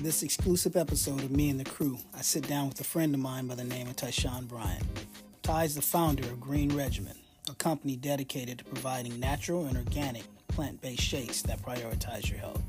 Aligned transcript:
For 0.00 0.04
this 0.04 0.22
exclusive 0.22 0.76
episode 0.76 1.22
of 1.22 1.30
Me 1.30 1.50
and 1.50 1.60
the 1.60 1.64
Crew, 1.64 1.98
I 2.16 2.22
sit 2.22 2.48
down 2.48 2.70
with 2.70 2.80
a 2.80 2.84
friend 2.84 3.14
of 3.14 3.20
mine 3.20 3.46
by 3.46 3.54
the 3.54 3.64
name 3.64 3.86
of 3.86 3.96
Tyshawn 3.96 4.48
Bryant. 4.48 4.82
Ty 5.42 5.64
is 5.64 5.74
the 5.74 5.82
founder 5.82 6.22
of 6.22 6.40
Green 6.40 6.74
Regimen, 6.74 7.18
a 7.50 7.54
company 7.56 7.96
dedicated 7.96 8.56
to 8.56 8.64
providing 8.64 9.20
natural 9.20 9.66
and 9.66 9.76
organic 9.76 10.22
plant 10.48 10.80
based 10.80 11.02
shakes 11.02 11.42
that 11.42 11.60
prioritize 11.60 12.30
your 12.30 12.38
health. 12.38 12.62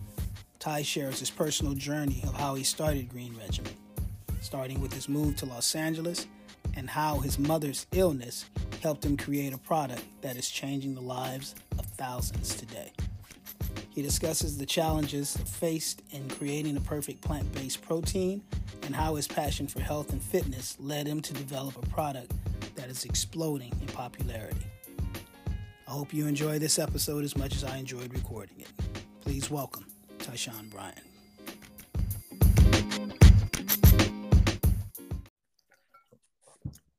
Ty 0.59 0.81
shares 0.81 1.21
his 1.21 1.30
personal 1.30 1.73
journey 1.73 2.21
of 2.27 2.36
how 2.36 2.55
he 2.55 2.66
started 2.66 3.07
Green 3.07 3.34
Regimen, 3.38 3.75
starting 4.41 4.82
with 4.82 4.91
his 4.91 5.07
move 5.07 5.38
to 5.38 5.45
Los 5.45 5.73
Angeles 5.73 6.27
and 6.75 6.89
how 6.89 7.20
his 7.20 7.39
mother's 7.39 7.88
illness 7.93 8.43
helped 8.84 9.05
him 9.05 9.16
create 9.16 9.54
a 9.54 9.57
product 9.57 10.04
that 10.20 10.36
is 10.36 10.50
changing 10.50 10.95
the 10.95 11.02
lives 11.02 11.55
of 11.79 11.86
thousands 11.86 12.55
today. 12.55 12.91
He 13.94 14.02
discusses 14.02 14.58
the 14.58 14.66
challenges 14.66 15.36
faced 15.36 16.02
in 16.12 16.30
creating 16.30 16.77
a 16.77 16.82
perfect 16.82 17.20
plant 17.22 17.52
based 17.54 17.82
protein 17.82 18.41
and 18.84 18.95
how 18.95 19.16
his 19.16 19.27
passion 19.27 19.68
for 19.68 19.82
health 19.82 20.13
and 20.13 20.23
fitness 20.23 20.77
led 20.80 21.05
him 21.05 21.22
to 21.22 21.34
develop 21.34 21.76
a 21.76 21.86
product 21.88 22.32
that 22.76 22.88
is 22.88 23.04
exploding 23.04 23.73
in 23.82 23.88
popularity. 23.88 24.66
I 25.88 25.91
hope 25.91 26.13
you 26.13 26.26
enjoy 26.26 26.58
this 26.58 26.80
episode 26.80 27.26
as 27.26 27.35
much 27.35 27.54
as 27.54 27.66
I 27.66 27.77
enjoyed 27.77 28.13
recording 28.13 28.62
it. 28.62 28.70
Please 29.20 29.52
welcome 29.52 29.85
Tyshawn 30.20 30.70
Bryant. 30.70 30.98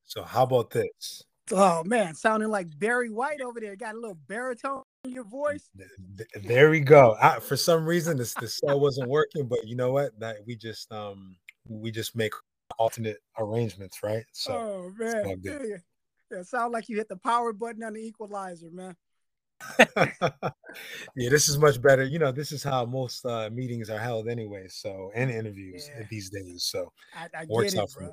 So 0.05 0.25
how 0.25 0.43
about 0.43 0.69
this? 0.71 1.23
Oh 1.53 1.83
man, 1.85 2.15
sounding 2.15 2.51
like 2.51 2.67
Barry 2.79 3.09
White 3.09 3.41
over 3.41 3.61
there. 3.61 3.77
Got 3.77 3.95
a 3.95 3.99
little 3.99 4.19
baritone 4.29 4.81
in 4.81 4.82
your 5.09 5.25
voice. 5.25 5.69
There 6.43 6.71
we 6.71 6.81
go. 6.81 7.17
I, 7.21 7.41
for 7.41 7.57
some 7.57 7.85
reason, 7.85 8.17
this 8.17 8.35
the 8.35 8.49
cell 8.49 8.79
wasn't 8.79 9.09
working, 9.09 9.47
but 9.47 9.67
you 9.67 9.77
know 9.77 9.93
what? 9.93 10.19
That 10.21 10.37
we 10.47 10.57
just 10.57 10.93
um 10.93 11.37
we 11.69 11.91
just 11.91 12.15
make 12.15 12.33
alternate 12.79 13.19
arrangements, 13.39 14.03
right? 14.03 14.25
So 14.33 14.53
oh 14.53 14.93
man, 14.97 15.41
yeah, 15.43 15.59
yeah. 16.31 16.43
sound 16.43 16.73
like 16.73 16.89
you 16.89 16.97
hit 16.97 17.09
the 17.09 17.17
power 17.17 17.53
button 17.53 17.83
on 17.83 17.95
the 17.95 18.01
equalizer, 18.01 18.71
man. 18.71 18.97
yeah, 19.97 21.31
this 21.31 21.49
is 21.49 21.59
much 21.59 21.81
better. 21.81 22.05
You 22.05 22.19
know, 22.19 22.33
this 22.33 22.53
is 22.53 22.63
how 22.63 22.85
most 22.85 23.25
uh, 23.25 23.49
meetings 23.53 23.91
are 23.91 23.99
held 23.99 24.29
anyway. 24.29 24.67
So 24.69 25.11
and 25.15 25.31
interviews 25.31 25.89
yeah. 25.95 26.05
these 26.11 26.31
days. 26.31 26.65
So 26.65 26.93
I, 27.15 27.43
I 27.43 27.47
works 27.49 27.77
out 27.77 27.91
for 27.91 28.03
me. 28.03 28.11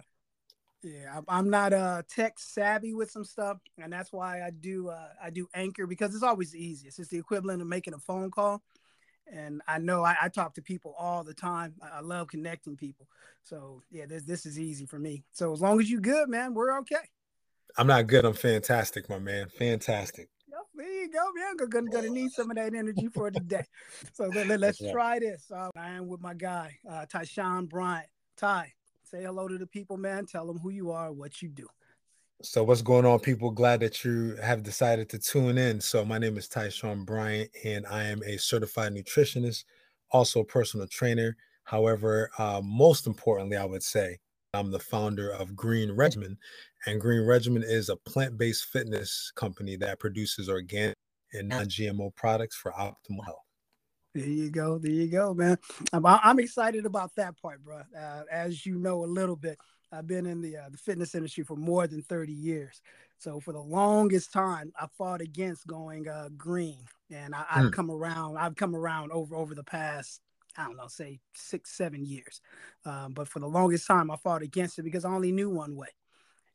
Yeah, 0.82 1.20
I'm 1.28 1.50
not 1.50 1.74
uh 1.74 2.04
tech 2.10 2.40
savvy 2.40 2.94
with 2.94 3.12
some 3.12 3.26
stuff, 3.26 3.58
and 3.78 3.92
that's 3.92 4.14
why 4.14 4.42
I 4.42 4.52
do 4.52 4.90
uh 4.90 5.10
I 5.22 5.30
do 5.30 5.48
Anchor 5.54 5.86
because 5.86 6.16
it's 6.16 6.24
always 6.24 6.52
the 6.52 6.64
easiest. 6.64 7.00
It's 7.00 7.10
the 7.10 7.18
equivalent 7.18 7.62
of 7.62 7.68
making 7.68 7.94
a 7.94 8.00
phone 8.00 8.32
call, 8.32 8.62
and 9.32 9.62
I 9.68 9.80
know 9.80 10.04
I, 10.04 10.16
I 10.22 10.30
talk 10.30 10.54
to 10.56 10.62
people 10.62 10.96
all 10.98 11.26
the 11.26 11.34
time. 11.34 11.76
I, 11.82 11.98
I, 11.98 12.00
love 12.00 12.30
connecting 12.30 12.78
people, 12.78 13.08
so 13.44 13.82
yeah, 13.92 14.06
this 14.06 14.24
this 14.24 14.46
is 14.46 14.58
easy 14.58 14.86
for 14.86 15.00
me. 15.00 15.26
So 15.34 15.52
as 15.52 15.60
long 15.60 15.82
as 15.82 15.90
you 15.90 16.00
good, 16.00 16.30
man, 16.30 16.54
we're 16.54 16.80
okay. 16.80 16.96
I'm 17.78 17.88
not 17.88 18.08
good. 18.08 18.24
I'm 18.24 18.34
fantastic, 18.34 19.10
my 19.10 19.20
man. 19.20 19.50
Fantastic. 19.50 20.30
Yep, 20.48 20.60
there 20.76 21.02
you 21.02 21.12
go, 21.12 21.30
man. 21.36 21.58
Gonna, 21.70 21.90
gonna 21.90 22.10
need 22.10 22.32
some 22.32 22.50
of 22.52 22.56
that 22.56 22.74
energy 22.74 23.10
for 23.14 23.30
today. 23.32 23.66
So 24.14 24.28
let, 24.28 24.64
us 24.64 24.82
try 24.92 25.20
this. 25.20 25.52
Uh, 25.54 25.70
I 25.78 25.92
am 25.92 26.08
with 26.08 26.22
my 26.22 26.34
guy, 26.34 26.78
uh, 26.90 27.06
Tyshawn 27.06 27.70
Bryant. 27.70 28.08
Ty, 28.38 28.72
say 29.10 29.24
hello 29.24 29.48
to 29.48 29.58
the 29.58 29.66
people, 29.66 29.98
man. 29.98 30.26
Tell 30.26 30.46
them 30.46 30.60
who 30.60 30.70
you 30.70 30.92
are, 30.92 31.12
what 31.12 31.42
you 31.42 31.50
do. 31.50 31.68
So 32.42 32.64
what's 32.64 32.82
going 32.82 33.06
on, 33.06 33.20
people? 33.20 33.50
Glad 33.50 33.80
that 33.82 34.06
you 34.06 34.36
have 34.42 34.64
decided 34.64 35.10
to 35.10 35.20
tune 35.20 35.58
in. 35.58 35.82
So 35.82 36.06
my 36.06 36.20
name 36.20 36.38
is 36.38 36.48
Tyshawn 36.48 37.06
Bryant, 37.06 37.50
and 37.66 37.86
I 37.88 38.04
am 38.04 38.22
a 38.24 38.38
certified 38.38 38.94
nutritionist, 38.94 39.66
also 40.12 40.42
a 40.42 40.46
personal 40.46 40.88
trainer. 40.88 41.36
However, 41.64 42.30
uh, 42.38 42.62
most 42.64 43.08
importantly, 43.08 43.58
I 43.58 43.66
would 43.66 43.84
say 43.84 44.20
I'm 44.54 44.72
the 44.72 44.80
founder 44.80 45.32
of 45.32 45.56
Green 45.56 45.92
Regimen, 45.92 46.38
and 46.86 47.02
Green 47.02 47.26
Regimen 47.26 47.64
is 47.64 47.90
a 47.90 47.98
plant-based 47.98 48.66
fitness 48.66 49.32
company 49.36 49.76
that 49.78 50.00
produces 50.00 50.50
organic 50.50 50.96
and 51.34 51.50
non-GMO 51.50 52.16
products 52.16 52.56
for 52.56 52.72
optimal 52.72 53.26
health. 53.26 53.49
There 54.20 54.28
you 54.28 54.52
go. 54.52 54.78
There 54.78 54.92
you 54.92 55.08
go, 55.08 55.34
man. 55.34 55.58
I'm, 55.94 56.06
I'm 56.06 56.40
excited 56.40 56.86
about 56.86 57.16
that 57.16 57.42
part, 57.42 57.64
bro. 57.64 57.82
Uh, 57.98 58.24
as 58.30 58.66
you 58.66 58.78
know 58.78 59.04
a 59.04 59.06
little 59.06 59.38
bit, 59.38 59.58
I've 59.94 60.08
been 60.08 60.26
in 60.26 60.42
the 60.42 60.58
uh, 60.58 60.70
the 60.70 60.78
fitness 60.78 61.16
industry 61.16 61.44
for 61.46 61.56
more 61.56 61.88
than 61.88 62.02
30 62.02 62.34
years. 62.34 62.82
So 63.18 63.40
for 63.40 63.54
the 63.54 63.62
longest 63.62 64.34
time, 64.34 64.74
I 64.80 64.88
fought 64.98 65.22
against 65.22 65.68
going 65.68 66.08
uh, 66.08 66.30
green, 66.38 66.80
and 67.10 67.34
I, 67.34 67.46
have 67.48 67.66
mm. 67.66 67.74
come 67.74 67.90
around. 67.90 68.38
I've 68.38 68.56
come 68.56 68.76
around 68.76 69.12
over 69.14 69.36
over 69.36 69.56
the 69.56 69.64
past 69.64 70.20
I 70.58 70.66
don't 70.66 70.76
know, 70.76 70.88
say 70.88 71.20
six, 71.34 71.72
seven 71.72 72.06
years. 72.06 72.42
Um, 72.84 73.14
but 73.14 73.30
for 73.30 73.40
the 73.40 73.48
longest 73.48 73.88
time, 73.88 74.12
I 74.12 74.18
fought 74.18 74.42
against 74.42 74.80
it 74.80 74.84
because 74.84 75.06
I 75.06 75.10
only 75.10 75.32
knew 75.32 75.50
one 75.50 75.78
way, 75.78 75.88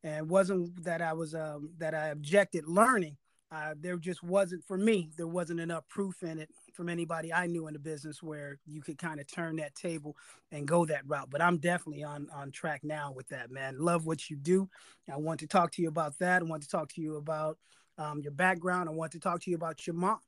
and 0.02 0.16
it 0.16 0.26
wasn't 0.26 0.84
that 0.84 1.00
I 1.00 1.14
was 1.14 1.34
um, 1.34 1.70
that 1.78 1.94
I 1.94 2.08
objected 2.08 2.68
learning. 2.68 3.16
Uh, 3.50 3.74
there 3.80 3.96
just 3.96 4.22
wasn't 4.22 4.64
for 4.66 4.76
me. 4.76 5.10
There 5.16 5.28
wasn't 5.28 5.60
enough 5.60 5.88
proof 5.88 6.22
in 6.22 6.38
it 6.38 6.50
from 6.74 6.88
anybody 6.88 7.32
I 7.32 7.46
knew 7.46 7.66
in 7.66 7.72
the 7.72 7.78
business 7.78 8.22
where 8.22 8.58
you 8.66 8.82
could 8.82 8.98
kind 8.98 9.20
of 9.20 9.26
turn 9.26 9.56
that 9.56 9.74
table 9.74 10.16
and 10.52 10.68
go 10.68 10.84
that 10.86 11.06
route. 11.06 11.30
But 11.30 11.40
I'm 11.40 11.58
definitely 11.58 12.02
on 12.02 12.28
on 12.34 12.50
track 12.50 12.82
now 12.84 13.12
with 13.12 13.28
that, 13.28 13.50
man. 13.50 13.78
Love 13.78 14.06
what 14.06 14.28
you 14.28 14.36
do. 14.36 14.68
I 15.12 15.16
want 15.16 15.40
to 15.40 15.46
talk 15.46 15.72
to 15.72 15.82
you 15.82 15.88
about 15.88 16.18
that. 16.18 16.42
I 16.42 16.44
want 16.44 16.62
to 16.62 16.68
talk 16.68 16.88
to 16.94 17.00
you 17.00 17.16
about 17.16 17.58
um, 17.98 18.20
your 18.20 18.32
background. 18.32 18.88
I 18.88 18.92
want 18.92 19.12
to 19.12 19.20
talk 19.20 19.40
to 19.42 19.50
you 19.50 19.56
about 19.56 19.86
your 19.86 19.94
mom. 19.94 20.18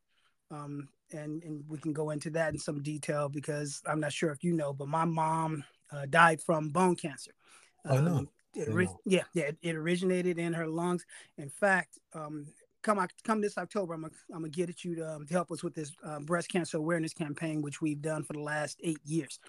Um, 0.50 0.88
and 1.12 1.42
and 1.42 1.64
we 1.68 1.78
can 1.78 1.92
go 1.92 2.10
into 2.10 2.30
that 2.30 2.52
in 2.52 2.58
some 2.58 2.82
detail 2.82 3.28
because 3.28 3.82
I'm 3.86 4.00
not 4.00 4.12
sure 4.12 4.30
if 4.30 4.42
you 4.44 4.52
know, 4.52 4.72
but 4.72 4.88
my 4.88 5.04
mom 5.04 5.64
uh, 5.92 6.06
died 6.08 6.40
from 6.40 6.70
bone 6.70 6.96
cancer. 6.96 7.32
Oh 7.84 8.00
no. 8.00 8.16
Um, 8.16 8.28
it, 8.56 8.88
yeah, 9.04 9.22
yeah, 9.34 9.44
it, 9.44 9.58
it, 9.60 9.76
originated 9.76 10.38
in 10.38 10.54
her 10.54 10.66
lungs. 10.66 11.04
In 11.36 11.50
fact, 11.50 11.98
um, 12.14 12.46
come 12.86 13.06
come 13.24 13.41
this 13.41 13.58
October, 13.58 13.94
I'm 13.94 14.02
gonna, 14.02 14.14
I'm 14.32 14.41
gonna 14.41 14.48
get 14.48 14.70
at 14.70 14.84
you 14.84 14.94
to, 14.94 15.14
um, 15.16 15.26
to 15.26 15.34
help 15.34 15.50
us 15.50 15.62
with 15.62 15.74
this 15.74 15.92
uh, 16.04 16.20
breast 16.20 16.48
cancer 16.48 16.78
awareness 16.78 17.12
campaign, 17.12 17.60
which 17.60 17.82
we've 17.82 18.00
done 18.00 18.22
for 18.22 18.32
the 18.32 18.41
last 18.41 18.78
eight 18.82 19.00
years. 19.04 19.41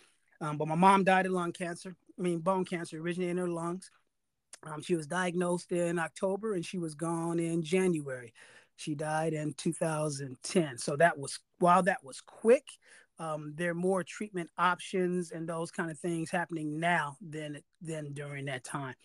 Um, 0.42 0.58
but 0.58 0.68
my 0.68 0.76
mom 0.76 1.04
died 1.04 1.28
of 1.28 1.32
lung 1.32 1.54
cancer. 1.54 1.96
I 2.18 2.22
mean, 2.22 2.40
bone 2.40 2.66
cancer 2.66 3.00
originated 3.00 3.32
in 3.32 3.38
her 3.38 3.48
lungs. 3.48 3.92
Um, 4.64 4.82
she 4.82 4.96
was 4.96 5.08
diagnosed 5.08 5.72
in 5.72 6.00
October 6.00 6.56
and 6.56 6.66
she 6.66 6.80
was 6.80 6.96
gone 6.96 7.40
in 7.40 7.64
January. 7.64 8.34
She 8.76 8.96
died 8.96 9.34
in 9.34 9.54
2010. 9.54 10.78
So 10.78 10.96
that 10.96 11.18
was 11.18 11.40
while 11.60 11.84
that 11.84 12.04
was 12.04 12.22
quick. 12.22 12.66
Um, 13.20 13.54
there 13.56 13.72
are 13.72 13.76
more 13.76 14.04
treatment 14.04 14.50
options 14.58 15.32
and 15.32 15.48
those 15.48 15.72
kind 15.72 15.90
of 15.90 15.98
things 16.00 16.30
happening 16.30 16.80
now 16.80 17.18
than 17.22 17.62
than 17.82 18.14
during 18.14 18.46
that 18.46 18.64
time. 18.64 18.96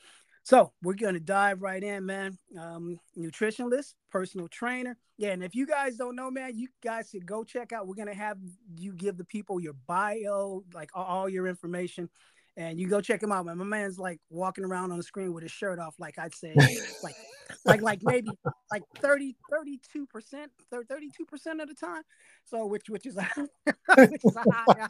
So 0.45 0.73
we're 0.83 0.95
going 0.95 1.15
to 1.15 1.21
dive 1.21 1.63
right 1.63 1.83
in, 1.83 2.05
man. 2.05 2.37
Um, 2.59 2.99
nutritionist, 3.17 3.95
personal 4.11 4.49
trainer. 4.49 4.97
Yeah. 5.17 5.31
And 5.31 5.45
if 5.45 5.55
you 5.55 5.67
guys 5.67 5.97
don't 5.97 6.17
know, 6.17 6.31
man, 6.31 6.59
you 6.59 6.69
guys 6.83 7.11
should 7.11 7.27
go 7.27 7.45
check 7.45 7.73
out. 7.73 7.87
We're 7.87 7.95
going 7.95 8.09
to 8.09 8.15
have 8.15 8.39
you 8.77 8.93
give 8.93 9.17
the 9.17 9.25
people 9.25 9.61
your 9.61 9.75
bio, 9.87 10.65
like 10.75 10.91
all 10.95 11.29
your 11.29 11.47
information. 11.47 12.11
And 12.57 12.79
you 12.79 12.87
go 12.87 13.01
check 13.01 13.23
him 13.23 13.33
out, 13.33 13.47
man. 13.47 13.57
My 13.57 13.65
man's 13.65 13.99
like 13.99 14.19
walking 14.29 14.65
around 14.65 14.91
on 14.91 14.99
the 14.99 15.03
screen 15.03 15.33
with 15.33 15.43
his 15.43 15.53
shirt 15.53 15.79
off, 15.79 15.95
like 15.99 16.19
I'd 16.19 16.35
say, 16.35 16.53
like, 17.03 17.15
like, 17.65 17.81
like 17.81 18.01
maybe 18.03 18.29
like 18.71 18.83
30, 18.99 19.35
32 19.51 20.07
percent, 20.07 20.53
32 20.71 21.25
percent 21.25 21.63
of 21.63 21.69
the 21.69 21.75
time. 21.75 22.03
So, 22.45 22.67
which, 22.67 22.91
which 22.91 23.07
is, 23.07 23.17
which 23.97 24.21
is 24.23 24.37
a 24.37 24.51
high, 24.53 24.87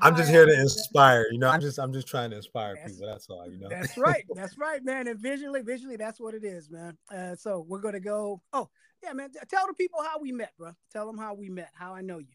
I'm 0.00 0.16
just 0.16 0.30
here 0.30 0.46
to 0.46 0.60
inspire. 0.60 1.26
You 1.30 1.38
know, 1.38 1.48
I'm 1.48 1.60
just 1.60 1.78
I'm 1.78 1.92
just 1.92 2.06
trying 2.06 2.30
to 2.30 2.36
inspire 2.36 2.74
that's, 2.74 2.92
people. 2.92 3.06
That's 3.06 3.28
all. 3.28 3.50
You 3.50 3.58
know. 3.58 3.68
That's 3.68 3.96
right. 3.96 4.24
That's 4.34 4.58
right, 4.58 4.84
man. 4.84 5.08
And 5.08 5.18
visually, 5.18 5.62
visually, 5.62 5.96
that's 5.96 6.20
what 6.20 6.34
it 6.34 6.44
is, 6.44 6.70
man. 6.70 6.96
Uh, 7.12 7.34
so 7.34 7.64
we're 7.68 7.80
gonna 7.80 8.00
go. 8.00 8.42
Oh, 8.52 8.68
yeah, 9.02 9.12
man. 9.12 9.30
Tell 9.48 9.66
the 9.66 9.74
people 9.74 10.02
how 10.02 10.18
we 10.18 10.32
met, 10.32 10.52
bro. 10.58 10.72
Tell 10.92 11.06
them 11.06 11.18
how 11.18 11.34
we 11.34 11.48
met. 11.48 11.70
How 11.74 11.94
I 11.94 12.02
know 12.02 12.18
you. 12.18 12.34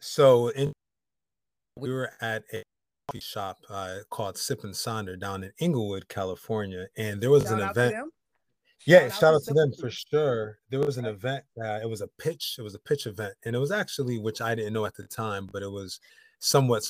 So 0.00 0.48
in 0.48 0.72
we 1.76 1.90
were 1.90 2.10
at 2.20 2.44
a 2.52 2.62
coffee 3.06 3.20
shop 3.20 3.58
uh, 3.70 3.98
called 4.10 4.36
Sip 4.36 4.64
and 4.64 4.74
Sonder 4.74 5.18
down 5.18 5.44
in 5.44 5.52
Inglewood, 5.58 6.08
California, 6.08 6.86
and 6.96 7.20
there 7.20 7.30
was 7.30 7.44
shout 7.44 7.60
an 7.60 7.68
event. 7.68 8.12
Yeah, 8.86 9.08
shout, 9.08 9.20
shout 9.20 9.34
out 9.34 9.42
to 9.44 9.54
them 9.54 9.72
for 9.78 9.90
sure. 9.90 10.58
There 10.70 10.80
was 10.80 10.98
an 10.98 11.04
event. 11.04 11.44
Uh, 11.60 11.80
it 11.82 11.88
was 11.88 12.00
a 12.00 12.08
pitch. 12.18 12.56
It 12.58 12.62
was 12.62 12.74
a 12.74 12.78
pitch 12.78 13.06
event, 13.06 13.34
and 13.44 13.56
it 13.56 13.58
was 13.58 13.72
actually 13.72 14.18
which 14.18 14.40
I 14.40 14.54
didn't 14.54 14.72
know 14.72 14.86
at 14.86 14.94
the 14.94 15.06
time, 15.06 15.48
but 15.52 15.62
it 15.62 15.70
was 15.70 16.00
somewhat 16.38 16.84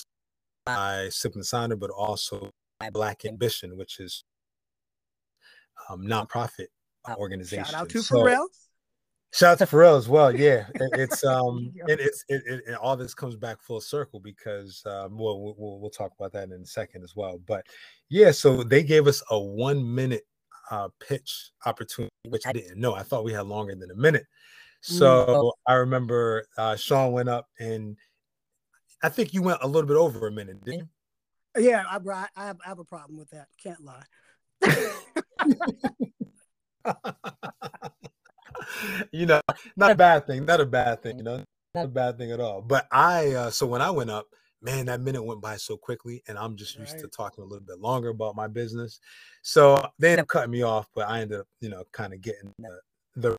by 0.64 1.08
Sip 1.10 1.34
and 1.34 1.44
Sonder, 1.44 1.78
but 1.78 1.90
also 1.90 2.50
by 2.78 2.90
Black 2.90 3.24
Ambition, 3.24 3.76
which 3.76 4.00
is 4.00 4.24
um, 5.88 6.02
nonprofit 6.02 6.66
organization. 7.16 7.64
Shout 7.64 7.74
out 7.74 7.88
to 7.90 8.02
so, 8.02 8.16
Pharrell. 8.16 8.46
Shout 9.32 9.52
out 9.52 9.58
to 9.58 9.66
Pharrell 9.66 9.98
as 9.98 10.08
well. 10.08 10.34
Yeah, 10.34 10.66
it, 10.74 10.90
it's 10.94 11.24
um, 11.24 11.72
it, 11.86 12.00
it's 12.00 12.24
it, 12.28 12.42
it, 12.46 12.62
it, 12.68 12.74
all 12.74 12.96
this 12.96 13.14
comes 13.14 13.36
back 13.36 13.62
full 13.62 13.80
circle 13.80 14.20
because 14.20 14.82
um, 14.86 15.18
well, 15.18 15.40
we'll 15.40 15.80
we'll 15.80 15.90
talk 15.90 16.12
about 16.18 16.32
that 16.32 16.50
in 16.50 16.62
a 16.62 16.66
second 16.66 17.02
as 17.02 17.14
well. 17.14 17.38
But 17.46 17.66
yeah, 18.08 18.30
so 18.30 18.62
they 18.62 18.82
gave 18.82 19.06
us 19.06 19.22
a 19.30 19.38
one 19.38 19.94
minute 19.94 20.24
uh, 20.70 20.88
pitch 21.00 21.50
opportunity, 21.66 22.12
which 22.28 22.46
I 22.46 22.52
didn't 22.52 22.78
know. 22.78 22.94
I 22.94 23.02
thought 23.02 23.24
we 23.24 23.32
had 23.32 23.46
longer 23.46 23.74
than 23.74 23.90
a 23.90 23.96
minute. 23.96 24.26
So 24.80 25.26
mm. 25.26 25.52
I 25.66 25.74
remember 25.74 26.46
uh, 26.56 26.76
Shaun 26.76 27.12
went 27.12 27.28
up 27.28 27.48
and 27.58 27.96
I 29.02 29.08
think 29.08 29.32
you 29.32 29.42
went 29.42 29.60
a 29.62 29.66
little 29.66 29.86
bit 29.86 29.96
over 29.96 30.26
a 30.26 30.32
minute, 30.32 30.64
didn't 30.64 30.80
you? 30.80 30.88
Yeah, 31.70 31.84
I, 31.88 31.98
I, 32.36 32.46
have, 32.46 32.58
I 32.64 32.68
have 32.68 32.78
a 32.78 32.84
problem 32.84 33.18
with 33.18 33.30
that. 33.30 33.48
Can't 33.62 33.84
lie. 33.84 34.04
you 39.12 39.26
know, 39.26 39.40
not 39.76 39.90
a 39.90 39.94
bad 39.94 40.26
thing. 40.26 40.44
Not 40.44 40.60
a 40.60 40.66
bad 40.66 41.02
thing. 41.02 41.18
You 41.18 41.24
know, 41.24 41.44
not 41.74 41.86
a 41.86 41.88
bad 41.88 42.18
thing 42.18 42.32
at 42.32 42.40
all. 42.40 42.60
But 42.60 42.86
I, 42.92 43.32
uh, 43.32 43.50
so 43.50 43.66
when 43.66 43.82
I 43.82 43.90
went 43.90 44.10
up, 44.10 44.26
man, 44.60 44.86
that 44.86 45.00
minute 45.00 45.22
went 45.22 45.40
by 45.40 45.56
so 45.56 45.76
quickly, 45.76 46.22
and 46.28 46.38
I'm 46.38 46.56
just 46.56 46.78
used 46.78 46.94
right. 46.94 47.02
to 47.02 47.08
talking 47.08 47.44
a 47.44 47.46
little 47.46 47.64
bit 47.64 47.78
longer 47.78 48.08
about 48.08 48.36
my 48.36 48.48
business. 48.48 49.00
So 49.42 49.82
they 49.98 50.10
ended 50.10 50.22
up 50.22 50.28
cutting 50.28 50.50
me 50.50 50.62
off, 50.62 50.88
but 50.94 51.08
I 51.08 51.20
ended 51.20 51.40
up, 51.40 51.46
you 51.60 51.68
know, 51.68 51.84
kind 51.92 52.12
of 52.12 52.20
getting 52.20 52.52
the, 52.58 52.80
the 53.16 53.36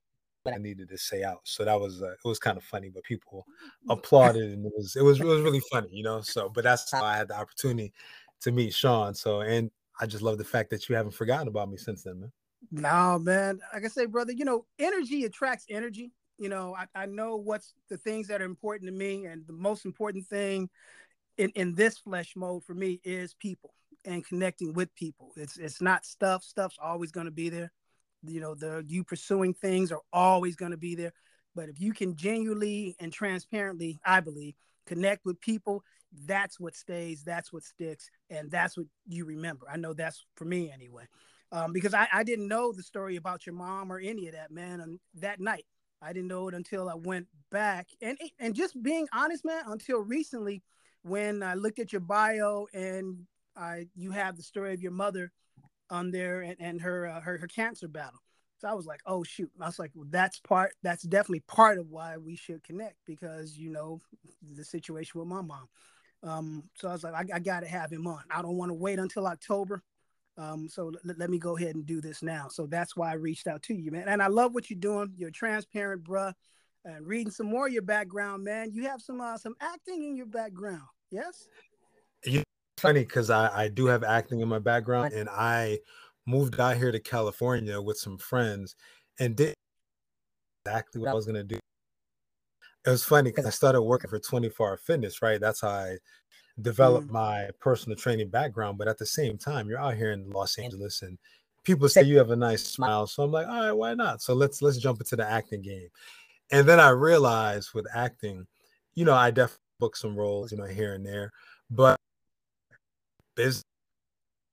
I 0.54 0.58
needed 0.58 0.90
to 0.90 0.98
say 0.98 1.24
out. 1.24 1.42
So 1.44 1.66
that 1.66 1.80
was 1.80 2.02
uh, 2.02 2.12
it 2.12 2.26
was 2.26 2.40
kind 2.40 2.58
of 2.58 2.64
funny, 2.64 2.90
but 2.90 3.04
people 3.04 3.46
applauded 3.90 4.52
and 4.52 4.66
it 4.66 4.72
was 4.76 4.96
it 4.96 5.04
was 5.04 5.20
it 5.20 5.26
was 5.26 5.42
really 5.42 5.62
funny, 5.72 5.90
you 5.92 6.04
know. 6.04 6.22
So 6.22 6.50
but 6.50 6.64
that's 6.64 6.92
how 6.92 7.04
I 7.04 7.18
had 7.18 7.28
the 7.28 7.38
opportunity 7.38 7.94
to 8.42 8.52
meet 8.52 8.74
Shaun. 8.74 9.14
So 9.14 9.42
and 9.42 9.72
I 10.00 10.06
just 10.06 10.24
love 10.24 10.38
the 10.38 10.44
fact 10.44 10.70
that 10.72 10.88
you 10.88 10.96
haven't 10.96 11.14
forgotten 11.14 11.48
about 11.48 11.70
me 11.70 11.78
since 11.78 12.04
then, 12.04 12.22
man. 12.22 12.32
No, 12.72 13.20
man. 13.20 13.60
Like 13.74 13.86
I 13.86 13.88
say, 13.88 14.06
brother, 14.06 14.32
you 14.32 14.46
know, 14.46 14.66
energy 14.78 15.26
attracts 15.26 15.66
energy. 15.70 16.12
You 16.38 16.50
know, 16.50 16.76
I, 16.76 17.04
I 17.04 17.06
know 17.06 17.36
what's 17.36 17.74
the 17.90 17.98
things 17.98 18.28
that 18.28 18.42
are 18.42 18.46
important 18.46 18.90
to 18.90 18.98
me, 18.98 19.26
and 19.26 19.46
the 19.46 19.54
most 19.54 19.86
important 19.86 20.26
thing 20.26 20.70
in, 21.38 21.50
in 21.56 21.76
this 21.76 21.98
flesh 21.98 22.34
mode 22.36 22.64
for 22.64 22.74
me 22.74 23.02
is 23.04 23.34
people 23.34 23.74
and 24.06 24.26
connecting 24.26 24.74
with 24.74 24.94
people. 24.96 25.32
It's 25.36 25.58
it's 25.58 25.82
not 25.82 26.06
stuff. 26.06 26.44
Stuff's 26.44 26.78
always 26.82 27.12
going 27.12 27.26
to 27.26 27.32
be 27.32 27.50
there 27.50 27.72
you 28.24 28.40
know 28.40 28.56
the 28.56 28.84
you 28.88 29.04
pursuing 29.04 29.54
things 29.54 29.92
are 29.92 30.02
always 30.12 30.56
going 30.56 30.72
to 30.72 30.78
be 30.78 30.96
there. 30.96 31.14
But 31.56 31.70
if 31.70 31.80
you 31.80 31.94
can 31.94 32.16
genuinely 32.16 32.96
and 33.00 33.12
transparently 33.12 34.00
i 34.06 34.20
believe 34.20 34.54
connect 34.86 35.26
with 35.26 35.42
people 35.42 35.84
that's 36.26 36.60
what 36.60 36.76
stays 36.76 37.24
that's 37.24 37.54
what 37.54 37.64
sticks 37.64 38.10
and 38.30 38.50
that's 38.50 38.78
what 38.78 38.88
you 39.08 39.26
remember. 39.26 39.68
I 39.72 39.78
know 39.78 39.94
that's 39.94 40.26
for 40.36 40.46
me 40.46 40.72
anyway. 40.72 41.06
Um, 41.52 41.74
because 41.74 41.94
I, 41.96 42.08
I 42.14 42.24
didn't 42.24 42.48
know 42.48 42.72
the 42.72 42.84
story 42.84 43.16
about 43.16 43.46
your 43.46 43.56
mom 43.56 43.92
or 43.92 44.00
any 44.00 44.28
of 44.28 44.34
that 44.34 44.52
man 44.52 44.82
and 44.82 45.00
that 45.16 45.40
night. 45.40 45.66
I 46.02 46.14
didn't 46.14 46.30
know 46.30 46.48
it 46.48 46.54
until 46.56 46.90
i 46.90 46.96
went 46.96 47.28
back. 47.52 47.88
And 48.02 48.18
and 48.40 48.56
just 48.56 48.82
being 48.82 49.08
honest 49.14 49.46
man 49.46 49.64
until 49.68 50.00
recently 50.00 50.64
when 51.04 51.44
i 51.44 51.54
looked 51.54 51.80
at 51.80 51.92
your 51.94 52.02
bio 52.02 52.68
and 52.74 53.26
I, 53.56 53.88
you 53.96 54.12
have 54.12 54.38
the 54.38 54.44
story 54.44 54.74
of 54.74 54.82
your 54.82 54.92
mother 54.92 55.32
on 55.90 56.12
there 56.12 56.42
and, 56.42 56.56
and 56.60 56.82
her, 56.82 57.08
uh, 57.08 57.22
her 57.22 57.38
her 57.38 57.48
cancer 57.48 57.88
battle. 57.88 58.20
So 58.60 58.68
I 58.68 58.74
was 58.74 58.86
like, 58.86 59.02
oh 59.06 59.24
shoot. 59.24 59.50
I 59.60 59.66
was 59.66 59.80
like, 59.80 59.92
well, 59.96 60.08
that's 60.10 60.40
part. 60.40 60.74
That's 60.84 61.04
definitely 61.04 61.44
part 61.48 61.80
of 61.80 61.90
why 61.90 62.18
we 62.18 62.36
should 62.36 62.64
connect 62.64 62.98
because 63.06 63.58
you 63.58 63.72
know 63.72 64.00
the 64.56 64.66
situation 64.66 65.20
with 65.20 65.30
my 65.30 65.42
mom. 65.42 65.68
Um, 66.22 66.64
so 66.76 66.90
I 66.90 66.92
was 66.92 67.04
like, 67.04 67.14
I, 67.14 67.36
I 67.36 67.40
got 67.40 67.62
to 67.62 67.68
have 67.68 67.92
him 67.92 68.06
on. 68.06 68.22
I 68.30 68.42
don't 68.42 68.58
want 68.58 68.70
to 68.70 68.74
wait 68.74 69.00
until 69.00 69.28
October. 69.28 69.82
Um, 70.38 70.68
so 70.68 70.88
l- 70.88 71.16
let 71.18 71.30
me 71.30 71.40
go 71.40 71.56
ahead 71.56 71.76
and 71.76 71.86
do 71.86 72.02
this 72.02 72.22
now. 72.22 72.48
So 72.50 72.66
that's 72.66 72.98
why 72.98 73.12
I 73.12 73.16
reached 73.16 73.48
out 73.48 73.64
to 73.64 73.74
you, 73.74 73.92
man. 73.92 74.10
And 74.10 74.22
I 74.22 74.28
love 74.28 74.54
what 74.54 74.70
you're 74.70 74.80
doing. 74.80 75.14
You're 75.16 75.32
transparent, 75.32 76.04
bruh. 76.04 76.34
And 76.84 77.08
reading 77.08 77.32
some 77.32 77.48
more 77.48 77.68
of 77.68 77.74
your 77.74 77.82
background, 77.82 78.44
man. 78.44 78.72
You 78.74 78.84
have 78.88 79.02
some 79.02 79.22
uh, 79.22 79.38
some 79.38 79.56
acting 79.62 80.04
in 80.04 80.18
your 80.18 80.26
background. 80.26 80.84
Yes. 81.12 81.48
Yeah 82.26 82.44
funny 82.80 83.02
because 83.02 83.30
I, 83.30 83.64
I 83.64 83.68
do 83.68 83.86
have 83.88 84.04
acting 84.04 84.40
in 84.42 84.48
my 84.48 84.60
background 84.60 85.14
and 85.14 85.30
I 85.30 85.80
moved 86.26 86.60
out 86.60 86.78
here 86.78 86.92
to 86.92 87.00
California 87.00 87.82
with 87.82 87.98
some 87.98 88.18
friends 88.18 88.76
and 89.20 89.36
did 89.36 89.54
exactly 90.66 91.02
what 91.02 91.10
I 91.10 91.14
was 91.14 91.26
gonna 91.26 91.44
do. 91.44 91.60
It 92.86 92.90
was 92.90 93.04
funny 93.04 93.32
because 93.32 93.46
I 93.46 93.52
started 93.52 93.82
working 93.82 94.10
for 94.10 94.20
24 94.20 94.70
Hour 94.70 94.78
Fitness, 94.78 95.22
right? 95.22 95.40
That's 95.40 95.62
how 95.62 95.70
I 95.70 95.98
developed 96.62 97.08
mm. 97.08 97.12
my 97.12 97.50
personal 97.60 97.98
training 97.98 98.30
background. 98.30 98.78
But 98.78 98.88
at 98.88 98.98
the 98.98 99.06
same 99.06 99.38
time, 99.38 99.68
you're 99.68 99.80
out 99.80 99.96
here 99.96 100.12
in 100.12 100.30
Los 100.30 100.58
Angeles 100.58 101.02
and 101.02 101.18
people 101.64 101.90
say 101.90 102.04
you 102.04 102.18
have 102.18 102.32
a 102.32 102.36
nice 102.36 102.64
smile. 102.64 103.08
So 103.08 103.24
I'm 103.24 103.32
like, 103.32 103.48
all 103.48 103.62
right, 103.62 103.72
why 103.72 103.94
not? 103.94 104.22
So 104.22 104.34
let's 104.34 104.62
let's 104.62 104.78
jump 104.78 105.00
into 105.00 105.16
the 105.16 105.30
acting 105.30 105.62
game. 105.62 105.90
And 106.52 106.68
then 106.68 106.80
I 106.80 106.90
realized 106.90 107.74
with 107.74 107.86
acting, 107.94 108.48
you 108.96 109.06
know, 109.06 109.14
I 109.14 109.32
definitely 109.32 109.58
booked 109.80 109.98
some 109.98 110.16
roles, 110.16 110.52
you 110.52 110.58
know, 110.58 110.66
here 110.66 110.94
and 110.94 111.06
there. 111.06 111.32
But 111.70 111.99
business, 113.40 113.64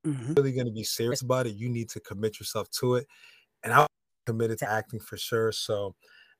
mm-hmm. 0.06 0.35
really 0.35 0.53
going 0.53 0.67
to 0.67 0.73
be 0.73 0.85
serious 0.85 1.23
about 1.23 1.47
it, 1.47 1.56
you 1.56 1.69
need 1.69 1.88
to 1.91 2.00
commit 2.00 2.38
yourself 2.38 2.71
to 2.71 2.94
it. 2.94 3.06
And 3.65 3.73
I 3.73 3.87
committed 4.27 4.59
to 4.59 4.71
acting 4.71 5.00
for 5.00 5.17
sure. 5.17 5.53
So 5.53 5.94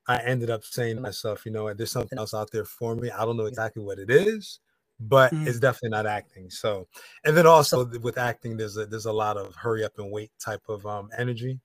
I 0.07 0.19
ended 0.19 0.51
up 0.51 0.65
saying 0.65 0.97
to 0.97 1.03
myself, 1.03 1.45
you 1.45 1.53
know 1.53 1.65
what, 1.65 1.77
there's 1.77 1.91
something 1.91 2.19
else 2.19 2.35
out 2.35 2.51
there 2.53 2.65
for 2.65 2.95
me. 2.95 3.11
I 3.11 3.25
don't 3.25 3.37
know 3.37 3.47
exactly 3.47 3.83
what 3.83 3.99
it 3.99 4.11
is, 4.11 4.61
but 5.01 5.33
mm-hmm. 5.33 5.49
it's 5.49 5.59
definitely 5.59 5.91
not 5.91 6.07
acting. 6.07 6.49
So, 6.51 6.87
and 7.25 7.37
then 7.37 7.47
also 7.47 7.85
with 8.01 8.19
acting, 8.19 8.57
there's 8.57 8.77
a 8.77 8.87
there's 8.87 9.07
a 9.07 9.13
lot 9.13 9.37
of 9.37 9.55
hurry 9.57 9.85
up 9.85 9.99
and 9.99 10.13
wait 10.13 10.31
type 10.39 10.63
of 10.69 10.87
um 10.87 11.09
energy. 11.19 11.59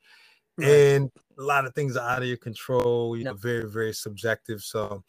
Right. 0.57 0.67
And 0.67 1.11
a 1.39 1.43
lot 1.43 1.65
of 1.65 1.73
things 1.75 1.95
are 1.95 2.09
out 2.09 2.21
of 2.23 2.27
your 2.27 2.37
control, 2.37 3.15
you 3.15 3.23
know, 3.23 3.33
very, 3.33 3.69
very 3.69 3.93
subjective. 3.93 4.61
So 4.61 5.03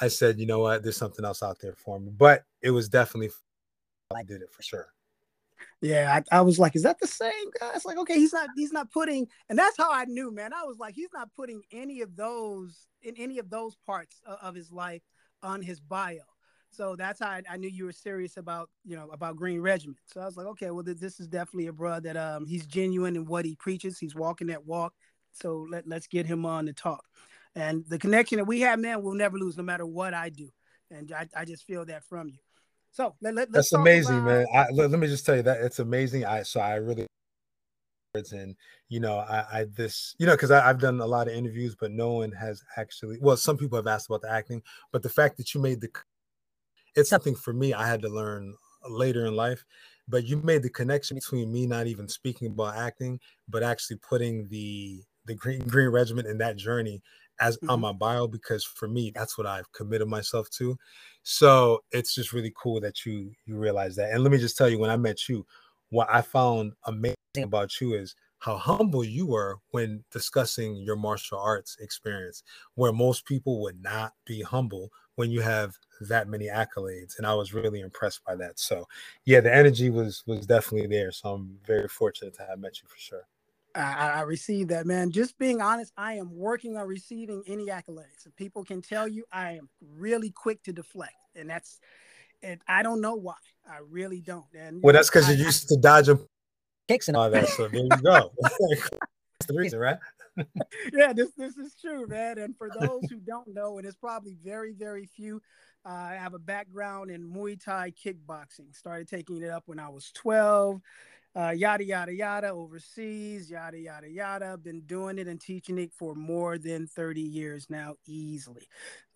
I 0.00 0.08
said, 0.08 0.38
you 0.38 0.46
know 0.46 0.60
what, 0.60 0.82
there's 0.82 0.96
something 0.96 1.24
else 1.24 1.42
out 1.42 1.58
there 1.60 1.74
for 1.74 1.98
me. 1.98 2.10
But 2.16 2.42
it 2.62 2.70
was 2.70 2.88
definitely 2.88 3.30
I 4.14 4.22
did 4.22 4.42
it 4.42 4.52
for 4.52 4.62
sure. 4.62 4.95
Yeah, 5.82 6.20
I, 6.32 6.38
I, 6.38 6.40
was 6.40 6.58
like, 6.58 6.74
is 6.74 6.84
that 6.84 6.98
the 6.98 7.06
same 7.06 7.50
guy? 7.60 7.72
It's 7.74 7.84
like, 7.84 7.98
okay, 7.98 8.14
he's 8.14 8.32
not 8.32 8.48
he's 8.56 8.72
not 8.72 8.90
putting, 8.90 9.28
and 9.48 9.58
that's 9.58 9.76
how 9.76 9.92
I 9.92 10.06
knew, 10.06 10.32
man. 10.32 10.52
I 10.54 10.64
was 10.64 10.78
like, 10.78 10.94
he's 10.94 11.12
not 11.12 11.28
putting 11.36 11.62
any 11.70 12.00
of 12.00 12.16
those 12.16 12.86
in 13.02 13.14
any 13.16 13.38
of 13.38 13.50
those 13.50 13.76
parts 13.86 14.20
of, 14.26 14.38
of 14.40 14.54
his 14.54 14.72
life 14.72 15.02
on 15.42 15.60
his 15.60 15.80
bio. 15.80 16.22
So 16.70 16.96
that's 16.96 17.20
how 17.20 17.28
I, 17.28 17.42
I, 17.48 17.56
knew 17.56 17.68
you 17.68 17.84
were 17.84 17.92
serious 17.92 18.36
about 18.36 18.70
you 18.84 18.96
know 18.96 19.08
about 19.10 19.36
Green 19.36 19.60
Regimen. 19.60 19.96
So 20.06 20.20
I 20.20 20.24
was 20.24 20.36
like, 20.36 20.46
okay, 20.46 20.70
well, 20.70 20.82
this 20.82 21.20
is 21.20 21.28
definitely 21.28 21.66
a 21.66 21.72
bro 21.72 22.00
that 22.00 22.16
um 22.16 22.46
he's 22.46 22.66
genuine 22.66 23.16
in 23.16 23.26
what 23.26 23.44
he 23.44 23.54
preaches. 23.54 23.98
He's 23.98 24.14
walking 24.14 24.48
that 24.48 24.64
walk. 24.64 24.94
So 25.32 25.66
let 25.70 25.86
let's 25.86 26.06
get 26.06 26.26
him 26.26 26.46
on 26.46 26.66
to 26.66 26.72
talk. 26.72 27.04
And 27.54 27.84
the 27.88 27.98
connection 27.98 28.36
that 28.36 28.44
we 28.44 28.60
have, 28.60 28.78
man, 28.78 29.02
we'll 29.02 29.14
never 29.14 29.38
lose, 29.38 29.56
no 29.56 29.62
matter 29.62 29.86
what 29.86 30.12
I 30.14 30.28
do. 30.28 30.50
And 30.90 31.10
I, 31.12 31.26
I 31.34 31.44
just 31.44 31.64
feel 31.64 31.84
that 31.86 32.04
from 32.04 32.28
you. 32.28 32.38
So 32.96 33.14
let, 33.20 33.34
let, 33.34 33.52
that's 33.52 33.74
amazing, 33.74 34.20
about... 34.20 34.24
man. 34.24 34.46
I, 34.54 34.66
let, 34.72 34.90
let, 34.90 34.98
me 34.98 35.06
just 35.06 35.26
tell 35.26 35.36
you 35.36 35.42
that 35.42 35.60
it's 35.60 35.80
amazing. 35.80 36.24
I 36.24 36.42
so 36.44 36.60
I 36.60 36.76
really 36.76 37.06
and 38.32 38.56
you 38.88 39.00
know 39.00 39.18
I, 39.18 39.44
I 39.52 39.66
this 39.76 40.14
you 40.18 40.24
know 40.24 40.32
because 40.32 40.50
I've 40.50 40.80
done 40.80 40.98
a 41.00 41.06
lot 41.06 41.28
of 41.28 41.34
interviews, 41.34 41.76
but 41.78 41.90
no 41.90 42.14
one 42.14 42.32
has 42.32 42.62
actually. 42.78 43.18
Well, 43.20 43.36
some 43.36 43.58
people 43.58 43.76
have 43.76 43.86
asked 43.86 44.06
about 44.06 44.22
the 44.22 44.30
acting, 44.30 44.62
but 44.92 45.02
the 45.02 45.10
fact 45.10 45.36
that 45.36 45.54
you 45.54 45.60
made 45.60 45.82
the 45.82 45.90
it's 46.94 47.10
something 47.10 47.34
for 47.34 47.52
me. 47.52 47.74
I 47.74 47.86
had 47.86 48.00
to 48.00 48.08
learn 48.08 48.54
later 48.88 49.26
in 49.26 49.36
life, 49.36 49.62
but 50.08 50.24
you 50.24 50.38
made 50.38 50.62
the 50.62 50.70
connection 50.70 51.16
between 51.16 51.52
me 51.52 51.66
not 51.66 51.86
even 51.86 52.08
speaking 52.08 52.48
about 52.48 52.78
acting, 52.78 53.20
but 53.46 53.62
actually 53.62 53.98
putting 53.98 54.48
the 54.48 55.02
the 55.26 55.34
green 55.34 55.60
Green 55.66 55.90
Regimen 55.90 56.24
in 56.24 56.38
that 56.38 56.56
journey 56.56 57.02
as 57.40 57.58
mm-hmm. 57.58 57.68
on 57.68 57.80
my 57.80 57.92
bio 57.92 58.26
because 58.26 58.64
for 58.64 58.88
me 58.88 59.12
that's 59.14 59.36
what 59.36 59.46
I've 59.46 59.70
committed 59.72 60.08
myself 60.08 60.48
to. 60.52 60.78
So 61.28 61.82
it's 61.90 62.14
just 62.14 62.32
really 62.32 62.52
cool 62.56 62.80
that 62.82 63.04
you 63.04 63.32
you 63.46 63.56
realize 63.56 63.96
that. 63.96 64.12
And 64.12 64.22
let 64.22 64.30
me 64.30 64.38
just 64.38 64.56
tell 64.56 64.68
you, 64.68 64.78
when 64.78 64.90
I 64.90 64.96
met 64.96 65.28
you, 65.28 65.44
what 65.90 66.06
I 66.08 66.22
found 66.22 66.74
amazing 66.84 67.16
about 67.42 67.80
you 67.80 67.94
is 67.94 68.14
how 68.38 68.56
humble 68.56 69.02
you 69.02 69.26
were 69.26 69.58
when 69.72 70.04
discussing 70.12 70.76
your 70.76 70.94
martial 70.94 71.38
arts 71.40 71.78
experience, 71.80 72.44
where 72.76 72.92
most 72.92 73.24
people 73.24 73.60
would 73.62 73.82
not 73.82 74.12
be 74.24 74.40
humble 74.40 74.92
when 75.16 75.32
you 75.32 75.40
have 75.40 75.74
that 76.02 76.28
many 76.28 76.46
accolades. 76.46 77.18
And 77.18 77.26
I 77.26 77.34
was 77.34 77.52
really 77.52 77.80
impressed 77.80 78.24
by 78.24 78.36
that. 78.36 78.60
So 78.60 78.86
yeah, 79.24 79.40
the 79.40 79.52
energy 79.52 79.90
was 79.90 80.22
was 80.28 80.46
definitely 80.46 80.86
there. 80.86 81.10
So 81.10 81.30
I'm 81.34 81.58
very 81.66 81.88
fortunate 81.88 82.34
to 82.34 82.46
have 82.46 82.60
met 82.60 82.80
you 82.80 82.88
for 82.88 82.98
sure. 82.98 83.26
I, 83.76 84.12
I 84.16 84.20
received 84.22 84.70
that, 84.70 84.86
man. 84.86 85.10
Just 85.10 85.38
being 85.38 85.60
honest, 85.60 85.92
I 85.96 86.14
am 86.14 86.34
working 86.34 86.76
on 86.76 86.86
receiving 86.86 87.42
any 87.46 87.66
accolades. 87.66 88.26
People 88.36 88.64
can 88.64 88.80
tell 88.80 89.06
you 89.06 89.24
I 89.30 89.52
am 89.52 89.68
really 89.80 90.30
quick 90.30 90.62
to 90.64 90.72
deflect, 90.72 91.14
and 91.34 91.50
that's, 91.50 91.78
and 92.42 92.60
I 92.66 92.82
don't 92.82 93.00
know 93.00 93.14
why. 93.14 93.34
I 93.68 93.78
really 93.88 94.20
don't. 94.20 94.46
And 94.54 94.82
well, 94.82 94.94
that's 94.94 95.10
because 95.10 95.28
you're 95.28 95.44
used 95.44 95.68
to 95.68 95.76
dodging 95.76 96.18
kicks 96.88 97.08
and 97.08 97.16
all 97.16 97.28
that. 97.30 97.48
So 97.48 97.68
there 97.68 97.80
you 97.80 97.88
go. 98.02 98.32
that's 98.40 99.46
the 99.46 99.54
reason, 99.54 99.78
right? 99.78 99.98
yeah, 100.92 101.12
this 101.12 101.30
this 101.36 101.56
is 101.56 101.74
true, 101.80 102.06
man. 102.06 102.38
And 102.38 102.56
for 102.56 102.70
those 102.70 103.02
who 103.10 103.16
don't 103.16 103.52
know, 103.52 103.78
and 103.78 103.86
it's 103.86 103.96
probably 103.96 104.36
very 104.42 104.72
very 104.72 105.06
few, 105.06 105.42
uh, 105.84 105.90
I 105.90 106.14
have 106.14 106.34
a 106.34 106.38
background 106.38 107.10
in 107.10 107.28
Muay 107.28 107.62
Thai 107.62 107.92
kickboxing. 107.92 108.74
Started 108.74 109.08
taking 109.08 109.42
it 109.42 109.50
up 109.50 109.64
when 109.66 109.80
I 109.80 109.88
was 109.88 110.12
12 110.14 110.80
uh, 111.36 111.50
yada 111.50 111.84
yada 111.84 112.12
yada 112.12 112.48
overseas 112.48 113.50
yada 113.50 113.78
yada 113.78 114.08
yada. 114.08 114.56
Been 114.56 114.80
doing 114.82 115.18
it 115.18 115.28
and 115.28 115.40
teaching 115.40 115.78
it 115.78 115.92
for 115.92 116.14
more 116.14 116.58
than 116.58 116.86
30 116.86 117.20
years 117.20 117.66
now 117.68 117.94
easily. 118.06 118.66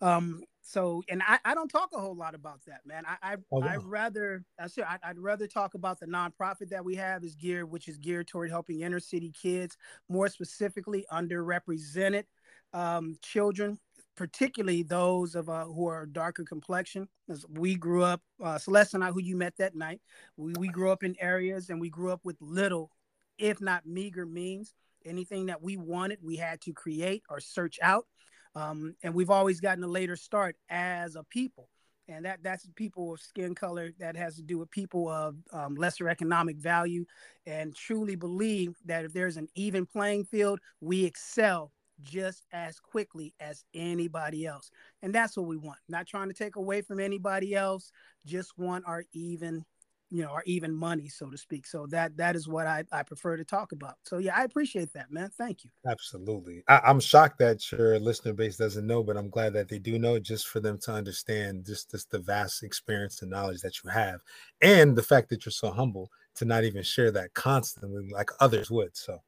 Um 0.01 0.43
so 0.63 1.03
and 1.09 1.23
i, 1.27 1.39
I 1.43 1.55
don't 1.55 1.67
talk 1.67 1.89
a 1.93 1.99
whole 1.99 2.15
lot 2.15 2.35
about 2.35 2.61
that 2.67 2.81
man. 2.85 3.03
I, 3.07 3.33
I 3.33 3.35
oh, 3.51 3.61
i'd 3.63 3.83
rather 3.83 4.43
i 4.59 4.67
said 4.67 4.85
I'd, 4.87 4.99
I'd 5.03 5.19
rather 5.19 5.47
talk 5.47 5.73
about 5.73 5.99
the 5.99 6.05
nonprofit 6.05 6.69
that 6.69 6.85
we 6.85 6.95
have 6.95 7.23
is 7.23 7.35
geared 7.35 7.69
which 7.71 7.87
is 7.87 7.97
geared 7.97 8.27
toward 8.27 8.51
helping 8.51 8.81
inner 8.81 8.99
city 8.99 9.31
kids 9.31 9.75
more 10.07 10.27
specifically 10.27 11.05
underrepresented 11.11 12.25
um, 12.73 13.17
children 13.21 13.79
particularly 14.21 14.83
those 14.83 15.33
of 15.33 15.49
uh, 15.49 15.65
who 15.65 15.87
are 15.87 16.05
darker 16.05 16.43
complexion. 16.43 17.07
As 17.27 17.43
We 17.49 17.73
grew 17.73 18.03
up, 18.03 18.21
uh, 18.39 18.59
Celeste 18.59 18.93
and 18.93 19.03
I, 19.03 19.09
who 19.09 19.19
you 19.19 19.35
met 19.35 19.57
that 19.57 19.73
night, 19.73 19.99
we, 20.37 20.53
we 20.59 20.67
grew 20.67 20.91
up 20.91 21.03
in 21.03 21.15
areas 21.19 21.71
and 21.71 21.81
we 21.81 21.89
grew 21.89 22.11
up 22.11 22.19
with 22.23 22.35
little, 22.39 22.91
if 23.39 23.59
not 23.59 23.87
meager 23.87 24.27
means. 24.27 24.75
Anything 25.03 25.47
that 25.47 25.63
we 25.63 25.75
wanted, 25.75 26.19
we 26.21 26.35
had 26.35 26.61
to 26.61 26.71
create 26.71 27.23
or 27.31 27.39
search 27.39 27.79
out. 27.81 28.05
Um, 28.53 28.93
and 29.01 29.15
we've 29.15 29.31
always 29.31 29.59
gotten 29.59 29.83
a 29.83 29.87
later 29.87 30.15
start 30.15 30.55
as 30.69 31.15
a 31.15 31.23
people 31.23 31.67
and 32.07 32.25
that 32.25 32.43
that's 32.43 32.67
people 32.75 33.13
of 33.13 33.21
skin 33.21 33.55
color 33.55 33.91
that 33.97 34.15
has 34.15 34.35
to 34.35 34.43
do 34.43 34.59
with 34.59 34.69
people 34.69 35.07
of 35.07 35.35
um, 35.53 35.75
lesser 35.75 36.09
economic 36.09 36.57
value 36.57 37.05
and 37.45 37.75
truly 37.75 38.15
believe 38.15 38.75
that 38.85 39.05
if 39.05 39.13
there's 39.13 39.37
an 39.37 39.47
even 39.55 39.85
playing 39.85 40.25
field 40.25 40.59
we 40.81 41.05
excel 41.05 41.71
just 42.01 42.45
as 42.51 42.79
quickly 42.79 43.33
as 43.39 43.63
anybody 43.73 44.45
else 44.45 44.71
and 45.01 45.13
that's 45.13 45.37
what 45.37 45.47
we 45.47 45.57
want 45.57 45.79
not 45.87 46.07
trying 46.07 46.27
to 46.27 46.33
take 46.33 46.55
away 46.55 46.81
from 46.81 46.99
anybody 46.99 47.55
else 47.55 47.91
just 48.25 48.57
want 48.57 48.83
our 48.87 49.03
even 49.13 49.63
you 50.11 50.21
know, 50.21 50.29
or 50.29 50.43
even 50.45 50.75
money, 50.75 51.07
so 51.07 51.29
to 51.29 51.37
speak. 51.37 51.65
So 51.65 51.87
that 51.87 52.17
that 52.17 52.35
is 52.35 52.47
what 52.47 52.67
I, 52.67 52.83
I 52.91 53.01
prefer 53.01 53.37
to 53.37 53.45
talk 53.45 53.71
about. 53.71 53.95
So 54.03 54.17
yeah, 54.17 54.35
I 54.35 54.43
appreciate 54.43 54.91
that, 54.93 55.09
man. 55.09 55.29
Thank 55.37 55.63
you. 55.63 55.69
Absolutely. 55.87 56.63
I, 56.67 56.81
am 56.83 56.99
shocked 56.99 57.39
that 57.39 57.71
your 57.71 57.97
listener 57.97 58.33
base 58.33 58.57
doesn't 58.57 58.85
know, 58.85 59.03
but 59.03 59.15
I'm 59.15 59.29
glad 59.29 59.53
that 59.53 59.69
they 59.69 59.79
do 59.79 59.97
know, 59.97 60.19
just 60.19 60.49
for 60.49 60.59
them 60.59 60.77
to 60.83 60.91
understand 60.91 61.65
just 61.65 61.91
just 61.91 62.11
the 62.11 62.19
vast 62.19 62.61
experience 62.61 63.21
and 63.21 63.31
knowledge 63.31 63.61
that 63.61 63.81
you 63.83 63.89
have, 63.89 64.19
and 64.61 64.95
the 64.95 65.03
fact 65.03 65.29
that 65.29 65.45
you're 65.45 65.51
so 65.51 65.71
humble 65.71 66.11
to 66.35 66.45
not 66.45 66.65
even 66.65 66.83
share 66.83 67.11
that 67.11 67.33
constantly 67.33 68.09
like 68.11 68.29
others 68.41 68.69
would. 68.69 68.95
So 68.95 69.21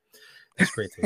that's 0.58 0.72
great 0.72 0.92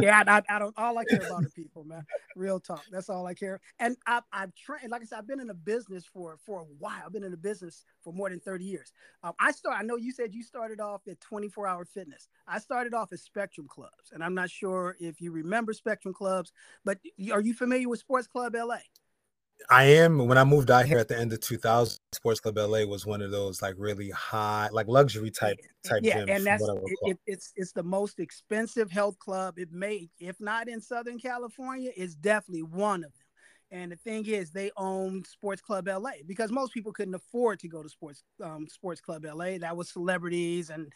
yeah, 0.00 0.24
I, 0.26 0.42
I, 0.48 0.58
don't. 0.58 0.76
All 0.76 0.98
I 0.98 1.04
care 1.04 1.24
about 1.24 1.44
are 1.44 1.50
people, 1.50 1.84
man. 1.84 2.04
Real 2.34 2.58
talk. 2.58 2.82
That's 2.90 3.08
all 3.08 3.26
I 3.26 3.34
care. 3.34 3.60
And 3.78 3.96
I, 4.06 4.20
I've 4.32 4.54
trained. 4.54 4.90
Like 4.90 5.02
I 5.02 5.04
said, 5.04 5.18
I've 5.18 5.26
been 5.26 5.40
in 5.40 5.50
a 5.50 5.54
business 5.54 6.04
for 6.04 6.36
for 6.44 6.60
a 6.60 6.64
while. 6.64 7.02
I've 7.04 7.12
been 7.12 7.24
in 7.24 7.32
a 7.32 7.38
business 7.38 7.84
for 8.02 8.12
more 8.12 8.28
than 8.28 8.40
thirty 8.40 8.64
years. 8.64 8.92
Um, 9.22 9.32
I 9.38 9.52
start. 9.52 9.76
I 9.78 9.82
know 9.82 9.96
you 9.96 10.12
said 10.12 10.34
you 10.34 10.42
started 10.42 10.80
off 10.80 11.02
at 11.08 11.20
twenty 11.20 11.48
four 11.48 11.66
hour 11.66 11.84
fitness. 11.84 12.28
I 12.46 12.58
started 12.58 12.92
off 12.92 13.12
at 13.12 13.20
Spectrum 13.20 13.68
Clubs, 13.68 14.10
and 14.12 14.24
I'm 14.24 14.34
not 14.34 14.50
sure 14.50 14.96
if 14.98 15.20
you 15.20 15.30
remember 15.30 15.72
Spectrum 15.72 16.12
Clubs, 16.12 16.52
but 16.84 16.98
are 17.32 17.40
you 17.40 17.54
familiar 17.54 17.88
with 17.88 18.00
Sports 18.00 18.26
Club 18.26 18.54
LA? 18.54 18.78
I 19.70 19.84
am. 19.84 20.26
When 20.26 20.38
I 20.38 20.44
moved 20.44 20.70
out 20.70 20.86
here 20.86 20.98
at 20.98 21.08
the 21.08 21.18
end 21.18 21.32
of 21.32 21.40
2000, 21.40 21.98
Sports 22.12 22.40
Club 22.40 22.56
LA 22.56 22.84
was 22.84 23.04
one 23.06 23.20
of 23.20 23.30
those 23.30 23.60
like 23.60 23.74
really 23.76 24.10
high, 24.10 24.68
like 24.72 24.88
luxury 24.88 25.30
type 25.30 25.58
type 25.84 26.00
yeah, 26.02 26.18
gyms. 26.18 26.36
and 26.36 26.46
that's 26.46 26.62
it, 26.62 26.98
it, 27.02 27.18
it's 27.26 27.52
it's 27.56 27.72
the 27.72 27.82
most 27.82 28.18
expensive 28.18 28.90
health 28.90 29.18
club. 29.18 29.58
It 29.58 29.72
may, 29.72 30.08
if 30.18 30.40
not 30.40 30.68
in 30.68 30.80
Southern 30.80 31.18
California, 31.18 31.90
it's 31.96 32.14
definitely 32.14 32.62
one 32.62 33.04
of 33.04 33.12
them. 33.12 33.26
And 33.70 33.92
the 33.92 33.96
thing 33.96 34.24
is, 34.26 34.50
they 34.50 34.70
own 34.76 35.24
Sports 35.24 35.60
Club 35.60 35.88
LA 35.88 36.12
because 36.26 36.50
most 36.50 36.72
people 36.72 36.92
couldn't 36.92 37.14
afford 37.14 37.60
to 37.60 37.68
go 37.68 37.82
to 37.82 37.88
Sports 37.88 38.22
um, 38.42 38.66
Sports 38.68 39.00
Club 39.00 39.24
LA. 39.24 39.58
That 39.58 39.76
was 39.76 39.90
celebrities 39.90 40.70
and 40.70 40.90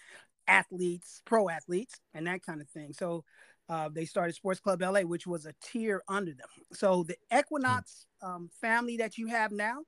athletes, 0.48 1.22
pro 1.24 1.50
athletes, 1.50 2.00
and 2.14 2.26
that 2.26 2.42
kind 2.42 2.60
of 2.60 2.68
thing. 2.68 2.92
So 2.92 3.24
uh, 3.68 3.88
they 3.92 4.04
started 4.04 4.34
Sports 4.34 4.60
Club 4.60 4.82
LA, 4.82 5.00
which 5.00 5.26
was 5.26 5.46
a 5.46 5.54
tier 5.62 6.02
under 6.08 6.32
them. 6.32 6.48
So 6.72 7.04
the 7.04 7.16
Equinox 7.36 8.06
um, 8.22 8.50
family 8.60 8.96
that 8.98 9.18
you 9.18 9.28
have 9.28 9.52
now, 9.52 9.78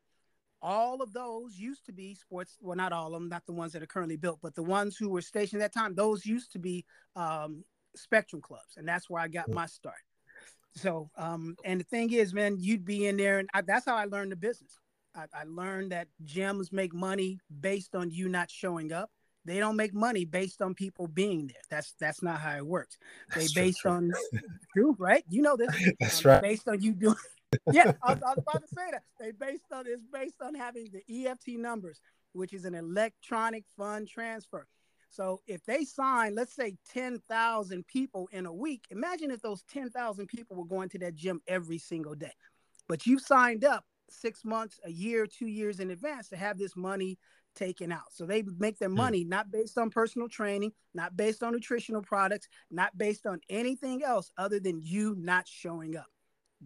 all 0.62 1.02
of 1.02 1.12
those 1.12 1.56
used 1.56 1.84
to 1.86 1.92
be 1.92 2.14
sports. 2.14 2.56
Well, 2.60 2.76
not 2.76 2.92
all 2.92 3.08
of 3.08 3.20
them, 3.20 3.28
not 3.28 3.44
the 3.46 3.52
ones 3.52 3.72
that 3.72 3.82
are 3.82 3.86
currently 3.86 4.16
built, 4.16 4.38
but 4.42 4.54
the 4.54 4.62
ones 4.62 4.96
who 4.96 5.10
were 5.10 5.20
stationed 5.20 5.60
at 5.62 5.72
that 5.72 5.78
time, 5.78 5.94
those 5.94 6.24
used 6.24 6.52
to 6.52 6.58
be 6.58 6.84
um, 7.16 7.64
Spectrum 7.94 8.40
clubs, 8.40 8.76
and 8.76 8.88
that's 8.88 9.10
where 9.10 9.22
I 9.22 9.28
got 9.28 9.50
my 9.50 9.66
start. 9.66 9.96
So, 10.76 11.10
um, 11.16 11.54
and 11.64 11.80
the 11.80 11.84
thing 11.84 12.12
is, 12.12 12.34
man, 12.34 12.56
you'd 12.58 12.84
be 12.84 13.06
in 13.06 13.16
there, 13.16 13.38
and 13.38 13.48
I, 13.54 13.60
that's 13.60 13.84
how 13.84 13.96
I 13.96 14.06
learned 14.06 14.32
the 14.32 14.36
business. 14.36 14.78
I, 15.14 15.26
I 15.32 15.44
learned 15.46 15.92
that 15.92 16.08
gyms 16.24 16.72
make 16.72 16.92
money 16.92 17.38
based 17.60 17.94
on 17.94 18.10
you 18.10 18.28
not 18.28 18.50
showing 18.50 18.92
up 18.92 19.10
they 19.44 19.58
don't 19.58 19.76
make 19.76 19.94
money 19.94 20.24
based 20.24 20.62
on 20.62 20.74
people 20.74 21.06
being 21.06 21.46
there. 21.46 21.62
That's 21.70 21.94
that's 22.00 22.22
not 22.22 22.40
how 22.40 22.56
it 22.56 22.66
works. 22.66 22.96
They 23.34 23.46
based 23.54 23.80
true. 23.80 23.90
on 23.90 24.12
true, 24.74 24.96
right? 24.98 25.24
You 25.28 25.42
know 25.42 25.56
this. 25.56 25.70
That's 26.00 26.24
um, 26.24 26.30
right. 26.30 26.42
Based 26.42 26.68
on 26.68 26.80
you 26.80 26.92
doing. 26.92 27.16
yeah, 27.72 27.92
I 28.02 28.14
was, 28.14 28.22
I 28.22 28.30
was, 28.30 28.38
about 28.38 28.62
to 28.62 28.68
say 28.68 28.90
that. 28.90 29.02
They 29.20 29.32
based 29.32 29.64
on 29.72 29.84
it's 29.86 30.02
based 30.12 30.40
on 30.42 30.54
having 30.54 30.88
the 30.92 31.26
EFT 31.26 31.58
numbers, 31.58 32.00
which 32.32 32.52
is 32.52 32.64
an 32.64 32.74
electronic 32.74 33.64
fund 33.76 34.08
transfer. 34.08 34.66
So 35.10 35.42
if 35.46 35.64
they 35.64 35.84
sign, 35.84 36.34
let's 36.34 36.56
say 36.56 36.74
10,000 36.92 37.86
people 37.86 38.28
in 38.32 38.46
a 38.46 38.52
week, 38.52 38.84
imagine 38.90 39.30
if 39.30 39.40
those 39.42 39.62
10,000 39.72 40.26
people 40.26 40.56
were 40.56 40.64
going 40.64 40.88
to 40.88 40.98
that 40.98 41.14
gym 41.14 41.40
every 41.46 41.78
single 41.78 42.16
day. 42.16 42.32
But 42.88 43.06
you 43.06 43.20
signed 43.20 43.64
up 43.64 43.84
six 44.10 44.44
months, 44.44 44.80
a 44.84 44.90
year, 44.90 45.28
two 45.28 45.46
years 45.46 45.78
in 45.78 45.90
advance 45.90 46.28
to 46.30 46.36
have 46.36 46.58
this 46.58 46.74
money 46.74 47.16
taken 47.54 47.92
out. 47.92 48.12
So 48.12 48.26
they 48.26 48.42
make 48.58 48.78
their 48.78 48.88
hmm. 48.88 48.96
money 48.96 49.24
not 49.24 49.50
based 49.50 49.78
on 49.78 49.90
personal 49.90 50.28
training, 50.28 50.72
not 50.94 51.16
based 51.16 51.42
on 51.42 51.52
nutritional 51.52 52.02
products, 52.02 52.48
not 52.70 52.96
based 52.96 53.26
on 53.26 53.40
anything 53.48 54.02
else 54.02 54.30
other 54.36 54.60
than 54.60 54.80
you 54.82 55.14
not 55.18 55.46
showing 55.48 55.96
up. 55.96 56.06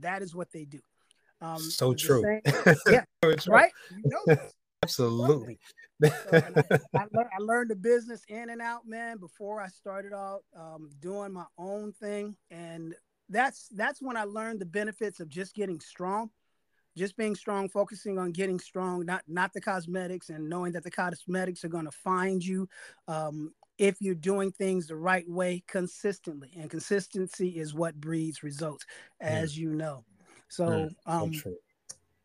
That 0.00 0.22
is 0.22 0.34
what 0.34 0.52
they 0.52 0.64
do. 0.64 0.80
Um, 1.40 1.58
so 1.58 1.94
true. 1.94 2.22
Same, 2.22 2.40
yeah, 2.90 3.04
so 3.22 3.34
true. 3.34 3.54
right. 3.54 3.70
You 3.90 4.10
know 4.26 4.36
Absolutely. 4.82 5.58
so 6.02 6.10
I, 6.32 6.36
I, 6.36 7.06
learned, 7.12 7.30
I, 7.32 7.38
learned, 7.40 7.70
the 7.70 7.76
business 7.76 8.22
in 8.28 8.50
and 8.50 8.62
out, 8.62 8.86
man. 8.86 9.18
Before 9.18 9.60
I 9.60 9.68
started 9.68 10.12
out 10.12 10.44
um, 10.56 10.90
doing 11.00 11.32
my 11.32 11.44
own 11.58 11.92
thing, 11.92 12.36
and 12.50 12.94
that's 13.28 13.68
that's 13.74 14.00
when 14.00 14.16
I 14.16 14.24
learned 14.24 14.60
the 14.60 14.66
benefits 14.66 15.20
of 15.20 15.28
just 15.28 15.54
getting 15.54 15.80
strong 15.80 16.30
just 16.96 17.16
being 17.16 17.34
strong, 17.34 17.68
focusing 17.68 18.18
on 18.18 18.32
getting 18.32 18.58
strong, 18.58 19.04
not 19.04 19.22
not 19.28 19.52
the 19.52 19.60
cosmetics, 19.60 20.30
and 20.30 20.48
knowing 20.48 20.72
that 20.72 20.84
the 20.84 20.90
cosmetics 20.90 21.64
are 21.64 21.68
going 21.68 21.84
to 21.84 21.90
find 21.90 22.44
you 22.44 22.68
um, 23.06 23.52
if 23.78 23.96
you're 24.00 24.14
doing 24.14 24.50
things 24.50 24.86
the 24.86 24.96
right 24.96 25.28
way 25.28 25.62
consistently. 25.66 26.50
And 26.56 26.70
consistency 26.70 27.50
is 27.50 27.74
what 27.74 28.00
breeds 28.00 28.42
results, 28.42 28.84
as 29.20 29.56
you 29.56 29.70
know. 29.70 30.04
So, 30.48 30.88
um, 31.06 31.32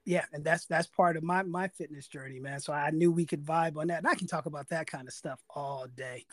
yeah, 0.05 0.25
and 0.33 0.43
that's 0.43 0.65
that's 0.65 0.87
part 0.87 1.17
of 1.17 1.23
my 1.23 1.43
my 1.43 1.67
fitness 1.69 2.07
journey, 2.07 2.39
man. 2.39 2.59
So 2.59 2.73
I 2.73 2.89
knew 2.91 3.11
we 3.11 3.25
could 3.25 3.45
vibe 3.45 3.77
on 3.77 3.87
that, 3.87 3.99
and 3.99 4.07
I 4.07 4.15
can 4.15 4.27
talk 4.27 4.45
about 4.45 4.69
that 4.69 4.87
kind 4.87 5.07
of 5.07 5.13
stuff 5.13 5.39
all 5.49 5.87
day, 5.95 6.25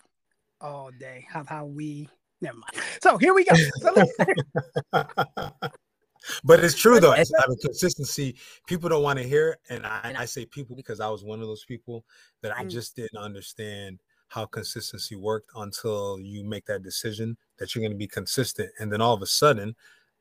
all 0.61 0.91
day. 0.99 1.27
How 1.29 1.45
how 1.45 1.67
we 1.67 2.09
never 2.41 2.57
mind. 2.57 2.85
So 3.03 3.19
here 3.19 3.35
we 3.35 3.45
go. 3.45 3.55
So 3.81 3.95
but 6.45 6.63
it's 6.63 6.77
true 6.77 7.01
though. 7.01 7.13
It's 7.13 7.33
a 7.33 7.57
consistency. 7.57 8.37
People 8.67 8.89
don't 8.89 9.03
want 9.03 9.19
to 9.19 9.25
hear, 9.25 9.59
and 9.69 9.87
I, 9.87 10.15
I 10.19 10.25
say 10.25 10.47
people 10.47 10.77
because 10.77 11.01
I 11.01 11.09
was 11.09 11.25
one 11.25 11.41
of 11.41 11.47
those 11.47 11.65
people 11.65 12.05
that 12.43 12.57
I 12.57 12.65
mm. 12.65 12.71
just 12.71 12.97
didn't 12.97 13.19
understand 13.19 13.99
how 14.29 14.47
consistency 14.47 15.17
worked 15.17 15.51
until 15.57 16.19
you 16.21 16.45
make 16.45 16.65
that 16.67 16.83
decision 16.83 17.37
that 17.59 17.75
you're 17.75 17.83
going 17.83 17.93
to 17.93 17.99
be 17.99 18.07
consistent, 18.07 18.71
and 18.79 18.93
then 18.93 19.01
all 19.01 19.15
of 19.15 19.23
a 19.23 19.27
sudden, 19.27 19.75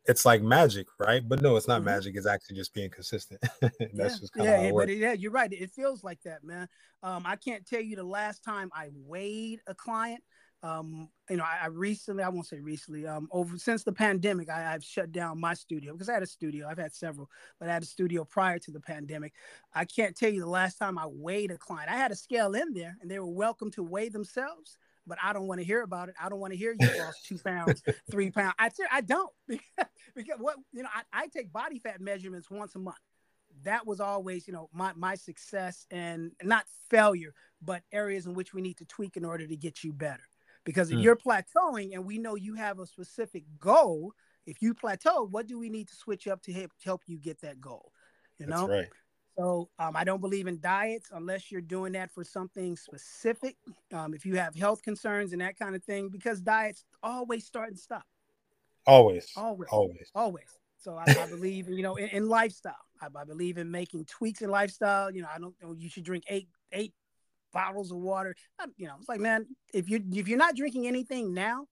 it's 0.06 0.25
like 0.25 0.42
magic, 0.42 0.88
right? 1.00 1.22
But 1.28 1.42
no, 1.42 1.56
it's 1.56 1.68
not 1.68 1.78
mm-hmm. 1.78 1.86
magic. 1.86 2.16
It's 2.16 2.25
actually 2.25 2.56
just 2.56 2.74
being 2.74 2.89
consistent. 2.89 3.39
That's 3.62 3.75
yeah. 3.94 4.08
just 4.08 4.34
kind 4.34 4.50
yeah, 4.50 4.62
of 4.62 4.75
but 4.75 4.89
yeah, 4.89 5.13
you're 5.13 5.32
right. 5.32 5.51
It 5.51 5.72
feels 5.72 6.04
like 6.04 6.22
that, 6.24 6.44
man. 6.44 6.68
Um, 7.04 7.24
I 7.25 7.36
can't 7.36 7.66
tell 7.66 7.82
you 7.82 7.96
the 7.96 8.04
last 8.04 8.44
time 8.44 8.70
I 8.74 8.89
weighed 9.06 9.62
a 9.68 9.75
client 9.75 10.24
um, 10.62 11.10
you 11.30 11.38
know, 11.38 11.44
I, 11.44 11.66
I, 11.66 11.68
recently, 11.68 12.24
I 12.24 12.30
won't 12.30 12.48
say 12.48 12.60
recently, 12.60 13.08
um, 13.08 13.30
over 13.32 13.58
since 13.58 13.84
the 13.84 13.94
pandemic, 13.94 14.50
I, 14.50 14.60
have 14.60 14.84
shut 14.84 15.12
down 15.12 15.39
my 15.39 15.54
studio 15.54 15.94
because 15.94 16.10
I 16.10 16.13
had 16.13 16.24
a 16.24 16.28
studio. 16.28 16.68
I've 16.68 16.78
had 16.78 16.94
several, 16.94 17.30
but 17.60 17.70
I 17.70 17.74
had 17.74 17.84
a 17.84 17.86
studio 17.86 18.25
prior 18.25 18.60
to 18.60 18.72
the 18.72 18.80
pandemic. 18.80 19.34
I 19.74 19.86
can't 19.86 20.16
tell 20.16 20.30
you 20.30 20.42
the 20.42 20.50
last 20.50 20.78
time 20.78 20.98
I 20.98 21.06
weighed 21.08 21.51
a 21.51 21.58
client. 21.58 21.89
I 21.89 21.96
had 21.96 22.12
a 22.12 22.16
scale 22.16 22.56
in 22.56 22.74
there, 22.74 22.98
and 23.01 23.10
they 23.10 23.20
were 23.20 23.28
welcome 23.28 23.72
to 23.72 23.84
weigh 23.84 24.10
themselves. 24.10 24.78
But 25.08 25.18
I 25.24 25.34
don't 25.34 25.48
want 25.48 25.60
to 25.60 25.66
hear 25.66 25.82
about 25.82 26.10
it. 26.10 26.16
I 26.22 26.30
don't 26.30 26.39
want 26.39 26.54
to 26.54 26.58
hear 26.58 26.75
you 26.78 26.88
lost 27.00 27.25
two 27.25 27.39
pounds, 27.39 27.82
three 28.12 28.30
pounds. 28.30 28.54
I 28.60 28.70
I 28.92 29.01
don't 29.01 29.32
because 29.48 30.39
what 30.39 30.58
you 30.74 30.84
know, 30.84 30.89
I, 30.94 31.24
I 31.24 31.28
take 31.28 31.54
body 31.54 31.80
fat 31.80 32.01
measurements 32.01 32.51
once 32.51 32.75
a 32.75 32.80
month 32.80 32.98
that 33.63 33.86
was 33.86 34.00
always 34.00 34.48
you 34.48 34.54
know 34.54 34.70
my 34.72 34.92
my 34.96 35.16
success 35.16 35.86
and 35.92 36.32
not 36.44 36.66
failure 36.89 37.34
but 37.62 37.82
areas 37.92 38.25
in 38.25 38.34
which 38.34 38.54
we 38.54 38.62
need 38.62 38.78
to 38.78 38.86
tweak 38.86 39.18
in 39.18 39.25
order 39.25 39.46
to 39.48 39.58
get 39.58 39.84
you 39.84 39.92
better 39.92 40.24
because 40.66 40.92
if 40.92 40.98
mm. 40.98 41.04
you're 41.04 41.16
plateauing 41.16 41.94
and 41.94 42.06
we 42.06 42.18
know 42.18 42.36
you 42.36 42.56
have 42.56 42.80
a 42.80 42.86
specific 42.86 43.44
goal, 43.60 44.13
if 44.46 44.62
you 44.62 44.74
plateau, 44.74 45.28
what 45.30 45.48
do 45.48 45.60
we 45.60 45.70
need 45.70 45.88
to 45.88 45.96
switch 45.96 46.28
up 46.28 46.42
to 46.44 46.54
help, 46.54 46.72
help 46.84 47.01
you 47.08 47.18
get 47.18 47.42
that 47.42 47.62
goal? 47.62 47.92
You 48.38 48.48
know? 48.48 48.68
That's 48.68 48.70
right. 48.70 48.89
So 49.38 49.70
um, 49.80 49.96
I 49.96 50.04
don't 50.04 50.20
believe 50.20 50.48
in 50.48 50.60
diets 50.60 51.12
unless 51.13 51.50
you're 51.50 51.62
doing 51.62 51.94
that 51.94 52.12
for 52.12 52.25
something 52.25 52.75
specific. 52.75 53.56
Um, 53.94 54.13
if 54.13 54.25
you 54.25 54.36
have 54.36 54.54
health 54.54 54.82
concerns 54.84 55.32
and 55.32 55.42
that 55.42 55.58
kind 55.58 55.75
of 55.75 55.84
thing, 55.84 56.10
because 56.10 56.42
diets 56.42 56.84
always 57.01 57.46
start 57.46 57.70
and 57.70 57.80
stop. 57.80 58.04
Always. 58.86 59.32
Always. 59.38 59.70
Always. 59.72 60.12
Always. 60.13 60.60
So 60.78 60.96
I, 60.96 61.04
I 61.08 61.28
believe, 61.30 61.70
you 61.70 61.84
know, 61.84 61.96
in, 61.96 62.10
in 62.10 62.28
lifestyle. 62.28 62.75
I, 63.01 63.08
I, 63.18 63.24
believe 63.24 63.58
in 63.58 63.72
making 63.72 64.06
tweaks 64.06 64.42
in 64.42 64.50
lifestyle. 64.50 65.12
You 65.12 65.22
know, 65.22 65.28
I 65.34 65.39
don't. 65.39 65.56
You 65.78 65.89
should 65.89 66.04
drink 66.04 66.24
eight 66.28 66.48
eight 66.72 66.94
bottles 67.53 67.91
of 67.91 67.98
water. 67.98 68.36
I, 68.60 68.65
you 68.77 68.88
know, 68.88 68.96
it's 69.00 69.10
like, 69.10 69.20
man, 69.20 69.46
if 69.74 69.89
you 69.89 70.03
if 70.13 70.27
you're 70.27 70.38
not 70.38 70.56
drinking 70.56 70.88
anything 70.88 71.34
now, 71.34 71.65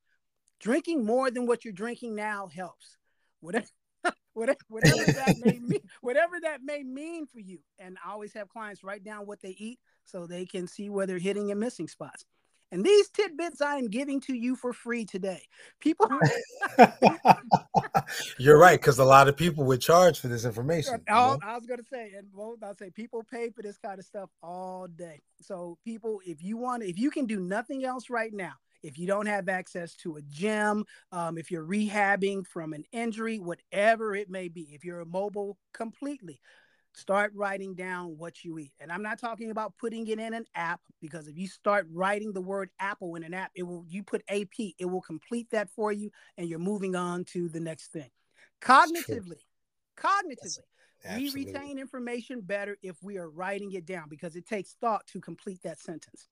drinking 0.59 1.05
more 1.05 1.31
than 1.31 1.45
what 1.45 1.63
you're 1.65 1.73
drinking 1.73 2.15
now 2.15 2.47
helps. 2.47 2.97
Whatever. 3.39 3.67
Whatever, 4.33 4.59
whatever 4.67 5.03
that 5.13 5.35
may 5.43 5.59
mean, 5.63 5.79
whatever 6.01 6.35
that 6.43 6.59
may 6.63 6.83
mean 6.83 7.25
for 7.25 7.39
you, 7.39 7.57
and 7.79 7.97
I 8.05 8.11
always 8.11 8.33
have 8.33 8.47
clients 8.47 8.83
write 8.83 9.03
down 9.03 9.25
what 9.25 9.41
they 9.41 9.55
eat 9.57 9.79
so 10.03 10.27
they 10.27 10.45
can 10.45 10.67
see 10.67 10.89
where 10.89 11.07
they're 11.07 11.17
hitting 11.17 11.49
and 11.49 11.59
missing 11.59 11.87
spots. 11.87 12.23
And 12.71 12.83
these 12.83 13.09
tidbits 13.09 13.61
I 13.61 13.77
am 13.77 13.87
giving 13.87 14.19
to 14.21 14.33
you 14.33 14.55
for 14.55 14.73
free 14.73 15.05
today. 15.05 15.41
People 15.79 16.09
You're 18.37 18.57
right, 18.57 18.79
because 18.79 18.99
a 18.99 19.05
lot 19.05 19.27
of 19.27 19.37
people 19.37 19.63
would 19.65 19.81
charge 19.81 20.19
for 20.19 20.27
this 20.27 20.45
information. 20.45 21.01
All, 21.09 21.37
I 21.41 21.55
was 21.55 21.65
gonna 21.65 21.83
say, 21.91 22.13
and 22.17 22.27
well, 22.33 22.55
I'll 22.61 22.75
say 22.75 22.89
people 22.89 23.23
pay 23.29 23.49
for 23.51 23.61
this 23.61 23.77
kind 23.77 23.99
of 23.99 24.05
stuff 24.05 24.29
all 24.43 24.87
day. 24.87 25.21
So 25.41 25.77
people, 25.83 26.21
if 26.25 26.43
you 26.43 26.57
want, 26.57 26.83
if 26.83 26.99
you 26.99 27.09
can 27.09 27.25
do 27.25 27.39
nothing 27.39 27.85
else 27.85 28.09
right 28.09 28.33
now, 28.33 28.53
if 28.83 28.97
you 28.97 29.07
don't 29.07 29.25
have 29.25 29.49
access 29.49 29.95
to 29.95 30.17
a 30.17 30.21
gym, 30.21 30.85
um, 31.11 31.37
if 31.37 31.51
you're 31.51 31.65
rehabbing 31.65 32.45
from 32.45 32.73
an 32.73 32.83
injury, 32.91 33.39
whatever 33.39 34.15
it 34.15 34.29
may 34.29 34.49
be, 34.49 34.69
if 34.73 34.83
you're 34.83 34.99
immobile 34.99 35.57
completely, 35.73 36.39
start 36.97 37.31
writing 37.35 37.75
down 37.75 38.17
what 38.17 38.43
you 38.43 38.57
eat. 38.57 38.73
And 38.79 38.91
I'm 38.91 39.03
not 39.03 39.19
talking 39.19 39.51
about 39.51 39.73
putting 39.77 40.07
it 40.07 40.19
in 40.19 40.33
an 40.33 40.45
app 40.55 40.81
because 40.99 41.27
if 41.27 41.37
you 41.37 41.47
start 41.47 41.87
writing 41.91 42.33
the 42.33 42.41
word 42.41 42.69
apple 42.79 43.15
in 43.15 43.23
an 43.23 43.33
app, 43.33 43.51
it 43.55 43.63
will 43.63 43.85
you 43.87 44.03
put 44.03 44.23
AP, 44.29 44.73
it 44.79 44.85
will 44.85 45.01
complete 45.01 45.49
that 45.51 45.69
for 45.69 45.91
you 45.91 46.09
and 46.37 46.49
you're 46.49 46.59
moving 46.59 46.95
on 46.95 47.23
to 47.25 47.49
the 47.49 47.59
next 47.59 47.91
thing. 47.91 48.09
Cognitively, 48.61 49.37
cognitively, 49.97 50.59
we 51.15 51.29
retain 51.45 51.77
information 51.77 52.41
better 52.41 52.77
if 52.81 52.95
we 53.03 53.17
are 53.17 53.29
writing 53.29 53.71
it 53.73 53.85
down 53.85 54.09
because 54.09 54.35
it 54.35 54.47
takes 54.47 54.75
thought 54.81 55.05
to 55.07 55.21
complete 55.21 55.61
that 55.63 55.79
sentence. 55.79 56.27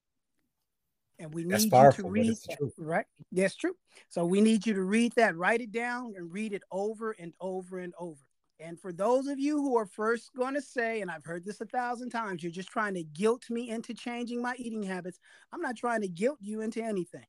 And 1.20 1.34
we 1.34 1.44
need 1.46 1.72
you 1.72 1.92
to 1.92 2.04
read 2.10 2.36
that, 2.50 2.58
right? 2.78 3.06
That's 3.32 3.56
true. 3.56 3.76
So 4.10 4.26
we 4.26 4.42
need 4.42 4.66
you 4.66 4.74
to 4.74 4.82
read 4.84 5.14
that, 5.16 5.38
write 5.38 5.62
it 5.62 5.72
down, 5.72 6.14
and 6.18 6.34
read 6.34 6.52
it 6.52 6.64
over 6.72 7.12
and 7.12 7.34
over 7.40 7.80
and 7.80 7.94
over. 7.98 8.20
And 8.60 8.80
for 8.80 8.94
those 8.94 9.28
of 9.28 9.40
you 9.40 9.58
who 9.58 9.78
are 9.78 9.86
first 9.86 10.32
going 10.36 10.54
to 10.54 10.62
say, 10.62 11.02
and 11.02 11.12
I've 11.12 11.26
heard 11.26 11.44
this 11.44 11.60
a 11.60 11.66
thousand 11.66 12.10
times, 12.10 12.42
you're 12.42 12.52
just 12.52 12.70
trying 12.70 12.94
to 12.94 13.04
guilt 13.04 13.44
me 13.50 13.70
into 13.70 13.94
changing 13.94 14.42
my 14.42 14.56
eating 14.58 14.84
habits. 14.84 15.20
I'm 15.52 15.62
not 15.62 15.76
trying 15.76 16.02
to 16.02 16.08
guilt 16.08 16.38
you 16.42 16.62
into 16.62 16.82
anything. 16.82 17.26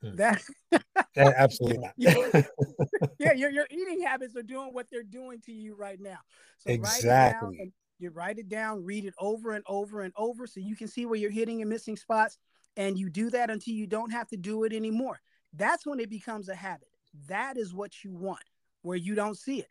Hmm. 0.00 0.14
That 0.14 0.42
absolutely 1.16 1.78
not. 1.98 2.46
yeah, 3.18 3.32
your, 3.32 3.50
your 3.50 3.66
eating 3.70 4.02
habits 4.02 4.36
are 4.36 4.42
doing 4.42 4.72
what 4.72 4.86
they're 4.90 5.02
doing 5.02 5.40
to 5.46 5.52
you 5.52 5.74
right 5.74 6.00
now. 6.00 6.18
So 6.58 6.70
exactly. 6.70 7.58
Write 7.58 7.72
you 7.98 8.10
write 8.10 8.38
it 8.38 8.48
down, 8.48 8.84
read 8.84 9.04
it 9.04 9.14
over 9.18 9.52
and 9.52 9.64
over 9.66 10.02
and 10.02 10.12
over 10.16 10.46
so 10.46 10.60
you 10.60 10.76
can 10.76 10.86
see 10.86 11.04
where 11.04 11.18
you're 11.18 11.30
hitting 11.30 11.60
and 11.60 11.68
missing 11.68 11.96
spots. 11.96 12.38
And 12.76 12.96
you 12.96 13.10
do 13.10 13.28
that 13.30 13.50
until 13.50 13.74
you 13.74 13.88
don't 13.88 14.12
have 14.12 14.28
to 14.28 14.36
do 14.36 14.62
it 14.62 14.72
anymore. 14.72 15.20
That's 15.52 15.84
when 15.84 15.98
it 15.98 16.08
becomes 16.08 16.48
a 16.48 16.54
habit. 16.54 16.88
That 17.26 17.56
is 17.56 17.74
what 17.74 18.04
you 18.04 18.12
want, 18.12 18.44
where 18.82 18.96
you 18.96 19.16
don't 19.16 19.36
see 19.36 19.58
it. 19.58 19.68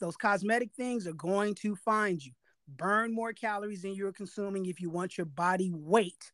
Those 0.00 0.16
cosmetic 0.16 0.72
things 0.72 1.06
are 1.06 1.12
going 1.12 1.54
to 1.56 1.76
find 1.76 2.24
you. 2.24 2.32
Burn 2.68 3.14
more 3.14 3.32
calories 3.32 3.82
than 3.82 3.94
you're 3.94 4.12
consuming 4.12 4.66
if 4.66 4.80
you 4.80 4.90
want 4.90 5.18
your 5.18 5.26
body 5.26 5.70
weight 5.72 6.32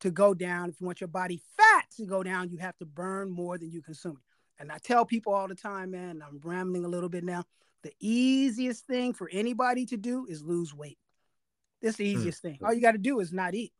to 0.00 0.10
go 0.10 0.34
down. 0.34 0.70
If 0.70 0.80
you 0.80 0.86
want 0.86 1.00
your 1.00 1.08
body 1.08 1.40
fat 1.56 1.86
to 1.96 2.06
go 2.06 2.22
down, 2.22 2.50
you 2.50 2.58
have 2.58 2.76
to 2.78 2.86
burn 2.86 3.30
more 3.30 3.58
than 3.58 3.70
you 3.70 3.82
consume. 3.82 4.20
And 4.58 4.72
I 4.72 4.78
tell 4.78 5.04
people 5.04 5.32
all 5.32 5.48
the 5.48 5.54
time, 5.54 5.92
man, 5.92 6.22
I'm 6.26 6.40
rambling 6.42 6.84
a 6.84 6.88
little 6.88 7.08
bit 7.08 7.24
now. 7.24 7.44
The 7.82 7.92
easiest 8.00 8.86
thing 8.86 9.12
for 9.12 9.28
anybody 9.32 9.86
to 9.86 9.96
do 9.96 10.26
is 10.28 10.42
lose 10.42 10.74
weight. 10.74 10.98
That's 11.80 11.96
the 11.96 12.12
hmm. 12.12 12.18
easiest 12.18 12.40
mm. 12.40 12.42
thing. 12.42 12.58
All 12.64 12.74
you 12.74 12.80
got 12.80 12.92
to 12.92 12.98
do 12.98 13.20
is 13.20 13.32
not 13.32 13.54
eat. 13.54 13.72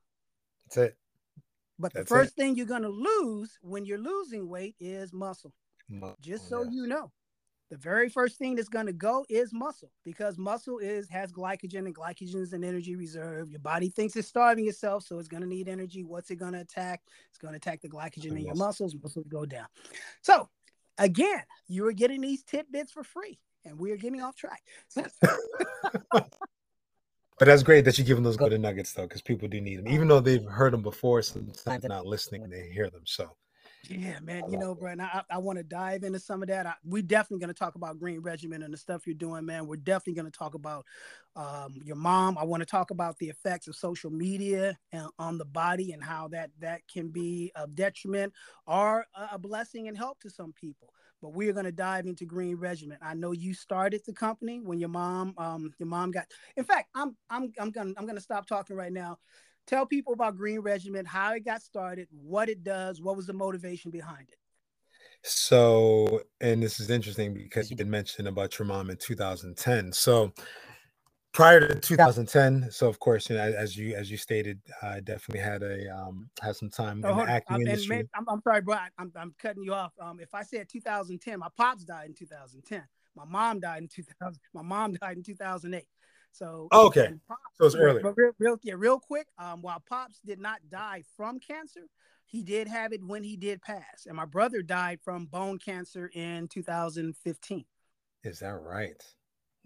That's 0.66 0.76
it. 0.76 0.96
But 1.80 1.92
That's 1.92 2.08
the 2.08 2.14
first 2.14 2.32
it. 2.32 2.36
thing 2.36 2.54
you're 2.54 2.66
going 2.66 2.82
to 2.82 2.88
lose 2.88 3.58
when 3.60 3.84
you're 3.84 3.98
losing 3.98 4.48
weight 4.48 4.76
is 4.78 5.12
muscle. 5.12 5.52
muscle 5.88 6.16
Just 6.20 6.48
so 6.48 6.62
yes. 6.62 6.72
you 6.72 6.86
know 6.86 7.10
the 7.70 7.76
very 7.76 8.08
first 8.08 8.38
thing 8.38 8.54
that's 8.54 8.68
going 8.68 8.86
to 8.86 8.92
go 8.92 9.26
is 9.28 9.52
muscle 9.52 9.90
because 10.04 10.38
muscle 10.38 10.78
is 10.78 11.08
has 11.10 11.30
glycogen 11.30 11.86
and 11.86 11.94
glycogen 11.94 12.36
is 12.36 12.52
an 12.52 12.64
energy 12.64 12.96
reserve. 12.96 13.50
Your 13.50 13.60
body 13.60 13.90
thinks 13.90 14.16
it's 14.16 14.28
starving 14.28 14.68
itself 14.68 15.04
so 15.04 15.18
it's 15.18 15.28
going 15.28 15.42
to 15.42 15.48
need 15.48 15.68
energy. 15.68 16.02
What's 16.02 16.30
it 16.30 16.36
going 16.36 16.54
to 16.54 16.60
attack? 16.60 17.02
It's 17.28 17.38
going 17.38 17.52
to 17.52 17.58
attack 17.58 17.82
the 17.82 17.88
glycogen 17.88 18.30
in 18.30 18.38
your 18.38 18.54
muscles. 18.54 18.94
muscles. 19.02 19.26
Go 19.28 19.44
down. 19.44 19.66
So 20.22 20.48
again 20.96 21.42
you 21.66 21.86
are 21.86 21.92
getting 21.92 22.20
these 22.20 22.42
tidbits 22.42 22.92
for 22.92 23.04
free 23.04 23.38
and 23.64 23.78
we 23.78 23.92
are 23.92 23.96
getting 23.96 24.22
off 24.22 24.36
track. 24.36 24.62
But 27.38 27.44
that's 27.44 27.62
great 27.62 27.84
that 27.84 27.96
you're 27.96 28.04
giving 28.04 28.24
those 28.24 28.36
golden 28.36 28.62
nuggets 28.62 28.92
though 28.92 29.04
because 29.04 29.22
people 29.22 29.46
do 29.46 29.60
need 29.60 29.78
them 29.78 29.86
even 29.86 30.08
though 30.08 30.18
they've 30.18 30.44
heard 30.44 30.72
them 30.72 30.82
before 30.82 31.22
sometimes 31.22 31.84
not 31.84 32.04
listening 32.04 32.48
they 32.50 32.68
hear 32.72 32.90
them. 32.90 33.02
So 33.04 33.36
yeah, 33.84 34.18
man. 34.20 34.50
You 34.50 34.58
know, 34.58 34.74
Brian, 34.74 35.00
I, 35.00 35.22
I 35.30 35.38
want 35.38 35.58
to 35.58 35.62
dive 35.62 36.02
into 36.02 36.18
some 36.18 36.42
of 36.42 36.48
that. 36.48 36.66
I, 36.66 36.74
we're 36.84 37.02
definitely 37.02 37.38
going 37.38 37.54
to 37.54 37.58
talk 37.58 37.74
about 37.74 37.98
Green 37.98 38.20
Regimen 38.20 38.62
and 38.62 38.72
the 38.72 38.78
stuff 38.78 39.06
you're 39.06 39.14
doing, 39.14 39.46
man. 39.46 39.66
We're 39.66 39.76
definitely 39.76 40.14
going 40.14 40.30
to 40.30 40.38
talk 40.38 40.54
about 40.54 40.84
um, 41.36 41.74
your 41.84 41.96
mom. 41.96 42.36
I 42.36 42.44
want 42.44 42.60
to 42.60 42.66
talk 42.66 42.90
about 42.90 43.18
the 43.18 43.28
effects 43.28 43.68
of 43.68 43.76
social 43.76 44.10
media 44.10 44.76
and, 44.92 45.08
on 45.18 45.38
the 45.38 45.44
body 45.44 45.92
and 45.92 46.02
how 46.02 46.28
that 46.28 46.50
that 46.60 46.82
can 46.92 47.08
be 47.08 47.52
a 47.54 47.66
detriment 47.66 48.32
or 48.66 49.06
a, 49.14 49.28
a 49.34 49.38
blessing 49.38 49.88
and 49.88 49.96
help 49.96 50.20
to 50.20 50.30
some 50.30 50.52
people. 50.52 50.92
But 51.22 51.32
we're 51.32 51.52
going 51.52 51.64
to 51.64 51.72
dive 51.72 52.06
into 52.06 52.26
Green 52.26 52.56
Regimen. 52.56 52.98
I 53.02 53.14
know 53.14 53.32
you 53.32 53.54
started 53.54 54.02
the 54.06 54.12
company 54.12 54.60
when 54.60 54.78
your 54.78 54.88
mom, 54.88 55.34
um, 55.38 55.72
your 55.78 55.88
mom 55.88 56.10
got. 56.10 56.26
In 56.56 56.64
fact, 56.64 56.88
I'm 56.94 57.16
I'm 57.30 57.52
I'm 57.58 57.70
gonna 57.70 57.92
I'm 57.96 58.06
gonna 58.06 58.20
stop 58.20 58.46
talking 58.46 58.76
right 58.76 58.92
now 58.92 59.18
tell 59.68 59.86
people 59.86 60.14
about 60.14 60.36
Green 60.36 60.60
Regimen, 60.60 61.04
how 61.04 61.34
it 61.34 61.44
got 61.44 61.62
started, 61.62 62.08
what 62.10 62.48
it 62.48 62.64
does, 62.64 63.00
what 63.00 63.16
was 63.16 63.26
the 63.26 63.32
motivation 63.32 63.90
behind 63.90 64.28
it. 64.28 64.38
So, 65.22 66.22
and 66.40 66.62
this 66.62 66.80
is 66.80 66.90
interesting 66.90 67.34
because 67.34 67.70
you 67.70 67.76
did 67.76 67.86
mention 67.86 68.28
about 68.28 68.58
your 68.58 68.66
mom 68.66 68.88
in 68.88 68.96
2010. 68.96 69.92
So, 69.92 70.32
prior 71.32 71.60
to 71.60 71.74
2010, 71.74 72.70
so 72.70 72.88
of 72.88 72.98
course, 72.98 73.28
you 73.28 73.36
know, 73.36 73.42
as 73.42 73.76
you 73.76 73.94
as 73.94 74.10
you 74.10 74.16
stated, 74.16 74.60
I 74.80 75.00
definitely 75.00 75.42
had 75.42 75.62
a 75.62 75.94
um 75.94 76.30
had 76.40 76.56
some 76.56 76.70
time 76.70 77.02
oh, 77.04 77.10
in 77.10 77.26
the 77.26 77.32
acting 77.32 77.60
industry. 77.62 78.08
I'm, 78.14 78.24
I'm, 78.28 78.40
sorry, 78.42 78.62
bro. 78.62 78.76
I, 78.76 78.88
am 78.98 79.12
I'm 79.16 79.34
cutting 79.40 79.64
you 79.64 79.74
off. 79.74 79.92
Um, 80.00 80.20
if 80.20 80.34
I 80.34 80.44
said 80.44 80.68
2010, 80.68 81.40
my 81.40 81.48
pops 81.56 81.84
died 81.84 82.06
in 82.06 82.14
2010. 82.14 82.82
My 83.16 83.24
mom 83.24 83.58
died 83.58 83.82
in 83.82 83.88
2000. 83.88 84.40
My 84.54 84.62
mom 84.62 84.94
died 85.00 85.16
in 85.16 85.24
2008. 85.24 85.84
So 86.32 86.68
oh, 86.70 86.86
okay, 86.86 87.10
Pops, 87.26 87.40
so 87.56 87.66
it's 87.66 87.74
early. 87.74 88.02
But 88.02 88.14
real, 88.16 88.32
real, 88.38 88.58
yeah, 88.62 88.74
real 88.76 88.98
quick. 88.98 89.26
Um, 89.38 89.62
while 89.62 89.82
Pops 89.88 90.20
did 90.24 90.38
not 90.40 90.58
die 90.70 91.02
from 91.16 91.40
cancer, 91.40 91.88
he 92.26 92.42
did 92.42 92.68
have 92.68 92.92
it 92.92 93.00
when 93.04 93.24
he 93.24 93.36
did 93.36 93.62
pass, 93.62 94.06
and 94.06 94.16
my 94.16 94.24
brother 94.24 94.62
died 94.62 95.00
from 95.02 95.26
bone 95.26 95.58
cancer 95.58 96.10
in 96.12 96.48
2015. 96.48 97.64
Is 98.24 98.40
that 98.40 98.60
right? 98.60 99.02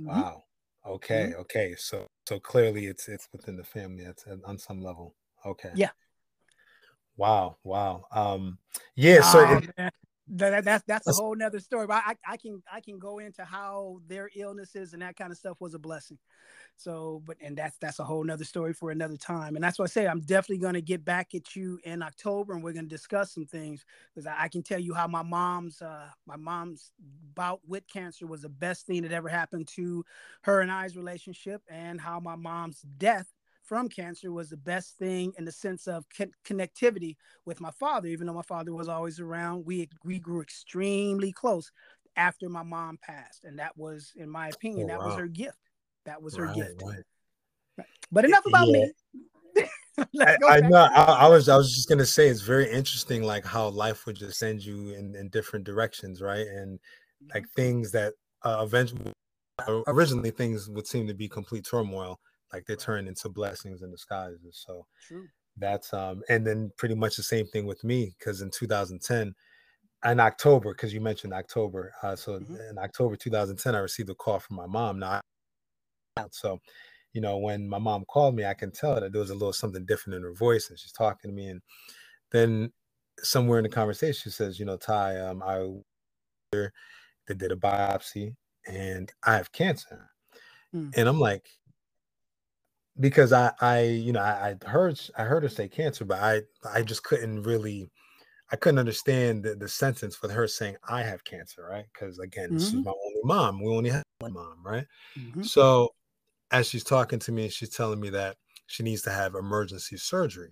Mm-hmm. 0.01 0.09
Wow. 0.09 0.45
Okay. 0.87 1.31
Mm-hmm. 1.31 1.41
Okay. 1.41 1.75
So 1.77 2.07
so 2.27 2.39
clearly 2.41 2.87
it's 2.87 3.09
it's 3.09 3.29
within 3.33 3.57
the 3.57 3.65
family. 3.65 4.05
It's 4.05 4.25
on 4.47 4.59
some 4.59 4.83
level. 4.83 5.15
Okay. 5.45 5.73
Yeah. 5.75 5.91
Wow. 7.17 7.57
Wow. 7.65 8.05
Um. 8.13 8.59
Yeah. 8.95 9.21
So. 9.23 9.41
Oh, 9.41 9.61
it, 9.79 9.93
that, 10.33 10.65
that's 10.65 10.85
that's 10.87 11.07
a 11.07 11.13
whole 11.13 11.35
nother 11.35 11.61
story. 11.61 11.87
But 11.87 12.03
I, 12.07 12.17
I 12.27 12.37
can 12.37 12.63
I 12.73 12.81
can 12.81 12.99
go 12.99 13.19
into 13.19 13.45
how 13.45 14.01
their 14.07 14.31
illnesses 14.35 14.93
and 14.93 15.03
that 15.03 15.17
kind 15.17 15.31
of 15.31 15.37
stuff 15.37 15.61
was 15.61 15.75
a 15.75 15.79
blessing. 15.79 16.19
So, 16.77 17.23
but 17.27 17.37
and 17.43 17.57
that's 17.57 17.77
that's 17.79 17.99
a 17.99 18.05
whole 18.05 18.25
nother 18.25 18.45
story 18.45 18.73
for 18.73 18.91
another 18.91 19.17
time. 19.17 19.55
And 19.55 19.63
that's 19.63 19.79
why 19.79 19.85
I 19.85 19.89
say 19.89 20.07
I'm 20.07 20.21
definitely 20.21 20.59
going 20.59 20.75
to 20.75 20.83
get 20.83 21.05
back 21.05 21.35
at 21.35 21.55
you 21.55 21.79
in 21.85 22.03
October, 22.03 22.55
and 22.55 22.63
we're 22.63 22.73
going 22.73 22.87
to 22.87 22.91
discuss 22.91 23.33
some 23.33 23.47
things 23.47 23.85
because 24.15 24.27
I, 24.27 24.45
I, 24.45 24.49
can 24.49 24.63
tell 24.63 24.81
you 24.81 24.95
how 24.95 25.07
my 25.07 25.23
mom's 25.23 25.83
uh, 25.83 26.09
my 26.27 26.37
mom's 26.37 26.93
bout 27.35 27.61
with 27.67 27.87
cancer 27.87 28.27
was 28.27 28.43
the 28.43 28.49
best 28.49 28.87
thing 28.87 29.03
that 29.03 29.13
ever 29.13 29.29
happened 29.29 29.69
to 29.75 30.05
her 30.43 30.61
and 30.61 30.73
I's 30.73 30.97
relationship, 30.97 31.63
and 31.69 32.01
how 32.01 32.21
my 32.21 32.37
mom's 32.37 32.81
death 32.99 33.29
from 33.73 33.89
cancer 33.89 34.31
was 34.31 34.51
the 34.51 34.57
best 34.59 34.99
thing 34.99 35.33
in 35.39 35.47
the 35.47 35.51
sense 35.51 35.87
of 35.87 36.05
con- 36.15 36.31
connectivity 36.45 37.17
with 37.47 37.59
my 37.59 37.71
father. 37.71 38.07
Even 38.07 38.27
though 38.27 38.35
my 38.35 38.43
father 38.43 38.75
was 38.75 38.87
always 38.87 39.19
around, 39.19 39.65
we 39.65 39.89
we 40.05 40.19
grew 40.19 40.43
extremely 40.43 41.33
close 41.33 41.73
after 42.15 42.51
my 42.51 42.63
mom 42.63 42.99
passed, 43.01 43.45
and 43.45 43.59
that 43.59 43.75
was, 43.75 44.13
in 44.15 44.29
my 44.29 44.49
opinion, 44.49 44.91
oh, 44.91 44.93
that 44.93 44.99
wow. 45.01 45.07
was 45.07 45.15
her 45.15 45.27
gift. 45.27 45.57
That 46.05 46.21
was 46.21 46.37
her 46.37 46.49
right, 46.49 46.55
gift. 46.55 46.83
Right. 46.85 47.87
But 48.11 48.27
enough 48.27 48.45
about 48.45 48.69
yeah. 48.69 48.89
me. 49.57 49.65
I, 50.21 50.37
I 50.47 50.61
know. 50.61 50.77
I, 50.77 51.03
I, 51.05 51.29
was. 51.29 51.49
I 51.49 51.57
was 51.57 51.75
just 51.75 51.89
gonna 51.89 52.05
say 52.05 52.29
it's 52.29 52.43
very 52.43 52.71
interesting, 52.71 53.23
like 53.23 53.47
how 53.47 53.69
life 53.71 54.05
would 54.05 54.17
just 54.17 54.39
send 54.39 54.63
you 54.63 54.91
in, 54.91 55.17
in 55.17 55.31
different 55.31 55.65
directions, 55.65 56.21
right? 56.21 56.47
And 56.47 56.79
like 57.33 57.45
mm-hmm. 57.45 57.63
things 57.63 57.91
that 57.93 58.13
uh, 58.43 58.61
eventually, 58.67 59.15
originally, 59.87 60.31
things 60.31 60.69
would 60.69 60.87
seem 60.87 61.07
to 61.07 61.15
be 61.15 61.27
complete 61.27 61.65
turmoil, 61.65 62.21
like 62.53 62.67
they 62.67 62.77
turn 62.77 63.09
into 63.09 63.29
blessings 63.29 63.83
in 63.83 63.91
disguises. 63.91 64.63
So 64.67 64.87
True. 65.07 65.27
that's 65.57 65.93
um, 65.93 66.23
and 66.29 66.47
then 66.47 66.71
pretty 66.77 66.95
much 66.95 67.17
the 67.17 67.23
same 67.23 67.47
thing 67.47 67.67
with 67.67 67.83
me, 67.85 68.15
because 68.19 68.43
in 68.43 68.51
2010, 68.51 69.35
in 70.05 70.21
October, 70.21 70.73
because 70.73 70.93
you 70.93 71.01
mentioned 71.01 71.33
October, 71.33 71.93
uh, 72.03 72.17
so 72.17 72.39
mm-hmm. 72.39 72.57
in 72.71 72.79
October 72.79 73.17
2010, 73.17 73.75
I 73.75 73.79
received 73.79 74.11
a 74.11 74.15
call 74.15 74.39
from 74.39 74.57
my 74.57 74.67
mom. 74.67 74.99
Now 74.99 75.21
so, 76.31 76.61
you 77.13 77.21
know, 77.21 77.39
when 77.39 77.69
my 77.69 77.79
mom 77.79 78.05
called 78.07 78.35
me, 78.35 78.45
I 78.45 78.55
can 78.55 78.71
tell 78.71 79.01
that 79.01 79.13
there 79.13 79.21
was 79.21 79.31
a 79.31 79.35
little 79.35 79.53
something 79.53 79.85
different 79.87 80.17
in 80.17 80.23
her 80.23 80.35
voice, 80.35 80.71
and 80.71 80.79
she's 80.79 80.93
talking 80.93 81.31
to 81.31 81.35
me. 81.35 81.49
And 81.49 81.61
then 82.31 82.73
somewhere 83.23 83.59
in 83.59 83.65
the 83.65 83.69
conversation, 83.69 84.23
she 84.23 84.31
says, 84.31 84.59
"You 84.59 84.67
know, 84.67 84.77
Ty, 84.77 85.19
um, 85.21 85.43
I 85.43 85.69
they 86.53 87.35
did 87.35 87.53
a 87.53 87.57
biopsy, 87.57 88.35
and 88.67 89.13
I 89.25 89.37
have 89.37 89.53
cancer." 89.53 90.11
Mm. 90.75 90.93
And 90.97 91.09
I'm 91.09 91.21
like, 91.21 91.49
because 93.01 93.33
I, 93.33 93.53
I, 93.61 93.81
you 93.83 94.13
know, 94.13 94.21
I, 94.21 94.55
I 94.61 94.69
heard, 94.69 95.01
I 95.17 95.25
heard 95.25 95.43
her 95.43 95.49
say 95.49 95.69
cancer, 95.69 96.05
but 96.05 96.19
I, 96.21 96.43
I 96.73 96.83
just 96.83 97.03
couldn't 97.05 97.43
really, 97.43 97.91
I 98.51 98.57
couldn't 98.57 98.79
understand 98.79 99.45
the, 99.45 99.55
the 99.55 99.69
sentence 99.69 100.21
with 100.21 100.31
her 100.31 100.47
saying 100.47 100.77
I 100.89 101.03
have 101.03 101.25
cancer, 101.25 101.67
right? 101.71 101.87
Because 101.93 102.19
again, 102.19 102.51
mm-hmm. 102.51 102.59
she's 102.59 102.75
my 102.75 102.93
only 102.93 103.21
mom. 103.25 103.63
We 103.63 103.75
only 103.75 103.91
have 103.91 104.05
one 104.19 104.35
mom, 104.35 104.59
right? 104.65 104.87
Mm-hmm. 105.19 105.43
So 105.43 105.91
as 106.51 106.69
she's 106.69 106.85
talking 106.85 107.19
to 107.21 107.33
me, 107.33 107.49
she's 107.49 107.71
telling 107.71 107.99
me 108.01 108.11
that 108.11 108.37
she 108.67 108.83
needs 108.83 109.03
to 109.03 109.11
have 109.11 109.35
emergency 109.35 109.97
surgery. 109.97 110.51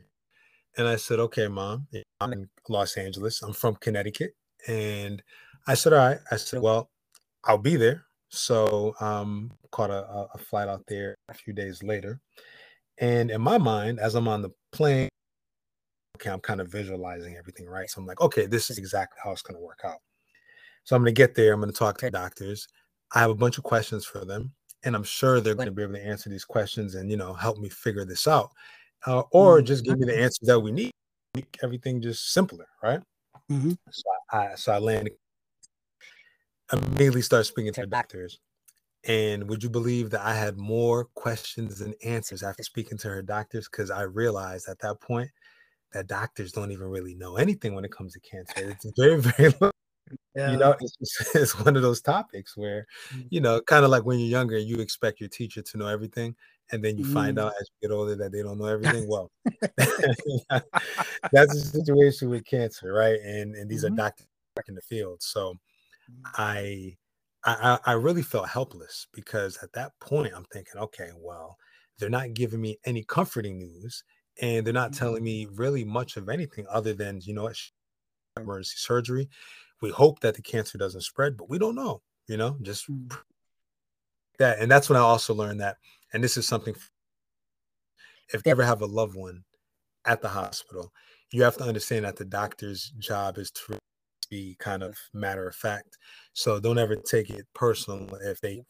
And 0.79 0.87
I 0.87 0.97
said, 0.97 1.19
okay, 1.19 1.49
mom, 1.49 1.89
I'm 2.21 2.33
in 2.33 2.49
Los 2.69 2.97
Angeles. 2.97 3.43
I'm 3.43 3.53
from 3.53 3.77
Connecticut. 3.77 4.33
And 4.69 5.23
I 5.67 5.75
said, 5.75 5.93
all 5.93 5.99
right. 5.99 6.19
I 6.31 6.37
said, 6.37 6.63
well, 6.63 6.91
I'll 7.45 7.59
be 7.59 7.77
there. 7.77 8.05
So 8.31 8.95
um 9.01 9.53
caught 9.71 9.91
a, 9.91 10.29
a 10.35 10.39
flight 10.39 10.69
out 10.69 10.85
there 10.89 11.15
a 11.29 11.35
few 11.35 11.53
days 11.53 11.83
later. 11.83 12.21
And 12.99 13.31
in 13.31 13.41
my 13.41 13.59
mind, 13.59 13.99
as 13.99 14.15
I'm 14.15 14.29
on 14.29 14.43
the 14.43 14.51
plane, 14.73 15.09
okay, 16.17 16.31
I'm 16.31 16.41
kind 16.41 16.61
of 16.61 16.69
visualizing 16.69 17.37
everything, 17.37 17.67
right? 17.67 17.89
So 17.89 18.01
I'm 18.01 18.07
like, 18.07 18.21
okay, 18.21 18.47
this 18.47 18.69
is 18.69 18.79
exactly 18.79 19.19
how 19.25 19.33
it's 19.33 19.43
going 19.43 19.57
to 19.57 19.65
work 19.65 19.81
out. 19.85 19.99
So 20.85 20.95
I'm 20.95 21.03
going 21.03 21.15
to 21.15 21.19
get 21.19 21.35
there. 21.35 21.53
I'm 21.55 21.61
going 21.61 21.73
to 21.73 21.79
talk 21.79 21.99
to 21.99 22.11
doctors. 22.11 22.67
I 23.15 23.21
have 23.21 23.31
a 23.31 23.35
bunch 23.35 23.59
of 23.59 23.65
questions 23.65 24.05
for 24.05 24.25
them, 24.25 24.53
and 24.85 24.95
I'm 24.95 25.03
sure 25.03 25.41
they're 25.41 25.55
going 25.55 25.67
to 25.67 25.73
be 25.73 25.83
able 25.83 25.95
to 25.95 26.07
answer 26.07 26.31
these 26.31 26.45
questions 26.45 26.95
and 26.95 27.11
you 27.11 27.17
know 27.17 27.33
help 27.33 27.59
me 27.59 27.69
figure 27.69 28.05
this 28.05 28.29
out, 28.29 28.51
uh, 29.07 29.23
or 29.33 29.59
mm-hmm. 29.59 29.67
just 29.67 29.85
give 29.85 29.99
me 29.99 30.07
the 30.07 30.17
answers 30.17 30.47
that 30.47 30.61
we 30.61 30.71
need, 30.71 30.93
make 31.35 31.57
everything 31.63 32.01
just 32.01 32.33
simpler, 32.33 32.67
right? 32.83 33.01
Mm-hmm. 33.51 33.73
So 33.91 34.03
I 34.31 34.55
so 34.55 34.73
I 34.73 34.79
landed 34.79 35.13
immediately 36.73 37.23
start 37.23 37.47
speaking 37.47 37.73
to 37.75 37.83
the 37.83 37.87
doctors. 37.87 38.39
And 39.07 39.49
would 39.49 39.63
you 39.63 39.71
believe 39.71 40.11
that 40.11 40.21
I 40.21 40.35
had 40.35 40.59
more 40.59 41.07
questions 41.15 41.79
than 41.79 41.95
answers 42.05 42.43
after 42.43 42.63
speaking 42.63 42.99
to 42.99 43.09
her 43.09 43.23
doctors? 43.23 43.69
Because 43.69 43.91
I 43.91 44.03
realized 44.03 44.69
at 44.69 44.79
that 44.81 45.01
point 45.01 45.31
that 45.93 46.07
doctors 46.07 46.53
don't 46.53 46.71
even 46.71 46.89
really 46.89 47.15
know 47.15 47.37
anything 47.37 47.75
when 47.75 47.85
it 47.85 47.93
comes 47.93 48.13
to 48.13 48.21
cancer. 48.21 48.71
It's 48.71 48.87
very, 48.97 49.21
very 49.21 49.55
yeah. 50.37 50.53
you 50.53 50.59
know, 50.59 50.75
it's, 50.81 50.97
just, 50.97 51.35
it's 51.35 51.59
one 51.59 51.77
of 51.77 51.83
those 51.83 52.03
topics 52.03 52.57
where, 52.57 52.87
mm. 53.15 53.27
you 53.31 53.41
know, 53.41 53.61
kind 53.63 53.85
of 53.85 53.91
like 53.91 54.05
when 54.05 54.19
you're 54.19 54.29
younger, 54.29 54.57
and 54.57 54.69
you 54.69 54.77
expect 54.77 55.21
your 55.21 55.29
teacher 55.31 55.63
to 55.63 55.79
know 55.79 55.87
everything. 55.87 56.37
And 56.73 56.85
then 56.85 56.97
you 56.97 57.05
mm. 57.05 57.13
find 57.13 57.39
out 57.39 57.53
as 57.61 57.69
you 57.69 57.89
get 57.89 57.95
older 57.95 58.15
that 58.15 58.31
they 58.31 58.43
don't 58.43 58.59
know 58.59 58.67
everything. 58.67 59.09
Well, 59.09 59.29
that's 61.33 61.55
the 61.55 61.71
situation 61.73 62.31
with 62.31 62.45
cancer, 62.45 62.93
right? 62.93 63.19
And 63.19 63.57
and 63.57 63.69
these 63.69 63.85
mm-hmm. 63.85 63.95
are 63.95 63.97
doctors 63.97 64.27
in 64.69 64.77
the 64.77 64.81
field. 64.83 65.21
So 65.21 65.57
I, 66.25 66.97
I 67.45 67.79
I 67.87 67.93
really 67.93 68.23
felt 68.23 68.49
helpless 68.49 69.07
because 69.13 69.59
at 69.63 69.73
that 69.73 69.93
point 70.01 70.33
I'm 70.35 70.45
thinking, 70.53 70.81
okay, 70.81 71.11
well, 71.17 71.57
they're 71.99 72.11
not 72.11 72.35
giving 72.35 72.61
me 72.61 72.79
any 72.85 73.05
comforting 73.05 73.59
news, 73.59 74.05
and 74.41 74.67
they're 74.67 74.73
not 74.73 74.93
telling 74.93 75.17
mm-hmm. 75.17 75.25
me 75.25 75.49
really 75.55 75.85
much 75.85 76.17
of 76.17 76.29
anything 76.29 76.67
other 76.71 76.93
than 76.95 77.21
you 77.23 77.35
know 77.35 77.45
what 77.45 77.57
emergency 78.37 78.77
surgery. 78.77 79.29
We 79.81 79.91
hope 79.91 80.21
that 80.21 80.35
the 80.35 80.43
cancer 80.43 80.79
doesn't 80.79 81.03
spread, 81.03 81.37
but 81.37 81.49
we 81.49 81.59
don't 81.59 81.75
know. 81.75 82.03
You 82.27 82.37
know, 82.37 82.57
just 82.63 82.91
mm. 82.91 83.13
that, 84.39 84.59
and 84.59 84.71
that's 84.71 84.89
when 84.89 84.97
I 84.97 85.01
also 85.01 85.35
learned 85.35 85.61
that, 85.61 85.79
and 86.13 86.23
this 86.23 86.37
is 86.37 86.47
something. 86.47 86.75
If 88.33 88.43
you 88.45 88.53
ever 88.53 88.63
have 88.63 88.83
a 88.83 88.87
loved 88.87 89.17
one 89.17 89.43
at 90.05 90.23
the 90.23 90.29
hospital, 90.29 90.93
you 91.33 91.43
have 91.43 91.57
to 91.57 91.65
understand 91.65 92.05
that 92.05 92.17
the 92.17 92.25
doctor's 92.25 92.93
job 92.99 93.39
is 93.39 93.51
to 93.53 93.79
be 94.31 94.57
kind 94.59 94.83
of 94.83 94.97
matter 95.13 95.47
of 95.47 95.55
fact. 95.55 95.99
So 96.33 96.59
don't 96.59 96.79
ever 96.79 96.97
take 96.97 97.31
it 97.31 97.47
personal 97.55 98.09
if 98.23 98.41
they 98.41 98.63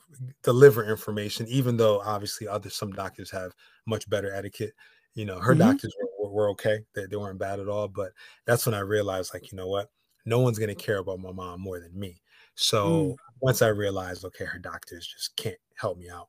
deliver 0.42 0.90
information, 0.90 1.46
even 1.48 1.76
though 1.76 2.00
obviously 2.00 2.48
other 2.48 2.70
some 2.70 2.92
doctors 2.92 3.30
have 3.30 3.52
much 3.86 4.08
better 4.10 4.34
etiquette. 4.34 4.72
You 5.14 5.26
know, 5.26 5.38
her 5.38 5.52
mm-hmm. 5.52 5.70
doctors 5.70 5.94
were, 6.18 6.30
were 6.30 6.50
okay; 6.50 6.80
they, 6.94 7.06
they 7.06 7.16
weren't 7.16 7.38
bad 7.38 7.60
at 7.60 7.68
all. 7.68 7.88
But 7.88 8.12
that's 8.46 8.66
when 8.66 8.74
I 8.74 8.80
realized, 8.80 9.32
like, 9.34 9.52
you 9.52 9.56
know 9.56 9.68
what? 9.68 9.90
No 10.24 10.40
one's 10.40 10.58
gonna 10.58 10.74
care 10.74 10.98
about 10.98 11.20
my 11.20 11.32
mom 11.32 11.60
more 11.60 11.78
than 11.78 11.98
me. 11.98 12.20
So 12.54 12.86
mm. 12.86 13.16
once 13.40 13.62
I 13.62 13.68
realized, 13.68 14.24
okay, 14.24 14.44
her 14.44 14.58
doctors 14.58 15.06
just 15.06 15.34
can't 15.36 15.56
help 15.76 15.98
me 15.98 16.10
out. 16.10 16.28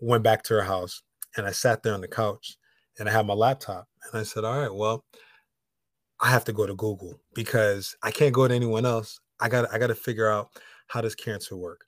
Went 0.00 0.24
back 0.24 0.42
to 0.44 0.54
her 0.54 0.62
house 0.62 1.02
and 1.36 1.46
I 1.46 1.52
sat 1.52 1.82
there 1.82 1.94
on 1.94 2.00
the 2.00 2.08
couch 2.08 2.56
and 2.98 3.08
I 3.08 3.12
had 3.12 3.26
my 3.26 3.34
laptop 3.34 3.86
and 4.02 4.20
I 4.20 4.24
said, 4.24 4.44
all 4.44 4.58
right, 4.58 4.74
well, 4.74 5.04
I 6.20 6.30
have 6.30 6.44
to 6.44 6.52
go 6.52 6.66
to 6.66 6.74
Google 6.74 7.20
because 7.34 7.96
I 8.02 8.10
can't 8.10 8.34
go 8.34 8.46
to 8.46 8.54
anyone 8.54 8.86
else. 8.86 9.20
I 9.40 9.48
got 9.48 9.72
I 9.72 9.78
got 9.78 9.88
to 9.88 9.94
figure 9.94 10.30
out 10.30 10.50
how 10.88 11.00
does 11.00 11.14
cancer 11.14 11.56
work. 11.56 11.86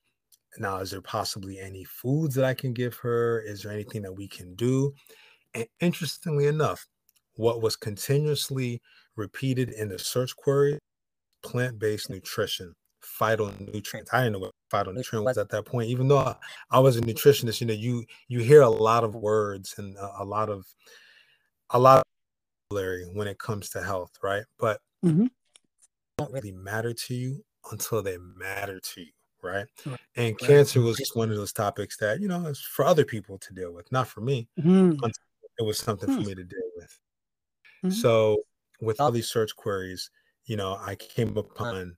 Now, 0.58 0.78
is 0.78 0.90
there 0.90 1.02
possibly 1.02 1.58
any 1.58 1.84
foods 1.84 2.34
that 2.34 2.44
I 2.44 2.54
can 2.54 2.72
give 2.72 2.96
her? 2.96 3.40
Is 3.40 3.62
there 3.62 3.72
anything 3.72 4.02
that 4.02 4.12
we 4.12 4.26
can 4.26 4.54
do? 4.54 4.94
And 5.54 5.66
interestingly 5.80 6.46
enough, 6.46 6.86
what 7.34 7.60
was 7.60 7.76
continuously 7.76 8.80
repeated 9.16 9.70
in 9.70 9.88
the 9.88 9.98
search 9.98 10.34
query, 10.36 10.78
plant-based 11.42 12.10
nutrition, 12.10 12.72
phytonutrients. 13.02 14.12
I 14.12 14.24
didn't 14.24 14.32
know 14.32 14.38
what 14.40 14.52
phytonutrient 14.72 15.24
was 15.24 15.38
at 15.38 15.48
that 15.50 15.64
point, 15.64 15.88
even 15.88 16.08
though 16.08 16.36
I, 16.70 16.78
was 16.78 16.96
a 16.96 17.00
nutritionist. 17.00 17.60
You 17.60 17.66
know, 17.68 17.74
you 17.74 18.04
you 18.28 18.40
hear 18.40 18.62
a 18.62 18.68
lot 18.68 19.04
of 19.04 19.14
words 19.14 19.74
and 19.78 19.96
a, 19.96 20.22
a 20.22 20.24
lot 20.24 20.48
of 20.48 20.66
a 21.70 21.78
lot 21.78 22.02
when 22.70 23.28
it 23.28 23.38
comes 23.38 23.70
to 23.70 23.82
health, 23.82 24.12
right? 24.22 24.44
But 24.58 24.80
mm-hmm. 25.04 25.26
don't 26.18 26.32
really 26.32 26.52
matter 26.52 26.92
to 26.92 27.14
you 27.14 27.44
until 27.70 28.02
they 28.02 28.18
matter 28.18 28.80
to 28.80 29.00
you, 29.00 29.12
right? 29.42 29.66
right. 29.84 30.00
And 30.16 30.26
right. 30.26 30.38
cancer 30.38 30.80
was 30.80 30.96
just 30.96 31.16
one 31.16 31.30
of 31.30 31.36
those 31.36 31.52
topics 31.52 31.96
that 31.98 32.20
you 32.20 32.28
know 32.28 32.46
it's 32.46 32.60
for 32.60 32.84
other 32.84 33.04
people 33.04 33.38
to 33.38 33.54
deal 33.54 33.72
with, 33.72 33.90
not 33.92 34.08
for 34.08 34.20
me. 34.20 34.48
Mm-hmm. 34.58 35.04
It 35.58 35.64
was 35.64 35.78
something 35.78 36.08
mm-hmm. 36.08 36.22
for 36.22 36.28
me 36.28 36.34
to 36.34 36.44
deal 36.44 36.70
with. 36.76 36.98
Mm-hmm. 37.84 37.90
So 37.90 38.42
with 38.80 39.00
all 39.00 39.10
these 39.10 39.28
search 39.28 39.56
queries, 39.56 40.10
you 40.44 40.56
know, 40.56 40.76
I 40.80 40.96
came 40.96 41.36
upon 41.36 41.96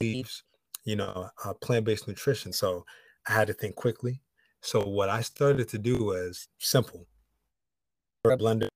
leaves, 0.00 0.42
you 0.84 0.96
know, 0.96 1.28
uh, 1.44 1.52
plant-based 1.54 2.08
nutrition. 2.08 2.52
So 2.52 2.86
I 3.28 3.32
had 3.32 3.48
to 3.48 3.52
think 3.52 3.74
quickly. 3.74 4.22
So 4.62 4.86
what 4.86 5.10
I 5.10 5.20
started 5.20 5.68
to 5.68 5.78
do 5.78 6.04
was 6.04 6.48
simple. 6.58 7.06
a 8.24 8.36
Blender 8.36 8.68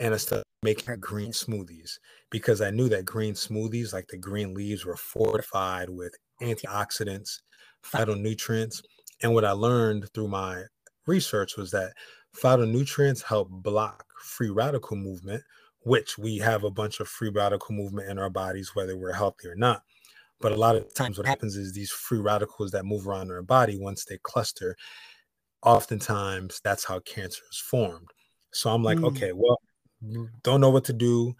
and 0.00 0.14
I 0.14 0.16
started 0.16 0.44
making 0.62 0.98
green 0.98 1.30
smoothies 1.30 1.98
because 2.30 2.60
I 2.62 2.70
knew 2.70 2.88
that 2.88 3.04
green 3.04 3.34
smoothies, 3.34 3.92
like 3.92 4.06
the 4.08 4.16
green 4.16 4.54
leaves, 4.54 4.84
were 4.84 4.96
fortified 4.96 5.90
with 5.90 6.14
antioxidants, 6.42 7.40
phytonutrients. 7.84 8.82
And 9.22 9.34
what 9.34 9.44
I 9.44 9.52
learned 9.52 10.08
through 10.14 10.28
my 10.28 10.64
research 11.06 11.56
was 11.56 11.70
that 11.72 11.92
phytonutrients 12.34 13.22
help 13.22 13.48
block 13.50 14.04
free 14.22 14.48
radical 14.48 14.96
movement, 14.96 15.42
which 15.82 16.16
we 16.16 16.38
have 16.38 16.64
a 16.64 16.70
bunch 16.70 17.00
of 17.00 17.08
free 17.08 17.30
radical 17.30 17.74
movement 17.74 18.08
in 18.08 18.18
our 18.18 18.30
bodies, 18.30 18.70
whether 18.74 18.96
we're 18.96 19.12
healthy 19.12 19.48
or 19.48 19.54
not. 19.54 19.82
But 20.40 20.52
a 20.52 20.56
lot 20.56 20.76
of 20.76 20.94
times, 20.94 21.18
what 21.18 21.26
happens 21.26 21.56
is 21.56 21.74
these 21.74 21.90
free 21.90 22.20
radicals 22.20 22.70
that 22.70 22.86
move 22.86 23.06
around 23.06 23.30
our 23.30 23.42
body, 23.42 23.78
once 23.78 24.06
they 24.06 24.18
cluster, 24.22 24.74
oftentimes 25.62 26.62
that's 26.64 26.84
how 26.84 27.00
cancer 27.00 27.42
is 27.50 27.58
formed. 27.58 28.08
So 28.52 28.70
I'm 28.70 28.82
like, 28.82 28.98
mm. 28.98 29.04
okay, 29.08 29.32
well, 29.34 29.58
don't 30.42 30.60
know 30.60 30.70
what 30.70 30.84
to 30.84 30.92
do. 30.92 31.34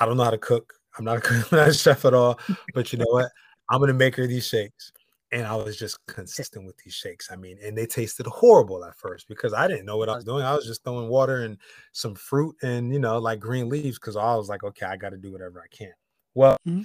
I 0.00 0.06
don't 0.06 0.16
know 0.16 0.24
how 0.24 0.30
to 0.30 0.38
cook. 0.38 0.72
I'm 0.98 1.04
not 1.04 1.18
a, 1.18 1.20
cook, 1.22 1.52
I'm 1.52 1.58
not 1.58 1.68
a 1.68 1.74
chef 1.74 2.04
at 2.04 2.14
all. 2.14 2.38
But 2.74 2.92
you 2.92 2.98
know 2.98 3.06
what? 3.08 3.30
I'm 3.70 3.80
gonna 3.80 3.94
make 3.94 4.16
her 4.16 4.26
these 4.26 4.46
shakes. 4.46 4.92
And 5.32 5.44
I 5.44 5.56
was 5.56 5.76
just 5.76 5.98
consistent 6.06 6.66
with 6.66 6.76
these 6.78 6.94
shakes. 6.94 7.30
I 7.32 7.36
mean, 7.36 7.58
and 7.62 7.76
they 7.76 7.84
tasted 7.84 8.26
horrible 8.26 8.84
at 8.84 8.96
first 8.96 9.26
because 9.28 9.52
I 9.52 9.66
didn't 9.66 9.84
know 9.84 9.96
what 9.96 10.08
I 10.08 10.14
was 10.14 10.24
doing. 10.24 10.44
I 10.44 10.54
was 10.54 10.66
just 10.66 10.84
throwing 10.84 11.08
water 11.08 11.42
and 11.42 11.58
some 11.92 12.14
fruit 12.14 12.54
and 12.62 12.92
you 12.92 13.00
know, 13.00 13.18
like 13.18 13.40
green 13.40 13.68
leaves 13.68 13.98
because 13.98 14.16
I 14.16 14.36
was 14.36 14.48
like, 14.48 14.62
okay, 14.62 14.86
I 14.86 14.96
got 14.96 15.10
to 15.10 15.16
do 15.16 15.32
whatever 15.32 15.60
I 15.60 15.76
can. 15.76 15.92
Well, 16.34 16.56
mm-hmm. 16.66 16.82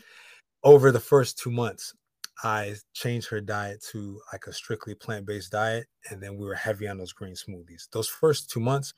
over 0.64 0.92
the 0.92 1.00
first 1.00 1.38
two 1.38 1.52
months, 1.52 1.94
I 2.44 2.76
changed 2.94 3.30
her 3.30 3.42
diet 3.42 3.84
to 3.92 4.20
like 4.34 4.48
a 4.48 4.54
strictly 4.54 4.96
plant-based 4.96 5.52
diet, 5.52 5.86
and 6.10 6.22
then 6.22 6.38
we 6.38 6.46
were 6.46 6.56
heavy 6.56 6.88
on 6.88 6.98
those 6.98 7.14
green 7.14 7.36
smoothies. 7.36 7.88
Those 7.92 8.08
first 8.08 8.50
two 8.50 8.60
months 8.60 8.94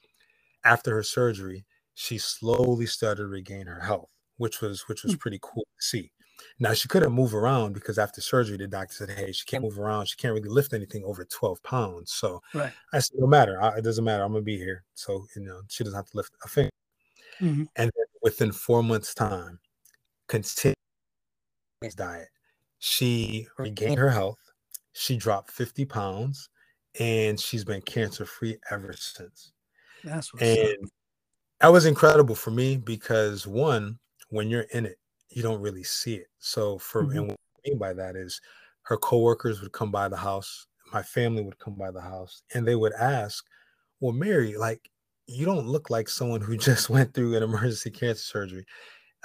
after 0.64 0.94
her 0.96 1.04
surgery, 1.04 1.66
she 1.96 2.18
slowly 2.18 2.86
started 2.86 3.24
to 3.24 3.28
regain 3.28 3.68
her 3.68 3.82
health, 3.82 4.10
which 4.38 4.62
was 4.62 4.88
which 4.88 5.04
was 5.04 5.14
hmm. 5.14 5.20
pretty 5.20 5.40
cool 5.42 5.64
to 5.64 5.86
see. 5.86 6.12
Now 6.60 6.74
she 6.74 6.88
couldn't 6.88 7.14
move 7.14 7.34
around 7.34 7.74
because 7.74 7.98
after 7.98 8.22
surgery, 8.22 8.58
the 8.58 8.68
doctor 8.68 8.94
said, 8.94 9.10
"Hey, 9.12 9.32
she 9.32 9.46
can't 9.46 9.64
move 9.64 9.80
around. 9.80 10.08
She 10.08 10.18
can't 10.18 10.34
really 10.34 10.50
lift 10.50 10.74
anything 10.74 11.04
over 11.06 11.26
12 11.26 11.62
pounds." 11.64 12.12
So 12.12 12.42
right. 12.54 12.74
I 12.92 13.00
said, 13.00 13.18
"No 13.20 13.28
matter. 13.28 13.62
I, 13.62 13.78
it 13.78 13.84
doesn't 13.84 14.04
matter. 14.04 14.24
I'm 14.24 14.32
gonna 14.32 14.44
be 14.44 14.58
here." 14.58 14.84
So 14.94 15.26
you 15.36 15.44
know, 15.44 15.62
she 15.68 15.84
doesn't 15.84 15.98
have 15.98 16.10
to 16.10 16.18
lift 16.18 16.32
a 16.44 16.48
finger. 16.48 16.72
Mm-hmm. 17.40 17.64
And 17.76 17.92
within 18.22 18.52
four 18.52 18.84
months' 18.84 19.14
time, 19.14 19.60
continue 20.28 20.76
diet, 21.96 22.30
she 22.80 23.48
regained 23.58 23.98
her 23.98 24.10
health. 24.10 24.40
She 24.94 25.18
dropped 25.18 25.52
50 25.52 25.86
pounds, 25.86 26.50
and 27.00 27.40
she's 27.40 27.66
been 27.66 27.82
cancer 27.82 28.26
free 28.26 28.58
ever 28.72 28.94
since. 28.94 29.52
That's 30.04 30.34
what's 30.34 30.44
and 30.44 30.84
up 30.84 30.90
that 31.64 31.72
was 31.72 31.86
incredible 31.86 32.36
for 32.36 32.52
me 32.52 32.76
because 32.76 33.48
one, 33.48 33.98
when 34.30 34.50
you're 34.50 34.68
in 34.74 34.86
it, 34.86 34.98
you 35.30 35.42
don't 35.42 35.62
really 35.62 35.84
see 35.84 36.16
it. 36.16 36.28
So 36.40 36.78
for 36.78 37.06
mm-hmm. 37.06 37.18
and 37.18 37.28
what 37.30 37.40
I 37.66 37.70
mean 37.70 37.78
by 37.80 37.94
that 37.94 38.18
is 38.18 38.42
her 38.82 38.98
coworkers 38.98 39.62
would 39.62 39.72
come 39.72 39.90
by 39.90 40.10
the 40.10 40.18
house. 40.18 40.68
my 40.92 41.02
family 41.02 41.42
would 41.42 41.58
come 41.60 41.76
by 41.76 41.90
the 41.90 42.02
house 42.02 42.44
and 42.54 42.68
they 42.68 42.76
would 42.76 42.92
ask, 43.00 43.46
Well, 44.02 44.12
Mary, 44.12 44.58
like, 44.58 44.92
you 45.26 45.46
don't 45.46 45.66
look 45.66 45.90
like 45.90 46.10
someone 46.10 46.42
who 46.42 46.58
just 46.70 46.90
went 46.90 47.14
through 47.14 47.38
an 47.38 47.44
emergency 47.44 47.92
cancer 47.92 48.22
surgery. 48.22 48.66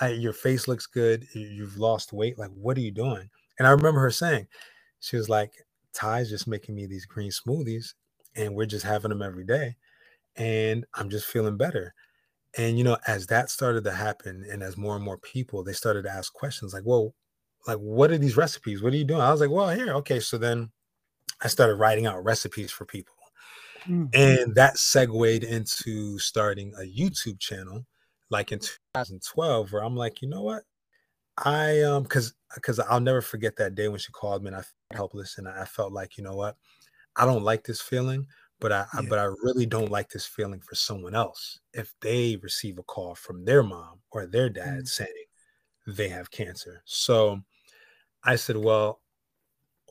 I, 0.01 0.11
your 0.11 0.33
face 0.33 0.68
looks 0.68 0.87
good. 0.87 1.27
You've 1.35 1.77
lost 1.77 2.12
weight. 2.12 2.38
Like, 2.38 2.53
what 2.55 2.77
are 2.77 2.83
you 2.83 2.92
doing? 2.92 3.29
And 3.59 3.66
I 3.66 3.72
remember 3.72 3.98
her 3.98 4.12
saying, 4.12 4.46
she 5.01 5.16
was 5.16 5.29
like, 5.29 5.55
Ty's 5.92 6.31
just 6.31 6.46
making 6.46 6.77
me 6.77 6.87
these 6.87 7.05
green 7.05 7.33
smoothies 7.33 7.94
and 8.37 8.55
we're 8.55 8.66
just 8.66 8.87
having 8.87 9.09
them 9.09 9.22
every 9.22 9.44
day. 9.44 9.74
And 10.37 10.87
I'm 10.94 11.11
just 11.11 11.27
feeling 11.27 11.57
better. 11.57 11.94
And, 12.59 12.77
you 12.77 12.85
know, 12.85 12.99
as 13.07 13.27
that 13.29 13.51
started 13.51 13.85
to 13.85 13.92
happen 13.92 14.44
and 14.51 14.62
as 14.62 14.77
more 14.77 14.97
and 14.97 15.05
more 15.05 15.18
people, 15.18 15.62
they 15.62 15.73
started 15.73 16.03
to 16.03 16.11
ask 16.11 16.33
questions 16.33 16.75
like, 16.75 16.85
well, 16.85 17.14
like, 17.66 17.79
what 17.79 18.11
are 18.11 18.18
these 18.18 18.37
recipes? 18.37 18.83
What 18.83 18.92
are 18.92 18.97
you 18.97 19.05
doing? 19.05 19.21
I 19.21 19.31
was 19.31 19.40
like, 19.40 19.51
well, 19.51 19.68
here. 19.71 19.92
Okay. 19.94 20.21
So 20.21 20.38
then 20.38 20.71
I 21.40 21.49
started 21.49 21.77
writing 21.77 22.07
out 22.07 22.25
recipes 22.25 22.73
for 22.73 22.85
people. 22.85 23.14
Mm-hmm. 23.87 24.07
And 24.12 24.55
that 24.57 24.77
segued 24.77 25.44
into 25.44 26.18
starting 26.18 26.73
a 26.77 26.83
YouTube 26.83 27.38
channel 27.38 27.87
like 28.31 28.53
in 28.53 28.59
2012 28.59 29.73
where 29.73 29.83
I'm 29.83 29.97
like, 29.97 30.21
you 30.21 30.29
know 30.29 30.42
what? 30.42 30.64
I 31.44 31.83
um 31.83 32.03
because 32.03 32.35
because 32.55 32.81
I'll 32.81 33.01
never 33.01 33.23
forget 33.23 33.57
that 33.57 33.75
day 33.75 33.88
when 33.88 34.01
she 34.01 34.12
called 34.12 34.42
me 34.42 34.49
and 34.49 34.57
I 34.57 34.62
felt 34.62 34.75
helpless 34.92 35.38
and 35.38 35.49
I 35.49 35.64
felt 35.64 35.92
like, 35.92 36.18
you 36.18 36.25
know 36.25 36.35
what? 36.35 36.57
I 37.16 37.25
don't 37.25 37.44
like 37.44 37.64
this 37.64 37.81
feeling, 37.81 38.27
but 38.61 38.73
I, 38.73 38.87
yeah. 38.94 39.01
I 39.01 39.07
but 39.09 39.18
I 39.18 39.25
really 39.25 39.66
don't 39.66 39.90
like 39.90 40.11
this 40.11 40.27
feeling 40.27 40.61
for 40.61 40.75
someone 40.75 41.14
else 41.14 41.61
if 41.73 41.94
they 42.01 42.37
receive 42.42 42.79
a 42.79 42.83
call 42.83 43.14
from 43.14 43.44
their 43.44 43.62
mom 43.62 44.01
or 44.11 44.27
their 44.27 44.49
dad 44.49 44.81
mm. 44.81 44.88
saying 44.88 45.25
they 45.87 46.09
have 46.09 46.31
cancer. 46.31 46.83
So 46.85 47.40
I 48.25 48.37
said, 48.37 48.57
well, 48.57 49.01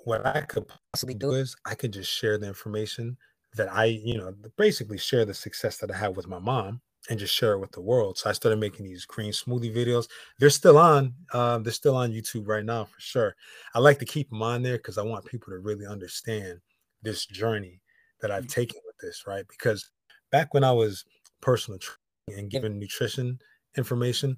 what 0.03 0.25
I 0.25 0.41
could 0.41 0.65
possibly 0.93 1.15
do 1.15 1.31
is 1.31 1.55
I 1.65 1.75
could 1.75 1.93
just 1.93 2.11
share 2.11 2.37
the 2.37 2.47
information 2.47 3.17
that 3.55 3.73
I, 3.73 3.85
you 3.85 4.17
know, 4.17 4.33
basically 4.57 4.97
share 4.97 5.25
the 5.25 5.33
success 5.33 5.77
that 5.77 5.91
I 5.91 5.97
have 5.97 6.15
with 6.15 6.27
my 6.27 6.39
mom 6.39 6.81
and 7.09 7.19
just 7.19 7.33
share 7.33 7.53
it 7.53 7.59
with 7.59 7.71
the 7.71 7.81
world. 7.81 8.17
So 8.17 8.29
I 8.29 8.33
started 8.33 8.59
making 8.59 8.85
these 8.85 9.05
green 9.05 9.31
smoothie 9.31 9.75
videos. 9.75 10.07
They're 10.39 10.49
still 10.49 10.77
on. 10.77 11.13
Um, 11.33 11.63
they're 11.63 11.71
still 11.73 11.95
on 11.95 12.11
YouTube 12.11 12.47
right 12.47 12.65
now 12.65 12.85
for 12.85 12.99
sure. 12.99 13.35
I 13.73 13.79
like 13.79 13.99
to 13.99 14.05
keep 14.05 14.29
them 14.29 14.43
on 14.43 14.61
there 14.61 14.77
because 14.77 14.97
I 14.97 15.03
want 15.03 15.25
people 15.25 15.51
to 15.51 15.59
really 15.59 15.85
understand 15.85 16.59
this 17.01 17.25
journey 17.25 17.81
that 18.21 18.31
I've 18.31 18.45
mm. 18.45 18.53
taken 18.53 18.81
with 18.85 18.95
this, 19.01 19.23
right? 19.27 19.45
Because 19.47 19.89
back 20.31 20.53
when 20.53 20.63
I 20.63 20.71
was 20.71 21.03
personal 21.41 21.79
training 21.79 22.41
and 22.41 22.51
giving 22.51 22.79
nutrition 22.79 23.39
information, 23.77 24.37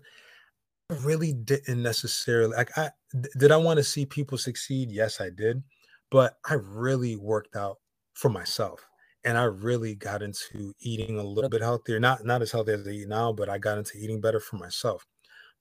I 0.89 0.95
really 0.95 1.33
didn't 1.33 1.81
necessarily 1.81 2.55
like 2.55 2.77
I 2.77 2.89
did 3.37 3.51
I 3.51 3.57
want 3.57 3.77
to 3.77 3.83
see 3.83 4.05
people 4.05 4.37
succeed? 4.37 4.91
Yes, 4.91 5.21
I 5.21 5.29
did. 5.29 5.63
But 6.11 6.37
I 6.49 6.55
really 6.55 7.15
worked 7.15 7.55
out 7.55 7.77
for 8.13 8.29
myself 8.29 8.83
and 9.23 9.37
I 9.37 9.43
really 9.43 9.95
got 9.95 10.21
into 10.21 10.73
eating 10.79 11.19
a 11.19 11.23
little 11.23 11.49
bit 11.49 11.61
healthier. 11.61 11.99
Not 11.99 12.25
not 12.25 12.41
as 12.41 12.51
healthy 12.51 12.71
as 12.73 12.87
I 12.87 12.91
eat 12.91 13.07
now, 13.07 13.31
but 13.33 13.49
I 13.49 13.57
got 13.57 13.77
into 13.77 13.97
eating 13.97 14.21
better 14.21 14.39
for 14.39 14.57
myself. 14.57 15.05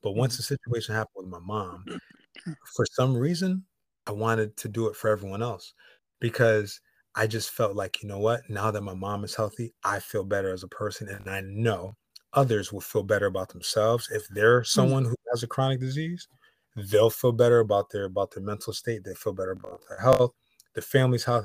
But 0.03 0.13
once 0.13 0.35
mm-hmm. 0.35 0.39
the 0.39 0.43
situation 0.45 0.95
happened 0.95 1.17
with 1.17 1.29
my 1.29 1.41
mom, 1.41 1.85
for 2.77 2.87
some 2.93 3.17
reason, 3.17 3.65
I 4.07 4.13
wanted 4.13 4.57
to 4.59 4.69
do 4.69 4.89
it 4.89 4.97
for 4.97 5.11
everyone 5.11 5.43
else 5.43 5.75
because 6.21 6.81
I 7.19 7.27
just 7.27 7.51
felt 7.51 7.77
like, 7.77 8.03
you 8.03 8.09
know 8.09 8.19
what? 8.19 8.49
Now 8.49 8.71
that 8.71 8.83
my 8.83 8.95
mom 8.95 9.25
is 9.25 9.35
healthy, 9.35 9.75
I 9.85 9.99
feel 9.99 10.25
better 10.25 10.53
as 10.53 10.63
a 10.63 10.69
person, 10.69 11.09
and 11.09 11.29
I 11.29 11.41
know 11.41 11.97
others 12.33 12.73
will 12.73 12.81
feel 12.81 13.03
better 13.03 13.27
about 13.27 13.49
themselves 13.49 14.09
if 14.11 14.29
they're 14.29 14.63
mm. 14.63 14.67
someone 14.67 15.05
who 15.05 15.17
has 15.31 15.43
a 15.43 15.47
chronic 15.47 15.81
disease. 15.81 16.29
They'll 16.77 17.11
feel 17.11 17.33
better 17.33 17.59
about 17.61 17.91
their 17.91 18.05
about 18.05 18.33
their 18.33 18.43
mental 18.43 18.73
state. 18.73 19.03
They 19.05 19.15
feel 19.15 19.33
better 19.33 19.53
about 19.53 19.81
their 19.89 19.99
health 19.99 20.33
the 20.79 20.83
family's 20.83 21.25
how 21.25 21.43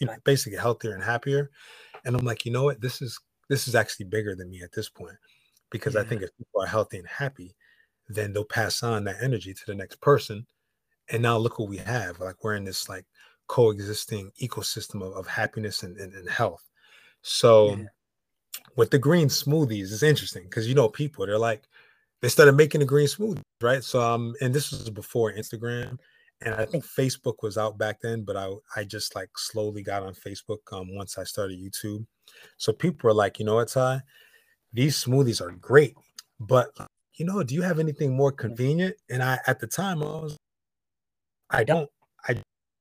you 0.00 0.06
know 0.06 0.14
basically 0.24 0.58
healthier 0.58 0.94
and 0.94 1.02
happier 1.02 1.48
and 2.04 2.16
i'm 2.16 2.24
like 2.24 2.44
you 2.44 2.50
know 2.50 2.64
what 2.64 2.80
this 2.80 3.00
is 3.00 3.18
this 3.48 3.68
is 3.68 3.76
actually 3.76 4.06
bigger 4.06 4.34
than 4.34 4.50
me 4.50 4.62
at 4.62 4.72
this 4.72 4.88
point 4.88 5.16
because 5.70 5.94
yeah. 5.94 6.00
i 6.00 6.04
think 6.04 6.22
if 6.22 6.36
people 6.36 6.60
are 6.60 6.66
healthy 6.66 6.98
and 6.98 7.06
happy 7.06 7.54
then 8.08 8.32
they'll 8.32 8.44
pass 8.44 8.82
on 8.82 9.04
that 9.04 9.22
energy 9.22 9.54
to 9.54 9.62
the 9.66 9.74
next 9.74 10.00
person 10.00 10.44
and 11.10 11.22
now 11.22 11.36
look 11.36 11.58
what 11.58 11.68
we 11.68 11.76
have 11.76 12.18
like 12.18 12.42
we're 12.42 12.56
in 12.56 12.64
this 12.64 12.88
like 12.88 13.06
coexisting 13.46 14.30
ecosystem 14.40 15.02
of, 15.02 15.12
of 15.14 15.26
happiness 15.26 15.82
and, 15.82 15.96
and, 15.98 16.12
and 16.14 16.28
health 16.28 16.68
so 17.22 17.76
yeah. 17.76 17.84
with 18.76 18.90
the 18.90 18.98
green 18.98 19.28
smoothies 19.28 19.92
it's 19.92 20.02
interesting 20.02 20.44
because 20.44 20.68
you 20.68 20.74
know 20.74 20.88
people 20.88 21.26
they're 21.26 21.38
like 21.38 21.68
they 22.22 22.28
started 22.28 22.52
making 22.52 22.80
the 22.80 22.86
green 22.86 23.06
smoothies 23.06 23.42
right 23.62 23.84
so 23.84 24.00
um 24.00 24.34
and 24.40 24.54
this 24.54 24.70
was 24.70 24.90
before 24.90 25.32
instagram 25.32 25.98
and 26.40 26.54
I 26.54 26.66
think 26.66 26.84
Facebook 26.84 27.36
was 27.42 27.56
out 27.56 27.78
back 27.78 28.00
then, 28.00 28.22
but 28.22 28.36
I 28.36 28.50
I 28.76 28.84
just 28.84 29.14
like 29.14 29.30
slowly 29.36 29.82
got 29.82 30.02
on 30.02 30.14
Facebook 30.14 30.58
um, 30.72 30.94
once 30.94 31.16
I 31.16 31.24
started 31.24 31.58
YouTube. 31.58 32.06
So 32.56 32.72
people 32.72 33.08
were 33.08 33.14
like, 33.14 33.38
you 33.38 33.44
know 33.44 33.56
what, 33.56 33.68
Ty, 33.68 34.02
these 34.72 35.02
smoothies 35.02 35.40
are 35.40 35.52
great, 35.52 35.94
but 36.40 36.70
you 37.14 37.24
know, 37.24 37.42
do 37.42 37.54
you 37.54 37.62
have 37.62 37.78
anything 37.78 38.14
more 38.14 38.32
convenient? 38.32 38.96
And 39.08 39.22
I 39.22 39.38
at 39.46 39.60
the 39.60 39.66
time 39.66 40.02
I 40.02 40.06
was, 40.06 40.36
I 41.50 41.64
don't, 41.64 41.88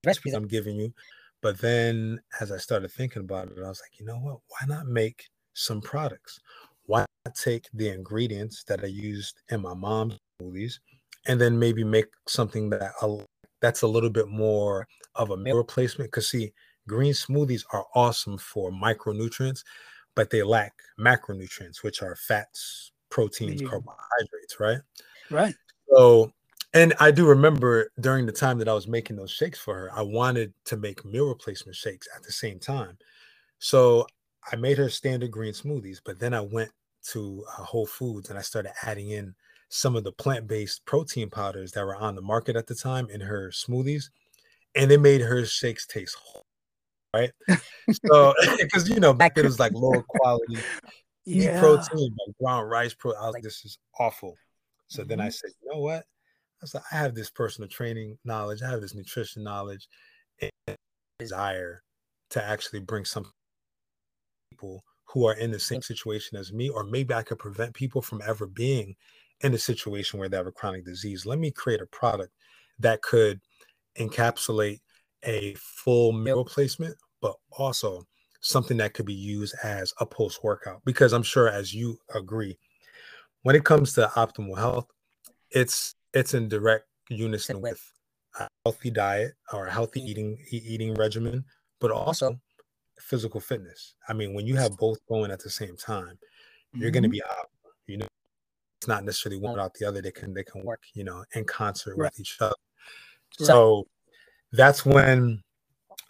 recipes 0.05 0.33
I'm 0.33 0.47
giving 0.47 0.75
you, 0.75 0.93
but 1.41 1.59
then 1.59 2.19
as 2.39 2.51
I 2.51 2.57
started 2.57 2.91
thinking 2.91 3.21
about 3.21 3.49
it, 3.49 3.57
I 3.57 3.67
was 3.67 3.81
like, 3.81 3.99
you 3.99 4.05
know 4.05 4.17
what, 4.17 4.39
why 4.47 4.67
not 4.67 4.87
make 4.87 5.29
some 5.53 5.81
products? 5.81 6.39
Why 6.85 7.05
not 7.25 7.35
take 7.35 7.67
the 7.73 7.89
ingredients 7.89 8.63
that 8.65 8.83
I 8.83 8.87
used 8.87 9.41
in 9.49 9.61
my 9.61 9.73
mom's 9.73 10.17
smoothies 10.41 10.79
and 11.25 11.39
then 11.39 11.57
maybe 11.57 11.83
make 11.83 12.07
something 12.27 12.69
that 12.71 12.91
that's 13.61 13.81
a 13.81 13.87
little 13.87 14.09
bit 14.09 14.27
more 14.27 14.87
of 15.15 15.31
a 15.31 15.37
meal 15.37 15.57
replacement. 15.57 16.11
Because 16.11 16.29
see, 16.29 16.53
green 16.87 17.13
smoothies 17.13 17.63
are 17.71 17.85
awesome 17.95 18.37
for 18.37 18.71
micronutrients, 18.71 19.63
but 20.15 20.29
they 20.29 20.43
lack 20.43 20.73
macronutrients, 20.99 21.81
which 21.81 22.01
are 22.01 22.15
fats, 22.15 22.91
proteins, 23.09 23.61
mm-hmm. 23.61 23.69
carbohydrates, 23.69 24.59
right? 24.59 24.79
Right. 25.29 25.55
So, 25.89 26.31
and 26.73 26.93
I 26.99 27.11
do 27.11 27.25
remember 27.25 27.89
during 27.99 28.25
the 28.25 28.31
time 28.31 28.57
that 28.59 28.67
I 28.67 28.73
was 28.73 28.87
making 28.87 29.15
those 29.15 29.31
shakes 29.31 29.59
for 29.59 29.75
her, 29.75 29.91
I 29.93 30.01
wanted 30.01 30.53
to 30.65 30.77
make 30.77 31.05
meal 31.05 31.27
replacement 31.27 31.75
shakes 31.75 32.07
at 32.15 32.23
the 32.23 32.31
same 32.31 32.59
time. 32.59 32.97
So 33.59 34.07
I 34.51 34.55
made 34.55 34.77
her 34.77 34.89
standard 34.89 35.31
green 35.31 35.53
smoothies, 35.53 35.99
but 36.03 36.19
then 36.19 36.33
I 36.33 36.41
went 36.41 36.71
to 37.11 37.45
uh, 37.47 37.63
Whole 37.63 37.85
Foods 37.85 38.29
and 38.29 38.39
I 38.39 38.41
started 38.41 38.73
adding 38.83 39.11
in 39.11 39.35
some 39.69 39.95
of 39.95 40.03
the 40.03 40.11
plant-based 40.11 40.85
protein 40.85 41.29
powders 41.29 41.71
that 41.71 41.83
were 41.83 41.95
on 41.95 42.15
the 42.15 42.21
market 42.21 42.55
at 42.55 42.67
the 42.67 42.75
time 42.75 43.09
in 43.09 43.19
her 43.19 43.49
smoothies 43.51 44.05
and 44.75 44.91
it 44.91 44.99
made 44.99 45.21
her 45.21 45.45
shakes 45.45 45.87
taste 45.87 46.15
right 47.13 47.31
so 48.05 48.33
because 48.59 48.87
you 48.87 48.99
know 48.99 49.13
back 49.13 49.33
then 49.33 49.45
it 49.45 49.47
was 49.47 49.59
like 49.59 49.71
lower 49.73 50.03
quality 50.03 50.57
yeah. 51.25 51.59
protein 51.59 52.15
like 52.27 52.37
brown 52.39 52.63
rice 52.65 52.93
pro 52.93 53.13
I 53.13 53.25
was 53.25 53.33
like 53.33 53.43
this 53.43 53.65
is 53.65 53.79
awful 53.99 54.35
so 54.87 55.01
mm-hmm. 55.01 55.09
then 55.09 55.19
i 55.19 55.23
mm-hmm. 55.23 55.31
said 55.31 55.49
you 55.63 55.71
know 55.71 55.79
what 55.79 56.05
i 56.63 56.65
said 56.65 56.81
i 56.91 56.95
have 56.95 57.13
this 57.13 57.29
personal 57.29 57.69
training 57.69 58.17
knowledge 58.25 58.61
i 58.61 58.69
have 58.69 58.81
this 58.81 58.95
nutrition 58.95 59.43
knowledge 59.43 59.87
and 60.41 60.77
desire 61.19 61.83
to 62.29 62.43
actually 62.43 62.79
bring 62.79 63.05
some 63.05 63.25
people 64.51 64.83
who 65.05 65.27
are 65.27 65.35
in 65.35 65.51
the 65.51 65.59
same 65.59 65.81
situation 65.81 66.37
as 66.37 66.51
me 66.51 66.69
or 66.69 66.83
maybe 66.83 67.13
i 67.13 67.21
could 67.21 67.37
prevent 67.37 67.73
people 67.73 68.01
from 68.01 68.21
ever 68.25 68.47
being 68.47 68.95
in 69.43 69.53
a 69.53 69.57
situation 69.57 70.19
where 70.19 70.29
they 70.29 70.37
have 70.37 70.47
a 70.47 70.51
chronic 70.51 70.85
disease. 70.85 71.25
Let 71.25 71.37
me 71.37 71.51
create 71.51 71.81
a 71.81 71.85
product 71.87 72.33
that 72.79 73.01
could 73.01 73.39
encapsulate 73.99 74.79
a 75.23 75.53
full 75.55 76.13
meal 76.13 76.37
replacement, 76.39 76.95
but 77.21 77.35
also 77.51 78.07
something 78.41 78.77
that 78.77 78.93
could 78.93 79.05
be 79.05 79.13
used 79.13 79.55
as 79.63 79.93
a 79.99 80.05
post 80.05 80.43
workout. 80.43 80.81
Because 80.85 81.13
I'm 81.13 81.23
sure, 81.23 81.49
as 81.49 81.73
you 81.73 81.99
agree, 82.15 82.57
when 83.43 83.55
it 83.55 83.65
comes 83.65 83.93
to 83.93 84.11
optimal 84.15 84.57
health, 84.57 84.87
it's 85.51 85.95
it's 86.13 86.33
in 86.33 86.47
direct 86.47 86.85
unison 87.09 87.61
with 87.61 87.81
a 88.39 88.47
healthy 88.65 88.91
diet 88.91 89.33
or 89.51 89.67
a 89.67 89.71
healthy 89.71 90.01
eating 90.01 90.37
eating 90.51 90.93
regimen, 90.95 91.43
but 91.79 91.91
also 91.91 92.39
physical 92.99 93.39
fitness. 93.39 93.95
I 94.07 94.13
mean, 94.13 94.33
when 94.33 94.45
you 94.45 94.55
have 94.55 94.77
both 94.77 94.99
going 95.07 95.31
at 95.31 95.39
the 95.39 95.49
same 95.49 95.75
time, 95.75 96.17
you're 96.73 96.87
mm-hmm. 96.87 96.93
going 96.93 97.03
to 97.03 97.09
be 97.09 97.23
out. 97.23 97.49
You 97.87 97.97
know, 97.97 98.07
it's 98.79 98.87
not 98.87 99.03
necessarily 99.03 99.41
one 99.41 99.53
without 99.53 99.73
the 99.75 99.85
other. 99.85 100.01
They 100.01 100.11
can 100.11 100.33
they 100.33 100.43
can 100.43 100.63
work, 100.63 100.83
you 100.93 101.03
know, 101.03 101.23
in 101.35 101.45
concert 101.45 101.95
right. 101.97 102.11
with 102.11 102.19
each 102.19 102.37
other. 102.39 102.55
So 103.37 103.87
that's 104.51 104.85
when 104.85 105.41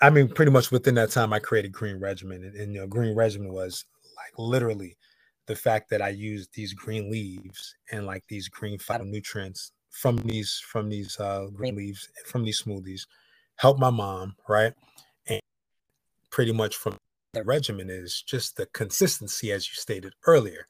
I 0.02 0.10
mean, 0.10 0.28
pretty 0.28 0.52
much 0.52 0.72
within 0.72 0.96
that 0.96 1.12
time, 1.12 1.32
I 1.32 1.40
created 1.40 1.72
Green 1.72 2.00
Regimen, 2.00 2.44
and, 2.44 2.56
and 2.56 2.74
you 2.74 2.82
know, 2.82 2.88
Green 2.88 3.16
Regimen 3.16 3.54
was 3.54 3.86
like 4.18 4.34
literally 4.38 4.98
the 5.48 5.56
fact 5.56 5.90
that 5.90 6.02
I 6.02 6.10
used 6.10 6.54
these 6.54 6.74
green 6.74 7.12
leaves 7.12 7.76
and 7.92 8.06
like 8.06 8.24
these 8.28 8.48
green 8.48 8.78
phytonutrients 8.78 9.72
from 9.94 10.18
these 10.18 10.62
from 10.66 10.90
these 10.90 11.20
uh, 11.20 11.48
green 11.54 11.76
leaves 11.76 12.10
from 12.26 12.44
these 12.44 12.62
smoothies 12.62 13.06
help 13.58 13.80
my 13.80 13.90
mom, 13.90 14.36
right? 14.50 14.74
And 15.28 15.40
pretty 16.32 16.52
much 16.52 16.76
from 16.76 16.98
the 17.34 17.44
regimen 17.44 17.90
is 17.90 18.22
just 18.22 18.58
the 18.58 18.66
consistency, 18.68 19.52
as 19.52 19.68
you 19.68 19.76
stated 19.76 20.14
earlier 20.26 20.68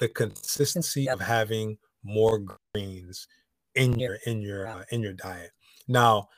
the 0.00 0.08
consistency 0.08 1.02
yep. 1.02 1.14
of 1.14 1.20
having 1.20 1.78
more 2.02 2.42
greens 2.74 3.28
in 3.74 3.98
your 3.98 4.18
in 4.26 4.42
your 4.42 4.66
uh, 4.66 4.82
in 4.90 5.02
your 5.02 5.12
diet. 5.12 5.52
Now, 5.86 6.28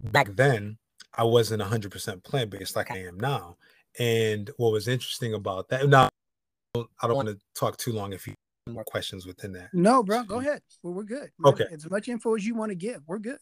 back 0.00 0.34
then, 0.34 0.78
I 1.12 1.24
wasn't 1.24 1.62
100% 1.62 2.22
plant 2.22 2.50
based 2.50 2.76
like 2.76 2.90
I 2.90 2.98
am 2.98 3.18
now. 3.18 3.56
And 3.98 4.50
what 4.56 4.72
was 4.72 4.88
interesting 4.88 5.34
about 5.34 5.68
that, 5.68 5.88
now 5.88 6.08
I 6.74 7.06
don't 7.06 7.16
want 7.16 7.28
to 7.28 7.38
talk 7.54 7.76
too 7.76 7.92
long 7.92 8.12
if 8.12 8.26
you 8.26 8.34
more 8.72 8.84
questions 8.84 9.26
within 9.26 9.52
that. 9.52 9.68
No, 9.72 10.02
bro, 10.02 10.22
go 10.24 10.40
ahead. 10.40 10.62
Well, 10.82 10.94
we're 10.94 11.04
good. 11.04 11.30
Okay. 11.44 11.66
As 11.72 11.88
much 11.90 12.08
info 12.08 12.34
as 12.34 12.46
you 12.46 12.54
want 12.54 12.70
to 12.70 12.76
give, 12.76 13.02
we're 13.06 13.18
good. 13.18 13.38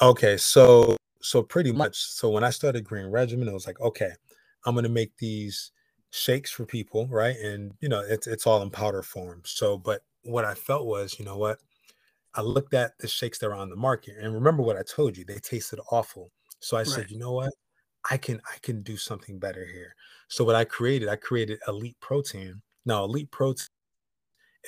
Okay. 0.00 0.36
So, 0.36 0.96
so 1.20 1.42
pretty 1.42 1.72
much. 1.72 1.96
So 1.96 2.30
when 2.30 2.44
I 2.44 2.50
started 2.50 2.84
Green 2.84 3.06
Regimen, 3.06 3.48
it 3.48 3.52
was 3.52 3.66
like, 3.66 3.80
okay, 3.80 4.12
I'm 4.64 4.74
going 4.74 4.84
to 4.84 4.88
make 4.88 5.16
these 5.18 5.72
shakes 6.10 6.50
for 6.50 6.64
people, 6.64 7.06
right? 7.08 7.36
And, 7.36 7.72
you 7.80 7.88
know, 7.88 8.00
it's, 8.00 8.26
it's 8.26 8.46
all 8.46 8.62
in 8.62 8.70
powder 8.70 9.02
form. 9.02 9.42
So, 9.44 9.78
but 9.78 10.02
what 10.22 10.44
I 10.44 10.54
felt 10.54 10.86
was, 10.86 11.18
you 11.18 11.24
know 11.24 11.36
what? 11.36 11.58
I 12.34 12.42
looked 12.42 12.74
at 12.74 12.96
the 12.98 13.08
shakes 13.08 13.38
that 13.38 13.48
were 13.48 13.54
on 13.54 13.70
the 13.70 13.76
market 13.76 14.14
and 14.20 14.32
remember 14.32 14.62
what 14.62 14.76
I 14.76 14.82
told 14.82 15.16
you, 15.16 15.24
they 15.24 15.38
tasted 15.38 15.80
awful. 15.90 16.30
So 16.60 16.76
I 16.76 16.80
right. 16.80 16.86
said, 16.86 17.10
you 17.10 17.18
know 17.18 17.32
what? 17.32 17.52
I 18.08 18.16
can 18.16 18.40
I 18.46 18.58
can 18.62 18.82
do 18.82 18.96
something 18.96 19.38
better 19.38 19.64
here. 19.64 19.94
So 20.28 20.44
what 20.44 20.54
I 20.54 20.64
created, 20.64 21.08
I 21.08 21.16
created 21.16 21.58
Elite 21.66 21.96
Protein. 22.00 22.62
Now 22.86 23.04
Elite 23.04 23.30
Protein, 23.30 23.66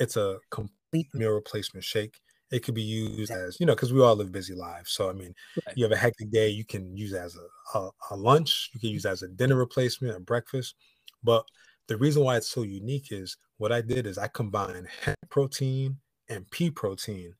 it's 0.00 0.16
a 0.16 0.38
complete 0.50 1.06
meal 1.14 1.30
replacement 1.30 1.84
shake. 1.84 2.18
It 2.50 2.64
could 2.64 2.74
be 2.74 2.82
used 2.82 3.30
as, 3.30 3.60
you 3.60 3.66
know, 3.66 3.74
because 3.74 3.92
we 3.92 4.02
all 4.02 4.16
live 4.16 4.32
busy 4.32 4.54
lives. 4.54 4.90
So 4.90 5.08
I 5.08 5.12
mean, 5.12 5.32
right. 5.64 5.76
you 5.76 5.84
have 5.84 5.92
a 5.92 5.96
hectic 5.96 6.32
day, 6.32 6.48
you 6.48 6.64
can 6.64 6.96
use 6.96 7.12
as 7.12 7.36
a, 7.36 7.78
a, 7.78 7.90
a 8.10 8.16
lunch, 8.16 8.70
you 8.74 8.80
can 8.80 8.88
use 8.88 9.06
as 9.06 9.22
a 9.22 9.28
dinner 9.28 9.54
replacement, 9.54 10.16
a 10.16 10.20
breakfast. 10.20 10.74
But 11.22 11.44
the 11.86 11.96
reason 11.96 12.24
why 12.24 12.36
it's 12.36 12.50
so 12.50 12.62
unique 12.62 13.12
is 13.12 13.36
what 13.58 13.70
I 13.70 13.82
did 13.82 14.06
is 14.06 14.18
I 14.18 14.26
combined 14.28 14.88
hemp 15.04 15.18
protein 15.28 15.98
and 16.28 16.50
pea 16.50 16.70
protein. 16.70 17.34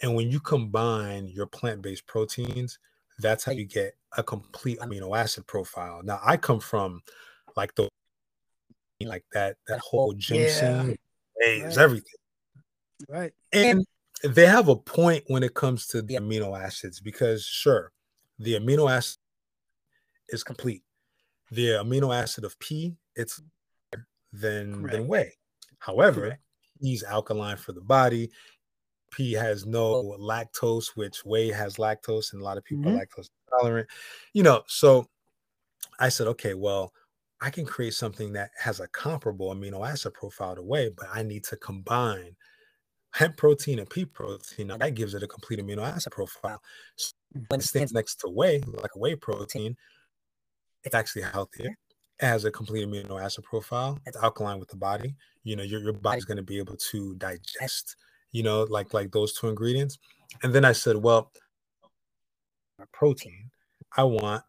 And 0.00 0.14
when 0.14 0.30
you 0.30 0.38
combine 0.38 1.26
your 1.28 1.46
plant-based 1.46 2.06
proteins, 2.06 2.78
that's 3.18 3.44
how 3.44 3.52
you 3.52 3.64
get 3.64 3.94
a 4.16 4.22
complete 4.22 4.78
amino 4.80 5.16
acid 5.16 5.46
profile. 5.46 6.02
Now 6.04 6.20
I 6.24 6.36
come 6.36 6.60
from 6.60 7.00
like 7.56 7.74
the 7.74 7.88
like 9.04 9.24
that 9.32 9.56
that 9.66 9.80
whole 9.80 10.12
gym 10.12 10.42
yeah. 10.42 10.82
scene 10.82 10.96
is 11.44 11.76
right. 11.76 11.84
everything. 11.84 12.14
Right. 13.08 13.32
And 13.52 13.84
they 14.24 14.46
have 14.46 14.68
a 14.68 14.76
point 14.76 15.24
when 15.26 15.42
it 15.42 15.54
comes 15.54 15.86
to 15.88 16.02
the 16.02 16.14
amino 16.14 16.58
acids 16.58 17.00
because 17.00 17.44
sure, 17.44 17.92
the 18.38 18.54
amino 18.54 18.90
acid 18.90 19.18
is 20.28 20.44
complete. 20.44 20.82
The 21.50 21.68
amino 21.70 22.14
acid 22.14 22.44
of 22.44 22.58
pea, 22.58 22.96
it's 23.16 23.42
than 24.32 24.80
Correct. 24.80 24.92
than 24.92 25.08
whey. 25.08 25.32
However, 25.78 26.20
Correct. 26.20 26.42
he's 26.80 27.02
alkaline 27.02 27.56
for 27.56 27.72
the 27.72 27.80
body. 27.80 28.30
Pea 29.10 29.32
has 29.32 29.66
no 29.66 30.16
lactose, 30.18 30.88
which 30.94 31.24
whey 31.24 31.50
has 31.50 31.76
lactose, 31.76 32.32
and 32.32 32.40
a 32.40 32.44
lot 32.44 32.56
of 32.56 32.64
people 32.64 32.84
mm-hmm. 32.84 32.98
are 32.98 33.06
lactose 33.06 33.28
intolerant. 33.52 33.88
You 34.32 34.42
know, 34.42 34.62
so 34.66 35.06
I 35.98 36.08
said, 36.08 36.28
okay, 36.28 36.54
well, 36.54 36.92
I 37.42 37.50
can 37.50 37.66
create 37.66 37.94
something 37.94 38.32
that 38.34 38.50
has 38.58 38.80
a 38.80 38.88
comparable 38.88 39.54
amino 39.54 39.86
acid 39.86 40.14
profile 40.14 40.54
to 40.54 40.62
whey, 40.62 40.90
but 40.96 41.08
I 41.12 41.22
need 41.22 41.44
to 41.44 41.56
combine 41.56 42.36
hemp 43.10 43.36
protein 43.36 43.78
and 43.78 43.90
pea 43.90 44.04
protein. 44.06 44.68
Now 44.68 44.78
that 44.78 44.94
gives 44.94 45.14
it 45.14 45.22
a 45.22 45.26
complete 45.26 45.58
amino 45.58 45.82
acid 45.82 46.12
profile. 46.12 46.62
So 46.96 47.12
mm-hmm. 47.36 47.44
when 47.48 47.60
it 47.60 47.64
stands 47.64 47.92
next 47.92 48.16
to 48.20 48.28
whey, 48.28 48.62
like 48.66 48.94
a 48.94 48.98
whey 48.98 49.16
protein, 49.16 49.76
it's 50.84 50.94
actually 50.94 51.22
healthier. 51.22 51.76
It 52.20 52.26
has 52.26 52.44
a 52.44 52.50
complete 52.50 52.86
amino 52.86 53.20
acid 53.20 53.44
profile. 53.44 53.98
It's 54.06 54.16
alkaline 54.16 54.60
with 54.60 54.68
the 54.68 54.76
body. 54.76 55.16
You 55.42 55.56
know, 55.56 55.64
your, 55.64 55.80
your 55.80 55.92
body's 55.92 56.24
going 56.24 56.36
to 56.36 56.42
be 56.42 56.58
able 56.58 56.76
to 56.76 57.14
digest 57.16 57.96
you 58.32 58.42
know, 58.42 58.66
like 58.68 58.92
like 58.92 59.12
those 59.12 59.34
two 59.34 59.48
ingredients. 59.48 59.98
And 60.42 60.52
then 60.52 60.64
I 60.64 60.72
said, 60.72 60.96
well, 60.96 61.30
protein, 62.92 63.50
I 63.96 64.04
want 64.04 64.42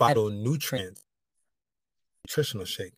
phytonutrient 0.00 0.98
nutritional 2.26 2.64
shake. 2.64 2.94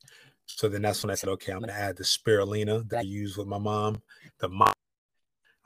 So 0.47 0.69
then 0.69 0.83
that's 0.83 1.03
when 1.03 1.11
I 1.11 1.15
said, 1.15 1.31
okay, 1.31 1.53
I'm 1.53 1.61
gonna 1.61 1.73
add 1.73 1.97
the 1.97 2.05
spirulina 2.05 2.89
that 2.89 2.99
I 2.99 3.03
use 3.03 3.37
with 3.37 3.47
my 3.47 3.59
mom, 3.59 4.03
the 4.41 4.49
mom, 4.49 4.73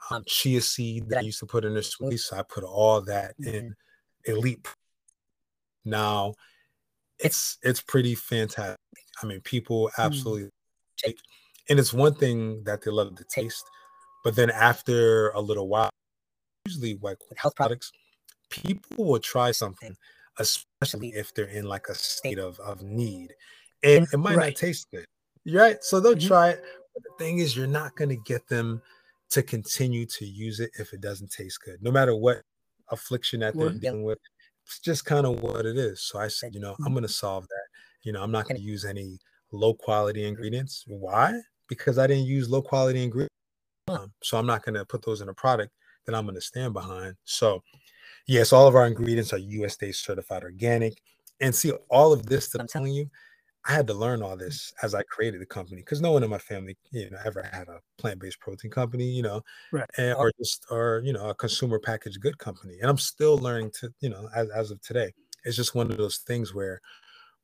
um, 0.09 0.23
chia 0.25 0.61
seed 0.61 1.09
that 1.09 1.19
I 1.19 1.21
used 1.21 1.39
to 1.39 1.45
put 1.45 1.65
in 1.65 1.73
the 1.73 1.81
smoothie. 1.81 2.19
So 2.19 2.37
I 2.37 2.43
put 2.43 2.63
all 2.63 3.01
that 3.01 3.35
in 3.39 3.75
elite. 4.25 4.67
Now 5.83 6.33
it's 7.19 7.57
it's 7.63 7.81
pretty 7.81 8.15
fantastic. 8.15 8.77
I 9.21 9.25
mean, 9.25 9.41
people 9.41 9.89
mm. 9.97 10.05
absolutely 10.05 10.49
take, 10.97 11.17
and 11.69 11.79
it's 11.79 11.93
one 11.93 12.13
thing 12.13 12.63
that 12.65 12.83
they 12.83 12.91
love 12.91 13.15
the 13.15 13.25
taste 13.25 13.65
but 14.27 14.35
then 14.35 14.49
after 14.49 15.29
a 15.29 15.39
little 15.39 15.69
while, 15.69 15.89
usually 16.65 16.99
like 17.01 17.17
with 17.29 17.37
health 17.37 17.55
products, 17.55 17.93
people 18.49 19.05
will 19.05 19.19
try 19.19 19.51
something, 19.51 19.95
especially 20.39 21.09
if 21.09 21.33
they're 21.33 21.45
in 21.45 21.65
like 21.65 21.87
a 21.89 21.95
state 21.95 22.39
of, 22.39 22.59
of 22.59 22.81
need. 22.81 23.33
And 23.83 24.07
it 24.11 24.17
might 24.17 24.35
right. 24.35 24.53
not 24.53 24.55
taste 24.55 24.87
good. 24.91 25.05
Right. 25.47 25.83
So 25.83 25.99
they'll 25.99 26.15
mm-hmm. 26.15 26.27
try 26.27 26.49
it. 26.49 26.63
But 26.93 27.03
the 27.03 27.23
thing 27.23 27.39
is, 27.39 27.55
you're 27.55 27.67
not 27.67 27.95
going 27.95 28.09
to 28.09 28.17
get 28.25 28.47
them 28.47 28.81
to 29.29 29.43
continue 29.43 30.05
to 30.05 30.25
use 30.25 30.59
it 30.59 30.71
if 30.79 30.93
it 30.93 31.01
doesn't 31.01 31.31
taste 31.31 31.59
good, 31.63 31.81
no 31.81 31.91
matter 31.91 32.15
what 32.15 32.41
affliction 32.89 33.41
that 33.41 33.57
they're 33.57 33.69
dealing 33.69 34.03
with. 34.03 34.19
It's 34.65 34.79
just 34.79 35.05
kind 35.05 35.25
of 35.25 35.41
what 35.41 35.65
it 35.65 35.77
is. 35.77 36.01
So 36.01 36.19
I 36.19 36.27
said, 36.27 36.53
you 36.53 36.59
know, 36.59 36.71
I'm 36.71 36.85
mm-hmm. 36.85 36.93
going 36.93 37.03
to 37.03 37.09
solve 37.09 37.47
that. 37.47 37.67
You 38.03 38.13
know, 38.13 38.23
I'm 38.23 38.31
not 38.31 38.47
going 38.47 38.57
to 38.57 38.63
use 38.63 38.85
any 38.85 39.19
low 39.51 39.73
quality 39.73 40.25
ingredients. 40.25 40.83
Why? 40.87 41.39
Because 41.67 41.97
I 41.97 42.07
didn't 42.07 42.25
use 42.25 42.49
low 42.49 42.61
quality 42.61 43.03
ingredients 43.03 43.33
um, 43.87 44.11
so 44.21 44.37
I'm 44.37 44.45
not 44.45 44.63
going 44.65 44.75
to 44.75 44.85
put 44.85 45.03
those 45.05 45.21
in 45.21 45.29
a 45.29 45.33
product 45.33 45.71
that 46.05 46.15
I'm 46.15 46.25
going 46.25 46.35
to 46.35 46.41
stand 46.41 46.73
behind. 46.73 47.15
So, 47.23 47.63
yes, 48.27 48.53
all 48.53 48.67
of 48.67 48.75
our 48.75 48.85
ingredients 48.85 49.33
are 49.33 49.39
USDA 49.39 49.95
certified 49.95 50.43
organic. 50.43 51.01
And 51.39 51.53
see, 51.53 51.71
all 51.89 52.13
of 52.13 52.25
this 52.25 52.49
that 52.49 52.61
I'm 52.61 52.67
telling 52.67 52.93
you, 52.93 53.09
I 53.67 53.73
had 53.73 53.87
to 53.87 53.93
learn 53.93 54.21
all 54.21 54.37
this 54.37 54.73
as 54.81 54.95
I 54.95 55.03
created 55.03 55.41
the 55.41 55.45
company 55.45 55.81
because 55.81 55.99
no 55.99 56.13
one 56.13 56.23
in 56.23 56.29
my 56.29 56.37
family, 56.37 56.77
you 56.91 57.09
know, 57.09 57.17
ever 57.25 57.43
had 57.51 57.67
a 57.67 57.79
plant-based 57.97 58.39
protein 58.39 58.71
company, 58.71 59.03
you 59.03 59.21
know, 59.21 59.41
right. 59.73 59.89
and, 59.97 60.15
or 60.15 60.31
just 60.39 60.65
or 60.71 61.01
you 61.03 61.11
know 61.11 61.29
a 61.29 61.35
consumer 61.35 61.77
packaged 61.77 62.21
good 62.21 62.37
company. 62.37 62.77
And 62.79 62.89
I'm 62.89 62.97
still 62.97 63.37
learning 63.37 63.71
to, 63.79 63.89
you 63.99 64.09
know, 64.09 64.29
as, 64.33 64.49
as 64.49 64.71
of 64.71 64.81
today. 64.81 65.11
It's 65.43 65.57
just 65.57 65.75
one 65.75 65.91
of 65.91 65.97
those 65.97 66.19
things 66.19 66.53
where 66.53 66.79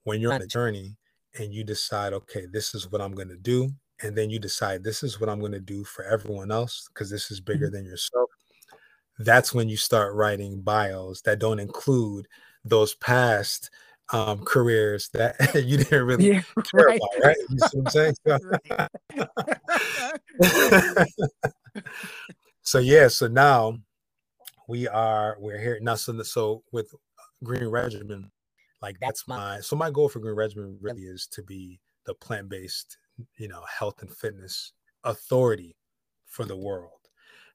when 0.04 0.22
you're 0.22 0.34
on 0.34 0.42
a 0.42 0.48
journey 0.48 0.96
and 1.40 1.54
you 1.54 1.64
decide, 1.64 2.14
okay, 2.14 2.46
this 2.52 2.74
is 2.74 2.90
what 2.90 3.02
I'm 3.02 3.14
going 3.14 3.30
to 3.30 3.38
do, 3.38 3.70
and 4.02 4.18
then 4.18 4.30
you 4.30 4.40
decide 4.40 4.84
this 4.84 5.04
is 5.04 5.20
what 5.20 5.30
I'm 5.30 5.40
going 5.40 5.52
to 5.54 5.60
do 5.60 5.84
for 5.84 6.06
everyone 6.06 6.52
else 6.52 6.88
because 6.94 7.10
this 7.10 7.32
is 7.32 7.42
bigger 7.42 7.68
mm-hmm. 7.68 7.76
than 7.76 7.86
yourself, 7.86 8.30
that's 9.20 9.54
when 9.54 9.70
you 9.70 9.78
start 9.78 10.14
writing 10.16 10.62
bios 10.62 11.22
that 11.22 11.40
don't 11.40 11.60
include 11.60 12.28
those 12.66 12.96
past 12.96 13.70
um, 14.12 14.44
careers 14.44 15.10
that 15.14 15.36
you 15.66 15.78
didn't 15.78 16.06
really 16.06 16.28
yeah, 16.34 16.42
care 16.72 16.86
right. 16.86 17.00
about, 17.00 17.24
right? 17.24 17.38
You 17.50 17.60
see 17.60 17.80
what 17.80 17.96
I'm 17.96 18.16
saying? 21.72 21.86
so 22.62 22.80
yeah, 22.80 23.08
so 23.08 23.28
now 23.28 23.78
we 24.68 24.88
are 24.88 25.38
we're 25.40 25.60
here 25.60 25.80
now. 25.82 25.96
So 25.96 26.22
so 26.24 26.64
with 26.72 26.94
Green 27.44 27.68
Regimen, 27.68 28.32
like 28.82 28.98
that's 29.00 29.28
my 29.28 29.60
so 29.60 29.76
my 29.76 29.90
goal 29.90 30.10
for 30.10 30.20
Green 30.20 30.36
Regimen 30.36 30.78
really 30.82 31.04
is 31.04 31.28
to 31.32 31.44
be 31.44 31.80
the 32.06 32.14
plant 32.14 32.50
based 32.50 32.98
you 33.38 33.48
know 33.48 33.64
health 33.80 34.02
and 34.02 34.12
fitness 34.12 34.74
authority 35.04 35.76
for 36.26 36.46
the 36.46 36.58
world 36.58 37.03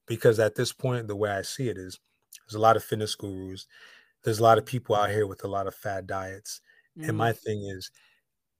because 0.09 0.39
at 0.39 0.55
this 0.55 0.73
point 0.73 1.07
the 1.07 1.15
way 1.15 1.29
i 1.29 1.41
see 1.41 1.69
it 1.69 1.77
is 1.77 1.97
there's 2.45 2.55
a 2.55 2.59
lot 2.59 2.75
of 2.75 2.83
fitness 2.83 3.15
gurus 3.15 3.65
there's 4.25 4.39
a 4.39 4.43
lot 4.43 4.57
of 4.57 4.65
people 4.65 4.95
out 4.95 5.09
here 5.09 5.25
with 5.25 5.45
a 5.45 5.47
lot 5.47 5.67
of 5.67 5.75
fad 5.75 6.05
diets 6.05 6.59
mm-hmm. 6.97 7.07
and 7.07 7.17
my 7.17 7.31
thing 7.31 7.63
is 7.63 7.89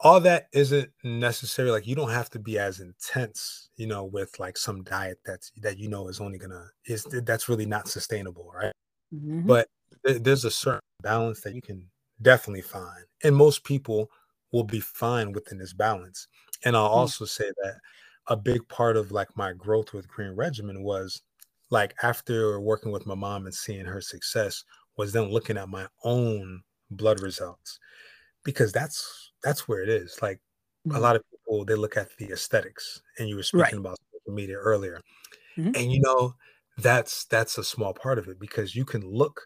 all 0.01 0.21
that 0.21 0.47
isn't 0.53 0.89
necessary 1.03 1.69
like 1.71 1.85
you 1.85 1.95
don't 1.95 2.11
have 2.11 2.29
to 2.29 2.39
be 2.39 2.57
as 2.57 2.79
intense 2.79 3.69
you 3.75 3.87
know 3.87 4.05
with 4.05 4.39
like 4.39 4.57
some 4.57 4.81
diet 4.83 5.19
that's 5.25 5.51
that 5.57 5.77
you 5.77 5.89
know 5.89 6.07
is 6.07 6.21
only 6.21 6.37
gonna 6.37 6.67
is 6.85 7.03
that's 7.25 7.49
really 7.49 7.65
not 7.65 7.89
sustainable 7.89 8.49
right 8.55 8.73
mm-hmm. 9.13 9.41
but 9.45 9.67
th- 10.05 10.21
there's 10.21 10.45
a 10.45 10.51
certain 10.51 10.79
balance 11.01 11.41
that 11.41 11.53
you 11.53 11.61
can 11.61 11.83
definitely 12.21 12.61
find 12.61 13.03
and 13.23 13.35
most 13.35 13.63
people 13.65 14.09
will 14.51 14.63
be 14.63 14.79
fine 14.79 15.33
within 15.33 15.57
this 15.57 15.73
balance 15.73 16.27
and 16.63 16.75
I'll 16.75 16.89
mm. 16.89 16.93
also 16.93 17.25
say 17.25 17.49
that 17.63 17.75
a 18.27 18.35
big 18.35 18.67
part 18.67 18.95
of 18.97 19.11
like 19.11 19.35
my 19.35 19.53
growth 19.53 19.93
with 19.93 20.07
Green 20.07 20.35
Regimen 20.35 20.83
was 20.83 21.21
like 21.69 21.95
after 22.03 22.59
working 22.59 22.91
with 22.91 23.05
my 23.05 23.15
mom 23.15 23.45
and 23.45 23.53
seeing 23.53 23.85
her 23.85 24.01
success 24.01 24.63
was 24.97 25.13
then 25.13 25.29
looking 25.29 25.57
at 25.57 25.69
my 25.69 25.87
own 26.03 26.61
blood 26.91 27.21
results 27.21 27.79
because 28.43 28.71
that's 28.71 29.31
that's 29.43 29.67
where 29.67 29.81
it 29.81 29.89
is. 29.89 30.17
Like 30.21 30.39
mm-hmm. 30.87 30.97
a 30.97 30.99
lot 30.99 31.15
of 31.15 31.23
people 31.29 31.65
they 31.65 31.75
look 31.75 31.97
at 31.97 32.09
the 32.17 32.31
aesthetics 32.31 33.01
and 33.17 33.29
you 33.29 33.35
were 33.35 33.43
speaking 33.43 33.63
right. 33.63 33.73
about 33.73 33.97
social 34.11 34.35
media 34.35 34.57
earlier. 34.57 35.01
Mm-hmm. 35.57 35.71
And 35.75 35.91
you 35.91 36.01
know, 36.01 36.35
that's 36.77 37.25
that's 37.25 37.57
a 37.57 37.63
small 37.63 37.93
part 37.93 38.17
of 38.17 38.27
it 38.27 38.39
because 38.39 38.75
you 38.75 38.85
can 38.85 39.01
look 39.01 39.41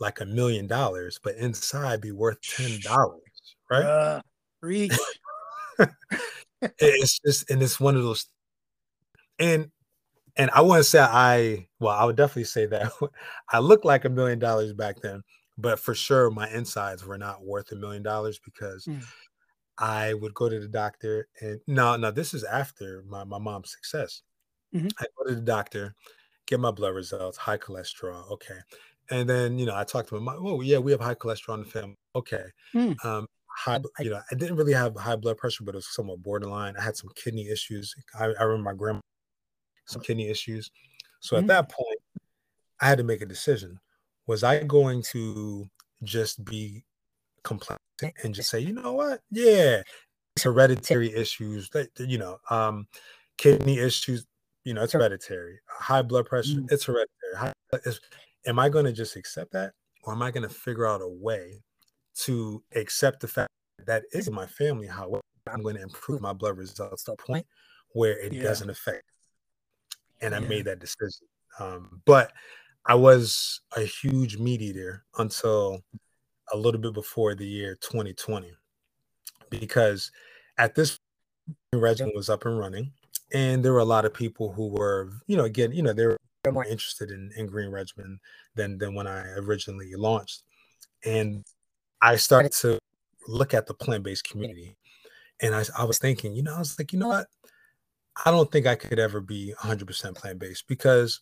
like 0.00 0.20
a 0.20 0.26
million 0.26 0.66
dollars, 0.66 1.18
but 1.22 1.36
inside 1.36 2.00
be 2.00 2.12
worth 2.12 2.40
ten 2.42 2.78
dollars, 2.82 3.20
right? 3.70 3.84
Uh, 3.84 4.20
it's 6.78 7.18
just 7.24 7.50
and 7.50 7.62
it's 7.62 7.78
one 7.78 7.96
of 7.96 8.02
those 8.02 8.26
and 9.38 9.70
and 10.38 10.50
I 10.52 10.60
wouldn't 10.60 10.86
say 10.86 11.00
I 11.00 11.66
well, 11.80 11.96
I 11.96 12.04
would 12.04 12.16
definitely 12.16 12.44
say 12.44 12.66
that 12.66 12.92
I 13.52 13.58
looked 13.58 13.84
like 13.84 14.04
a 14.04 14.08
million 14.08 14.38
dollars 14.38 14.72
back 14.72 15.00
then, 15.02 15.22
but 15.58 15.78
for 15.78 15.94
sure 15.94 16.30
my 16.30 16.48
insides 16.50 17.04
were 17.04 17.18
not 17.18 17.44
worth 17.44 17.70
a 17.72 17.76
million 17.76 18.02
dollars 18.02 18.40
because 18.42 18.86
mm. 18.86 19.02
I 19.78 20.14
would 20.14 20.34
go 20.34 20.48
to 20.48 20.60
the 20.60 20.68
doctor 20.68 21.28
and 21.40 21.60
no, 21.66 21.96
no, 21.96 22.10
this 22.10 22.32
is 22.32 22.44
after 22.44 23.04
my, 23.08 23.24
my 23.24 23.38
mom's 23.38 23.72
success. 23.72 24.22
Mm-hmm. 24.74 24.88
I 25.00 25.06
go 25.16 25.28
to 25.28 25.34
the 25.34 25.40
doctor, 25.40 25.94
get 26.46 26.60
my 26.60 26.70
blood 26.70 26.94
results, 26.94 27.36
high 27.36 27.58
cholesterol. 27.58 28.30
Okay. 28.32 28.58
And 29.10 29.28
then, 29.28 29.58
you 29.58 29.66
know, 29.66 29.74
I 29.74 29.84
talked 29.84 30.10
to 30.10 30.20
my 30.20 30.32
mom. 30.32 30.46
Oh, 30.46 30.60
yeah, 30.60 30.78
we 30.78 30.92
have 30.92 31.00
high 31.00 31.14
cholesterol 31.14 31.54
in 31.54 31.60
the 31.60 31.70
family. 31.70 31.96
Okay. 32.14 32.44
Mm. 32.74 33.02
Um, 33.04 33.26
high, 33.46 33.80
you 34.00 34.10
know, 34.10 34.20
I 34.30 34.34
didn't 34.34 34.56
really 34.56 34.74
have 34.74 34.94
high 34.96 35.16
blood 35.16 35.38
pressure, 35.38 35.64
but 35.64 35.74
it 35.74 35.78
was 35.78 35.88
somewhat 35.88 36.22
borderline. 36.22 36.74
I 36.76 36.82
had 36.82 36.96
some 36.96 37.10
kidney 37.14 37.48
issues. 37.48 37.94
I, 38.18 38.24
I 38.24 38.42
remember 38.42 38.70
my 38.70 38.76
grandma 38.76 39.00
some 39.88 40.02
kidney 40.02 40.28
issues. 40.28 40.70
So 41.20 41.36
mm-hmm. 41.36 41.44
at 41.44 41.48
that 41.48 41.72
point, 41.72 41.98
I 42.80 42.88
had 42.88 42.98
to 42.98 43.04
make 43.04 43.22
a 43.22 43.26
decision. 43.26 43.80
Was 44.26 44.44
I 44.44 44.62
going 44.62 45.02
to 45.12 45.68
just 46.04 46.44
be 46.44 46.84
complacent 47.42 47.80
and 48.22 48.34
just 48.34 48.50
say, 48.50 48.60
you 48.60 48.72
know 48.72 48.92
what? 48.92 49.20
Yeah, 49.30 49.82
it's 50.36 50.44
hereditary 50.44 51.12
issues 51.14 51.70
that 51.70 51.88
you 51.98 52.18
know, 52.18 52.38
um, 52.50 52.86
kidney 53.36 53.78
issues, 53.78 54.26
you 54.64 54.74
know, 54.74 54.82
it's 54.82 54.92
hereditary. 54.92 55.58
High 55.66 56.02
blood 56.02 56.26
pressure, 56.26 56.58
mm-hmm. 56.58 56.66
it's 56.70 56.84
hereditary. 56.84 57.34
High, 57.36 57.52
it's, 57.72 58.00
am 58.46 58.58
I 58.58 58.68
going 58.68 58.84
to 58.84 58.92
just 58.92 59.16
accept 59.16 59.52
that, 59.52 59.72
or 60.04 60.12
am 60.12 60.22
I 60.22 60.30
going 60.30 60.46
to 60.46 60.54
figure 60.54 60.86
out 60.86 61.00
a 61.00 61.08
way 61.08 61.62
to 62.20 62.62
accept 62.76 63.20
the 63.20 63.28
fact 63.28 63.50
that, 63.78 63.86
that 63.86 64.18
is 64.18 64.30
my 64.30 64.46
family? 64.46 64.86
However, 64.86 65.22
I'm 65.50 65.62
going 65.62 65.76
to 65.76 65.82
improve 65.82 66.20
my 66.20 66.34
blood 66.34 66.58
results 66.58 67.04
to 67.04 67.12
a 67.12 67.16
point 67.16 67.46
where 67.92 68.18
it 68.18 68.32
yeah. 68.32 68.42
doesn't 68.42 68.68
affect 68.68 69.02
and 70.20 70.34
I 70.34 70.40
made 70.40 70.64
that 70.66 70.80
decision. 70.80 71.26
Um, 71.58 72.02
but 72.04 72.32
I 72.86 72.94
was 72.94 73.60
a 73.76 73.82
huge 73.82 74.38
meat 74.38 74.62
eater 74.62 75.04
until 75.18 75.82
a 76.52 76.56
little 76.56 76.80
bit 76.80 76.94
before 76.94 77.34
the 77.34 77.46
year 77.46 77.76
2020, 77.80 78.50
because 79.50 80.10
at 80.56 80.74
this 80.74 80.98
regimen 81.74 82.12
was 82.14 82.30
up 82.30 82.46
and 82.46 82.58
running, 82.58 82.92
and 83.32 83.64
there 83.64 83.72
were 83.72 83.78
a 83.78 83.84
lot 83.84 84.04
of 84.04 84.14
people 84.14 84.52
who 84.52 84.68
were, 84.68 85.10
you 85.26 85.36
know, 85.36 85.44
again, 85.44 85.72
you 85.72 85.82
know, 85.82 85.92
they 85.92 86.06
were 86.06 86.18
more 86.50 86.64
interested 86.64 87.10
in, 87.10 87.30
in 87.36 87.46
green 87.46 87.70
regimen 87.70 88.18
than 88.54 88.78
than 88.78 88.94
when 88.94 89.06
I 89.06 89.22
originally 89.36 89.94
launched, 89.94 90.44
and 91.04 91.44
I 92.00 92.16
started 92.16 92.52
to 92.60 92.78
look 93.26 93.52
at 93.52 93.66
the 93.66 93.74
plant 93.74 94.04
based 94.04 94.24
community, 94.24 94.76
and 95.40 95.54
I, 95.54 95.64
I 95.76 95.84
was 95.84 95.98
thinking, 95.98 96.34
you 96.34 96.42
know, 96.42 96.54
I 96.54 96.58
was 96.58 96.78
like, 96.78 96.92
you 96.92 96.98
know 96.98 97.08
what, 97.08 97.26
I 98.24 98.30
don't 98.30 98.50
think 98.50 98.66
I 98.66 98.74
could 98.74 98.98
ever 98.98 99.20
be 99.20 99.54
100% 99.60 100.14
plant 100.14 100.38
based 100.38 100.66
because 100.66 101.20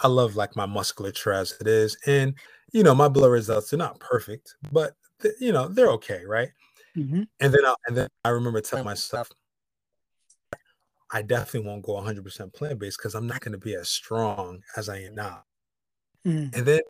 I 0.00 0.08
love 0.08 0.36
like 0.36 0.54
my 0.56 0.66
musculature 0.66 1.32
as 1.32 1.52
it 1.60 1.66
is, 1.66 1.96
and 2.06 2.34
you 2.72 2.82
know 2.82 2.94
my 2.94 3.08
blood 3.08 3.30
results 3.30 3.72
are 3.72 3.78
not 3.78 3.98
perfect, 3.98 4.54
but 4.70 4.94
th- 5.20 5.34
you 5.40 5.52
know 5.52 5.68
they're 5.68 5.90
okay, 5.92 6.22
right? 6.24 6.50
Mm-hmm. 6.96 7.22
And 7.40 7.52
then 7.52 7.64
I, 7.64 7.74
and 7.86 7.96
then 7.96 8.08
I 8.24 8.30
remember 8.30 8.60
telling 8.60 8.84
myself, 8.84 9.28
I 11.10 11.22
definitely 11.22 11.68
won't 11.68 11.84
go 11.84 11.92
100% 11.92 12.52
plant 12.52 12.78
based 12.78 12.98
because 12.98 13.14
I'm 13.14 13.26
not 13.26 13.40
going 13.40 13.52
to 13.52 13.58
be 13.58 13.74
as 13.74 13.88
strong 13.88 14.60
as 14.76 14.88
I 14.88 14.98
am 14.98 15.14
now. 15.14 15.44
Mm-hmm. 16.26 16.54
And 16.56 16.66
then 16.66 16.80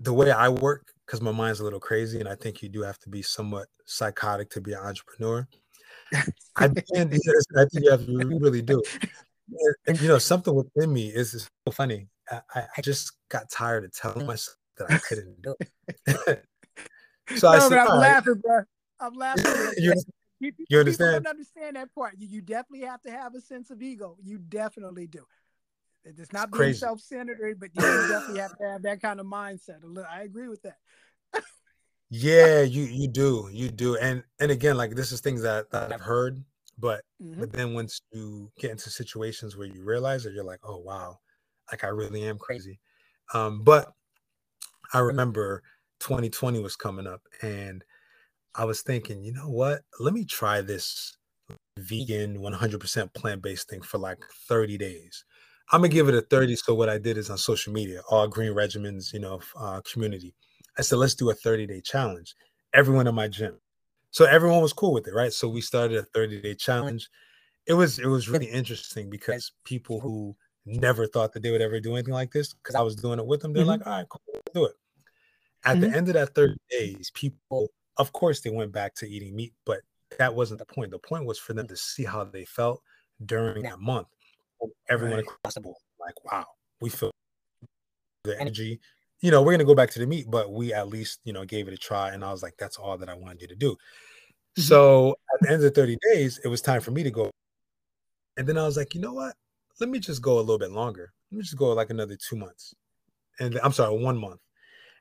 the 0.00 0.12
way 0.12 0.30
I 0.30 0.48
work, 0.48 0.92
because 1.06 1.20
my 1.20 1.32
mind's 1.32 1.60
a 1.60 1.64
little 1.64 1.80
crazy, 1.80 2.18
and 2.18 2.28
I 2.28 2.34
think 2.34 2.62
you 2.62 2.68
do 2.68 2.82
have 2.82 2.98
to 3.00 3.08
be 3.08 3.22
somewhat 3.22 3.68
psychotic 3.84 4.50
to 4.50 4.60
be 4.60 4.72
an 4.72 4.80
entrepreneur. 4.80 5.46
I 6.56 6.68
think 6.68 6.86
you 7.74 7.90
have 7.90 8.06
to 8.06 8.38
really 8.40 8.62
do. 8.62 8.82
And, 9.86 10.00
you 10.00 10.08
know, 10.08 10.18
something 10.18 10.54
within 10.54 10.92
me 10.92 11.08
is, 11.08 11.34
is 11.34 11.48
so 11.66 11.72
funny. 11.72 12.08
I, 12.30 12.64
I 12.76 12.80
just 12.82 13.12
got 13.28 13.50
tired 13.50 13.84
of 13.84 13.92
telling 13.92 14.26
myself 14.26 14.56
that 14.78 14.90
I 14.90 14.98
couldn't 14.98 15.42
do 15.42 15.54
it. 15.60 15.70
so 17.36 17.50
no, 17.50 17.56
I 17.58 17.68
said, 17.68 17.78
I'm 17.78 17.98
laughing, 17.98 18.34
bro. 18.34 18.62
I'm 19.00 19.14
laughing. 19.14 19.44
you, 19.76 19.94
you, 20.40 20.52
you 20.68 20.78
understand? 20.78 21.24
don't 21.24 21.30
understand 21.30 21.76
that 21.76 21.94
part. 21.94 22.14
You, 22.18 22.28
you 22.28 22.40
definitely 22.40 22.86
have 22.86 23.02
to 23.02 23.10
have 23.10 23.34
a 23.34 23.40
sense 23.40 23.70
of 23.70 23.82
ego. 23.82 24.16
You 24.22 24.38
definitely 24.38 25.06
do. 25.06 25.24
It's 26.04 26.32
not 26.32 26.48
it's 26.48 26.58
being 26.58 26.74
self-centered, 26.74 27.60
but 27.60 27.70
you 27.74 27.82
definitely 27.82 28.40
have 28.40 28.58
to 28.58 28.64
have 28.64 28.82
that 28.82 29.00
kind 29.00 29.20
of 29.20 29.26
mindset. 29.26 29.78
I 30.10 30.22
agree 30.22 30.48
with 30.48 30.62
that. 30.62 30.78
Yeah, 32.14 32.60
you 32.60 32.82
you 32.82 33.08
do. 33.08 33.48
You 33.50 33.70
do. 33.70 33.96
And 33.96 34.22
and 34.38 34.50
again, 34.50 34.76
like 34.76 34.94
this 34.94 35.12
is 35.12 35.22
things 35.22 35.40
that, 35.42 35.70
that 35.70 35.94
I've 35.94 36.02
heard, 36.02 36.44
but 36.78 37.04
mm-hmm. 37.22 37.40
but 37.40 37.52
then 37.54 37.72
once 37.72 38.02
you 38.12 38.52
get 38.58 38.70
into 38.70 38.90
situations 38.90 39.56
where 39.56 39.66
you 39.66 39.82
realize 39.82 40.22
that 40.24 40.34
you're 40.34 40.44
like, 40.44 40.60
oh 40.62 40.76
wow, 40.76 41.20
like 41.70 41.84
I 41.84 41.86
really 41.86 42.22
am 42.24 42.36
crazy. 42.36 42.80
Um, 43.32 43.62
but 43.62 43.94
I 44.92 44.98
remember 44.98 45.62
2020 46.00 46.60
was 46.60 46.76
coming 46.76 47.06
up 47.06 47.22
and 47.40 47.82
I 48.54 48.66
was 48.66 48.82
thinking, 48.82 49.24
you 49.24 49.32
know 49.32 49.48
what? 49.48 49.80
Let 49.98 50.12
me 50.12 50.26
try 50.26 50.60
this 50.60 51.16
vegan 51.78 52.36
100% 52.40 53.14
plant-based 53.14 53.70
thing 53.70 53.80
for 53.80 53.96
like 53.96 54.18
30 54.48 54.76
days. 54.76 55.24
I'm 55.72 55.80
gonna 55.80 55.88
give 55.88 56.10
it 56.10 56.14
a 56.14 56.20
30. 56.20 56.56
So 56.56 56.74
what 56.74 56.90
I 56.90 56.98
did 56.98 57.16
is 57.16 57.30
on 57.30 57.38
social 57.38 57.72
media, 57.72 58.02
all 58.10 58.28
green 58.28 58.52
regimens, 58.52 59.14
you 59.14 59.20
know, 59.20 59.40
uh, 59.56 59.80
community. 59.90 60.34
I 60.78 60.82
said, 60.82 60.96
let's 60.96 61.14
do 61.14 61.30
a 61.30 61.34
30 61.34 61.66
day 61.66 61.80
challenge. 61.80 62.34
Everyone 62.74 63.06
in 63.06 63.14
my 63.14 63.28
gym. 63.28 63.58
So 64.10 64.26
everyone 64.26 64.60
was 64.60 64.72
cool 64.72 64.92
with 64.92 65.08
it, 65.08 65.14
right? 65.14 65.32
So 65.32 65.48
we 65.48 65.60
started 65.60 65.98
a 65.98 66.02
30 66.02 66.42
day 66.42 66.54
challenge. 66.54 67.08
It 67.66 67.74
was 67.74 67.98
it 67.98 68.06
was 68.06 68.28
really 68.28 68.46
interesting 68.46 69.08
because 69.08 69.52
people 69.64 70.00
who 70.00 70.36
never 70.66 71.06
thought 71.06 71.32
that 71.32 71.42
they 71.42 71.50
would 71.50 71.62
ever 71.62 71.80
do 71.80 71.94
anything 71.94 72.14
like 72.14 72.32
this, 72.32 72.52
because 72.52 72.74
I 72.74 72.82
was 72.82 72.96
doing 72.96 73.18
it 73.18 73.26
with 73.26 73.40
them, 73.40 73.52
they're 73.52 73.62
mm-hmm. 73.62 73.70
like, 73.70 73.86
all 73.86 73.92
right, 73.92 74.08
cool, 74.08 74.40
do 74.54 74.64
it. 74.66 74.72
At 75.64 75.76
mm-hmm. 75.76 75.90
the 75.90 75.96
end 75.96 76.08
of 76.08 76.14
that 76.14 76.34
30 76.34 76.56
days, 76.70 77.10
people, 77.14 77.68
of 77.96 78.12
course, 78.12 78.40
they 78.40 78.50
went 78.50 78.72
back 78.72 78.94
to 78.96 79.08
eating 79.08 79.34
meat, 79.36 79.54
but 79.64 79.80
that 80.18 80.34
wasn't 80.34 80.58
the 80.58 80.66
point. 80.66 80.90
The 80.90 80.98
point 80.98 81.24
was 81.24 81.38
for 81.38 81.52
them 81.52 81.66
to 81.68 81.76
see 81.76 82.04
how 82.04 82.24
they 82.24 82.44
felt 82.44 82.82
during 83.24 83.62
that 83.62 83.80
month. 83.80 84.08
Everyone 84.88 85.20
across 85.20 85.54
the 85.54 85.60
board, 85.60 85.76
like, 86.00 86.24
wow, 86.24 86.46
we 86.80 86.90
feel 86.90 87.10
the 88.24 88.40
energy 88.40 88.80
you 89.22 89.30
know, 89.30 89.40
we're 89.42 89.52
gonna 89.52 89.64
go 89.64 89.74
back 89.74 89.90
to 89.90 89.98
the 89.98 90.06
meat, 90.06 90.26
but 90.28 90.52
we 90.52 90.74
at 90.74 90.88
least, 90.88 91.20
you 91.24 91.32
know, 91.32 91.44
gave 91.44 91.68
it 91.68 91.74
a 91.74 91.78
try. 91.78 92.10
And 92.10 92.24
I 92.24 92.32
was 92.32 92.42
like, 92.42 92.54
that's 92.58 92.76
all 92.76 92.98
that 92.98 93.08
I 93.08 93.14
wanted 93.14 93.40
you 93.40 93.48
to 93.48 93.56
do. 93.56 93.70
Mm-hmm. 93.72 94.62
So 94.62 95.16
at 95.32 95.40
the 95.40 95.48
end 95.48 95.56
of 95.56 95.62
the 95.62 95.70
30 95.70 95.96
days, 96.12 96.40
it 96.44 96.48
was 96.48 96.60
time 96.60 96.80
for 96.80 96.90
me 96.90 97.02
to 97.04 97.10
go. 97.10 97.30
And 98.36 98.46
then 98.46 98.58
I 98.58 98.64
was 98.64 98.76
like, 98.76 98.94
you 98.94 99.00
know 99.00 99.14
what? 99.14 99.34
Let 99.80 99.88
me 99.88 100.00
just 100.00 100.20
go 100.20 100.38
a 100.38 100.40
little 100.40 100.58
bit 100.58 100.72
longer. 100.72 101.12
Let 101.30 101.36
me 101.38 101.42
just 101.42 101.56
go 101.56 101.72
like 101.72 101.90
another 101.90 102.16
two 102.16 102.36
months. 102.36 102.74
And 103.38 103.58
I'm 103.62 103.72
sorry, 103.72 103.96
one 103.96 104.18
month. 104.18 104.40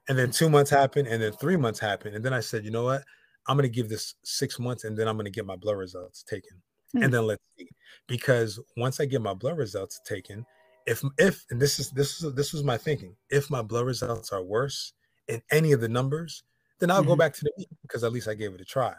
And 0.08 0.18
then 0.18 0.32
two 0.32 0.50
months 0.50 0.72
happened, 0.72 1.08
and 1.08 1.22
then 1.22 1.32
three 1.34 1.58
months 1.58 1.80
happened. 1.80 2.16
And 2.16 2.26
then 2.26 2.34
I 2.34 2.40
said, 2.40 2.66
you 2.66 2.72
know 2.72 2.84
what? 2.84 3.04
I'm 3.48 3.58
gonna 3.58 3.70
give 3.70 3.90
this 3.90 4.16
six 4.24 4.60
months 4.60 4.84
and 4.84 4.98
then 4.98 5.08
I'm 5.08 5.18
gonna 5.18 5.32
get 5.32 5.46
my 5.46 5.56
blood 5.56 5.78
results 5.78 6.24
taken. 6.24 6.58
Mm-hmm. 6.96 7.04
And 7.04 7.14
then 7.14 7.26
let's 7.26 7.44
see. 7.58 7.68
Because 8.08 8.60
once 8.78 9.00
I 9.00 9.06
get 9.06 9.22
my 9.22 9.34
blood 9.34 9.58
results 9.58 10.00
taken, 10.06 10.46
if 10.86 11.04
if 11.18 11.46
and 11.50 11.62
this 11.62 11.80
is 11.80 11.92
this 11.92 12.24
is 12.24 12.34
this 12.34 12.54
was 12.54 12.64
my 12.64 12.78
thinking 12.78 13.16
if 13.30 13.50
my 13.50 13.62
blood 13.62 13.86
results 13.86 14.32
are 14.32 14.44
worse 14.44 14.94
in 15.28 15.42
any 15.52 15.72
of 15.72 15.82
the 15.82 15.88
numbers 15.88 16.44
then 16.80 16.92
i'll 16.92 17.00
mm-hmm. 17.00 17.10
go 17.10 17.16
back 17.16 17.34
to 17.34 17.44
the 17.44 17.52
meat 17.58 17.70
because 17.82 18.04
at 18.04 18.12
least 18.12 18.28
i 18.28 18.34
gave 18.34 18.54
it 18.54 18.62
a 18.62 18.66
try. 18.66 18.94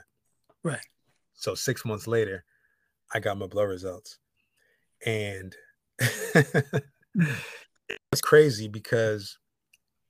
Right. 0.62 0.87
So 1.35 1.55
six 1.55 1.85
months 1.85 2.07
later 2.07 2.45
i 3.12 3.20
got 3.20 3.39
my 3.39 3.47
blood 3.47 3.68
results. 3.68 4.18
And 5.05 5.55
it's 5.99 6.80
crazy 8.22 8.68
because 8.68 9.39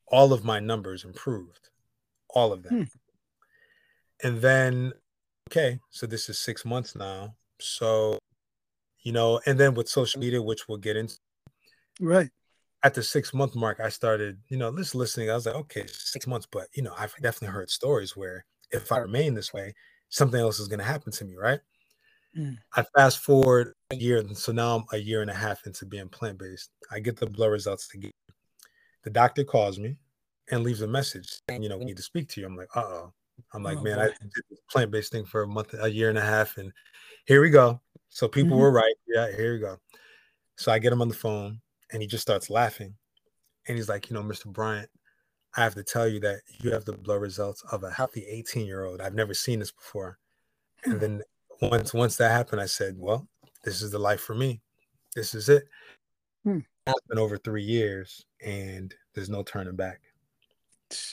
all 0.06 0.32
of 0.32 0.44
my 0.44 0.60
numbers 0.60 1.04
improved 1.04 1.70
all 2.28 2.52
of 2.52 2.62
them. 2.62 2.74
Hmm. 2.74 4.26
and 4.26 4.40
then 4.40 4.92
okay 5.50 5.80
so 5.90 6.06
this 6.06 6.28
is 6.28 6.38
six 6.38 6.64
months 6.64 6.94
now. 6.94 7.34
So 7.58 8.18
you 9.00 9.12
know 9.12 9.40
and 9.46 9.58
then 9.58 9.74
with 9.74 9.88
social 9.88 10.20
media 10.20 10.42
which 10.42 10.68
we'll 10.68 10.78
get 10.78 10.96
into 10.96 11.16
Right. 12.00 12.30
At 12.82 12.94
the 12.94 13.02
six 13.02 13.32
month 13.32 13.54
mark, 13.54 13.78
I 13.80 13.88
started, 13.88 14.38
you 14.48 14.56
know, 14.56 14.74
just 14.76 14.94
listening. 14.94 15.30
I 15.30 15.34
was 15.34 15.46
like, 15.46 15.54
okay, 15.54 15.86
six 15.86 16.26
months, 16.26 16.46
but 16.50 16.66
you 16.74 16.82
know, 16.82 16.94
I've 16.98 17.14
definitely 17.22 17.54
heard 17.54 17.70
stories 17.70 18.16
where 18.16 18.44
if 18.70 18.90
I 18.90 18.98
remain 18.98 19.34
this 19.34 19.52
way, 19.52 19.74
something 20.08 20.40
else 20.40 20.58
is 20.58 20.68
going 20.68 20.80
to 20.80 20.84
happen 20.84 21.12
to 21.12 21.24
me, 21.24 21.36
right? 21.36 21.60
Mm. 22.36 22.56
I 22.74 22.84
fast 22.96 23.18
forward 23.18 23.74
a 23.90 23.96
year, 23.96 24.24
so 24.34 24.52
now 24.52 24.76
I'm 24.76 24.84
a 24.92 24.96
year 24.96 25.22
and 25.22 25.30
a 25.30 25.34
half 25.34 25.66
into 25.66 25.86
being 25.86 26.08
plant 26.08 26.38
based. 26.38 26.70
I 26.90 26.98
get 26.98 27.16
the 27.18 27.26
blood 27.26 27.48
results 27.48 27.88
to 27.88 27.98
get. 27.98 28.12
The 29.04 29.10
doctor 29.10 29.44
calls 29.44 29.78
me 29.78 29.96
and 30.50 30.64
leaves 30.64 30.80
a 30.82 30.86
message, 30.86 31.40
and 31.48 31.62
you 31.62 31.68
know, 31.68 31.76
we 31.76 31.84
need 31.84 31.98
to 31.98 32.02
speak 32.02 32.28
to 32.30 32.40
you. 32.40 32.46
I'm 32.46 32.56
like, 32.56 32.74
uh 32.74 32.80
oh. 32.80 33.12
I'm 33.54 33.62
like, 33.62 33.78
oh, 33.78 33.82
man, 33.82 33.96
boy. 33.96 34.02
I 34.02 34.06
did 34.06 34.44
this 34.50 34.60
plant 34.70 34.90
based 34.90 35.12
thing 35.12 35.24
for 35.24 35.42
a 35.42 35.46
month, 35.46 35.74
a 35.78 35.90
year 35.90 36.08
and 36.08 36.18
a 36.18 36.22
half, 36.22 36.56
and 36.56 36.72
here 37.26 37.40
we 37.40 37.50
go. 37.50 37.80
So 38.08 38.28
people 38.28 38.52
mm-hmm. 38.52 38.60
were 38.60 38.72
right. 38.72 38.94
Yeah, 39.06 39.34
here 39.34 39.54
we 39.54 39.58
go. 39.58 39.78
So 40.56 40.72
I 40.72 40.78
get 40.78 40.92
him 40.92 41.02
on 41.02 41.08
the 41.08 41.14
phone 41.14 41.60
and 41.92 42.02
he 42.02 42.08
just 42.08 42.22
starts 42.22 42.50
laughing. 42.50 42.94
And 43.68 43.76
he's 43.76 43.88
like, 43.88 44.10
you 44.10 44.14
know, 44.14 44.22
Mr. 44.22 44.46
Bryant, 44.46 44.90
I 45.56 45.62
have 45.62 45.74
to 45.74 45.82
tell 45.82 46.08
you 46.08 46.18
that 46.20 46.40
you 46.60 46.72
have 46.72 46.84
the 46.84 46.94
blood 46.94 47.20
results 47.20 47.62
of 47.70 47.84
a 47.84 47.90
healthy 47.90 48.24
18 48.26 48.66
year 48.66 48.84
old. 48.84 49.00
I've 49.00 49.14
never 49.14 49.34
seen 49.34 49.58
this 49.58 49.70
before. 49.70 50.18
And 50.84 51.00
then 51.00 51.22
once 51.60 51.94
once 51.94 52.16
that 52.16 52.30
happened, 52.30 52.60
I 52.60 52.66
said, 52.66 52.96
well, 52.98 53.28
this 53.64 53.82
is 53.82 53.90
the 53.90 53.98
life 53.98 54.20
for 54.20 54.34
me. 54.34 54.60
This 55.14 55.34
is 55.34 55.48
it. 55.48 55.64
Hmm. 56.42 56.60
It's 56.86 57.06
been 57.08 57.18
over 57.18 57.38
three 57.38 57.62
years 57.62 58.24
and 58.44 58.92
there's 59.14 59.30
no 59.30 59.42
turning 59.42 59.76
back. 59.76 60.00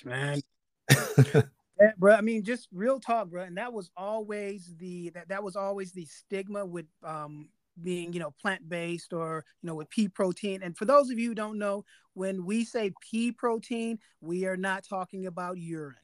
Man, 0.04 0.42
yeah, 1.34 1.92
bro. 1.98 2.16
I 2.16 2.22
mean, 2.22 2.44
just 2.44 2.68
real 2.74 3.00
talk, 3.00 3.30
bro. 3.30 3.44
And 3.44 3.58
that 3.58 3.72
was 3.72 3.92
always 3.96 4.74
the 4.78 5.10
that, 5.12 5.30
that 5.30 5.44
was 5.44 5.56
always 5.56 5.92
the 5.92 6.06
stigma 6.06 6.66
with 6.66 6.88
um 7.04 7.50
being 7.84 8.14
you 8.14 8.20
know 8.20 8.32
plant 8.42 8.68
based 8.68 9.14
or 9.14 9.46
you 9.62 9.68
know 9.68 9.76
with 9.76 9.90
pea 9.90 10.08
protein. 10.08 10.62
And 10.64 10.78
for 10.78 10.86
those 10.86 11.10
of 11.10 11.20
you 11.20 11.30
who 11.30 11.36
don't 11.36 11.58
know, 11.58 11.86
when 12.14 12.46
we 12.46 12.66
say 12.66 12.92
pea 13.02 13.32
protein, 13.32 14.00
we 14.22 14.46
are 14.46 14.58
not 14.58 14.84
talking 14.84 15.26
about 15.26 15.58
urine. 15.58 15.96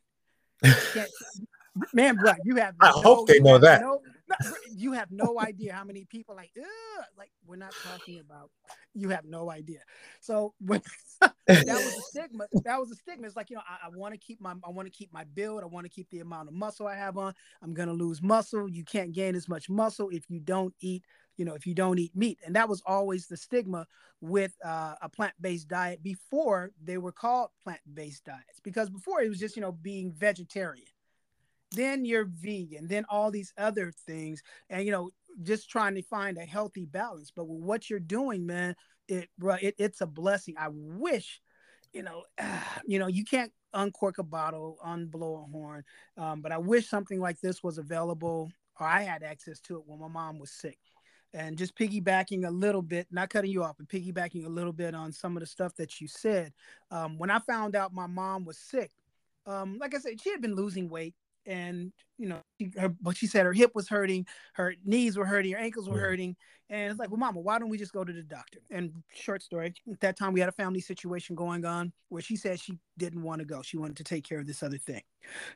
man, 1.93 2.15
bro, 2.15 2.33
you 2.43 2.55
have. 2.55 2.75
I 2.79 2.87
no, 2.87 3.01
hope 3.01 3.27
they 3.27 3.39
know 3.39 3.57
that. 3.57 3.81
No, 3.81 4.01
you 4.75 4.93
have 4.93 5.11
no 5.11 5.39
idea 5.39 5.73
how 5.73 5.83
many 5.83 6.05
people 6.05 6.35
like, 6.35 6.51
like 7.17 7.31
we're 7.45 7.55
not 7.57 7.73
talking 7.83 8.19
about. 8.19 8.49
You 8.93 9.09
have 9.09 9.25
no 9.25 9.51
idea. 9.51 9.79
So 10.21 10.53
when 10.59 10.81
that 11.47 11.65
was 11.67 11.97
a 11.97 12.01
stigma, 12.01 12.47
that 12.63 12.79
was 12.79 12.91
a 12.91 12.95
stigma. 12.95 13.27
It's 13.27 13.35
like 13.35 13.49
you 13.49 13.57
know, 13.57 13.63
I, 13.67 13.87
I 13.87 13.89
want 13.95 14.13
to 14.13 14.19
keep 14.19 14.41
my, 14.41 14.53
I 14.65 14.69
want 14.69 14.87
to 14.87 14.97
keep 14.97 15.11
my 15.13 15.25
build. 15.25 15.63
I 15.63 15.67
want 15.67 15.85
to 15.85 15.89
keep 15.89 16.09
the 16.09 16.19
amount 16.19 16.47
of 16.47 16.53
muscle 16.53 16.87
I 16.87 16.95
have 16.95 17.17
on. 17.17 17.33
I'm 17.61 17.73
gonna 17.73 17.93
lose 17.93 18.21
muscle. 18.21 18.69
You 18.69 18.83
can't 18.83 19.11
gain 19.11 19.35
as 19.35 19.47
much 19.47 19.69
muscle 19.69 20.09
if 20.09 20.29
you 20.29 20.39
don't 20.39 20.73
eat. 20.79 21.03
You 21.37 21.45
know, 21.45 21.55
if 21.55 21.67
you 21.67 21.73
don't 21.73 21.99
eat 21.99 22.15
meat, 22.15 22.39
and 22.45 22.55
that 22.55 22.69
was 22.69 22.81
always 22.85 23.27
the 23.27 23.37
stigma 23.37 23.87
with 24.21 24.53
uh, 24.63 24.95
a 25.01 25.09
plant-based 25.09 25.67
diet 25.67 26.01
before 26.01 26.71
they 26.83 26.97
were 26.97 27.11
called 27.11 27.49
plant-based 27.63 28.23
diets. 28.25 28.59
Because 28.63 28.89
before 28.89 29.21
it 29.21 29.29
was 29.29 29.39
just 29.39 29.55
you 29.55 29.61
know 29.61 29.71
being 29.71 30.11
vegetarian 30.11 30.87
then 31.75 32.05
you're 32.05 32.25
vegan, 32.25 32.87
then 32.87 33.05
all 33.09 33.31
these 33.31 33.53
other 33.57 33.91
things, 33.91 34.41
and 34.69 34.85
you 34.85 34.91
know, 34.91 35.11
just 35.43 35.69
trying 35.69 35.95
to 35.95 36.01
find 36.01 36.37
a 36.37 36.45
healthy 36.45 36.85
balance. 36.85 37.31
But 37.35 37.47
with 37.47 37.61
what 37.61 37.89
you're 37.89 37.99
doing, 37.99 38.45
man, 38.45 38.75
it, 39.07 39.29
it 39.61 39.75
it's 39.77 40.01
a 40.01 40.07
blessing. 40.07 40.55
I 40.57 40.69
wish, 40.71 41.41
you 41.93 42.03
know, 42.03 42.23
uh, 42.37 42.59
you 42.87 42.99
know, 42.99 43.07
you 43.07 43.23
can't 43.23 43.51
uncork 43.73 44.17
a 44.17 44.23
bottle, 44.23 44.77
unblow 44.85 45.43
a 45.43 45.51
horn, 45.51 45.83
um, 46.17 46.41
but 46.41 46.51
I 46.51 46.57
wish 46.57 46.87
something 46.87 47.19
like 47.19 47.39
this 47.41 47.63
was 47.63 47.77
available, 47.77 48.51
or 48.79 48.87
I 48.87 49.01
had 49.01 49.23
access 49.23 49.59
to 49.61 49.75
it 49.75 49.83
when 49.85 49.99
my 49.99 50.07
mom 50.07 50.39
was 50.39 50.51
sick. 50.51 50.79
And 51.35 51.57
just 51.57 51.75
piggybacking 51.75 52.47
a 52.47 52.49
little 52.49 52.81
bit, 52.81 53.07
not 53.11 53.29
cutting 53.29 53.51
you 53.51 53.61
off, 53.61 53.75
but 53.77 53.89
piggybacking 53.89 54.45
a 54.45 54.49
little 54.49 54.71
bit 54.71 54.95
on 54.95 55.11
some 55.11 55.35
of 55.35 55.41
the 55.41 55.45
stuff 55.45 55.75
that 55.75 55.99
you 55.99 56.07
said. 56.07 56.53
Um, 56.91 57.17
when 57.17 57.29
I 57.29 57.39
found 57.39 57.75
out 57.75 57.93
my 57.93 58.07
mom 58.07 58.45
was 58.45 58.57
sick, 58.57 58.91
um, 59.45 59.77
like 59.77 59.93
I 59.93 59.97
said, 59.97 60.21
she 60.21 60.31
had 60.31 60.41
been 60.41 60.55
losing 60.55 60.87
weight 60.87 61.13
and 61.45 61.91
you 62.17 62.27
know, 62.27 62.39
she, 62.59 62.71
her, 62.79 62.89
but 63.01 63.17
she 63.17 63.27
said 63.27 63.45
her 63.45 63.53
hip 63.53 63.71
was 63.75 63.89
hurting, 63.89 64.25
her 64.53 64.75
knees 64.85 65.17
were 65.17 65.25
hurting, 65.25 65.51
her 65.51 65.59
ankles 65.59 65.89
were 65.89 65.99
hurting, 65.99 66.35
and 66.69 66.89
it's 66.89 66.99
like, 66.99 67.09
well, 67.09 67.19
Mama, 67.19 67.41
why 67.41 67.59
don't 67.59 67.69
we 67.69 67.77
just 67.77 67.93
go 67.93 68.03
to 68.03 68.13
the 68.13 68.23
doctor? 68.23 68.59
And 68.71 69.03
short 69.13 69.43
story, 69.43 69.73
at 69.91 69.99
that 69.99 70.17
time 70.17 70.33
we 70.33 70.39
had 70.39 70.49
a 70.49 70.53
family 70.53 70.79
situation 70.79 71.35
going 71.35 71.65
on 71.65 71.91
where 72.09 72.21
she 72.21 72.37
said 72.37 72.59
she 72.59 72.79
didn't 72.97 73.21
want 73.21 73.39
to 73.39 73.45
go, 73.45 73.61
she 73.61 73.77
wanted 73.77 73.97
to 73.97 74.03
take 74.03 74.23
care 74.27 74.39
of 74.39 74.47
this 74.47 74.63
other 74.63 74.77
thing. 74.77 75.01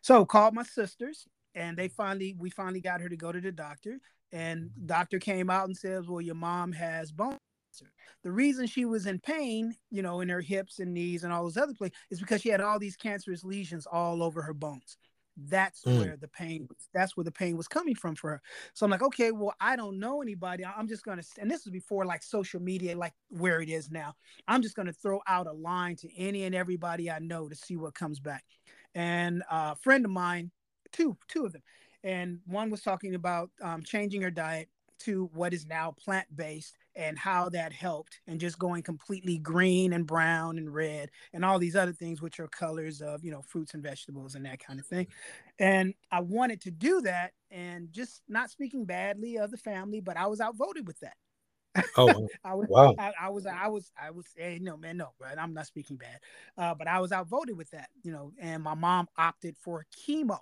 So 0.02 0.26
called 0.26 0.54
my 0.54 0.64
sisters, 0.64 1.26
and 1.56 1.78
they 1.78 1.88
finally, 1.88 2.36
we 2.38 2.50
finally 2.50 2.82
got 2.82 3.02
her 3.02 3.10
to 3.10 3.18
go 3.18 3.32
to 3.32 3.42
the 3.42 3.52
doctor, 3.52 4.00
and 4.32 4.70
doctor 4.86 5.20
came 5.20 5.50
out 5.50 5.68
and 5.68 5.78
says, 5.78 6.08
well, 6.08 6.22
your 6.22 6.36
mom 6.36 6.72
has 6.72 7.12
bone 7.12 7.38
cancer. 7.70 7.92
the 8.24 8.32
reason 8.32 8.68
she 8.68 8.86
was 8.86 9.06
in 9.06 9.20
pain, 9.20 9.76
you 9.92 10.02
know, 10.02 10.22
in 10.22 10.30
her 10.30 10.42
hips 10.42 10.80
and 10.80 10.94
knees 10.94 11.24
and 11.24 11.34
all 11.34 11.44
those 11.44 11.58
other 11.58 11.74
places 11.74 11.98
is 12.12 12.20
because 12.20 12.42
she 12.42 12.50
had 12.50 12.62
all 12.62 12.80
these 12.80 12.96
cancerous 12.96 13.44
lesions 13.44 13.86
all 13.86 14.22
over 14.24 14.42
her 14.42 14.54
bones. 14.54 14.98
That's 15.48 15.84
mm. 15.84 15.98
where 15.98 16.18
the 16.18 16.28
pain 16.28 16.68
that's 16.94 17.16
where 17.16 17.24
the 17.24 17.32
pain 17.32 17.56
was 17.56 17.68
coming 17.68 17.96
from 17.96 18.16
for 18.16 18.32
her. 18.32 18.42
So 18.74 18.86
I'm 18.86 18.92
like, 18.92 19.02
okay, 19.04 19.32
well, 19.32 19.54
I 19.62 19.78
don't 19.78 19.98
know 19.98 20.22
anybody. 20.22 20.66
I'm 20.66 20.88
just 20.88 21.06
gonna 21.06 21.24
and 21.40 21.50
this 21.50 21.66
is 21.66 21.72
before 21.72 22.06
like 22.06 22.24
social 22.24 22.60
media, 22.60 22.98
like 22.98 23.14
where 23.30 23.62
it 23.62 23.70
is 23.70 23.90
now. 23.90 24.16
I'm 24.48 24.62
just 24.62 24.76
gonna 24.76 24.92
throw 24.92 25.22
out 25.28 25.48
a 25.48 25.54
line 25.54 25.96
to 25.98 26.10
any 26.18 26.44
and 26.44 26.54
everybody 26.54 27.10
I 27.10 27.20
know 27.20 27.48
to 27.48 27.56
see 27.56 27.78
what 27.78 27.94
comes 27.94 28.20
back. 28.20 28.44
And 28.96 29.44
a 29.50 29.76
friend 29.78 30.04
of 30.04 30.12
mine, 30.12 30.52
two, 30.92 31.16
two 31.28 31.46
of 31.46 31.54
them, 31.54 31.62
and 32.04 32.39
one 32.45 32.70
was 32.70 32.82
talking 32.82 33.16
about 33.16 33.50
um, 33.62 33.84
changing 33.84 34.22
her 34.22 34.32
diet 34.32 34.70
to 35.00 35.30
what 35.34 35.54
is 35.54 35.66
now 35.66 35.91
plant 35.91 36.28
based 36.36 36.76
and 36.95 37.18
how 37.18 37.47
that 37.50 37.72
helped 37.72 38.20
and 38.28 38.39
just 38.39 38.60
going 38.60 38.84
completely 38.84 39.38
green 39.38 39.93
and 39.93 40.06
brown 40.06 40.58
and 40.58 40.74
red 40.74 41.10
and 41.34 41.45
all 41.45 41.58
these 41.58 41.76
other 41.76 41.93
things 41.93 42.22
which 42.22 42.39
are 42.39 42.47
colors 42.47 43.02
of 43.02 43.24
you 43.24 43.32
know 43.32 43.41
fruits 43.41 43.74
and 43.74 43.84
vegetables 43.84 44.36
and 44.36 44.45
that 44.45 44.60
kind 44.60 44.80
of 44.80 44.86
thing 44.86 45.08
and 45.60 45.93
i 46.12 46.20
wanted 46.20 46.60
to 46.60 46.72
do 46.72 47.02
that 47.02 47.32
and 47.52 47.91
just 47.91 48.22
not 48.28 48.50
speaking 48.50 48.86
badly 48.86 49.38
of 49.38 49.52
the 49.52 49.58
family 49.58 50.02
but 50.02 50.18
i 50.18 50.28
was 50.28 50.41
outvoted 50.41 50.86
with 50.86 51.00
that 51.00 51.16
Oh, 51.97 52.28
I 52.43 52.56
was, 52.56 52.68
wow! 52.68 52.95
I, 52.97 53.14
I, 53.22 53.30
was, 53.30 53.45
I 53.45 53.68
was, 53.68 53.91
I 54.02 54.10
was. 54.10 54.26
Hey, 54.36 54.58
no, 54.60 54.76
man, 54.76 54.97
no, 54.97 55.10
right? 55.20 55.38
I'm 55.38 55.54
not 55.54 55.68
speaking 55.68 55.97
bad, 55.97 56.20
uh, 56.58 56.74
but 56.74 56.88
I 56.88 57.00
was 57.00 57.12
outvoted 57.12 57.56
with 57.56 57.70
that, 57.72 57.89
you 58.02 58.12
know. 58.12 58.34
And 58.39 58.64
my 58.64 58.74
mom 58.74 59.08
opted 59.18 59.56
for 59.56 59.86
chemo 59.95 60.39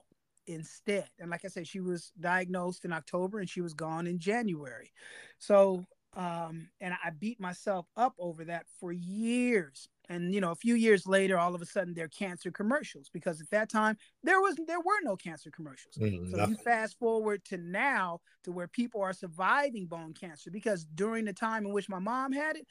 instead. 0.48 1.10
And 1.20 1.30
like 1.30 1.46
I 1.46 1.50
said, 1.50 1.68
she 1.68 1.80
was 1.80 2.12
diagnosed 2.20 2.86
in 2.86 2.94
October 2.94 3.40
and 3.40 3.50
she 3.50 3.62
was 3.62 3.74
gone 3.74 4.08
in 4.08 4.20
January. 4.20 4.92
So 5.38 5.86
um, 6.18 6.70
and 6.82 6.96
I 7.04 7.12
beat 7.12 7.40
myself 7.40 7.86
up 7.96 8.16
over 8.18 8.44
that 8.46 8.66
for 8.80 8.92
years. 8.92 9.88
And 10.10 10.34
you 10.34 10.42
know, 10.42 10.52
a 10.52 10.56
few 10.56 10.74
years 10.74 11.06
later, 11.06 11.38
all 11.38 11.54
of 11.54 11.62
a 11.62 11.66
sudden, 11.66 11.94
there 11.94 12.06
are 12.06 12.10
cancer 12.10 12.50
commercials 12.50 13.10
because 13.14 13.40
at 13.40 13.50
that 13.52 13.70
time 13.70 13.98
there 14.24 14.42
was 14.42 14.56
there 14.66 14.80
were 14.80 15.00
no 15.04 15.16
cancer 15.16 15.52
commercials. 15.52 15.96
Mm, 15.96 16.32
so 16.32 16.48
you 16.48 16.56
fast 16.56 16.98
forward 16.98 17.44
to 17.46 17.58
now 17.58 18.22
to 18.46 18.52
where 18.52 18.68
people 18.68 19.02
are 19.02 19.14
surviving 19.14 19.86
bone 19.86 20.14
cancer 20.14 20.50
because 20.50 20.86
during 20.96 21.26
the 21.26 21.34
time 21.34 21.66
in 21.66 21.74
which 21.74 21.90
my 21.90 22.00
mom 22.00 22.32
had 22.32 22.56
it, 22.56 22.66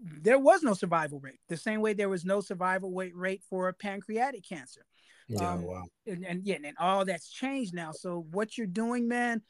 there 0.00 0.38
was 0.38 0.62
no 0.62 0.72
survival 0.72 1.20
rate. 1.20 1.40
The 1.48 1.56
same 1.56 1.80
way 1.80 1.92
there 1.92 2.08
was 2.08 2.24
no 2.24 2.40
survival 2.40 2.92
rate 2.92 3.42
for 3.50 3.70
pancreatic 3.74 4.48
cancer. 4.48 4.86
Yeah, 5.28 5.52
um, 5.52 5.62
wow. 5.62 5.84
And, 6.06 6.24
and 6.24 6.46
yeah, 6.46 6.56
and 6.64 6.76
all 6.78 7.04
that's 7.04 7.28
changed 7.28 7.74
now. 7.74 7.92
So 7.92 8.26
what 8.30 8.56
you're 8.56 8.66
doing, 8.66 9.08
man, 9.08 9.42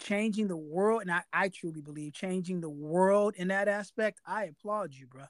changing 0.00 0.48
the 0.48 0.56
world, 0.56 1.02
and 1.02 1.10
I, 1.10 1.22
I 1.32 1.48
truly 1.48 1.82
believe 1.82 2.14
changing 2.14 2.60
the 2.60 2.70
world 2.70 3.34
in 3.36 3.48
that 3.48 3.68
aspect, 3.68 4.20
I 4.26 4.44
applaud 4.44 4.94
you, 4.94 5.06
bro. 5.06 5.24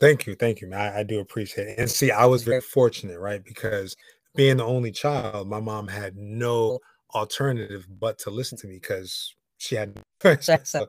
Thank 0.00 0.26
you. 0.26 0.34
Thank 0.34 0.60
you, 0.60 0.68
man. 0.68 0.80
I, 0.80 1.00
I 1.00 1.02
do 1.02 1.20
appreciate 1.20 1.68
it. 1.68 1.78
And 1.78 1.90
see, 1.90 2.10
I 2.10 2.26
was 2.26 2.42
very 2.42 2.60
fortunate, 2.60 3.18
right? 3.18 3.42
Because 3.42 3.96
being 4.34 4.58
the 4.58 4.64
only 4.64 4.92
child, 4.92 5.48
my 5.48 5.60
mom 5.60 5.88
had 5.88 6.16
no 6.16 6.80
alternative 7.14 7.86
but 7.98 8.18
to 8.18 8.30
listen 8.30 8.58
to 8.58 8.66
me 8.66 8.74
because 8.74 9.34
she 9.58 9.74
had 9.74 9.98
so 10.64 10.86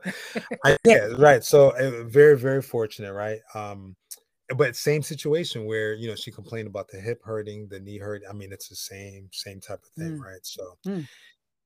I, 0.64 0.76
yeah 0.84 1.06
right 1.16 1.42
so 1.44 1.70
uh, 1.70 2.04
very 2.04 2.36
very 2.36 2.60
fortunate 2.60 3.12
right 3.12 3.38
um 3.54 3.94
but 4.56 4.74
same 4.74 5.02
situation 5.02 5.66
where 5.66 5.94
you 5.94 6.08
know 6.08 6.14
she 6.14 6.30
complained 6.30 6.66
about 6.66 6.88
the 6.88 6.98
hip 6.98 7.20
hurting 7.22 7.68
the 7.68 7.78
knee 7.80 7.98
hurt 7.98 8.22
i 8.28 8.32
mean 8.32 8.52
it's 8.52 8.68
the 8.68 8.76
same 8.76 9.28
same 9.32 9.60
type 9.60 9.80
of 9.82 10.02
thing 10.02 10.18
mm. 10.18 10.20
right 10.20 10.40
so 10.42 10.62
mm. 10.86 11.06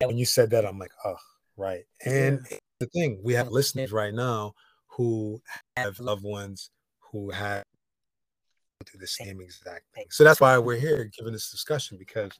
when 0.01 0.19
you 0.19 0.25
said 0.25 0.51
that 0.51 0.67
i'm 0.67 0.79
like 0.79 0.91
oh 1.05 1.17
right? 1.57 1.85
And 2.05 2.41
yeah. 2.51 2.59
the 2.81 2.87
thing, 2.87 3.21
we 3.23 3.35
have 3.35 3.49
listeners 3.49 3.93
right 3.93 4.15
now 4.15 4.55
who 4.89 5.41
have 5.77 5.99
loved 6.01 6.25
ones 6.25 6.71
who 7.13 7.31
have 7.31 7.65
do 8.85 8.99
the 8.99 9.07
same 9.07 9.41
exact 9.41 9.85
thing. 9.95 10.07
So 10.11 10.25
that's 10.25 10.41
why 10.41 10.59
we're 10.59 10.79
here 10.79 11.09
giving 11.17 11.33
this 11.33 11.53
discussion 11.53 11.99
because 11.99 12.33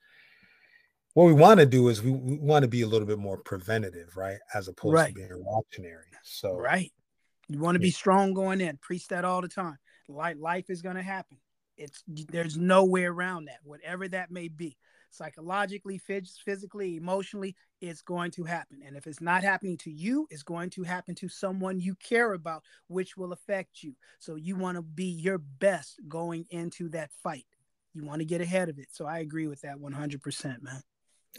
what 1.15 1.25
we 1.25 1.33
want 1.33 1.61
to 1.61 1.67
do 1.67 1.89
is 1.89 2.03
we, 2.03 2.11
we 2.11 2.37
want 2.39 2.65
to 2.65 2.69
be 2.69 2.83
a 2.83 2.87
little 2.87 3.07
bit 3.07 3.19
more 3.19 3.39
preventative, 3.39 4.17
right? 4.17 4.39
As 4.53 4.67
opposed 4.67 4.95
right. 4.95 5.09
to 5.09 5.15
being 5.15 5.29
reactionary. 5.29 6.07
So 6.25 6.57
right. 6.57 6.91
You 7.49 7.61
want 7.61 7.77
to 7.77 7.81
be 7.81 7.93
strong 7.93 8.35
going 8.35 8.61
in. 8.61 8.77
Preach 8.79 9.07
that 9.09 9.25
all 9.25 9.41
the 9.41 9.49
time. 9.49 9.79
Life, 10.09 10.37
life 10.39 10.71
is 10.71 10.83
going 10.83 10.97
to 10.97 11.03
happen. 11.03 11.39
It's 11.77 12.03
there's 12.07 12.57
no 12.57 12.85
way 12.85 13.05
around 13.05 13.47
that, 13.47 13.59
whatever 13.65 14.07
that 14.09 14.31
may 14.31 14.49
be 14.49 14.77
psychologically, 15.13 15.99
physically, 15.99 16.97
emotionally, 16.97 17.55
it's 17.81 18.03
going 18.03 18.31
to 18.33 18.45
happen. 18.45 18.81
And 18.85 18.97
if 18.97 19.07
it's 19.07 19.21
not 19.21 19.43
happening 19.43 19.77
to 19.79 19.91
you, 19.91 20.27
it's 20.31 20.43
going 20.43 20.71
to 20.71 20.83
happen 20.83 21.15
to 21.17 21.29
someone 21.29 21.81
you 21.81 21.95
care 21.97 22.33
about, 22.33 22.63
which 22.89 23.17
will 23.17 23.33
affect 23.33 23.83
you. 23.83 23.95
So 24.19 24.35
you 24.35 24.57
want 24.57 24.77
to 24.77 24.83
be 24.83 25.05
your 25.05 25.39
best 25.39 26.01
going 26.09 26.47
into 26.51 26.89
that 26.91 27.11
fight. 27.23 27.47
You 27.95 28.05
want 28.05 28.21
to 28.21 28.25
get 28.25 28.41
ahead 28.41 28.69
of 28.69 28.79
it. 28.79 28.89
So 28.91 29.07
I 29.07 29.19
agree 29.19 29.47
with 29.47 29.61
that 29.63 29.77
100%, 29.77 30.63
man. 30.63 30.83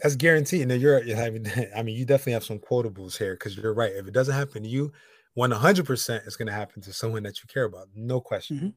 That's 0.02 0.16
guaranteed. 0.16 0.70
And 0.70 0.80
you're, 0.80 1.02
you're 1.02 1.16
having, 1.16 1.46
I 1.76 1.82
mean, 1.82 1.96
you 1.96 2.04
definitely 2.04 2.34
have 2.34 2.44
some 2.44 2.58
quotables 2.58 3.18
here 3.18 3.34
because 3.34 3.56
you're 3.56 3.74
right. 3.74 3.92
If 3.92 4.06
it 4.06 4.14
doesn't 4.14 4.34
happen 4.34 4.62
to 4.62 4.68
you, 4.68 4.92
100% 5.36 6.26
is 6.26 6.36
going 6.36 6.46
to 6.46 6.52
happen 6.52 6.82
to 6.82 6.92
someone 6.92 7.22
that 7.24 7.42
you 7.42 7.48
care 7.52 7.64
about. 7.64 7.88
No 7.94 8.20
question. 8.20 8.56
Mm-hmm. 8.56 8.68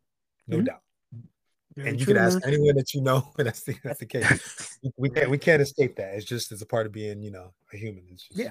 No 0.47 0.57
mm-hmm. 0.57 0.65
doubt. 0.65 0.81
Very 1.77 1.89
and 1.89 1.99
you 1.99 2.05
true, 2.05 2.15
can 2.15 2.23
ask 2.23 2.39
man. 2.43 2.55
anyone 2.55 2.75
that 2.75 2.91
you 2.95 3.01
know. 3.01 3.31
That's 3.37 3.61
the 3.61 3.75
that's 3.83 3.99
the 3.99 4.07
case. 4.07 4.79
we 4.97 5.11
can't 5.11 5.29
we 5.29 5.37
can't 5.37 5.61
escape 5.61 5.95
that. 5.97 6.15
It's 6.15 6.25
just 6.25 6.51
it's 6.51 6.63
a 6.63 6.65
part 6.65 6.87
of 6.87 6.91
being 6.91 7.21
you 7.21 7.29
know 7.29 7.53
a 7.71 7.77
human. 7.77 8.03
It's 8.09 8.27
yeah, 8.31 8.49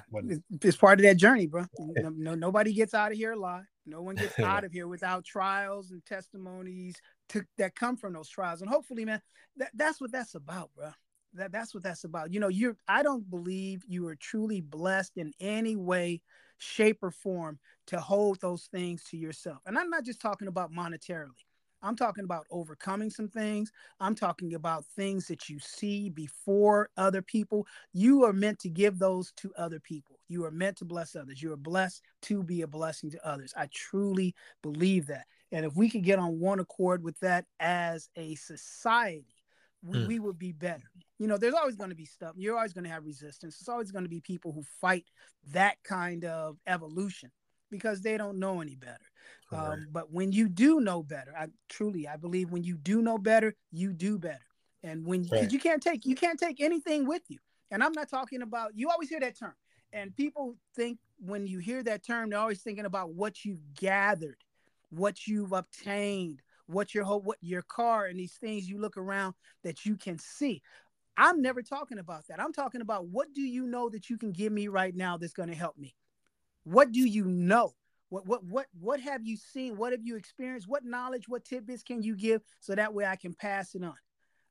it's 0.61 0.77
part 0.77 0.99
of 0.99 1.03
that 1.03 1.17
journey, 1.17 1.45
bro. 1.45 1.65
no, 1.77 2.07
no, 2.09 2.35
nobody 2.35 2.73
gets 2.73 2.93
out 2.93 3.11
of 3.11 3.17
here 3.17 3.33
alive. 3.33 3.65
No 3.85 4.01
one 4.01 4.15
gets 4.15 4.39
out 4.39 4.63
of 4.63 4.71
here 4.71 4.87
without 4.87 5.25
trials 5.25 5.91
and 5.91 6.05
testimonies 6.05 6.95
to, 7.29 7.43
that 7.57 7.75
come 7.75 7.97
from 7.97 8.13
those 8.13 8.29
trials. 8.29 8.61
And 8.61 8.69
hopefully, 8.69 9.03
man, 9.03 9.21
that, 9.57 9.71
that's 9.73 9.99
what 9.99 10.13
that's 10.13 10.35
about, 10.35 10.69
bro. 10.73 10.91
That 11.33 11.51
that's 11.51 11.73
what 11.73 11.83
that's 11.83 12.05
about. 12.05 12.31
You 12.31 12.39
know, 12.39 12.47
you're. 12.47 12.77
I 12.87 13.03
don't 13.03 13.29
believe 13.29 13.83
you 13.85 14.07
are 14.07 14.15
truly 14.15 14.61
blessed 14.61 15.17
in 15.17 15.33
any 15.41 15.75
way, 15.75 16.21
shape, 16.57 16.99
or 17.01 17.11
form 17.11 17.59
to 17.87 17.99
hold 17.99 18.39
those 18.41 18.65
things 18.65 19.03
to 19.05 19.17
yourself. 19.17 19.59
And 19.65 19.77
I'm 19.77 19.89
not 19.89 20.05
just 20.05 20.21
talking 20.21 20.47
about 20.47 20.71
monetarily. 20.71 21.45
I'm 21.81 21.95
talking 21.95 22.23
about 22.23 22.47
overcoming 22.49 23.09
some 23.09 23.27
things. 23.29 23.71
I'm 23.99 24.15
talking 24.15 24.55
about 24.55 24.85
things 24.95 25.27
that 25.27 25.47
you 25.47 25.59
see 25.59 26.09
before 26.09 26.89
other 26.97 27.21
people. 27.21 27.67
You 27.93 28.23
are 28.25 28.33
meant 28.33 28.59
to 28.59 28.69
give 28.69 28.97
those 28.97 29.31
to 29.37 29.53
other 29.57 29.79
people. 29.79 30.19
You 30.27 30.43
are 30.45 30.51
meant 30.51 30.77
to 30.77 30.85
bless 30.85 31.15
others. 31.15 31.41
You 31.41 31.53
are 31.53 31.57
blessed 31.57 32.01
to 32.23 32.43
be 32.43 32.63
a 32.63 32.67
blessing 32.67 33.11
to 33.11 33.27
others. 33.27 33.53
I 33.55 33.67
truly 33.71 34.33
believe 34.63 35.07
that. 35.07 35.25
And 35.51 35.65
if 35.65 35.75
we 35.75 35.89
could 35.89 36.03
get 36.03 36.19
on 36.19 36.39
one 36.39 36.59
accord 36.59 37.03
with 37.03 37.19
that 37.19 37.45
as 37.59 38.09
a 38.15 38.35
society, 38.35 39.35
we, 39.83 39.97
mm. 39.99 40.07
we 40.07 40.19
would 40.19 40.39
be 40.39 40.51
better. 40.51 40.89
You 41.19 41.27
know, 41.27 41.37
there's 41.37 41.53
always 41.53 41.75
going 41.75 41.89
to 41.89 41.95
be 41.95 42.05
stuff. 42.05 42.33
You're 42.35 42.57
always 42.57 42.73
going 42.73 42.83
to 42.83 42.89
have 42.89 43.05
resistance. 43.05 43.57
It's 43.59 43.69
always 43.69 43.91
going 43.91 44.03
to 44.03 44.09
be 44.09 44.21
people 44.21 44.51
who 44.51 44.63
fight 44.79 45.05
that 45.51 45.77
kind 45.83 46.25
of 46.25 46.57
evolution 46.67 47.31
because 47.69 48.01
they 48.01 48.17
don't 48.17 48.39
know 48.39 48.61
any 48.61 48.75
better. 48.75 49.05
Right. 49.51 49.73
Um, 49.73 49.87
but 49.91 50.11
when 50.11 50.31
you 50.31 50.47
do 50.47 50.79
know 50.79 51.03
better, 51.03 51.33
I 51.37 51.47
truly 51.69 52.07
I 52.07 52.17
believe 52.17 52.51
when 52.51 52.63
you 52.63 52.77
do 52.77 53.01
know 53.01 53.17
better, 53.17 53.55
you 53.71 53.93
do 53.93 54.17
better. 54.17 54.39
And 54.83 55.05
when 55.05 55.27
right. 55.31 55.51
you 55.51 55.59
can't 55.59 55.81
take 55.81 56.05
you 56.05 56.15
can't 56.15 56.39
take 56.39 56.61
anything 56.61 57.07
with 57.07 57.23
you. 57.27 57.39
And 57.71 57.83
I'm 57.83 57.93
not 57.93 58.09
talking 58.09 58.41
about 58.41 58.71
you 58.75 58.89
always 58.89 59.09
hear 59.09 59.19
that 59.19 59.37
term. 59.37 59.53
And 59.93 60.15
people 60.15 60.55
think 60.75 60.99
when 61.19 61.47
you 61.47 61.59
hear 61.59 61.81
that 61.83 62.05
term, 62.05 62.29
they're 62.29 62.39
always 62.39 62.61
thinking 62.61 62.85
about 62.85 63.13
what 63.13 63.43
you've 63.43 63.73
gathered, 63.73 64.37
what 64.89 65.27
you've 65.27 65.53
obtained, 65.53 66.41
what 66.67 66.93
your 66.93 67.03
whole 67.03 67.21
what 67.21 67.37
your 67.41 67.61
car 67.61 68.05
and 68.05 68.19
these 68.19 68.33
things 68.33 68.69
you 68.69 68.79
look 68.79 68.97
around 68.97 69.33
that 69.63 69.85
you 69.85 69.95
can 69.95 70.17
see. 70.19 70.61
I'm 71.17 71.41
never 71.41 71.63
talking 71.63 71.97
about 71.97 72.27
that. 72.27 72.39
I'm 72.39 72.53
talking 72.53 72.81
about 72.81 73.07
what 73.07 73.33
do 73.33 73.41
you 73.41 73.65
know 73.65 73.89
that 73.89 74.09
you 74.09 74.17
can 74.17 74.31
give 74.31 74.53
me 74.53 74.67
right 74.67 74.95
now 74.95 75.17
that's 75.17 75.33
going 75.33 75.49
to 75.49 75.55
help 75.55 75.77
me? 75.77 75.95
What 76.63 76.91
do 76.91 76.99
you 76.99 77.25
know? 77.25 77.73
What 78.09 78.25
what 78.25 78.43
what 78.45 78.67
what 78.79 78.99
have 79.01 79.25
you 79.25 79.35
seen? 79.35 79.75
What 79.75 79.91
have 79.91 80.03
you 80.03 80.15
experienced? 80.15 80.67
What 80.67 80.85
knowledge, 80.85 81.27
what 81.27 81.43
tidbits 81.43 81.83
can 81.83 82.01
you 82.01 82.15
give 82.15 82.41
so 82.59 82.73
that 82.73 82.93
way 82.93 83.05
I 83.05 83.17
can 83.17 83.33
pass 83.33 83.75
it 83.75 83.83
on? 83.83 83.95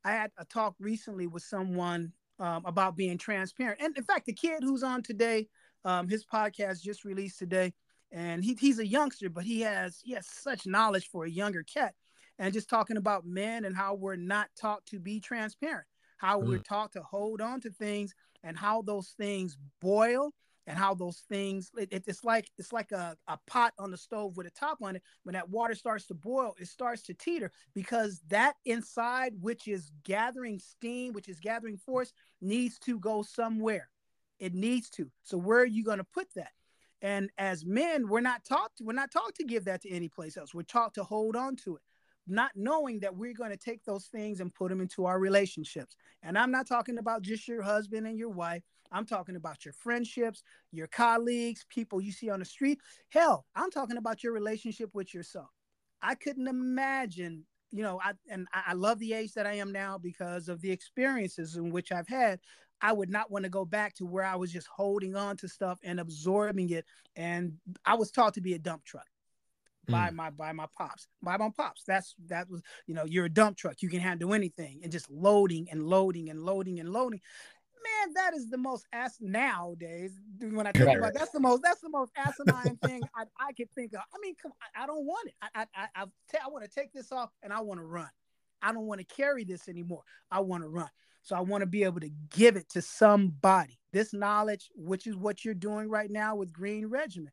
I 0.05 0.13
had 0.13 0.31
a 0.39 0.45
talk 0.45 0.75
recently 0.79 1.27
with 1.27 1.43
someone 1.43 2.13
um, 2.39 2.65
about 2.67 2.97
being 2.97 3.17
transparent, 3.17 3.81
and 3.81 3.97
in 3.97 4.05
fact, 4.05 4.27
the 4.27 4.35
kid 4.35 4.63
who's 4.63 4.83
on 4.83 5.03
today, 5.03 5.49
um, 5.85 6.07
his 6.07 6.25
podcast 6.25 6.83
just 6.83 7.05
released 7.05 7.39
today, 7.39 7.73
and 8.13 8.45
he, 8.45 8.55
he's 8.61 8.79
a 8.79 8.87
youngster, 8.87 9.31
but 9.31 9.45
he 9.45 9.63
has 9.63 10.01
he 10.05 10.13
has 10.13 10.27
such 10.27 10.67
knowledge 10.67 11.09
for 11.09 11.25
a 11.25 11.31
younger 11.31 11.63
cat, 11.63 11.95
and 12.39 12.53
just 12.53 12.69
talking 12.69 12.99
about 12.99 13.27
men 13.27 13.65
and 13.65 13.75
how 13.75 13.95
we're 13.95 14.17
not 14.17 14.49
taught 14.61 14.85
to 14.87 15.01
be 15.01 15.19
transparent, 15.19 15.87
how 16.17 16.41
mm. 16.41 16.47
we're 16.47 16.59
taught 16.59 16.93
to 16.93 17.03
hold 17.03 17.41
on 17.41 17.61
to 17.61 17.71
things, 17.71 18.15
and 18.43 18.57
how 18.57 18.83
those 18.83 19.15
things 19.19 19.57
boil 19.81 20.33
and 20.67 20.77
how 20.79 20.95
those 20.95 21.23
things 21.29 21.71
it, 21.77 21.89
it's 22.07 22.25
like 22.25 22.51
it's 22.59 22.73
like 22.73 22.93
a, 22.93 23.17
a 23.29 23.39
pot 23.47 23.73
on 23.79 23.91
the 23.91 23.97
stove 23.97 24.37
with 24.37 24.47
a 24.47 24.51
top 24.51 24.79
on 24.83 24.97
it. 24.97 25.03
When 25.25 25.35
that 25.35 25.49
water 25.49 25.75
starts 25.75 26.07
to 26.07 26.15
boil 26.15 26.55
it 26.59 26.69
starts 26.69 27.03
to 27.03 27.15
teeter 27.15 27.53
because 27.75 28.21
that 28.29 28.55
inside 28.65 29.35
which 29.41 29.69
is 29.69 29.91
gathering 30.05 30.59
steam 30.59 31.13
which 31.13 31.29
is 31.29 31.41
gathering 31.41 31.77
force 31.77 32.13
needs 32.41 32.79
to 32.81 32.99
go 32.99 33.23
somewhere. 33.23 33.89
It 34.39 34.55
needs 34.55 34.91
to. 34.91 35.11
So 35.23 35.39
where 35.39 35.61
are 35.61 35.67
you 35.67 35.85
going 35.85 35.99
to 35.99 36.05
put 36.05 36.29
that? 36.35 36.53
And 37.03 37.31
as 37.39 37.65
men 37.65 38.09
we're 38.09 38.21
not 38.21 38.45
taught 38.45 38.77
to, 38.77 38.85
we're 38.85 38.93
not 38.93 39.13
taught 39.13 39.35
to 39.37 39.45
give 39.45 39.65
that 39.67 39.83
to 39.83 39.91
any 39.91 40.09
place 40.09 40.37
else. 40.37 40.55
We're 40.55 40.63
taught 40.63 40.95
to 40.95 41.05
hold 41.05 41.37
on 41.37 41.57
to 41.57 41.77
it 41.77 41.83
not 42.27 42.51
knowing 42.55 43.01
that 43.01 43.15
we're 43.15 43.35
going 43.35 43.51
to 43.51 43.57
take 43.57 43.85
those 43.85 44.07
things 44.07 44.41
and 44.41 44.55
put 44.55 44.69
them 44.69 44.81
into 44.81 45.07
our 45.07 45.19
relationships 45.19 45.97
and 46.23 46.39
i'm 46.39 46.51
not 46.51 46.67
talking 46.67 46.99
about 46.99 47.23
just 47.23 47.47
your 47.47 47.63
husband 47.63 48.07
and 48.07 48.19
your 48.19 48.31
wife 48.31 48.63
I'm 48.93 49.07
talking 49.07 49.37
about 49.37 49.65
your 49.65 49.73
friendships, 49.73 50.43
your 50.73 50.87
colleagues, 50.87 51.65
people 51.69 52.01
you 52.01 52.13
see 52.13 52.31
on 52.31 52.39
the 52.39 52.45
street. 52.45 52.81
Hell, 53.09 53.47
I'm 53.55 53.71
talking 53.71 53.97
about 53.97 54.23
your 54.23 54.33
relationship 54.33 54.91
with 54.95 55.15
yourself. 55.15 55.51
I 56.03 56.15
couldn't 56.15 56.49
imagine, 56.49 57.45
you 57.71 57.83
know, 57.83 58.01
I 58.03 58.13
and 58.29 58.47
I 58.53 58.75
love 58.75 58.99
the 58.99 59.13
age 59.13 59.33
that 59.35 59.47
I 59.47 59.55
am 59.55 59.73
now 59.73 59.99
because 59.99 60.49
of 60.49 60.61
the 60.61 60.71
experiences 60.71 61.57
in 61.57 61.71
which 61.71 61.93
I've 61.93 62.09
had. 62.09 62.41
I 62.83 62.93
would 62.93 63.09
not 63.09 63.31
want 63.31 63.45
to 63.45 63.51
go 63.51 63.65
back 63.65 63.95
to 63.95 64.05
where 64.05 64.25
I 64.25 64.37
was 64.37 64.53
just 64.53 64.67
holding 64.67 65.17
on 65.17 65.39
to 65.39 65.49
stuff 65.49 65.79
and 65.83 65.99
absorbing 65.99 66.71
it. 66.71 66.85
And 67.17 67.55
I 67.87 67.95
was 67.95 68.11
taught 68.11 68.35
to 68.35 68.43
be 68.43 68.53
a 68.53 68.59
dump 68.59 68.85
truck 68.85 69.07
by 69.89 70.11
mm. 70.11 70.15
my 70.15 70.31
by 70.31 70.53
my 70.53 70.67
pops 70.77 71.07
by 71.23 71.37
my 71.37 71.51
pops 71.57 71.83
that's 71.87 72.15
that 72.27 72.49
was 72.51 72.63
you 72.87 72.95
know 72.95 73.05
you're 73.05 73.27
a 73.27 73.31
dump 73.31 73.57
truck 73.57 73.83
you 73.83 73.89
can 73.89 74.01
handle 74.01 74.35
anything 74.35 74.81
and 74.83 74.93
just 74.93 75.11
loading 75.11 75.69
and 75.71 75.83
loading 75.83 76.31
and 76.31 76.43
loading 76.43 76.81
and 76.81 76.91
loading 76.91 77.21
man, 77.87 78.15
that 78.15 78.35
is 78.35 78.51
the 78.51 78.59
most 78.59 78.87
ass 78.93 79.17
nowadays. 79.21 80.13
When 80.41 80.67
I 80.67 80.73
think 80.73 80.87
right. 80.87 80.99
about 80.99 81.15
that's 81.15 81.31
the 81.31 81.41
most 81.41 81.63
that's 81.63 81.81
the 81.81 81.91
most 81.91 82.13
asinine 82.17 82.77
thing 82.85 83.03
I, 83.15 83.25
I 83.39 83.53
could 83.53 83.71
think 83.75 83.93
of. 83.93 84.01
I 84.01 84.19
mean, 84.21 84.35
come 84.41 84.53
I, 84.61 84.85
I 84.85 84.87
don't 84.87 85.05
want 85.05 85.29
it. 85.29 85.35
I 85.43 85.49
I 85.55 85.67
I, 85.75 86.03
I, 86.03 86.05
I 86.45 86.49
want 86.49 86.65
to 86.65 86.71
take 86.71 86.93
this 86.93 87.13
off 87.13 87.31
and 87.43 87.53
I 87.53 87.61
want 87.61 87.81
to 87.81 87.87
run. 87.87 88.09
I 88.63 88.73
don't 88.73 88.87
want 88.87 89.01
to 89.01 89.15
carry 89.15 89.45
this 89.45 89.69
anymore. 89.69 90.03
I 90.31 90.41
want 90.41 90.63
to 90.63 90.69
run. 90.69 90.89
So 91.23 91.37
I 91.37 91.41
want 91.41 91.63
to 91.63 91.67
be 91.67 91.85
able 91.85 92.01
to 92.01 92.11
give 92.31 92.57
it 92.57 92.69
to 92.71 92.83
somebody. 92.83 93.79
This 93.93 94.13
knowledge, 94.13 94.71
which 94.75 95.07
is 95.07 95.17
what 95.17 95.45
you're 95.45 95.55
doing 95.55 95.89
right 95.89 96.11
now 96.11 96.37
with 96.37 96.53
Green 96.53 96.87
Regimen, 96.87 97.33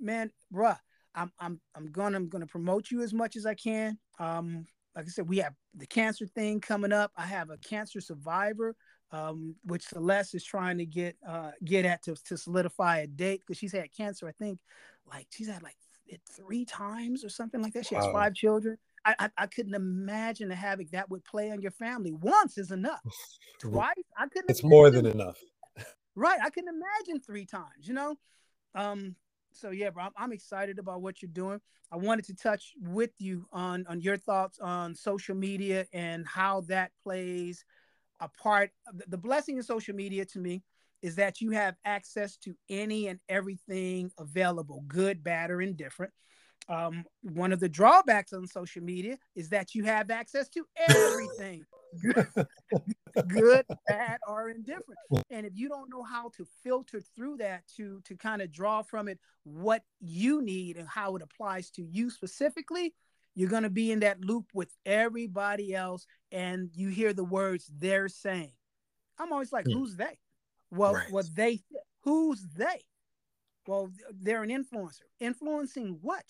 man, 0.00 0.30
bruh. 0.52 0.78
I'm 1.14 1.32
I'm 1.38 1.60
I'm 1.74 1.90
gonna 1.90 2.16
I'm 2.16 2.28
gonna 2.28 2.46
promote 2.46 2.90
you 2.90 3.02
as 3.02 3.12
much 3.12 3.36
as 3.36 3.46
I 3.46 3.54
can. 3.54 3.98
Um, 4.18 4.66
like 4.94 5.06
I 5.06 5.08
said, 5.08 5.28
we 5.28 5.38
have 5.38 5.54
the 5.74 5.86
cancer 5.86 6.26
thing 6.26 6.60
coming 6.60 6.92
up. 6.92 7.12
I 7.16 7.26
have 7.26 7.50
a 7.50 7.58
cancer 7.58 8.00
survivor 8.00 8.76
um, 9.14 9.54
which 9.64 9.84
Celeste 9.84 10.34
is 10.34 10.44
trying 10.44 10.78
to 10.78 10.86
get 10.86 11.16
uh, 11.26 11.52
get 11.64 11.84
at 11.84 12.02
to, 12.04 12.16
to 12.26 12.36
solidify 12.36 12.98
a 12.98 13.06
date 13.06 13.40
because 13.40 13.58
she's 13.58 13.72
had 13.72 13.92
cancer. 13.96 14.26
I 14.26 14.32
think 14.32 14.58
like 15.08 15.26
she's 15.30 15.48
had 15.48 15.62
like 15.62 15.76
it 16.06 16.20
three 16.28 16.64
times 16.64 17.24
or 17.24 17.28
something 17.28 17.62
like 17.62 17.72
that. 17.74 17.86
She 17.86 17.94
has 17.94 18.06
five 18.06 18.34
children. 18.34 18.76
I, 19.04 19.14
I, 19.18 19.30
I 19.38 19.46
couldn't 19.46 19.74
imagine 19.74 20.48
the 20.48 20.54
havoc 20.54 20.90
that 20.90 21.10
would 21.10 21.24
play 21.24 21.50
on 21.50 21.60
your 21.60 21.70
family. 21.70 22.12
Once 22.12 22.58
is 22.58 22.70
enough. 22.70 23.00
Twice, 23.60 23.94
I 24.18 24.26
couldn't. 24.26 24.50
It's 24.50 24.64
more 24.64 24.90
than 24.90 25.06
enough. 25.06 25.38
right, 26.16 26.38
I 26.42 26.50
can 26.50 26.64
imagine 26.66 27.22
three 27.22 27.46
times. 27.46 27.86
You 27.86 27.94
know, 27.94 28.16
um, 28.74 29.14
so 29.54 29.70
yeah, 29.70 29.90
bro, 29.90 30.04
I'm, 30.04 30.12
I'm, 30.16 30.32
excited 30.32 30.78
about 30.78 31.02
what 31.02 31.22
you're 31.22 31.30
doing. 31.30 31.60
I 31.92 31.96
wanted 31.96 32.24
to 32.26 32.34
touch 32.34 32.72
with 32.80 33.10
you 33.18 33.46
on 33.52 33.86
on 33.88 34.00
your 34.00 34.16
thoughts 34.16 34.58
on 34.58 34.94
social 34.94 35.34
media 35.34 35.86
and 35.92 36.26
how 36.26 36.62
that 36.62 36.90
plays 37.02 37.64
a 38.20 38.28
part 38.28 38.70
the 39.08 39.18
blessing 39.18 39.58
of 39.58 39.64
social 39.64 39.94
media 39.94 40.24
to 40.24 40.38
me 40.38 40.62
is 41.02 41.16
that 41.16 41.40
you 41.40 41.50
have 41.50 41.76
access 41.84 42.36
to 42.38 42.54
any 42.70 43.08
and 43.08 43.20
everything 43.28 44.10
available, 44.18 44.82
good, 44.88 45.22
bad, 45.22 45.50
or 45.50 45.60
indifferent. 45.60 46.12
Um, 46.66 47.04
one 47.20 47.52
of 47.52 47.60
the 47.60 47.68
drawbacks 47.68 48.32
on 48.32 48.46
social 48.46 48.82
media 48.82 49.18
is 49.36 49.50
that 49.50 49.74
you 49.74 49.84
have 49.84 50.10
access 50.10 50.48
to 50.48 50.64
everything 50.88 51.62
good, 53.22 53.64
bad, 53.88 54.18
or 54.26 54.50
indifferent. 54.50 54.98
And 55.30 55.46
if 55.46 55.52
you 55.54 55.68
don't 55.68 55.90
know 55.90 56.02
how 56.02 56.30
to 56.36 56.46
filter 56.62 57.00
through 57.00 57.38
that 57.38 57.62
to 57.76 58.00
to 58.04 58.16
kind 58.16 58.42
of 58.42 58.52
draw 58.52 58.82
from 58.82 59.08
it 59.08 59.18
what 59.44 59.82
you 60.00 60.42
need 60.42 60.76
and 60.76 60.88
how 60.88 61.16
it 61.16 61.22
applies 61.22 61.70
to 61.70 61.82
you 61.82 62.10
specifically, 62.10 62.94
you're 63.34 63.50
going 63.50 63.62
to 63.64 63.70
be 63.70 63.90
in 63.90 64.00
that 64.00 64.20
loop 64.20 64.46
with 64.54 64.74
everybody 64.86 65.74
else 65.74 66.06
and 66.32 66.70
you 66.74 66.88
hear 66.88 67.12
the 67.12 67.24
words 67.24 67.70
they're 67.78 68.08
saying. 68.08 68.52
I'm 69.18 69.32
always 69.32 69.52
like, 69.52 69.66
mm. 69.66 69.74
who's 69.74 69.96
they? 69.96 70.18
Well, 70.70 70.94
right. 70.94 71.10
what 71.10 71.26
they 71.34 71.62
who's 72.02 72.42
they? 72.56 72.80
Well, 73.66 73.90
they're 74.12 74.42
an 74.42 74.50
influencer. 74.50 75.02
Influencing 75.20 75.98
what? 76.02 76.24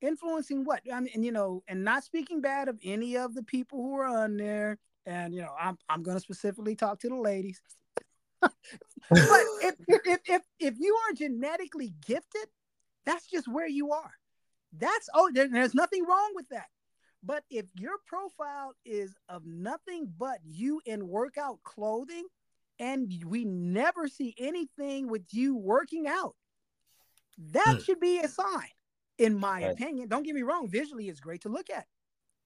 Influencing 0.00 0.64
what? 0.64 0.80
I 0.92 1.00
mean, 1.00 1.10
and 1.14 1.24
you 1.24 1.32
know, 1.32 1.62
and 1.68 1.84
not 1.84 2.04
speaking 2.04 2.40
bad 2.40 2.68
of 2.68 2.78
any 2.82 3.16
of 3.16 3.34
the 3.34 3.42
people 3.42 3.78
who 3.82 3.96
are 3.96 4.06
on 4.06 4.36
there. 4.36 4.78
And 5.06 5.32
you 5.32 5.42
know, 5.42 5.54
I'm 5.58 5.78
I'm 5.88 6.02
gonna 6.02 6.20
specifically 6.20 6.74
talk 6.74 7.00
to 7.00 7.08
the 7.08 7.16
ladies. 7.16 7.60
but 8.40 8.52
if, 9.10 9.74
if 9.88 10.20
if 10.26 10.42
if 10.58 10.74
you 10.78 10.96
are 11.08 11.14
genetically 11.14 11.94
gifted, 12.04 12.46
that's 13.04 13.26
just 13.28 13.48
where 13.48 13.68
you 13.68 13.92
are. 13.92 14.12
That's 14.72 15.08
oh, 15.14 15.30
there, 15.32 15.48
there's 15.48 15.74
nothing 15.74 16.04
wrong 16.04 16.32
with 16.34 16.48
that. 16.50 16.66
But 17.22 17.44
if 17.50 17.66
your 17.74 17.94
profile 18.06 18.74
is 18.84 19.14
of 19.28 19.44
nothing 19.46 20.12
but 20.18 20.38
you 20.44 20.80
in 20.84 21.08
workout 21.08 21.58
clothing, 21.64 22.26
and 22.78 23.12
we 23.26 23.44
never 23.44 24.06
see 24.08 24.34
anything 24.38 25.08
with 25.08 25.22
you 25.32 25.56
working 25.56 26.06
out, 26.06 26.34
that 27.52 27.76
mm. 27.78 27.84
should 27.84 28.00
be 28.00 28.18
a 28.18 28.28
sign, 28.28 28.68
in 29.18 29.38
my 29.38 29.64
right. 29.64 29.72
opinion. 29.72 30.08
Don't 30.08 30.24
get 30.24 30.34
me 30.34 30.42
wrong, 30.42 30.68
visually 30.68 31.08
it's 31.08 31.20
great 31.20 31.42
to 31.42 31.48
look 31.48 31.70
at. 31.70 31.86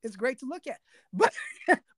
It's 0.03 0.17
great 0.17 0.39
to 0.41 0.47
look 0.47 0.67
at, 0.67 0.79
but 1.13 1.33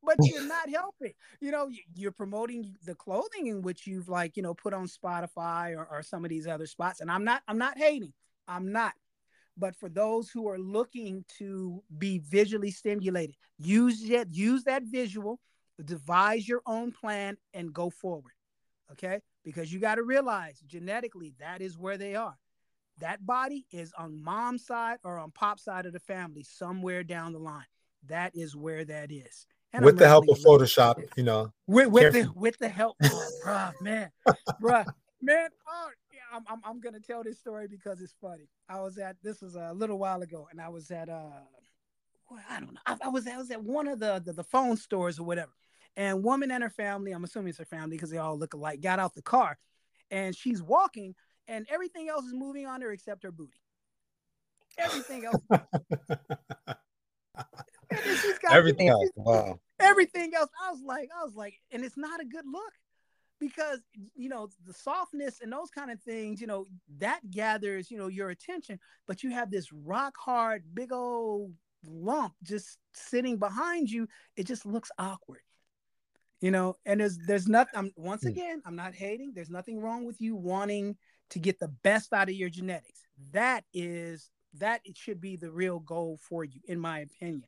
but 0.03 0.18
you're 0.22 0.42
not 0.46 0.68
helping. 0.70 1.12
You 1.40 1.50
know, 1.53 1.70
you're 1.94 2.12
promoting 2.12 2.76
the 2.84 2.94
clothing 2.94 3.46
in 3.46 3.62
which 3.62 3.86
you've 3.86 4.09
like 4.09 4.36
you 4.36 4.42
know 4.42 4.55
put 4.55 4.74
on 4.74 4.86
Shopify 4.86 5.76
or, 5.76 5.86
or 5.90 6.03
some 6.03 6.24
of 6.24 6.30
these 6.30 6.46
other 6.46 6.66
spots, 6.66 7.00
and 7.00 7.11
I'm 7.11 7.24
not 7.24 7.42
I'm 7.48 7.59
not 7.59 7.78
hating. 7.78 8.12
I'm 8.48 8.72
not. 8.72 8.94
But 9.57 9.76
for 9.76 9.88
those 9.88 10.30
who 10.30 10.48
are 10.48 10.59
looking 10.59 11.24
to 11.38 11.82
be 11.98 12.18
visually 12.18 12.70
stimulated, 12.70 13.36
use 13.59 14.03
that, 14.09 14.32
use 14.34 14.64
that 14.64 14.82
visual, 14.84 15.40
devise 15.84 16.48
your 16.48 16.62
own 16.66 16.92
plan, 16.92 17.36
and 17.55 17.72
go 17.72 17.90
forward. 17.90 18.32
Okay, 18.92 19.20
because 19.44 19.72
you 19.72 19.80
got 19.80 19.96
to 19.96 20.03
realize 20.03 20.61
genetically 20.66 21.34
that 21.40 21.62
is 21.62 21.78
where 21.78 21.98
they 21.98 22.14
are. 22.16 22.36
that 22.98 23.24
body 23.26 23.66
is 23.72 23.92
on 23.98 24.22
mom's 24.22 24.66
side 24.66 24.98
or 25.05 25.18
on 25.18 25.30
pop's 25.32 25.64
side 25.64 25.86
of 25.86 25.92
the 25.92 26.00
family, 26.00 26.42
somewhere 26.44 27.03
down 27.05 27.32
the 27.32 27.38
line. 27.38 27.64
That 28.09 28.32
is 28.34 28.57
where 28.57 28.84
that 28.84 29.11
is. 29.11 29.46
And 29.72 29.84
with 29.84 29.94
I'm 29.94 29.98
the 30.00 30.09
help 30.09 30.28
of 30.28 30.38
Photoshop, 30.38 31.03
you 31.16 31.22
know. 31.22 31.53
With 31.66 31.88
with 31.88 32.12
the 32.12 32.30
with 32.34 32.59
the 32.59 32.68
help, 32.68 32.96
oh, 33.03 33.70
man, 33.80 34.11
man. 34.61 35.48
Oh, 35.66 35.88
yeah, 36.12 36.20
I'm, 36.32 36.42
I'm 36.48 36.61
I'm 36.64 36.80
gonna 36.80 37.00
tell 37.00 37.22
this 37.22 37.38
story 37.38 37.68
because 37.68 38.03
it's 38.03 38.14
funny. 38.20 38.48
I 38.68 38.80
was 38.80 38.98
at 38.98 39.16
this 39.22 39.40
was 39.40 39.55
a 39.55 39.72
little 39.72 39.98
while 39.98 40.20
ago, 40.20 40.46
and 40.50 40.61
I 40.61 40.68
was 40.68 40.90
at 40.90 41.09
uh, 41.09 41.40
well, 42.30 42.40
I 42.50 42.61
don't 42.61 42.74
know. 42.74 42.80
I, 42.84 42.96
I 43.05 43.09
was 43.09 43.26
I 43.26 43.38
was 43.38 43.50
at 43.50 43.62
one 43.62 43.88
of 43.88 43.98
the, 43.98 44.20
the 44.22 44.34
the 44.34 44.44
phone 44.44 44.76
stores 44.76 45.18
or 45.18 45.24
whatever, 45.24 45.53
and 45.96 46.22
woman 46.22 46.50
and 46.50 46.62
her 46.62 46.70
family, 46.70 47.12
I'm 47.12 47.24
assuming 47.24 47.48
it's 47.48 47.59
her 47.59 47.64
family 47.64 47.96
because 47.96 48.11
they 48.11 48.18
all 48.18 48.38
look 48.38 48.53
alike, 48.53 48.82
got 48.82 48.98
out 48.98 49.14
the 49.14 49.22
car, 49.22 49.57
and 50.11 50.36
she's 50.36 50.62
walking, 50.62 51.14
and 51.48 51.66
everything 51.70 52.11
else 52.11 52.26
is 52.26 52.34
moving 52.34 52.66
on 52.66 52.82
her 52.82 52.92
except 52.92 53.22
her 53.22 53.32
booty. 53.32 53.61
Everything 54.76 55.24
else. 55.24 55.42
everything 58.51 58.88
else. 58.88 59.11
Wow. 59.16 59.61
Everything 59.80 60.32
else. 60.34 60.51
I 60.64 60.70
was 60.70 60.80
like, 60.84 61.09
I 61.18 61.24
was 61.24 61.34
like, 61.34 61.55
and 61.70 61.84
it's 61.84 61.97
not 61.97 62.20
a 62.20 62.24
good 62.24 62.45
look 62.47 62.72
because 63.43 63.80
you 64.14 64.28
know 64.28 64.49
the 64.64 64.72
softness 64.72 65.40
and 65.43 65.53
those 65.53 65.68
kind 65.68 65.90
of 65.90 66.01
things 66.01 66.40
you 66.40 66.47
know 66.47 66.64
that 66.99 67.18
gathers 67.28 67.90
you 67.90 67.99
know 67.99 68.07
your 68.07 68.30
attention 68.30 68.78
but 69.09 69.24
you 69.24 69.30
have 69.30 69.51
this 69.51 69.72
rock 69.72 70.14
hard 70.16 70.62
big 70.74 70.93
old 70.93 71.53
lump 71.84 72.32
just 72.45 72.78
sitting 72.93 73.36
behind 73.38 73.90
you 73.90 74.07
it 74.36 74.47
just 74.47 74.64
looks 74.64 74.93
awkward 74.97 75.40
you 76.40 76.53
know 76.53 76.76
and 76.86 77.01
there's 77.01 77.18
there's 77.26 77.49
nothing 77.49 77.74
i'm 77.74 77.93
once 77.97 78.22
hmm. 78.22 78.28
again 78.28 78.62
i'm 78.64 78.76
not 78.76 78.95
hating 78.95 79.32
there's 79.34 79.51
nothing 79.51 79.80
wrong 79.80 80.07
with 80.07 80.20
you 80.20 80.36
wanting 80.36 80.97
to 81.28 81.40
get 81.40 81.59
the 81.59 81.68
best 81.82 82.12
out 82.12 82.28
of 82.28 82.36
your 82.36 82.49
genetics 82.49 83.01
that 83.32 83.64
is 83.74 84.30
that 84.55 84.80
it 84.84 84.97
should 84.97 85.20
be 85.20 85.36
the 85.36 85.51
real 85.51 85.80
goal 85.80 86.16
for 86.28 86.45
you 86.45 86.61
in 86.66 86.78
my 86.78 87.01
opinion 87.01 87.43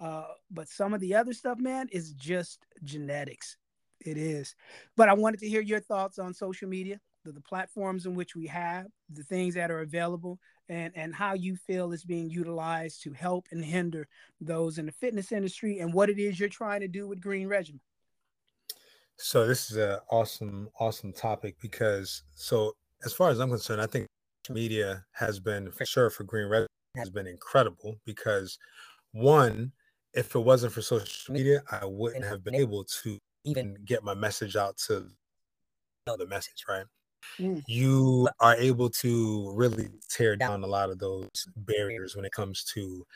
uh, 0.00 0.24
but 0.50 0.68
some 0.68 0.94
of 0.94 1.00
the 1.00 1.14
other 1.14 1.32
stuff, 1.32 1.58
man, 1.58 1.88
is 1.92 2.12
just 2.12 2.66
genetics. 2.82 3.56
It 4.04 4.16
is. 4.16 4.54
But 4.96 5.10
I 5.10 5.12
wanted 5.12 5.40
to 5.40 5.48
hear 5.48 5.60
your 5.60 5.80
thoughts 5.80 6.18
on 6.18 6.32
social 6.32 6.68
media, 6.68 6.98
the, 7.24 7.32
the 7.32 7.40
platforms 7.42 8.06
in 8.06 8.14
which 8.14 8.34
we 8.34 8.46
have, 8.46 8.86
the 9.12 9.24
things 9.24 9.54
that 9.54 9.70
are 9.70 9.80
available, 9.80 10.38
and, 10.70 10.92
and 10.96 11.14
how 11.14 11.34
you 11.34 11.54
feel 11.54 11.92
is 11.92 12.02
being 12.02 12.30
utilized 12.30 13.02
to 13.02 13.12
help 13.12 13.46
and 13.50 13.62
hinder 13.62 14.08
those 14.40 14.78
in 14.78 14.86
the 14.86 14.92
fitness 14.92 15.32
industry 15.32 15.80
and 15.80 15.92
what 15.92 16.08
it 16.08 16.18
is 16.18 16.40
you're 16.40 16.48
trying 16.48 16.80
to 16.80 16.88
do 16.88 17.06
with 17.06 17.20
Green 17.20 17.46
Regimen. 17.46 17.80
So 19.18 19.46
this 19.46 19.70
is 19.70 19.76
an 19.76 19.98
awesome, 20.10 20.70
awesome 20.78 21.12
topic 21.12 21.56
because 21.60 22.22
so 22.34 22.72
as 23.04 23.12
far 23.12 23.28
as 23.28 23.38
I'm 23.38 23.50
concerned, 23.50 23.82
I 23.82 23.86
think 23.86 24.06
media 24.48 25.04
has 25.12 25.38
been 25.40 25.70
for 25.72 25.84
sure 25.84 26.08
for 26.08 26.24
Green 26.24 26.46
Regimen 26.46 26.68
has 26.96 27.10
been 27.10 27.26
incredible 27.26 27.96
because 28.06 28.58
one, 29.12 29.72
if 30.14 30.34
it 30.34 30.40
wasn't 30.40 30.72
for 30.72 30.82
social 30.82 31.32
media, 31.32 31.62
I 31.70 31.84
wouldn't 31.84 32.24
have 32.24 32.42
been 32.42 32.54
able 32.54 32.84
to 33.02 33.18
even 33.44 33.76
get 33.84 34.02
my 34.02 34.14
message 34.14 34.56
out 34.56 34.76
to 34.86 35.06
the 36.06 36.26
message, 36.26 36.64
right? 36.68 36.84
Mm. 37.38 37.62
You 37.68 38.28
are 38.40 38.56
able 38.56 38.90
to 38.90 39.52
really 39.54 39.88
tear 40.08 40.34
down 40.34 40.64
a 40.64 40.66
lot 40.66 40.90
of 40.90 40.98
those 40.98 41.28
barriers 41.56 42.16
when 42.16 42.24
it 42.24 42.32
comes 42.32 42.64
to 42.74 43.06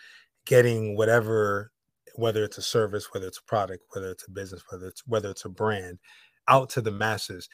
getting 0.45 0.97
whatever, 0.97 1.73
whether 2.15 2.45
it's 2.45 2.59
a 2.59 2.63
service, 2.63 3.09
whether 3.13 3.27
it's 3.27 3.39
a 3.39 3.45
product, 3.45 3.83
whether 3.93 4.11
it's 4.11 4.29
a 4.29 4.31
business, 4.31 4.63
whether 4.71 4.87
it's 4.87 5.03
whether 5.07 5.31
it's 5.31 5.45
a 5.45 5.49
brand, 5.49 5.99
out 6.47 6.71
to 6.71 6.81
the 6.81 6.93
masses. 6.93 7.49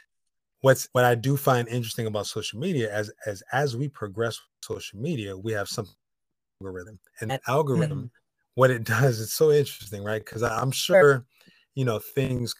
What's 0.60 0.88
what 0.92 1.06
I 1.06 1.14
do 1.14 1.38
find 1.38 1.66
interesting 1.68 2.06
about 2.06 2.26
social 2.26 2.58
media 2.58 2.92
as 2.92 3.10
as 3.24 3.42
as 3.52 3.76
we 3.76 3.88
progress 3.88 4.38
social 4.62 5.00
media, 5.00 5.34
we 5.34 5.52
have 5.52 5.68
some 5.68 5.88
algorithm, 6.60 6.98
and 7.22 7.30
that 7.30 7.40
algorithm 7.48 7.98
mm 7.98 8.10
what 8.54 8.70
it 8.70 8.84
does 8.96 9.20
it's 9.20 9.34
so 9.34 9.50
interesting 9.50 10.04
right? 10.04 10.24
Because 10.24 10.42
i'm 10.42 10.70
sure. 10.70 11.24
you 11.74 11.84
know 11.84 11.98
things 11.98 12.54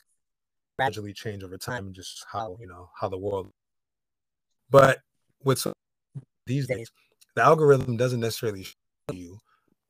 gradually 0.79 1.13
change 1.13 1.43
over 1.43 1.59
time. 1.59 1.87
and 1.87 1.95
just 1.95 2.25
how 2.31 2.57
you 2.61 2.67
know 2.67 2.89
how 2.99 3.09
the 3.09 3.19
world 3.19 3.51
but 4.71 5.01
with 5.45 5.67
these 6.47 6.67
days. 6.67 6.91
the 7.35 7.43
algorithm 7.43 7.97
doesn't 7.97 8.21
necessarily 8.21 8.63
show 8.65 8.75
you 9.13 9.39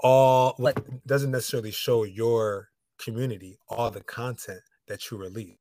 all 0.01 0.55
what 0.57 0.83
doesn't 1.07 1.31
necessarily 1.31 1.71
show 1.71 2.05
your 2.05 2.69
community 2.99 3.59
all 3.69 3.91
the 3.91 4.03
content 4.03 4.61
that 4.89 5.11
you 5.11 5.17
release 5.17 5.57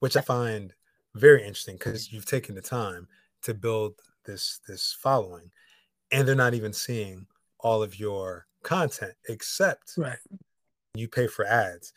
which 0.00 0.16
i 0.16 0.20
find 0.20 0.72
very 1.14 1.42
interesting 1.42 1.76
because 1.76 2.12
you've 2.12 2.26
taken 2.26 2.54
the 2.54 2.60
time 2.60 3.06
to 3.42 3.54
build 3.54 3.94
this 4.24 4.60
this 4.66 4.96
following 5.02 5.50
and 6.12 6.26
they're 6.26 6.34
not 6.34 6.54
even 6.54 6.72
seeing 6.72 7.26
all 7.64 7.82
of 7.82 7.98
your 7.98 8.46
content 8.62 9.14
except 9.28 9.94
right. 9.96 10.18
you 10.94 11.08
pay 11.08 11.26
for 11.26 11.44
ads. 11.44 11.92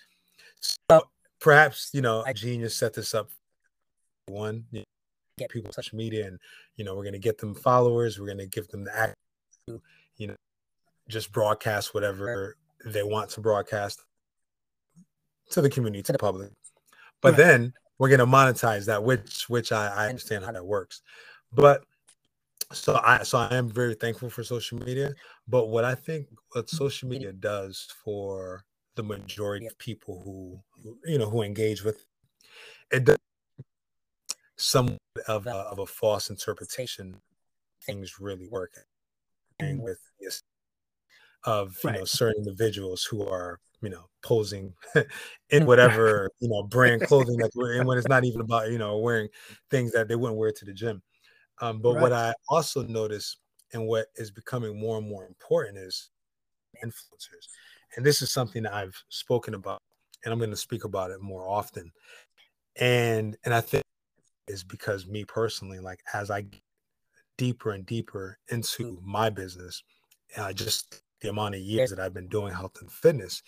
So 0.90 1.04
perhaps 1.40 1.92
you 1.94 2.02
know 2.02 2.24
Genius 2.34 2.76
set 2.76 2.94
this 2.94 3.14
up. 3.14 3.30
One, 4.26 4.66
you 4.72 4.80
know, 4.80 4.86
get 5.38 5.50
people 5.50 5.72
social 5.72 5.98
media, 5.98 6.26
and 6.26 6.40
you 6.76 6.84
know 6.84 6.96
we're 6.96 7.04
going 7.04 7.14
to 7.14 7.20
get 7.20 7.38
them 7.38 7.54
followers. 7.54 8.20
We're 8.20 8.26
going 8.26 8.40
to 8.40 8.48
give 8.48 8.68
them 8.70 8.84
the 8.84 8.98
act, 8.98 9.16
to, 9.68 9.80
you 10.18 10.28
know, 10.28 10.36
just 11.08 11.32
broadcast 11.32 11.94
whatever 11.94 12.58
they 12.86 13.04
want 13.04 13.30
to 13.32 13.42
broadcast 13.42 14.02
to 15.52 15.62
the 15.62 15.70
community, 15.70 16.04
to 16.04 16.12
the 16.12 16.18
public. 16.18 16.52
But 17.22 17.34
right. 17.34 17.38
then 17.38 17.74
we're 18.00 18.10
going 18.10 18.20
to 18.20 18.26
monetize 18.26 18.86
that, 18.86 19.04
which 19.04 19.50
which 19.50 19.72
I, 19.72 19.88
I 19.88 20.10
understand 20.10 20.44
how 20.44 20.52
that 20.52 20.66
works. 20.66 21.02
But 21.54 21.84
so 22.74 23.00
I 23.04 23.24
so 23.24 23.38
I 23.38 23.56
am 23.56 23.70
very 23.70 23.96
thankful 23.96 24.30
for 24.30 24.44
social 24.44 24.78
media. 24.80 25.14
But 25.48 25.68
what 25.68 25.86
I 25.86 25.96
think 25.96 26.28
what 26.52 26.70
social 26.70 27.08
media 27.08 27.32
does 27.32 27.88
for 28.04 28.66
the 28.98 29.04
majority 29.04 29.68
of 29.68 29.78
people 29.78 30.22
who, 30.26 30.60
who 30.84 30.98
you 31.06 31.18
know 31.18 31.30
who 31.30 31.44
engage 31.44 31.84
with 31.84 32.06
it 32.92 33.06
does 33.06 33.18
some 34.58 34.98
of 35.28 35.46
a, 35.46 35.52
of 35.52 35.80
a 35.80 35.86
false 35.86 36.30
interpretation 36.30 37.16
things 37.84 38.20
really 38.20 38.48
work 38.48 38.72
and 39.60 39.78
mm-hmm. 39.78 39.84
with 39.84 40.00
this 40.20 40.42
of 41.44 41.78
you 41.84 41.92
right. 41.92 42.00
know 42.00 42.06
certain 42.06 42.44
individuals 42.44 43.04
who 43.04 43.26
are 43.26 43.60
you 43.82 43.90
know 43.90 44.10
posing 44.24 44.74
in 45.52 45.66
whatever 45.68 46.30
you 46.40 46.50
know 46.50 46.64
brand 46.64 47.02
clothing 47.04 47.38
that 47.38 47.52
we're 47.56 47.80
in 47.80 47.86
when 47.86 48.00
it's 48.00 48.08
not 48.08 48.26
even 48.26 48.42
about 48.42 48.72
you 48.72 48.80
know 48.80 48.98
wearing 48.98 49.28
things 49.70 49.92
that 49.92 50.08
they 50.08 50.16
wouldn't 50.16 50.40
wear 50.40 50.52
to 50.52 50.66
the 50.66 50.74
gym 50.74 51.02
um, 51.62 51.80
but 51.80 51.94
right. 51.94 52.02
what 52.02 52.14
I 52.14 52.34
also 52.50 52.84
notice 52.84 53.38
and 53.74 53.86
what 53.86 54.08
is 54.16 54.32
becoming 54.32 54.80
more 54.80 54.98
and 54.98 55.08
more 55.08 55.26
important 55.26 55.78
is 55.78 56.10
influencers. 56.84 57.48
And 57.96 58.06
this 58.06 58.22
is 58.22 58.32
something 58.32 58.64
that 58.64 58.74
I've 58.74 59.02
spoken 59.10 59.54
about 59.54 59.82
and 60.24 60.34
I'm 60.34 60.40
going 60.40 60.52
to 60.52 60.58
speak 60.58 60.84
about 60.84 61.12
it 61.12 61.22
more 61.22 61.48
often. 61.48 61.92
And 62.76 63.38
and 63.46 63.54
I 63.54 63.62
think 63.62 63.84
is 64.48 64.64
because 64.64 65.08
me 65.08 65.26
personally, 65.26 65.80
like 65.80 66.02
as 66.14 66.30
I 66.30 66.42
get 66.42 66.62
deeper 67.38 67.72
and 67.72 67.86
deeper 67.86 68.38
into 68.50 69.00
my 69.04 69.30
business, 69.30 69.84
uh, 70.38 70.54
just 70.54 71.02
the 71.22 71.30
amount 71.30 71.56
of 71.56 71.62
years 71.62 71.90
that 71.90 72.00
I've 72.00 72.14
been 72.14 72.28
doing 72.30 72.54
health 72.54 72.78
and 72.82 72.92
fitness, 72.92 73.42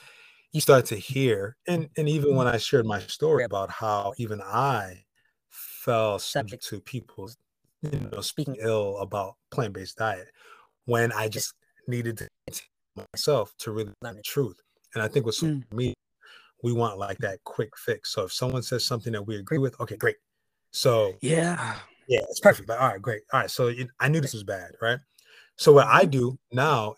you 0.51 0.61
start 0.61 0.85
to 0.87 0.95
hear, 0.95 1.57
and 1.67 1.89
and 1.97 2.09
even 2.09 2.35
when 2.35 2.47
I 2.47 2.57
shared 2.57 2.85
my 2.85 2.99
story 3.01 3.43
about 3.43 3.69
how 3.69 4.13
even 4.17 4.41
I 4.41 5.03
fell 5.49 6.19
subject 6.19 6.65
to 6.67 6.79
people's 6.81 7.37
you 7.81 8.09
know, 8.11 8.21
speaking 8.21 8.57
ill 8.59 8.97
about 8.97 9.35
plant 9.51 9.73
based 9.73 9.97
diet 9.97 10.27
when 10.85 11.11
I 11.11 11.27
just 11.27 11.53
needed 11.87 12.17
to 12.17 12.27
myself 13.13 13.53
to 13.59 13.71
really 13.71 13.93
learn 14.01 14.15
the 14.15 14.21
truth. 14.21 14.59
And 14.93 15.03
I 15.03 15.07
think 15.07 15.25
with 15.25 15.37
mm. 15.37 15.63
me, 15.71 15.93
we 16.63 16.73
want 16.73 16.97
like 16.97 17.17
that 17.19 17.39
quick 17.43 17.69
fix. 17.77 18.13
So 18.13 18.23
if 18.23 18.33
someone 18.33 18.63
says 18.63 18.85
something 18.85 19.13
that 19.13 19.25
we 19.25 19.37
agree 19.37 19.59
with, 19.59 19.79
okay, 19.79 19.95
great. 19.95 20.17
So 20.71 21.13
yeah, 21.21 21.75
yeah, 22.07 22.21
it's 22.29 22.39
perfect. 22.39 22.67
But 22.67 22.79
all 22.79 22.89
right, 22.89 23.01
great. 23.01 23.21
All 23.31 23.39
right, 23.39 23.51
so 23.51 23.71
I 23.99 24.09
knew 24.09 24.19
this 24.19 24.33
was 24.33 24.43
bad, 24.43 24.71
right? 24.81 24.99
So 25.55 25.73
what 25.73 25.87
I 25.87 26.05
do 26.05 26.37
now, 26.51 26.95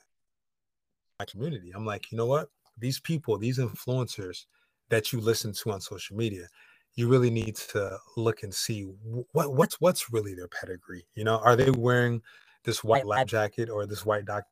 my 1.19 1.25
community, 1.25 1.71
I'm 1.75 1.85
like, 1.85 2.11
you 2.11 2.17
know 2.17 2.25
what? 2.25 2.49
These 2.77 2.99
people, 2.99 3.37
these 3.37 3.59
influencers 3.59 4.45
that 4.89 5.13
you 5.13 5.19
listen 5.19 5.53
to 5.53 5.71
on 5.71 5.81
social 5.81 6.15
media, 6.15 6.47
you 6.95 7.07
really 7.07 7.29
need 7.29 7.55
to 7.55 7.97
look 8.17 8.43
and 8.43 8.53
see 8.53 8.83
what 9.31 9.53
what's 9.53 9.79
what's 9.79 10.11
really 10.11 10.33
their 10.33 10.47
pedigree. 10.47 11.05
You 11.15 11.23
know, 11.23 11.37
are 11.37 11.55
they 11.55 11.71
wearing 11.71 12.21
this 12.63 12.83
white 12.83 13.05
lab 13.05 13.27
jacket 13.27 13.69
or 13.69 13.85
this 13.85 14.05
white 14.05 14.25
doc, 14.25 14.43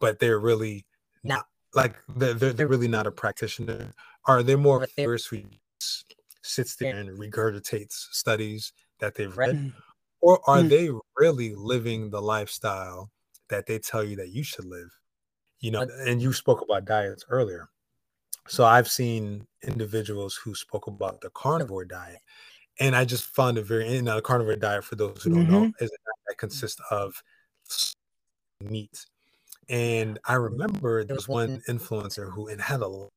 but 0.00 0.18
they're 0.18 0.40
really 0.40 0.86
not 1.22 1.46
like 1.74 1.96
they're, 2.16 2.34
they're, 2.34 2.52
they're 2.52 2.68
really 2.68 2.88
not 2.88 3.06
a 3.06 3.12
practitioner. 3.12 3.92
Are 4.26 4.42
they 4.42 4.56
more 4.56 4.76
of 4.76 4.82
a 4.82 4.86
theorist 4.86 5.28
who 5.28 5.42
sits 6.42 6.76
there 6.76 6.96
and 6.96 7.08
regurgitates 7.18 8.08
studies 8.10 8.72
that 9.00 9.14
they've 9.14 9.36
read, 9.36 9.72
or 10.20 10.40
are 10.48 10.58
mm. 10.58 10.68
they 10.68 10.90
really 11.16 11.54
living 11.54 12.10
the 12.10 12.20
lifestyle 12.20 13.10
that 13.48 13.66
they 13.66 13.78
tell 13.78 14.04
you 14.04 14.16
that 14.16 14.30
you 14.30 14.42
should 14.42 14.64
live? 14.64 14.90
You 15.60 15.70
know, 15.70 15.86
and 16.06 16.20
you 16.20 16.32
spoke 16.32 16.60
about 16.60 16.84
diets 16.84 17.24
earlier. 17.28 17.68
So 18.48 18.64
I've 18.64 18.88
seen 18.88 19.46
individuals 19.62 20.34
who 20.34 20.54
spoke 20.54 20.86
about 20.86 21.20
the 21.20 21.30
carnivore 21.30 21.84
diet, 21.84 22.18
and 22.80 22.96
I 22.96 23.04
just 23.04 23.24
found 23.24 23.58
it 23.58 23.64
very. 23.64 23.90
You 23.92 24.02
know, 24.02 24.16
the 24.16 24.22
carnivore 24.22 24.56
diet, 24.56 24.84
for 24.84 24.96
those 24.96 25.22
who 25.22 25.30
don't 25.30 25.44
mm-hmm. 25.44 25.52
know, 25.52 25.72
is 25.80 25.90
a 25.90 26.02
diet 26.04 26.22
that 26.28 26.38
consists 26.38 26.80
of 26.90 27.22
meat. 28.60 29.06
And 29.68 30.18
I 30.26 30.34
remember 30.34 31.04
there 31.04 31.16
was 31.16 31.28
one 31.28 31.62
influencer 31.68 32.32
who 32.32 32.48
and 32.48 32.60
had 32.60 32.82
a 32.82 33.08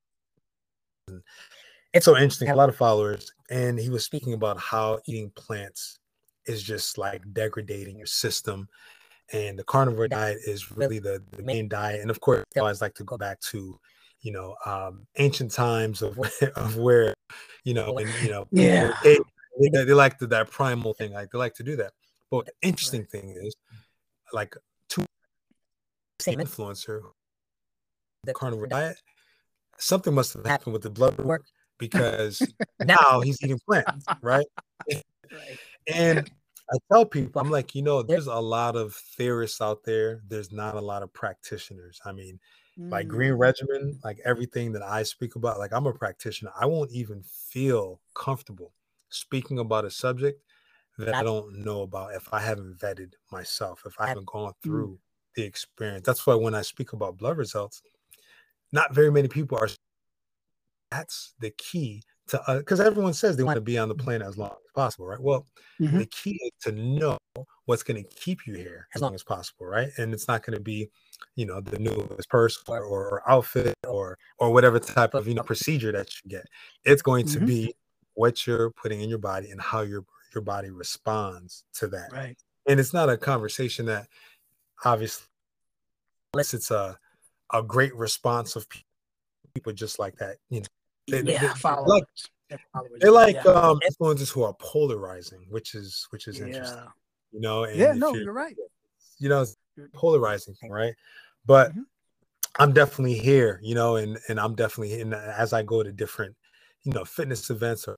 it's 1.94 2.06
so 2.06 2.18
interesting, 2.18 2.50
a 2.50 2.56
lot 2.56 2.68
of 2.68 2.76
followers, 2.76 3.32
and 3.50 3.80
he 3.80 3.90
was 3.90 4.04
speaking 4.04 4.34
about 4.34 4.60
how 4.60 5.00
eating 5.08 5.30
plants 5.30 6.00
is 6.46 6.62
just 6.62 6.98
like 6.98 7.22
degrading 7.34 7.98
your 7.98 8.06
system. 8.06 8.68
And 9.32 9.58
the 9.58 9.64
carnivore 9.64 10.10
diet 10.10 10.40
is 10.46 10.72
really 10.72 11.00
the, 11.00 11.24
the 11.32 11.42
main 11.42 11.70
diet. 11.70 12.02
And 12.02 12.12
of 12.12 12.20
course, 12.20 12.44
I 12.56 12.60
always 12.60 12.82
like 12.82 12.96
to 12.96 13.06
go 13.06 13.18
back 13.18 13.40
to, 13.52 13.80
you 14.26 14.32
know, 14.32 14.56
um, 14.66 15.06
ancient 15.18 15.52
times 15.52 16.02
of 16.02 16.20
of 16.56 16.78
where, 16.78 17.14
you 17.64 17.76
know, 17.76 17.94
when 17.94 18.10
you 18.24 18.32
know, 18.32 18.48
yeah, 18.52 18.92
they, 19.04 19.20
they, 19.62 19.86
they 19.86 19.94
like 19.94 20.18
to, 20.18 20.28
that 20.28 20.50
primal 20.50 20.96
thing, 20.96 21.14
like 21.14 21.30
they 21.32 21.38
like 21.38 21.54
to 21.54 21.64
do 21.64 21.76
that. 21.76 21.94
But 22.32 22.48
the 22.48 22.52
interesting 22.64 23.02
right. 23.02 23.12
thing 23.12 23.36
is, 23.40 23.56
like, 24.34 24.56
two 24.90 25.06
same 26.20 26.40
influencer, 26.40 27.02
the 28.24 28.34
carnivore 28.34 28.66
diet, 28.66 29.00
something 29.78 30.14
must 30.14 30.34
have 30.34 30.46
happened 30.48 30.74
with 30.74 30.82
the 30.82 30.90
blood 30.90 31.20
work 31.20 31.46
because 31.78 32.42
now 32.84 33.22
he's 33.24 33.38
eating 33.44 33.60
plants, 33.68 34.06
right? 34.24 34.48
right? 34.92 35.04
And 35.86 36.32
I 36.72 36.78
tell 36.92 37.06
people, 37.06 37.40
I'm 37.40 37.52
like, 37.52 37.76
you 37.76 37.84
know, 37.84 38.02
there's 38.02 38.26
a 38.26 38.40
lot 38.40 38.76
of 38.76 38.96
theorists 39.18 39.62
out 39.62 39.84
there. 39.84 40.24
There's 40.28 40.52
not 40.52 40.74
a 40.74 40.82
lot 40.82 41.04
of 41.04 41.14
practitioners. 41.14 42.02
I 42.04 42.12
mean, 42.12 42.40
mm. 42.80 42.92
like 42.92 43.08
Green 43.08 43.34
mm. 43.34 43.40
Regimen, 43.40 44.00
like 44.04 44.20
everything 44.26 44.72
that 44.74 44.84
I 44.84 45.04
speak 45.04 45.36
about, 45.36 45.60
like 45.60 45.74
I'm 45.74 45.86
a 45.86 45.94
practitioner. 45.94 46.52
I 46.60 46.66
won't 46.66 46.92
even 46.92 47.24
feel 47.24 48.02
comfortable 48.14 48.74
speaking 49.10 49.60
about 49.60 49.86
a 49.86 49.92
subject 49.92 50.42
that 50.98 51.14
I 51.14 51.24
don't 51.24 51.64
know 51.64 51.82
about 51.82 52.16
if 52.16 52.34
I 52.34 52.40
haven't 52.40 52.78
vetted 52.80 53.14
myself, 53.32 53.84
if 53.86 54.00
I 54.00 54.08
haven't 54.08 54.28
gone 54.28 54.52
mm. 54.52 54.64
through 54.64 54.94
mm. 54.94 55.00
the 55.36 55.44
experience. 55.44 56.06
That's 56.06 56.26
why 56.26 56.36
when 56.36 56.56
I 56.56 56.62
speak 56.62 56.94
about 56.94 57.18
blood 57.18 57.38
results, 57.38 57.82
not 58.72 58.94
very 58.94 59.12
many 59.12 59.28
people 59.28 59.58
are. 59.58 59.70
That's 60.92 61.34
the 61.40 61.50
key 61.52 62.04
to 62.28 62.42
because 62.58 62.80
uh, 62.80 62.86
everyone 62.86 63.14
says 63.14 63.36
they 63.36 63.44
want 63.44 63.58
to 63.58 63.62
be 63.62 63.78
on 63.78 63.90
the 63.90 63.96
planet 63.96 64.28
as 64.28 64.38
long 64.38 64.52
as 64.52 64.72
possible, 64.74 65.06
right? 65.06 65.22
Well, 65.22 65.46
mm-hmm. 65.80 65.98
the 65.98 66.06
key 66.08 66.40
is 66.44 66.52
to 66.64 66.72
know 66.72 67.18
what's 67.66 67.84
going 67.84 68.04
to 68.04 68.10
keep 68.16 68.48
you 68.48 68.54
here 68.54 68.88
as 68.96 69.02
long 69.02 69.14
as 69.14 69.24
possible, 69.24 69.66
right? 69.66 69.90
And 69.98 70.14
it's 70.14 70.28
not 70.28 70.44
going 70.44 70.58
to 70.58 70.64
be, 70.64 70.90
you 71.36 71.46
know, 71.46 71.62
the 71.62 71.80
newest 71.80 72.30
purse 72.30 72.64
or, 72.68 72.84
or, 72.84 73.30
outfit 73.30 73.76
or 73.88 74.18
or 74.40 74.52
whatever 74.54 74.80
type 74.80 75.14
of 75.14 75.28
you 75.28 75.34
know 75.34 75.44
procedure 75.44 75.92
that 75.92 76.10
you 76.24 76.30
get. 76.30 76.46
It's 76.84 77.02
going 77.02 77.26
mm-hmm. 77.26 77.40
to 77.40 77.46
be 77.46 77.76
what 78.14 78.48
you're 78.48 78.72
putting 78.72 79.02
in 79.02 79.10
your 79.10 79.20
body 79.20 79.52
and 79.52 79.62
how 79.62 79.82
your 79.82 80.06
your 80.34 80.42
body 80.42 80.70
responds 80.70 81.64
to 81.76 81.88
that. 81.88 82.12
Right. 82.12 82.38
And 82.68 82.80
it's 82.80 82.94
not 82.94 83.10
a 83.10 83.18
conversation 83.18 83.86
that 83.88 84.08
obviously 84.84 85.26
unless 86.34 86.54
it's 86.54 86.72
a 86.72 86.98
a 87.54 87.62
great 87.62 87.96
response 87.96 88.56
of 88.56 88.68
people 89.54 89.72
just 89.72 90.00
like 90.00 90.18
that, 90.18 90.38
you 90.50 90.60
know, 90.60 90.66
they, 91.08 91.22
yeah, 91.34 91.54
they, 91.54 91.70
like, 91.86 92.04
they're 93.00 93.12
like 93.12 93.36
yeah. 93.36 93.52
um, 93.52 93.80
influencers 93.90 94.32
who 94.32 94.44
are 94.44 94.54
polarizing, 94.60 95.46
which 95.50 95.76
is 95.76 96.08
which 96.10 96.28
is 96.28 96.40
interesting. 96.40 96.84
You 97.32 97.42
know, 97.42 97.66
yeah, 97.68 97.94
no, 97.94 98.14
you're, 98.14 98.24
you're, 98.24 98.34
right. 98.34 98.56
You 99.20 99.30
know, 99.30 99.46
polarizing 99.94 100.56
thing, 100.56 100.72
right? 100.72 100.94
But 101.46 101.72
mm-hmm. 101.72 101.82
I'm 102.60 102.74
definitely 102.74 103.18
here, 103.18 103.60
you 103.64 103.76
know, 103.76 103.98
and 103.98 104.18
and 104.30 104.40
I'm 104.40 104.56
definitely 104.56 105.00
in 105.00 105.14
as 105.14 105.54
I 105.54 105.64
go 105.64 105.84
to 105.84 105.92
different, 105.92 106.36
you 106.84 106.94
know, 106.94 107.06
fitness 107.06 107.50
events 107.50 107.88
or 107.88 107.98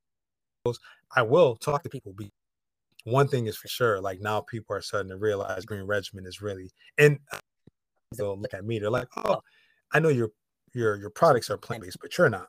I 1.15 1.21
will 1.21 1.55
talk 1.55 1.83
to 1.83 1.89
people. 1.89 2.13
Be 2.13 2.31
one 3.03 3.27
thing 3.27 3.47
is 3.47 3.57
for 3.57 3.67
sure, 3.67 4.01
like 4.01 4.19
now 4.19 4.41
people 4.41 4.75
are 4.75 4.81
starting 4.81 5.09
to 5.09 5.17
realize 5.17 5.65
Green 5.65 5.83
Regimen 5.83 6.25
is 6.25 6.41
really 6.41 6.71
and 6.97 7.19
they'll 8.17 8.37
look 8.37 8.53
at 8.53 8.65
me, 8.65 8.79
they're 8.79 8.89
like, 8.89 9.07
Oh, 9.17 9.41
I 9.93 9.99
know 9.99 10.09
your 10.09 10.31
your 10.73 10.95
your 10.97 11.09
products 11.09 11.49
are 11.49 11.57
plant 11.57 11.83
based, 11.83 11.97
but 12.01 12.17
you're 12.17 12.29
not. 12.29 12.47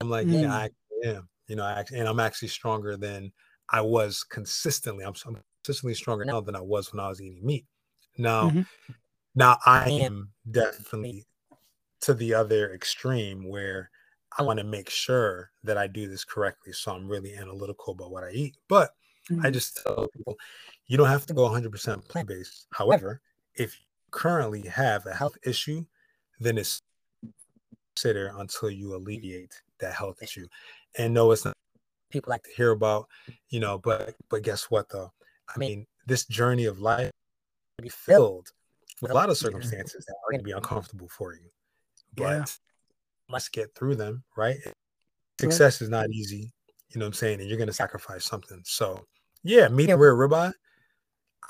I'm 0.00 0.10
like, 0.10 0.26
mm. 0.26 0.42
yeah, 0.42 0.52
I 0.52 0.70
am. 1.04 1.28
You 1.48 1.56
know, 1.56 1.64
I, 1.64 1.84
and 1.94 2.08
I'm 2.08 2.20
actually 2.20 2.48
stronger 2.48 2.96
than 2.96 3.32
I 3.70 3.80
was 3.80 4.24
consistently. 4.24 5.04
I'm, 5.04 5.14
I'm 5.26 5.36
consistently 5.62 5.94
stronger 5.94 6.24
now 6.24 6.40
than 6.40 6.56
I 6.56 6.60
was 6.60 6.92
when 6.92 7.00
I 7.00 7.08
was 7.08 7.20
eating 7.20 7.44
meat. 7.44 7.66
Now, 8.16 8.50
mm-hmm. 8.50 8.62
now 9.34 9.58
I 9.66 9.90
am 9.90 10.30
definitely 10.50 11.26
to 12.02 12.14
the 12.14 12.34
other 12.34 12.72
extreme 12.72 13.48
where 13.48 13.90
I 14.38 14.42
want 14.42 14.58
to 14.58 14.64
make 14.64 14.90
sure 14.90 15.50
that 15.62 15.78
I 15.78 15.86
do 15.86 16.08
this 16.08 16.24
correctly. 16.24 16.72
So 16.72 16.92
I'm 16.92 17.08
really 17.08 17.34
analytical 17.34 17.94
about 17.94 18.10
what 18.10 18.24
I 18.24 18.30
eat. 18.30 18.56
But 18.68 18.90
mm-hmm. 19.30 19.44
I 19.46 19.50
just 19.50 19.82
tell 19.82 20.06
people, 20.16 20.36
you 20.86 20.96
don't 20.96 21.08
have 21.08 21.26
to 21.26 21.34
go 21.34 21.48
100% 21.48 22.08
plant 22.08 22.28
based. 22.28 22.66
However, 22.72 23.20
if 23.54 23.74
you 23.74 23.86
currently 24.10 24.62
have 24.68 25.06
a 25.06 25.14
health 25.14 25.38
issue, 25.44 25.84
then 26.40 26.58
it's 26.58 26.80
consider 27.94 28.32
until 28.36 28.70
you 28.70 28.94
alleviate 28.94 29.62
that 29.80 29.94
health 29.94 30.22
issue. 30.22 30.46
And 30.98 31.14
no, 31.14 31.30
it's 31.32 31.44
not 31.44 31.54
people 32.10 32.30
like 32.30 32.42
to 32.44 32.50
hear 32.56 32.70
about, 32.70 33.06
you 33.50 33.60
know, 33.60 33.78
but 33.78 34.14
but 34.28 34.42
guess 34.42 34.64
what 34.64 34.88
though? 34.88 35.12
I 35.54 35.58
mean, 35.58 35.86
this 36.06 36.26
journey 36.26 36.64
of 36.64 36.80
life 36.80 37.10
be 37.82 37.88
filled 37.88 38.48
with 39.02 39.10
a 39.10 39.14
lot 39.14 39.30
of 39.30 39.36
circumstances 39.36 40.04
that 40.06 40.14
are 40.14 40.32
going 40.32 40.40
to 40.40 40.44
be 40.44 40.52
uncomfortable 40.52 41.08
for 41.08 41.34
you. 41.34 41.48
But 42.16 42.22
yeah. 42.22 42.44
must 43.28 43.52
get 43.52 43.74
through 43.74 43.96
them, 43.96 44.24
right? 44.36 44.56
Success 45.40 45.82
is 45.82 45.88
not 45.88 46.08
easy, 46.10 46.52
you 46.90 46.98
know 46.98 47.06
what 47.06 47.08
I'm 47.08 47.12
saying? 47.14 47.40
And 47.40 47.48
you're 47.48 47.58
going 47.58 47.68
to 47.68 47.74
sacrifice 47.74 48.24
something. 48.24 48.60
So, 48.64 49.04
yeah, 49.42 49.68
medium 49.68 49.98
rare 50.00 50.14
ribeye. 50.14 50.52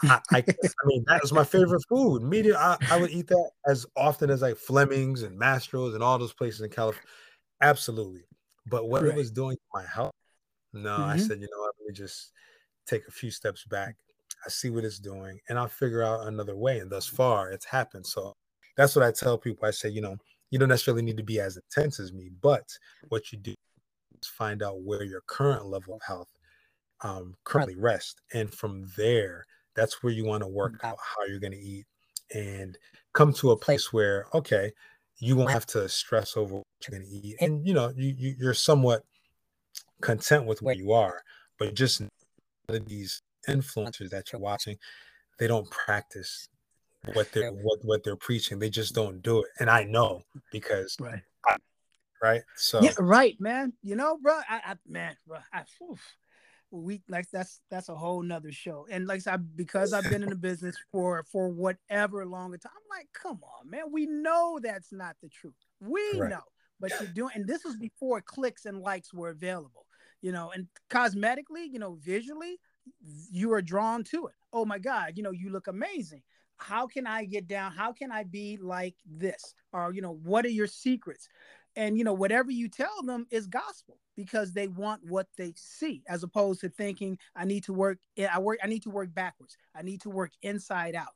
I, 0.02 0.20
I, 0.32 0.36
I, 0.48 0.86
mean, 0.86 1.04
that 1.06 1.20
was 1.22 1.32
my 1.32 1.44
favorite 1.44 1.84
food. 1.88 2.22
Medium, 2.22 2.56
I, 2.58 2.76
I, 2.90 3.00
would 3.00 3.10
eat 3.10 3.28
that 3.28 3.50
as 3.66 3.86
often 3.96 4.30
as 4.30 4.42
like 4.42 4.56
Fleming's 4.56 5.22
and 5.22 5.38
Mastro's 5.38 5.94
and 5.94 6.02
all 6.02 6.18
those 6.18 6.32
places 6.32 6.62
in 6.62 6.70
California. 6.70 7.08
Absolutely. 7.60 8.24
But 8.66 8.88
what 8.88 9.02
right. 9.02 9.12
it 9.12 9.16
was 9.16 9.30
doing 9.30 9.56
to 9.56 9.62
my 9.72 9.84
health, 9.86 10.14
no, 10.72 10.90
mm-hmm. 10.90 11.02
I 11.02 11.16
said, 11.18 11.40
you 11.40 11.48
know 11.52 11.60
what, 11.60 11.74
let 11.80 11.88
me 11.88 11.94
just 11.94 12.32
take 12.86 13.06
a 13.06 13.12
few 13.12 13.30
steps 13.30 13.64
back. 13.64 13.96
I 14.44 14.48
see 14.48 14.70
what 14.70 14.84
it's 14.84 14.98
doing 14.98 15.38
and 15.48 15.58
I'll 15.58 15.68
figure 15.68 16.02
out 16.02 16.26
another 16.26 16.56
way. 16.56 16.78
And 16.78 16.90
thus 16.90 17.06
far, 17.06 17.50
it's 17.50 17.64
happened. 17.64 18.06
So 18.06 18.34
that's 18.76 18.94
what 18.94 19.04
I 19.04 19.12
tell 19.12 19.38
people. 19.38 19.66
I 19.66 19.70
say, 19.70 19.88
you 19.88 20.00
know, 20.00 20.16
you 20.50 20.58
don't 20.58 20.68
necessarily 20.68 21.02
need 21.02 21.16
to 21.16 21.22
be 21.22 21.40
as 21.40 21.56
intense 21.56 21.98
as 21.98 22.12
me, 22.12 22.30
but 22.40 22.68
what 23.08 23.32
you 23.32 23.38
do 23.38 23.54
is 24.20 24.28
find 24.28 24.62
out 24.62 24.82
where 24.82 25.02
your 25.02 25.22
current 25.26 25.66
level 25.66 25.94
of 25.94 26.02
health 26.06 26.30
um, 27.02 27.34
currently 27.44 27.76
rests. 27.76 28.16
And 28.32 28.52
from 28.52 28.86
there, 28.96 29.44
that's 29.74 30.02
where 30.02 30.12
you 30.12 30.24
want 30.24 30.42
to 30.42 30.48
work 30.48 30.80
out 30.82 30.98
how 30.98 31.24
you're 31.26 31.40
going 31.40 31.52
to 31.52 31.58
eat 31.58 31.86
and 32.32 32.78
come 33.12 33.32
to 33.34 33.50
a 33.50 33.56
place 33.56 33.92
where, 33.92 34.26
okay, 34.34 34.72
you 35.18 35.36
won't 35.36 35.50
have 35.50 35.66
to 35.66 35.88
stress 35.88 36.36
over 36.36 36.56
what 36.56 36.64
you're 36.88 36.98
going 36.98 37.08
to 37.08 37.16
eat. 37.16 37.36
And, 37.40 37.66
you 37.66 37.74
know, 37.74 37.92
you, 37.96 38.14
you, 38.16 38.34
you're 38.38 38.54
somewhat 38.54 39.04
content 40.00 40.46
with 40.46 40.62
where 40.62 40.74
you 40.74 40.92
are, 40.92 41.20
but 41.58 41.74
just 41.74 42.02
these 42.86 43.22
influencers 43.48 44.10
that 44.10 44.32
you're 44.32 44.40
watching, 44.40 44.76
they 45.38 45.46
don't 45.46 45.68
practice 45.70 46.48
what 47.12 47.30
they're 47.32 47.50
what, 47.50 47.78
what 47.84 48.04
they're 48.04 48.16
preaching. 48.16 48.58
They 48.58 48.70
just 48.70 48.94
don't 48.94 49.22
do 49.22 49.40
it. 49.40 49.50
And 49.60 49.68
I 49.68 49.84
know 49.84 50.22
because 50.50 50.96
right. 51.00 51.22
I, 51.46 51.56
right. 52.22 52.42
So 52.56 52.80
yeah, 52.80 52.92
right, 52.98 53.38
man. 53.40 53.72
You 53.82 53.96
know, 53.96 54.18
bro, 54.22 54.40
I, 54.48 54.60
I 54.64 54.74
man, 54.86 55.16
bro, 55.26 55.38
I, 55.52 55.64
oof, 55.82 56.00
we 56.70 57.02
like 57.08 57.30
that's 57.30 57.60
that's 57.70 57.88
a 57.88 57.94
whole 57.94 58.22
nother 58.22 58.52
show. 58.52 58.86
And 58.90 59.06
like 59.06 59.16
I 59.16 59.20
said, 59.20 59.56
because 59.56 59.92
I've 59.92 60.10
been 60.10 60.22
in 60.22 60.30
the 60.30 60.36
business 60.36 60.76
for 60.90 61.24
for 61.30 61.48
whatever 61.48 62.24
longer 62.26 62.58
time, 62.58 62.72
I'm 62.74 62.98
like, 62.98 63.08
come 63.12 63.40
on, 63.42 63.70
man. 63.70 63.84
We 63.92 64.06
know 64.06 64.58
that's 64.62 64.92
not 64.92 65.16
the 65.22 65.28
truth. 65.28 65.54
We 65.80 66.02
right. 66.16 66.30
know, 66.30 66.42
but 66.80 66.90
you're 66.98 67.08
doing, 67.08 67.32
and 67.34 67.46
this 67.46 67.64
was 67.64 67.76
before 67.76 68.20
clicks 68.20 68.64
and 68.64 68.80
likes 68.80 69.12
were 69.12 69.30
available. 69.30 69.86
You 70.20 70.32
know, 70.32 70.52
and 70.52 70.68
cosmetically, 70.88 71.66
you 71.70 71.78
know, 71.78 71.98
visually, 72.00 72.58
you 73.30 73.52
are 73.52 73.62
drawn 73.62 74.04
to 74.04 74.26
it. 74.26 74.34
Oh 74.52 74.64
my 74.64 74.78
God, 74.78 75.12
you 75.16 75.22
know, 75.22 75.32
you 75.32 75.50
look 75.50 75.66
amazing. 75.66 76.22
How 76.56 76.86
can 76.86 77.06
I 77.06 77.24
get 77.24 77.48
down? 77.48 77.72
How 77.72 77.92
can 77.92 78.12
I 78.12 78.22
be 78.24 78.58
like 78.60 78.94
this? 79.04 79.54
Or 79.72 79.92
you 79.92 80.02
know, 80.02 80.18
what 80.22 80.44
are 80.44 80.50
your 80.50 80.68
secrets? 80.68 81.28
and 81.76 81.98
you 81.98 82.04
know 82.04 82.12
whatever 82.12 82.50
you 82.50 82.68
tell 82.68 83.02
them 83.02 83.26
is 83.30 83.46
gospel 83.46 83.98
because 84.16 84.52
they 84.52 84.68
want 84.68 85.02
what 85.04 85.26
they 85.36 85.52
see 85.56 86.02
as 86.08 86.22
opposed 86.22 86.60
to 86.60 86.68
thinking 86.68 87.18
i 87.34 87.44
need 87.44 87.64
to 87.64 87.72
work 87.72 87.98
eh, 88.16 88.28
i 88.32 88.38
work 88.38 88.58
i 88.62 88.66
need 88.66 88.82
to 88.82 88.90
work 88.90 89.12
backwards 89.14 89.56
i 89.74 89.82
need 89.82 90.00
to 90.00 90.10
work 90.10 90.32
inside 90.42 90.94
out 90.94 91.14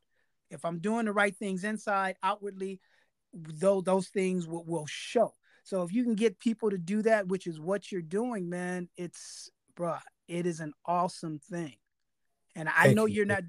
if 0.50 0.64
i'm 0.64 0.78
doing 0.78 1.06
the 1.06 1.12
right 1.12 1.36
things 1.36 1.64
inside 1.64 2.16
outwardly 2.22 2.80
though 3.32 3.80
those 3.80 4.08
things 4.08 4.46
will, 4.46 4.64
will 4.64 4.86
show 4.86 5.32
so 5.64 5.82
if 5.82 5.92
you 5.92 6.02
can 6.02 6.14
get 6.14 6.38
people 6.38 6.70
to 6.70 6.78
do 6.78 7.02
that 7.02 7.28
which 7.28 7.46
is 7.46 7.60
what 7.60 7.92
you're 7.92 8.02
doing 8.02 8.48
man 8.48 8.88
it's 8.96 9.50
bruh 9.76 10.00
it 10.28 10.46
is 10.46 10.60
an 10.60 10.72
awesome 10.84 11.38
thing 11.50 11.74
and 12.54 12.68
i 12.68 12.84
Thank 12.84 12.96
know 12.96 13.06
you. 13.06 13.22
are 13.22 13.26
not 13.26 13.42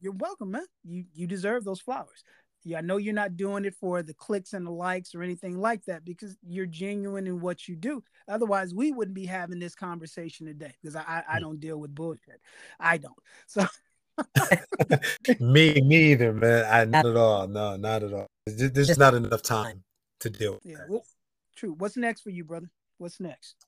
you're 0.00 0.12
welcome 0.12 0.52
man 0.52 0.66
you 0.84 1.04
you 1.12 1.26
deserve 1.26 1.64
those 1.64 1.80
flowers 1.80 2.22
yeah, 2.64 2.78
I 2.78 2.80
know 2.80 2.96
you're 2.96 3.14
not 3.14 3.36
doing 3.36 3.64
it 3.64 3.74
for 3.74 4.02
the 4.02 4.14
clicks 4.14 4.52
and 4.52 4.66
the 4.66 4.70
likes 4.70 5.14
or 5.14 5.22
anything 5.22 5.58
like 5.58 5.84
that 5.86 6.04
because 6.04 6.36
you're 6.46 6.66
genuine 6.66 7.26
in 7.26 7.40
what 7.40 7.68
you 7.68 7.76
do. 7.76 8.02
Otherwise, 8.28 8.74
we 8.74 8.92
wouldn't 8.92 9.14
be 9.14 9.26
having 9.26 9.58
this 9.58 9.74
conversation 9.74 10.46
today 10.46 10.74
because 10.82 10.96
I, 10.96 11.00
I, 11.00 11.24
I 11.28 11.38
mm. 11.38 11.40
don't 11.40 11.60
deal 11.60 11.78
with 11.78 11.94
bullshit. 11.94 12.40
I 12.78 12.98
don't. 12.98 13.14
So 13.46 13.66
me, 15.40 15.74
neither, 15.74 16.32
man. 16.32 16.66
I 16.70 16.84
not 16.84 17.06
at 17.06 17.16
all. 17.16 17.46
No, 17.46 17.76
not 17.76 18.02
at 18.02 18.12
all. 18.12 18.26
There's 18.46 18.88
just 18.88 18.98
not 18.98 19.14
enough 19.14 19.42
time 19.42 19.84
to 20.20 20.30
deal 20.30 20.54
with 20.54 20.62
yeah, 20.64 20.76
that. 20.78 20.90
Well, 20.90 21.04
true. 21.56 21.74
What's 21.78 21.96
next 21.96 22.22
for 22.22 22.30
you, 22.30 22.44
brother? 22.44 22.70
What's 22.98 23.20
next? 23.20 23.67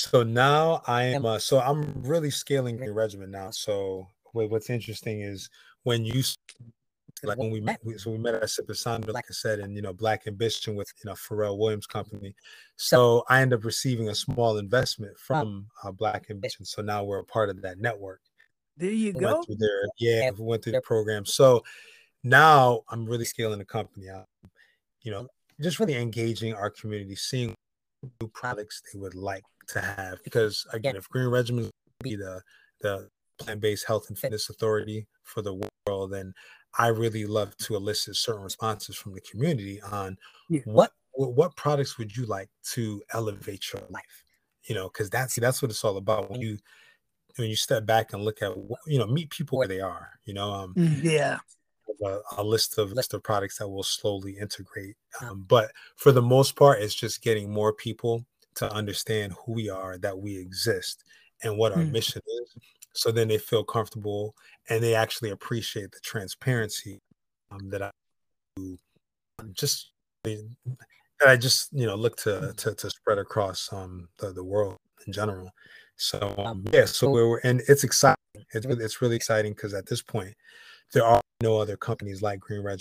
So 0.00 0.22
now 0.22 0.82
I 0.86 1.04
am. 1.04 1.26
Uh, 1.26 1.38
so 1.38 1.60
I'm 1.60 1.92
really 2.02 2.30
scaling 2.30 2.78
Green 2.78 2.90
Regimen 2.92 3.30
now. 3.30 3.50
So 3.50 4.08
what's 4.32 4.70
interesting 4.70 5.20
is 5.20 5.50
when 5.82 6.06
you 6.06 6.22
like 7.22 7.36
when 7.36 7.50
we 7.50 7.60
met, 7.60 7.80
we, 7.84 7.98
so 7.98 8.10
we 8.10 8.16
met 8.16 8.34
at 8.34 8.48
Sip 8.48 8.66
Sonder, 8.68 9.12
like 9.12 9.26
I 9.28 9.34
said, 9.34 9.58
and 9.58 9.76
you 9.76 9.82
know, 9.82 9.92
Black 9.92 10.26
Ambition 10.26 10.74
with 10.74 10.90
you 11.04 11.10
know 11.10 11.14
Pharrell 11.14 11.58
Williams 11.58 11.86
Company. 11.86 12.34
So 12.76 13.24
I 13.28 13.42
end 13.42 13.52
up 13.52 13.62
receiving 13.62 14.08
a 14.08 14.14
small 14.14 14.56
investment 14.56 15.18
from 15.18 15.66
uh, 15.84 15.92
Black 15.92 16.30
Ambition. 16.30 16.64
So 16.64 16.80
now 16.80 17.04
we're 17.04 17.18
a 17.18 17.24
part 17.24 17.50
of 17.50 17.60
that 17.60 17.78
network. 17.78 18.22
There 18.78 18.90
you 18.90 19.12
we 19.12 19.20
go. 19.20 19.44
Their, 19.48 19.82
yeah, 19.98 20.30
we 20.30 20.44
went 20.46 20.64
through 20.64 20.72
the 20.72 20.80
program. 20.80 21.26
So 21.26 21.62
now 22.24 22.80
I'm 22.88 23.04
really 23.04 23.26
scaling 23.26 23.58
the 23.58 23.66
company 23.66 24.08
out. 24.08 24.28
You 25.02 25.12
know, 25.12 25.28
just 25.60 25.78
really 25.78 25.96
engaging 25.96 26.54
our 26.54 26.70
community, 26.70 27.16
seeing 27.16 27.54
new 28.22 28.28
products 28.28 28.80
they 28.90 28.98
would 28.98 29.14
like 29.14 29.44
to 29.72 29.80
have. 29.80 30.22
Because 30.24 30.66
again, 30.72 30.96
if 30.96 31.08
Green 31.08 31.28
Regimen 31.28 31.70
be 32.02 32.16
the 32.16 32.42
the 32.80 33.08
plant-based 33.38 33.86
health 33.86 34.06
and 34.08 34.18
fitness 34.18 34.50
authority 34.50 35.06
for 35.22 35.42
the 35.42 35.60
world, 35.86 36.12
then 36.12 36.32
I 36.78 36.88
really 36.88 37.26
love 37.26 37.56
to 37.58 37.76
elicit 37.76 38.16
certain 38.16 38.42
responses 38.42 38.96
from 38.96 39.14
the 39.14 39.20
community 39.20 39.80
on 39.82 40.16
yeah. 40.48 40.60
what 40.64 40.92
what 41.12 41.56
products 41.56 41.98
would 41.98 42.16
you 42.16 42.24
like 42.26 42.48
to 42.72 43.02
elevate 43.12 43.72
your 43.72 43.82
life? 43.90 44.24
You 44.64 44.74
know 44.74 44.88
because 44.88 45.10
that's 45.10 45.36
that's 45.36 45.62
what 45.62 45.70
it's 45.70 45.84
all 45.84 45.96
about. 45.96 46.30
When 46.30 46.40
you 46.40 46.58
when 47.36 47.48
you 47.48 47.56
step 47.56 47.86
back 47.86 48.12
and 48.12 48.24
look 48.24 48.42
at 48.42 48.52
you 48.86 48.98
know 48.98 49.06
meet 49.06 49.30
people 49.30 49.58
where 49.58 49.68
they 49.68 49.80
are 49.80 50.10
you 50.24 50.34
know 50.34 50.50
um 50.50 50.74
mm, 50.74 51.02
yeah. 51.02 51.38
A, 52.04 52.18
a, 52.38 52.44
list 52.44 52.78
of 52.78 52.92
list 52.92 53.12
of 53.12 53.22
products 53.22 53.58
that 53.58 53.68
will 53.68 53.82
slowly 53.82 54.38
integrate 54.40 54.96
um, 55.20 55.44
but 55.46 55.70
for 55.96 56.12
the 56.12 56.22
most 56.22 56.56
part 56.56 56.80
it's 56.80 56.94
just 56.94 57.20
getting 57.20 57.52
more 57.52 57.72
people 57.74 58.24
to 58.60 58.72
understand 58.72 59.34
who 59.44 59.52
we 59.52 59.68
are 59.68 59.98
that 59.98 60.18
we 60.18 60.38
exist 60.38 61.04
and 61.42 61.58
what 61.58 61.72
our 61.72 61.78
mm. 61.78 61.90
mission 61.90 62.22
is 62.42 62.54
so 62.92 63.10
then 63.10 63.28
they 63.28 63.38
feel 63.38 63.64
comfortable 63.64 64.34
and 64.68 64.82
they 64.82 64.94
actually 64.94 65.30
appreciate 65.30 65.92
the 65.92 66.00
transparency 66.00 67.00
um, 67.50 67.70
that 67.70 67.82
I 67.82 67.90
do. 68.56 68.78
Um, 69.38 69.52
just 69.54 69.92
that 70.24 70.48
I 71.26 71.36
just 71.36 71.72
you 71.72 71.86
know 71.86 71.94
look 71.94 72.16
to 72.18 72.52
to, 72.56 72.74
to 72.74 72.90
spread 72.90 73.18
across 73.18 73.72
um, 73.72 74.08
the 74.18 74.32
the 74.32 74.44
world 74.44 74.76
in 75.06 75.12
general. 75.12 75.50
So 75.96 76.34
um, 76.38 76.64
yeah, 76.72 76.84
so 76.84 77.10
we're 77.10 77.38
and 77.38 77.62
it's 77.68 77.84
exciting. 77.84 78.16
It's 78.52 78.66
it's 78.66 79.02
really 79.02 79.16
exciting 79.16 79.52
because 79.52 79.74
at 79.74 79.86
this 79.86 80.02
point 80.02 80.34
there 80.92 81.04
are 81.04 81.20
no 81.42 81.58
other 81.58 81.76
companies 81.76 82.22
like 82.22 82.40
Green 82.40 82.62
Red 82.62 82.80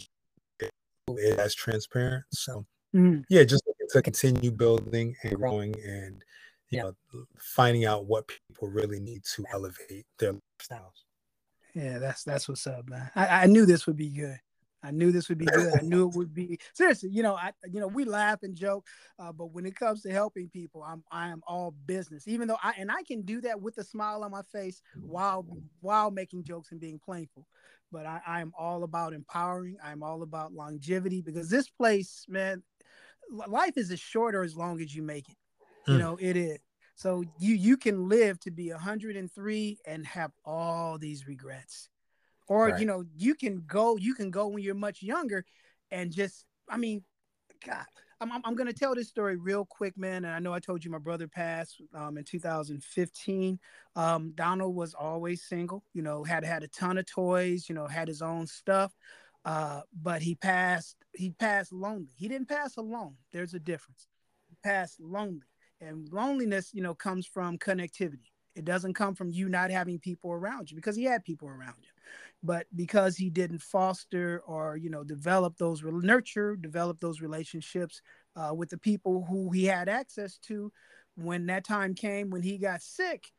as 1.37 1.53
transparent. 1.53 2.23
So 2.31 2.65
mm-hmm. 2.95 3.21
yeah, 3.29 3.43
just 3.43 3.63
to 3.89 4.01
continue 4.01 4.51
building 4.51 5.15
and 5.23 5.35
growing 5.35 5.75
and 5.85 6.23
you 6.69 6.77
yeah. 6.77 6.83
know 6.83 6.93
finding 7.37 7.85
out 7.85 8.05
what 8.05 8.27
people 8.27 8.67
really 8.67 8.99
need 8.99 9.23
to 9.35 9.43
elevate 9.51 10.05
their 10.19 10.33
lifestyles. 10.33 11.03
Yeah, 11.73 11.99
that's 11.99 12.23
that's 12.23 12.47
what's 12.47 12.65
up, 12.67 12.87
man. 12.89 13.09
I, 13.15 13.27
I 13.27 13.45
knew 13.45 13.65
this 13.65 13.87
would 13.87 13.97
be 13.97 14.09
good. 14.09 14.39
I 14.81 14.91
knew 14.91 15.11
this 15.11 15.27
would 15.27 15.37
be 15.37 15.45
good. 15.45 15.73
I 15.77 15.81
knew 15.81 16.07
it 16.07 16.15
would 16.15 16.33
be 16.33 16.59
seriously. 16.73 17.09
You 17.09 17.23
know, 17.23 17.35
I 17.35 17.51
you 17.71 17.79
know 17.79 17.87
we 17.87 18.05
laugh 18.05 18.43
and 18.43 18.55
joke, 18.55 18.85
uh, 19.17 19.31
but 19.31 19.47
when 19.47 19.65
it 19.65 19.75
comes 19.75 20.01
to 20.03 20.11
helping 20.11 20.49
people, 20.49 20.83
I'm 20.83 21.03
I 21.11 21.29
am 21.29 21.41
all 21.47 21.73
business. 21.85 22.27
Even 22.27 22.47
though 22.47 22.57
I 22.63 22.73
and 22.77 22.91
I 22.91 23.03
can 23.03 23.23
do 23.23 23.41
that 23.41 23.59
with 23.61 23.77
a 23.77 23.83
smile 23.83 24.23
on 24.23 24.31
my 24.31 24.43
face 24.51 24.81
while 25.01 25.45
while 25.81 26.11
making 26.11 26.43
jokes 26.43 26.71
and 26.71 26.79
being 26.79 26.99
playful. 26.99 27.45
But 27.91 28.05
I, 28.05 28.21
I 28.25 28.41
am 28.41 28.53
all 28.57 28.83
about 28.83 29.13
empowering. 29.13 29.77
I'm 29.83 30.03
all 30.03 30.21
about 30.21 30.53
longevity 30.53 31.21
because 31.21 31.49
this 31.49 31.69
place, 31.69 32.25
man, 32.29 32.61
life 33.31 33.77
is 33.77 33.91
as 33.91 33.99
short 33.99 34.35
or 34.35 34.43
as 34.43 34.55
long 34.55 34.81
as 34.81 34.93
you 34.95 35.03
make 35.03 35.29
it. 35.29 35.37
You 35.87 35.93
hmm. 35.95 35.99
know, 35.99 36.17
it 36.19 36.35
is. 36.35 36.59
So 36.95 37.23
you 37.39 37.55
you 37.55 37.77
can 37.77 38.09
live 38.09 38.39
to 38.41 38.51
be 38.51 38.71
103 38.71 39.79
and 39.85 40.05
have 40.05 40.31
all 40.43 40.97
these 40.97 41.27
regrets. 41.27 41.89
Or 42.47 42.69
right. 42.69 42.79
you 42.79 42.85
know, 42.85 43.05
you 43.15 43.35
can 43.35 43.63
go 43.65 43.95
you 43.97 44.13
can 44.13 44.31
go 44.31 44.47
when 44.47 44.63
you're 44.63 44.75
much 44.75 45.01
younger 45.01 45.45
and 45.91 46.11
just 46.11 46.45
I 46.69 46.77
mean, 46.77 47.03
god, 47.65 47.85
I'm, 48.21 48.31
I'm, 48.43 48.55
going 48.55 48.67
to 48.67 48.73
tell 48.73 48.95
this 48.95 49.07
story 49.07 49.37
real 49.37 49.65
quick, 49.65 49.97
man. 49.97 50.25
And 50.25 50.33
I 50.33 50.39
know 50.39 50.53
I 50.53 50.59
told 50.59 50.83
you 50.83 50.91
my 50.91 50.97
brother 50.97 51.27
passed 51.27 51.81
um, 51.93 52.17
in 52.17 52.25
2015. 52.25 53.59
Um, 53.95 54.33
Donald 54.35 54.75
was 54.75 54.93
always 54.93 55.43
single, 55.43 55.83
you 55.93 56.01
know, 56.01 56.23
had 56.23 56.43
had 56.43 56.63
a 56.63 56.67
ton 56.67 56.97
of 56.97 57.05
toys, 57.05 57.69
you 57.69 57.75
know, 57.75 57.87
had 57.87 58.07
his 58.07 58.21
own 58.21 58.45
stuff. 58.45 58.93
Uh, 59.45 59.81
but 60.01 60.21
he 60.21 60.35
passed, 60.35 60.97
he 61.13 61.31
passed 61.31 61.71
lonely. 61.71 62.13
He 62.15 62.27
didn't 62.27 62.49
pass 62.49 62.77
alone. 62.77 63.15
There's 63.31 63.53
a 63.53 63.59
difference. 63.59 64.07
He 64.49 64.57
passed 64.63 64.99
lonely 64.99 65.49
and 65.81 66.09
loneliness 66.11 66.71
you 66.73 66.81
know 66.81 66.93
comes 66.93 67.25
from 67.25 67.57
connectivity 67.57 68.31
it 68.55 68.65
doesn't 68.65 68.93
come 68.93 69.15
from 69.15 69.31
you 69.31 69.47
not 69.47 69.71
having 69.71 69.99
people 69.99 70.31
around 70.31 70.69
you 70.69 70.75
because 70.75 70.95
he 70.95 71.03
had 71.03 71.23
people 71.23 71.47
around 71.47 71.75
you 71.81 71.89
but 72.43 72.65
because 72.75 73.15
he 73.15 73.29
didn't 73.29 73.61
foster 73.61 74.41
or 74.45 74.77
you 74.77 74.89
know 74.89 75.03
develop 75.03 75.57
those 75.57 75.83
nurture 75.83 76.55
develop 76.55 76.99
those 76.99 77.21
relationships 77.21 78.01
uh, 78.35 78.53
with 78.53 78.69
the 78.69 78.77
people 78.77 79.25
who 79.29 79.51
he 79.51 79.65
had 79.65 79.89
access 79.89 80.37
to 80.37 80.71
when 81.15 81.45
that 81.45 81.65
time 81.65 81.93
came 81.93 82.29
when 82.29 82.41
he 82.41 82.57
got 82.57 82.81
sick 82.81 83.31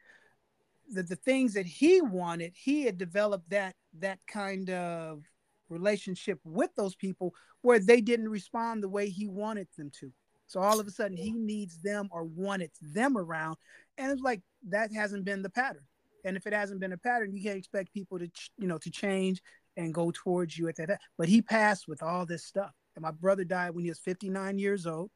the, 0.92 1.02
the 1.02 1.16
things 1.16 1.54
that 1.54 1.66
he 1.66 2.00
wanted 2.00 2.52
he 2.54 2.84
had 2.84 2.98
developed 2.98 3.48
that 3.50 3.74
that 3.98 4.18
kind 4.26 4.70
of 4.70 5.22
relationship 5.70 6.38
with 6.44 6.70
those 6.76 6.94
people 6.94 7.34
where 7.62 7.78
they 7.78 8.00
didn't 8.00 8.28
respond 8.28 8.82
the 8.82 8.88
way 8.88 9.08
he 9.08 9.26
wanted 9.26 9.68
them 9.76 9.90
to 10.00 10.12
so 10.50 10.58
all 10.58 10.80
of 10.80 10.88
a 10.88 10.90
sudden 10.90 11.16
he 11.16 11.30
needs 11.30 11.78
them 11.78 12.08
or 12.10 12.24
wanted 12.24 12.72
them 12.82 13.16
around. 13.16 13.56
And 13.98 14.10
it's 14.10 14.20
like 14.20 14.40
that 14.68 14.92
hasn't 14.92 15.24
been 15.24 15.42
the 15.42 15.48
pattern. 15.48 15.84
And 16.24 16.36
if 16.36 16.44
it 16.44 16.52
hasn't 16.52 16.80
been 16.80 16.92
a 16.92 16.98
pattern, 16.98 17.32
you 17.32 17.40
can't 17.40 17.56
expect 17.56 17.94
people 17.94 18.18
to, 18.18 18.28
you 18.58 18.66
know, 18.66 18.78
to 18.78 18.90
change 18.90 19.40
and 19.76 19.94
go 19.94 20.10
towards 20.10 20.58
you 20.58 20.66
at 20.66 20.74
that. 20.78 20.98
But 21.16 21.28
he 21.28 21.40
passed 21.40 21.86
with 21.86 22.02
all 22.02 22.26
this 22.26 22.44
stuff. 22.44 22.72
And 22.96 23.02
my 23.04 23.12
brother 23.12 23.44
died 23.44 23.76
when 23.76 23.84
he 23.84 23.90
was 23.90 24.00
59 24.00 24.58
years 24.58 24.88
old. 24.88 25.12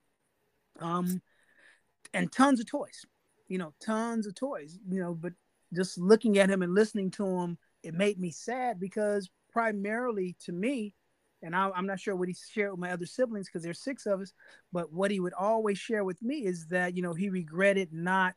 Um, 0.79 1.21
and 2.13 2.31
tons 2.31 2.61
of 2.61 2.67
toys, 2.67 3.05
you 3.49 3.59
know, 3.59 3.75
tons 3.85 4.29
of 4.29 4.37
toys, 4.37 4.79
you 4.89 5.01
know, 5.01 5.15
but 5.15 5.33
just 5.75 5.99
looking 5.99 6.39
at 6.39 6.49
him 6.49 6.63
and 6.63 6.75
listening 6.75 7.11
to 7.11 7.27
him, 7.27 7.59
it 7.83 7.93
made 7.93 8.21
me 8.21 8.31
sad 8.31 8.79
because 8.79 9.29
primarily 9.55 10.37
to 10.45 10.53
me, 10.53 10.95
and 11.43 11.55
I, 11.55 11.71
am 11.77 11.87
not 11.87 12.01
sure 12.01 12.17
what 12.17 12.29
he 12.29 12.35
shared 12.51 12.73
with 12.73 12.81
my 12.81 12.91
other 12.91 13.07
siblings 13.07 13.47
because 13.47 13.63
there's 13.63 13.81
six 13.81 14.05
of 14.05 14.21
us. 14.21 14.33
But 14.73 14.93
what 14.93 15.11
he 15.11 15.21
would 15.21 15.33
always 15.33 15.79
share 15.79 16.05
with 16.05 16.21
me 16.21 16.45
is 16.45 16.67
that 16.67 16.97
you 16.97 17.03
know 17.03 17.15
he 17.15 17.31
regretted 17.31 17.93
not 17.93 18.35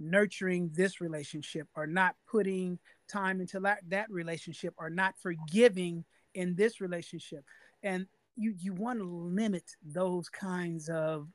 nurturing 0.00 0.70
this 0.72 1.00
relationship 1.00 1.68
or 1.76 1.86
not 1.86 2.16
putting 2.28 2.78
time 3.08 3.40
into 3.40 3.60
that, 3.60 3.78
that 3.88 4.10
relationship 4.10 4.74
or 4.76 4.90
not 4.90 5.14
forgiving 5.20 6.04
in 6.34 6.56
this 6.56 6.80
relationship. 6.80 7.44
And 7.82 8.06
you 8.34 8.54
you 8.58 8.72
want 8.72 8.98
to 8.98 9.04
limit 9.04 9.64
those 9.84 10.28
kinds 10.28 10.88
of 10.88 11.28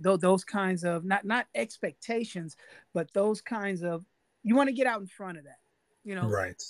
those, 0.00 0.18
those 0.18 0.44
kinds 0.44 0.82
of 0.82 1.04
not 1.04 1.24
not 1.24 1.46
expectations, 1.54 2.56
but 2.92 3.12
those 3.14 3.40
kinds 3.40 3.82
of 3.82 4.04
you 4.42 4.56
want 4.56 4.68
to 4.68 4.74
get 4.74 4.86
out 4.86 5.00
in 5.00 5.06
front 5.06 5.38
of 5.38 5.44
that. 5.44 5.58
You 6.04 6.16
know, 6.16 6.28
right 6.28 6.60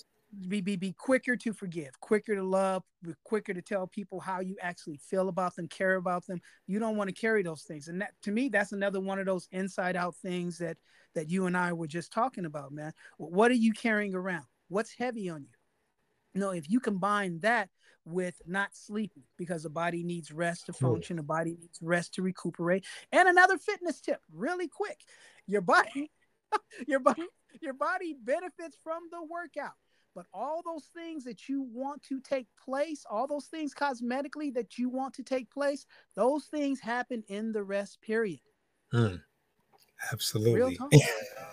be, 0.48 0.60
be 0.60 0.76
be 0.76 0.92
quicker 0.92 1.36
to 1.36 1.52
forgive, 1.52 1.98
quicker 2.00 2.34
to 2.34 2.42
love, 2.42 2.82
quicker 3.24 3.54
to 3.54 3.62
tell 3.62 3.86
people 3.86 4.20
how 4.20 4.40
you 4.40 4.56
actually 4.60 4.98
feel 4.98 5.28
about 5.28 5.56
them, 5.56 5.68
care 5.68 5.96
about 5.96 6.26
them. 6.26 6.40
You 6.66 6.78
don't 6.78 6.96
want 6.96 7.08
to 7.08 7.18
carry 7.18 7.42
those 7.42 7.62
things, 7.62 7.88
and 7.88 8.02
that 8.02 8.12
to 8.22 8.30
me, 8.30 8.48
that's 8.48 8.72
another 8.72 9.00
one 9.00 9.18
of 9.18 9.26
those 9.26 9.48
inside 9.52 9.96
out 9.96 10.14
things 10.16 10.58
that 10.58 10.76
that 11.14 11.30
you 11.30 11.46
and 11.46 11.56
I 11.56 11.72
were 11.72 11.86
just 11.86 12.12
talking 12.12 12.44
about, 12.44 12.72
man. 12.72 12.92
What 13.16 13.50
are 13.50 13.54
you 13.54 13.72
carrying 13.72 14.14
around? 14.14 14.44
What's 14.68 14.92
heavy 14.92 15.30
on 15.30 15.42
you? 15.42 15.48
You 16.34 16.40
know, 16.40 16.50
if 16.50 16.68
you 16.68 16.78
combine 16.78 17.40
that 17.40 17.70
with 18.04 18.40
not 18.46 18.74
sleeping 18.74 19.24
because 19.38 19.62
the 19.62 19.70
body 19.70 20.02
needs 20.02 20.30
rest 20.30 20.66
to 20.66 20.72
function, 20.74 21.16
the 21.16 21.22
body 21.22 21.56
needs 21.58 21.78
rest 21.80 22.14
to 22.14 22.22
recuperate, 22.22 22.84
and 23.12 23.28
another 23.28 23.56
fitness 23.56 24.00
tip, 24.00 24.20
really 24.32 24.68
quick, 24.68 25.00
your 25.46 25.62
body, 25.62 26.10
your 26.86 27.00
body, 27.00 27.22
mm-hmm. 27.22 27.64
your 27.64 27.74
body 27.74 28.14
benefits 28.22 28.76
from 28.84 29.04
the 29.10 29.24
workout 29.24 29.72
but 30.18 30.26
all 30.34 30.62
those 30.64 30.86
things 30.96 31.22
that 31.22 31.48
you 31.48 31.62
want 31.72 32.02
to 32.02 32.18
take 32.18 32.48
place, 32.64 33.04
all 33.08 33.28
those 33.28 33.44
things 33.44 33.72
cosmetically 33.72 34.52
that 34.52 34.76
you 34.76 34.88
want 34.88 35.14
to 35.14 35.22
take 35.22 35.48
place, 35.48 35.86
those 36.16 36.46
things 36.46 36.80
happen 36.80 37.22
in 37.28 37.52
the 37.52 37.62
rest 37.62 38.00
period. 38.00 38.40
Hmm. 38.90 39.14
Absolutely. 40.12 40.54
Real 40.54 40.72
talk. 40.72 40.90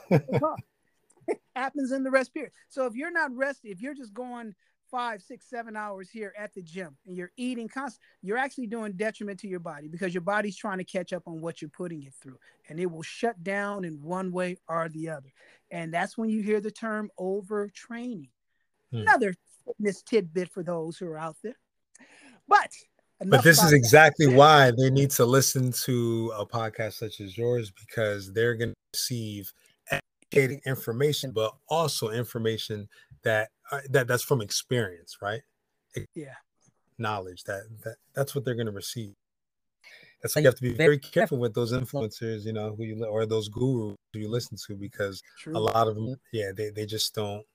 talk. 0.39 0.59
Happens 1.55 1.91
in 1.91 2.03
the 2.03 2.09
rest 2.09 2.34
period. 2.34 2.53
So 2.70 2.88
if 2.88 2.95
you're 2.95 3.11
not 3.11 3.36
rested, 3.36 3.70
if 3.70 3.84
you're 3.84 3.93
just 3.93 4.16
going 4.16 4.55
five, 4.89 5.22
six, 5.22 5.47
seven 5.47 5.76
hours 5.76 6.09
here 6.09 6.34
at 6.36 6.51
the 6.55 6.63
gym 6.63 6.97
and 7.05 7.16
you're 7.16 7.32
eating 7.38 7.68
constant, 7.68 8.01
you're 8.24 8.39
actually 8.39 8.66
doing 8.66 8.93
detriment 8.93 9.39
to 9.41 9.47
your 9.47 9.59
body 9.59 9.88
because 9.88 10.11
your 10.11 10.22
body's 10.22 10.57
trying 10.57 10.80
to 10.80 10.84
catch 10.84 11.13
up 11.13 11.28
on 11.28 11.39
what 11.39 11.61
you're 11.61 11.70
putting 11.70 12.01
it 12.01 12.16
through. 12.20 12.39
And 12.68 12.80
it 12.80 12.89
will 12.89 13.03
shut 13.03 13.43
down 13.43 13.86
in 13.86 14.01
one 14.01 14.32
way 14.32 14.57
or 14.68 14.89
the 14.89 15.09
other. 15.09 15.32
And 15.70 15.93
that's 15.93 16.18
when 16.18 16.30
you 16.30 16.41
hear 16.41 16.59
the 16.59 16.72
term 16.72 17.11
overtraining 17.20 18.30
Hmm. 18.95 19.01
Another 19.01 19.33
fitness 19.65 20.01
tidbit 20.01 20.49
for 20.49 20.63
those 20.63 20.97
who 20.97 21.07
are 21.07 21.17
out 21.17 21.35
there. 21.43 21.57
But 22.47 22.71
but 23.25 23.43
this 23.43 23.61
is 23.61 23.73
exactly 23.73 24.25
that. 24.25 24.35
why 24.35 24.71
they 24.77 24.89
need 24.89 25.09
to 25.11 25.25
listen 25.25 25.71
to 25.83 26.31
a 26.37 26.45
podcast 26.45 26.93
such 26.93 27.19
as 27.19 27.37
yours 27.37 27.71
because 27.71 28.33
they're 28.33 28.55
going 28.55 28.71
to 28.71 28.75
receive 28.93 29.51
educating 29.91 30.61
information, 30.65 31.31
but 31.31 31.53
also 31.67 32.09
information 32.09 32.87
that 33.23 33.49
uh, 33.71 33.79
that 33.89 34.07
that's 34.07 34.23
from 34.23 34.41
experience, 34.41 35.17
right? 35.21 35.41
Yeah, 36.13 36.35
knowledge 36.97 37.43
that 37.45 37.63
that 37.83 37.95
that's 38.13 38.33
what 38.33 38.45
they're 38.45 38.55
going 38.55 38.67
to 38.67 38.71
receive. 38.71 39.13
That's 40.21 40.35
why 40.35 40.41
you 40.41 40.47
have 40.47 40.55
to 40.55 40.61
be 40.61 40.73
very 40.73 40.97
careful 40.97 41.37
with 41.37 41.53
those 41.53 41.71
influencers, 41.71 42.45
you 42.45 42.53
know, 42.53 42.75
who 42.75 42.83
you 42.83 43.05
or 43.05 43.25
those 43.25 43.49
gurus 43.49 43.95
who 44.13 44.19
you 44.19 44.29
listen 44.29 44.57
to 44.67 44.75
because 44.75 45.21
True. 45.39 45.55
a 45.55 45.59
lot 45.59 45.87
of 45.87 45.95
them, 45.95 46.15
yeah, 46.31 46.51
they 46.55 46.69
they 46.69 46.85
just 46.85 47.13
don't 47.13 47.45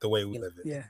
the 0.00 0.08
way 0.08 0.24
we 0.24 0.38
live 0.38 0.54
it. 0.58 0.66
Yeah, 0.66 0.84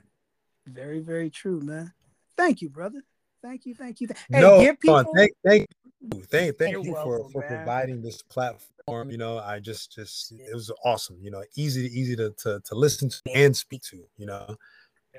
very 0.67 0.99
very 0.99 1.29
true, 1.29 1.61
man. 1.61 1.93
Thank 2.37 2.61
you, 2.61 2.69
brother. 2.69 3.03
Thank 3.41 3.65
you, 3.65 3.73
thank 3.73 4.01
you. 4.01 4.07
Hey, 4.29 4.39
no, 4.39 4.59
give 4.59 4.79
people. 4.79 5.13
Thank, 5.15 5.31
thank 5.43 5.67
you, 5.99 6.21
thank, 6.23 6.57
thank 6.57 6.85
you 6.85 6.95
for 6.95 7.29
for 7.31 7.41
providing 7.41 8.01
this 8.01 8.21
platform. 8.21 9.09
You 9.09 9.17
know, 9.17 9.39
I 9.39 9.59
just 9.59 9.91
just 9.91 10.31
it 10.31 10.53
was 10.53 10.71
awesome. 10.85 11.17
You 11.21 11.31
know, 11.31 11.43
easy 11.55 11.85
easy 11.87 12.15
to 12.15 12.31
to, 12.39 12.61
to 12.63 12.75
listen 12.75 13.09
to 13.09 13.21
and 13.33 13.55
speak 13.55 13.81
to. 13.83 14.03
You 14.17 14.27
know, 14.27 14.55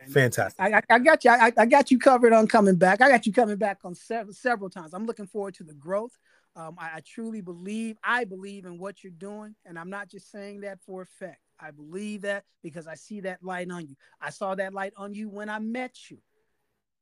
fantastic. 0.08 0.60
I, 0.60 0.80
I 0.88 0.98
got 1.00 1.24
you. 1.24 1.30
I, 1.30 1.52
I 1.56 1.66
got 1.66 1.90
you 1.90 1.98
covered 1.98 2.32
on 2.32 2.46
coming 2.46 2.76
back. 2.76 3.00
I 3.00 3.08
got 3.08 3.26
you 3.26 3.32
coming 3.32 3.56
back 3.56 3.78
on 3.84 3.94
several 3.94 4.34
several 4.34 4.70
times. 4.70 4.94
I'm 4.94 5.06
looking 5.06 5.26
forward 5.26 5.54
to 5.54 5.64
the 5.64 5.74
growth. 5.74 6.16
Um, 6.54 6.76
I, 6.78 6.96
I 6.96 7.00
truly 7.04 7.40
believe. 7.40 7.96
I 8.04 8.24
believe 8.24 8.66
in 8.66 8.78
what 8.78 9.02
you're 9.02 9.12
doing, 9.12 9.56
and 9.64 9.78
I'm 9.78 9.90
not 9.90 10.08
just 10.08 10.30
saying 10.30 10.60
that 10.60 10.78
for 10.86 11.02
effect. 11.02 11.40
I 11.62 11.70
believe 11.70 12.22
that 12.22 12.44
because 12.62 12.86
I 12.86 12.94
see 12.94 13.20
that 13.20 13.42
light 13.42 13.70
on 13.70 13.86
you. 13.86 13.94
I 14.20 14.30
saw 14.30 14.54
that 14.56 14.74
light 14.74 14.92
on 14.96 15.14
you 15.14 15.28
when 15.28 15.48
I 15.48 15.60
met 15.60 16.10
you. 16.10 16.18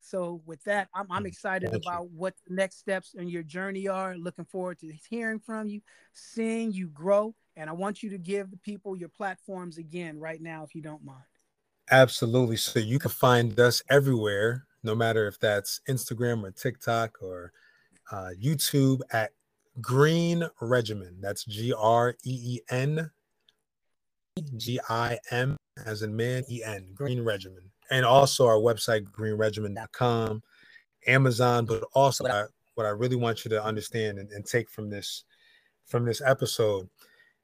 So 0.00 0.42
with 0.46 0.62
that, 0.64 0.88
I'm, 0.94 1.06
I'm 1.10 1.24
mm, 1.24 1.28
excited 1.28 1.70
Thank 1.70 1.84
about 1.84 2.04
you. 2.04 2.10
what 2.14 2.34
the 2.46 2.54
next 2.54 2.78
steps 2.78 3.14
in 3.14 3.28
your 3.28 3.42
journey 3.42 3.88
are. 3.88 4.16
Looking 4.16 4.44
forward 4.44 4.78
to 4.80 4.92
hearing 5.08 5.40
from 5.40 5.68
you, 5.68 5.80
seeing 6.12 6.72
you 6.72 6.88
grow. 6.88 7.34
And 7.56 7.68
I 7.68 7.72
want 7.72 8.02
you 8.02 8.10
to 8.10 8.18
give 8.18 8.50
the 8.50 8.56
people 8.58 8.96
your 8.96 9.08
platforms 9.08 9.78
again 9.78 10.18
right 10.18 10.40
now, 10.40 10.64
if 10.64 10.74
you 10.74 10.82
don't 10.82 11.04
mind. 11.04 11.18
Absolutely. 11.90 12.56
So 12.56 12.78
you 12.78 12.98
can 12.98 13.10
find 13.10 13.58
us 13.58 13.82
everywhere, 13.90 14.66
no 14.82 14.94
matter 14.94 15.26
if 15.26 15.38
that's 15.38 15.80
Instagram 15.88 16.44
or 16.44 16.50
TikTok 16.50 17.18
or 17.20 17.52
uh, 18.10 18.30
YouTube 18.40 19.00
at 19.12 19.32
Green 19.80 20.48
Regimen. 20.60 21.18
That's 21.20 21.44
G 21.44 21.74
R 21.76 22.14
E 22.24 22.56
E 22.56 22.60
N 22.70 23.10
G 24.56 24.80
I 24.88 25.18
M 25.30 25.56
as 25.86 26.02
in 26.02 26.14
man, 26.14 26.44
E 26.50 26.62
N, 26.64 26.86
Green 26.94 27.22
Regimen. 27.22 27.70
And 27.90 28.04
also 28.04 28.46
our 28.46 28.56
website 28.56 29.04
greenregimen.com 29.04 30.42
amazon 31.06 31.64
but 31.64 31.82
also 31.94 32.24
what 32.24 32.30
I, 32.30 32.44
what 32.74 32.86
I 32.86 32.90
really 32.90 33.16
want 33.16 33.44
you 33.44 33.48
to 33.50 33.64
understand 33.64 34.18
and, 34.18 34.30
and 34.32 34.44
take 34.44 34.68
from 34.68 34.90
this 34.90 35.24
from 35.86 36.04
this 36.04 36.20
episode 36.20 36.88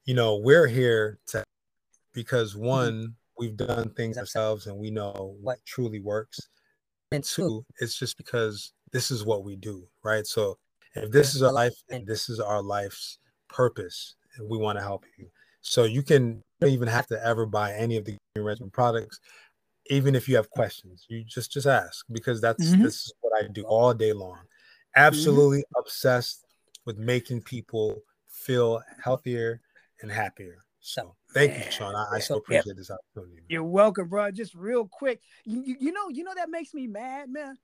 you 0.05 0.13
know 0.13 0.37
we're 0.37 0.67
here 0.67 1.19
to 1.27 1.43
because 2.13 2.53
mm-hmm. 2.53 2.65
one 2.65 3.15
we've 3.37 3.57
done 3.57 3.89
things 3.91 4.17
ourselves 4.17 4.65
and 4.67 4.75
we 4.75 4.89
know 4.89 5.35
what 5.41 5.63
truly 5.65 5.99
works. 5.99 6.39
And 7.11 7.23
two 7.23 7.65
it's 7.79 7.97
just 7.97 8.17
because 8.17 8.73
this 8.91 9.11
is 9.11 9.25
what 9.25 9.43
we 9.43 9.55
do 9.55 9.87
right? 10.03 10.25
So 10.25 10.57
if 10.95 11.11
this 11.11 11.35
is 11.35 11.43
our 11.43 11.53
life 11.53 11.75
and 11.89 12.05
this 12.07 12.29
is 12.29 12.39
our 12.39 12.61
life's 12.61 13.19
purpose 13.49 14.15
we 14.49 14.57
want 14.57 14.77
to 14.77 14.83
help 14.83 15.03
you. 15.17 15.27
So 15.61 15.85
you 15.85 16.03
can 16.03 16.43
don't 16.59 16.71
even 16.71 16.87
have 16.87 17.07
to 17.07 17.25
ever 17.25 17.45
buy 17.45 17.73
any 17.73 17.97
of 17.97 18.05
the 18.05 18.15
green 18.35 18.45
regimen 18.45 18.69
products 18.69 19.19
even 19.89 20.15
if 20.15 20.27
you 20.27 20.35
have 20.35 20.49
questions 20.49 21.05
you 21.09 21.23
just 21.23 21.51
just 21.51 21.67
ask 21.67 22.05
because 22.11 22.41
that's 22.41 22.65
mm-hmm. 22.65 22.83
this 22.83 22.95
is 22.95 23.13
what 23.21 23.43
i 23.43 23.47
do 23.47 23.63
all 23.63 23.93
day 23.93 24.13
long. 24.13 24.39
Absolutely 24.95 25.59
mm-hmm. 25.59 25.79
obsessed 25.79 26.45
with 26.85 26.97
making 26.97 27.41
people 27.41 28.01
feel 28.27 28.81
healthier 29.03 29.61
and 30.01 30.11
happier. 30.11 30.57
So 30.79 31.15
thank 31.33 31.57
you 31.57 31.71
Shaun. 31.71 31.95
I, 31.95 32.15
I 32.15 32.19
so 32.19 32.37
appreciate 32.37 32.77
this 32.77 32.91
opportunity 32.91 33.43
you're 33.49 33.63
welcome 33.63 34.07
bro. 34.07 34.31
Just 34.31 34.55
real 34.55 34.87
quick 34.87 35.21
you, 35.45 35.75
you 35.79 35.91
know 35.91 36.09
you 36.09 36.23
know 36.23 36.33
that 36.35 36.49
makes 36.49 36.73
me 36.73 36.87
mad 36.87 37.29
man? 37.29 37.57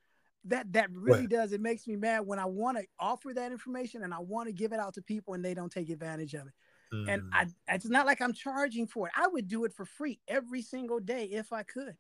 That 0.46 0.74
that 0.74 0.92
really 0.92 1.28
does. 1.28 1.54
It 1.54 1.62
makes 1.62 1.88
me 1.88 1.96
mad 1.96 2.26
when 2.26 2.38
i 2.38 2.46
want 2.46 2.78
to 2.78 2.84
offer 3.00 3.34
that 3.34 3.52
information 3.52 4.04
and 4.04 4.14
i 4.14 4.20
want 4.20 4.48
to 4.48 4.54
give 4.54 4.74
it 4.74 4.80
out 4.80 4.96
to 4.96 5.02
people 5.02 5.36
and 5.36 5.46
they 5.46 5.54
don't 5.54 5.72
take 5.72 5.90
advantage 5.90 6.34
of 6.34 6.48
it 6.48 6.54
mm. 6.94 7.10
and 7.10 7.24
I, 7.34 7.48
it's 7.70 7.90
not 7.90 8.06
like 8.06 8.22
i'm 8.22 8.34
charging 8.34 8.88
for 8.88 9.08
it 9.08 9.14
i 9.16 9.28
would 9.28 9.48
do 9.48 9.66
it 9.66 9.74
for 9.74 9.86
free 9.86 10.20
every 10.28 10.62
single 10.62 11.00
day 11.00 11.26
if 11.26 11.52
i 11.52 11.64
could 11.64 11.96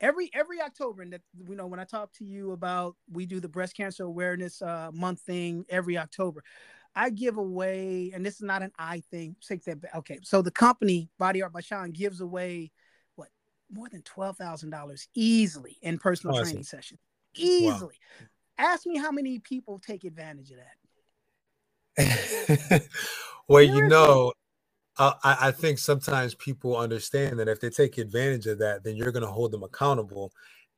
every 0.00 0.30
every 0.34 0.60
October, 0.60 1.02
and 1.02 1.12
that 1.12 1.22
you 1.46 1.54
know 1.54 1.66
when 1.66 1.80
I 1.80 1.84
talk 1.84 2.12
to 2.14 2.24
you 2.24 2.52
about 2.52 2.96
we 3.10 3.26
do 3.26 3.40
the 3.40 3.48
breast 3.48 3.76
cancer 3.76 4.04
awareness 4.04 4.62
uh, 4.62 4.90
month 4.92 5.20
thing 5.20 5.64
every 5.68 5.98
October. 5.98 6.42
I 6.94 7.10
give 7.10 7.36
away, 7.36 8.10
and 8.14 8.26
this 8.26 8.34
is 8.34 8.42
not 8.42 8.62
an 8.62 8.72
I 8.78 9.02
thing. 9.10 9.36
Take 9.46 9.64
that 9.64 9.80
back. 9.80 9.94
Okay, 9.96 10.18
so 10.22 10.42
the 10.42 10.50
company 10.50 11.08
Body 11.18 11.42
Art 11.42 11.52
by 11.52 11.60
Shaun 11.60 11.92
gives 11.92 12.20
away 12.20 12.72
what 13.14 13.28
more 13.70 13.88
than 13.88 14.02
twelve 14.02 14.36
thousand 14.36 14.70
dollars 14.70 15.08
easily 15.14 15.76
in 15.82 15.98
personal 15.98 16.34
awesome. 16.34 16.44
training 16.46 16.64
sessions. 16.64 17.00
Easily. 17.34 17.96
Wow. 18.20 18.26
Ask 18.72 18.86
me 18.86 18.98
how 18.98 19.12
many 19.12 19.38
people 19.38 19.78
take 19.78 20.04
advantage 20.04 20.50
of 20.50 20.56
that. 20.56 20.74
well, 23.48 23.62
you 23.62 23.86
know, 23.88 24.32
I, 24.98 25.36
I, 25.40 25.50
think 25.50 25.78
sometimes 25.78 26.34
people 26.34 26.76
understand 26.76 27.38
that 27.38 27.48
if 27.48 27.60
they 27.60 27.70
take 27.70 27.96
advantage 27.98 28.46
of 28.46 28.58
that, 28.58 28.84
then 28.84 28.96
you're 28.96 29.12
going 29.12 29.24
to 29.24 29.30
hold 29.30 29.52
them 29.52 29.62
accountable, 29.62 30.30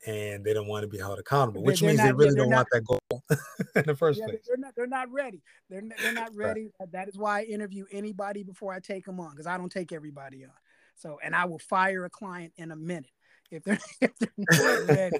and 0.07 0.45
they 0.45 0.55
don't 0.55 0.69
want 0.69 0.83
to 0.83 0.89
be 0.89 0.99
held 0.99 1.19
accountable, 1.19 1.63
which 1.63 1.81
they're 1.81 1.89
means 1.89 1.99
not, 1.99 2.07
they 2.07 2.13
really 2.13 2.35
don't 2.35 2.51
not, 2.51 2.57
want 2.57 2.69
that 2.73 2.85
goal 2.85 3.23
in 3.77 3.85
the 3.85 3.97
first 3.97 4.21
yeah, 4.21 4.27
place. 4.27 4.39
They're 4.47 4.57
not. 4.57 4.75
They're 4.77 4.87
not 4.87 5.11
ready. 5.11 5.43
They're 5.69 5.83
they're 6.01 6.13
not 6.13 6.35
ready. 6.35 6.71
Right. 6.79 6.93
That 6.93 7.09
is 7.09 7.17
why 7.17 7.41
I 7.41 7.45
interview 7.45 7.85
anybody 7.91 8.45
before 8.45 8.73
I 8.73 8.81
take 8.81 9.05
them 9.05 9.19
on 9.19 9.33
because 9.33 9.47
I 9.47 9.57
don't 9.59 9.73
take 9.73 9.93
everybody 9.93 10.45
on. 10.45 10.53
So, 10.95 11.19
and 11.23 11.35
I 11.35 11.47
will 11.47 11.59
fire 11.59 12.05
a 12.05 12.11
client 12.11 12.53
in 12.57 12.71
a 12.71 12.77
minute 12.77 13.11
if 13.51 13.65
they're 13.65 13.79
if 14.01 14.17
they're 14.19 14.31
not 14.39 14.89
ready. 14.89 15.19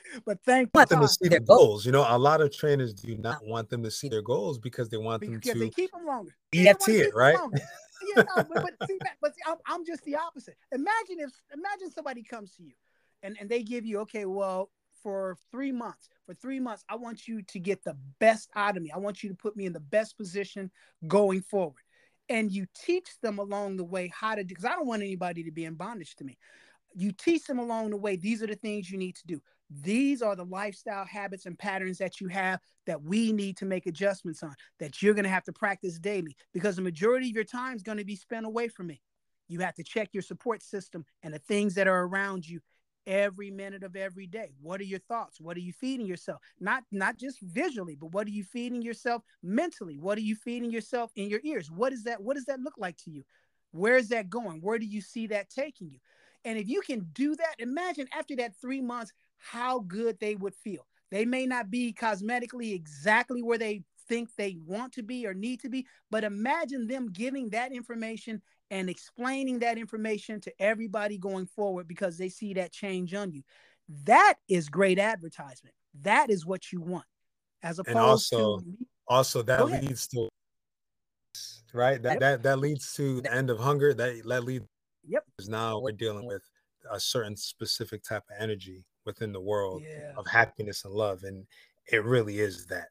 but 0.26 0.38
thank 0.44 0.70
want 0.74 0.88
them 0.88 1.00
to 1.00 1.08
see 1.08 1.28
their 1.28 1.40
goals. 1.40 1.86
You 1.86 1.92
know, 1.92 2.06
a 2.08 2.18
lot 2.18 2.40
of 2.40 2.54
trainers 2.54 2.94
do 2.94 3.12
uh 3.12 3.16
not 3.18 3.44
want 3.44 3.68
them 3.68 3.82
to 3.82 3.90
see 3.90 4.08
their 4.08 4.22
goals 4.22 4.58
because 4.58 4.88
they 4.88 4.96
want 4.96 5.20
because 5.20 5.40
them 5.40 5.54
to 5.54 5.58
they 5.58 5.70
keep 5.70 5.90
them 5.92 6.06
longer. 6.06 6.34
EFT 6.54 6.88
it, 6.88 7.14
right? 7.14 7.36
yeah, 8.16 8.22
no, 8.36 8.44
but, 8.44 8.48
but, 8.78 8.88
see, 8.88 8.98
but 9.20 9.34
see, 9.34 9.42
I'm, 9.46 9.56
I'm 9.66 9.84
just 9.84 10.04
the 10.04 10.16
opposite. 10.16 10.56
Imagine 10.72 11.20
if 11.20 11.30
imagine 11.52 11.90
somebody 11.90 12.22
comes 12.22 12.52
to 12.56 12.62
you 12.62 12.72
and, 13.22 13.36
and 13.40 13.48
they 13.48 13.62
give 13.62 13.84
you, 13.84 14.00
okay, 14.00 14.24
well, 14.24 14.70
for 15.02 15.36
three 15.50 15.72
months, 15.72 16.08
for 16.26 16.34
three 16.34 16.60
months, 16.60 16.84
I 16.88 16.96
want 16.96 17.28
you 17.28 17.42
to 17.42 17.58
get 17.58 17.84
the 17.84 17.96
best 18.18 18.50
out 18.54 18.76
of 18.76 18.82
me. 18.82 18.90
I 18.94 18.98
want 18.98 19.22
you 19.22 19.28
to 19.28 19.34
put 19.34 19.56
me 19.56 19.66
in 19.66 19.72
the 19.72 19.80
best 19.80 20.16
position 20.16 20.70
going 21.06 21.42
forward. 21.42 21.82
And 22.28 22.52
you 22.52 22.66
teach 22.74 23.08
them 23.22 23.38
along 23.38 23.78
the 23.78 23.84
way 23.84 24.12
how 24.14 24.34
to 24.34 24.42
do 24.44 24.48
because 24.48 24.64
I 24.64 24.74
don't 24.74 24.86
want 24.86 25.02
anybody 25.02 25.44
to 25.44 25.50
be 25.50 25.64
in 25.64 25.74
bondage 25.74 26.14
to 26.16 26.24
me. 26.24 26.36
You 26.94 27.12
teach 27.12 27.44
them 27.46 27.58
along 27.58 27.90
the 27.90 27.96
way, 27.96 28.16
these 28.16 28.42
are 28.42 28.46
the 28.46 28.54
things 28.54 28.90
you 28.90 28.98
need 28.98 29.16
to 29.16 29.26
do. 29.26 29.40
These 29.70 30.22
are 30.22 30.34
the 30.34 30.44
lifestyle 30.44 31.04
habits 31.04 31.44
and 31.46 31.58
patterns 31.58 31.98
that 31.98 32.20
you 32.20 32.28
have 32.28 32.60
that 32.86 33.02
we 33.02 33.32
need 33.32 33.56
to 33.58 33.66
make 33.66 33.86
adjustments 33.86 34.42
on, 34.42 34.54
that 34.78 35.02
you're 35.02 35.14
going 35.14 35.24
to 35.24 35.30
have 35.30 35.44
to 35.44 35.52
practice 35.52 35.98
daily 35.98 36.36
because 36.54 36.76
the 36.76 36.82
majority 36.82 37.28
of 37.28 37.34
your 37.34 37.44
time 37.44 37.76
is 37.76 37.82
going 37.82 37.98
to 37.98 38.04
be 38.04 38.16
spent 38.16 38.46
away 38.46 38.68
from 38.68 38.86
me. 38.86 39.00
You 39.46 39.60
have 39.60 39.74
to 39.74 39.84
check 39.84 40.10
your 40.12 40.22
support 40.22 40.62
system 40.62 41.04
and 41.22 41.34
the 41.34 41.38
things 41.38 41.74
that 41.74 41.88
are 41.88 42.04
around 42.04 42.48
you 42.48 42.60
every 43.06 43.50
minute 43.50 43.82
of 43.82 43.96
every 43.96 44.26
day. 44.26 44.52
What 44.60 44.80
are 44.80 44.84
your 44.84 44.98
thoughts? 45.00 45.40
What 45.40 45.56
are 45.56 45.60
you 45.60 45.72
feeding 45.72 46.06
yourself? 46.06 46.40
Not 46.60 46.84
not 46.92 47.16
just 47.16 47.40
visually, 47.40 47.96
but 47.96 48.12
what 48.12 48.26
are 48.26 48.30
you 48.30 48.44
feeding 48.44 48.82
yourself 48.82 49.22
mentally? 49.42 49.96
What 49.96 50.18
are 50.18 50.22
you 50.22 50.36
feeding 50.36 50.70
yourself 50.70 51.10
in 51.16 51.30
your 51.30 51.40
ears? 51.42 51.70
What 51.70 51.92
is 51.92 52.04
that 52.04 52.22
what 52.22 52.36
does 52.36 52.44
that 52.46 52.60
look 52.60 52.74
like 52.76 52.98
to 53.04 53.10
you? 53.10 53.24
Where 53.72 53.96
is 53.96 54.10
that 54.10 54.30
going? 54.30 54.60
Where 54.60 54.78
do 54.78 54.86
you 54.86 55.00
see 55.00 55.26
that 55.28 55.50
taking 55.50 55.90
you? 55.90 55.98
And 56.44 56.58
if 56.58 56.68
you 56.68 56.82
can 56.82 57.08
do 57.12 57.34
that, 57.36 57.54
imagine 57.58 58.08
after 58.16 58.36
that 58.36 58.54
3 58.60 58.80
months 58.82 59.12
how 59.38 59.80
good 59.80 60.18
they 60.20 60.34
would 60.34 60.54
feel. 60.54 60.86
They 61.10 61.24
may 61.24 61.46
not 61.46 61.70
be 61.70 61.92
cosmetically 61.92 62.74
exactly 62.74 63.42
where 63.42 63.58
they 63.58 63.82
think 64.08 64.34
they 64.36 64.56
want 64.66 64.92
to 64.94 65.02
be 65.02 65.26
or 65.26 65.34
need 65.34 65.60
to 65.60 65.68
be, 65.68 65.86
but 66.10 66.24
imagine 66.24 66.86
them 66.86 67.10
giving 67.10 67.50
that 67.50 67.72
information 67.72 68.42
and 68.70 68.90
explaining 68.90 69.60
that 69.60 69.78
information 69.78 70.40
to 70.42 70.52
everybody 70.58 71.18
going 71.18 71.46
forward 71.46 71.88
because 71.88 72.18
they 72.18 72.28
see 72.28 72.54
that 72.54 72.72
change 72.72 73.14
on 73.14 73.32
you. 73.32 73.42
That 74.04 74.34
is 74.48 74.68
great 74.68 74.98
advertisement. 74.98 75.74
That 76.02 76.30
is 76.30 76.44
what 76.44 76.72
you 76.72 76.80
want. 76.80 77.06
As 77.62 77.78
opposed 77.78 77.96
and 77.96 77.98
also, 77.98 78.58
to 78.60 78.64
also 79.08 79.42
that 79.42 79.64
leads 79.66 80.06
to 80.08 80.28
right 81.74 82.02
that, 82.02 82.20
that 82.20 82.42
that 82.42 82.58
leads 82.58 82.94
to 82.94 83.20
the 83.20 83.32
end 83.32 83.50
of 83.50 83.58
hunger 83.58 83.92
that 83.92 84.22
that 84.26 84.44
leads 84.44 84.64
yep 85.06 85.24
because 85.36 85.48
now 85.48 85.78
we're 85.78 85.92
dealing 85.92 86.26
with 86.26 86.42
a 86.92 87.00
certain 87.00 87.36
specific 87.36 88.02
type 88.02 88.22
of 88.30 88.36
energy 88.42 88.84
within 89.08 89.32
the 89.32 89.40
world 89.40 89.82
yeah. 89.84 90.12
of 90.16 90.26
happiness 90.28 90.84
and 90.84 90.94
love. 90.94 91.24
And 91.24 91.46
it 91.90 92.04
really 92.04 92.38
is 92.38 92.66
that. 92.66 92.90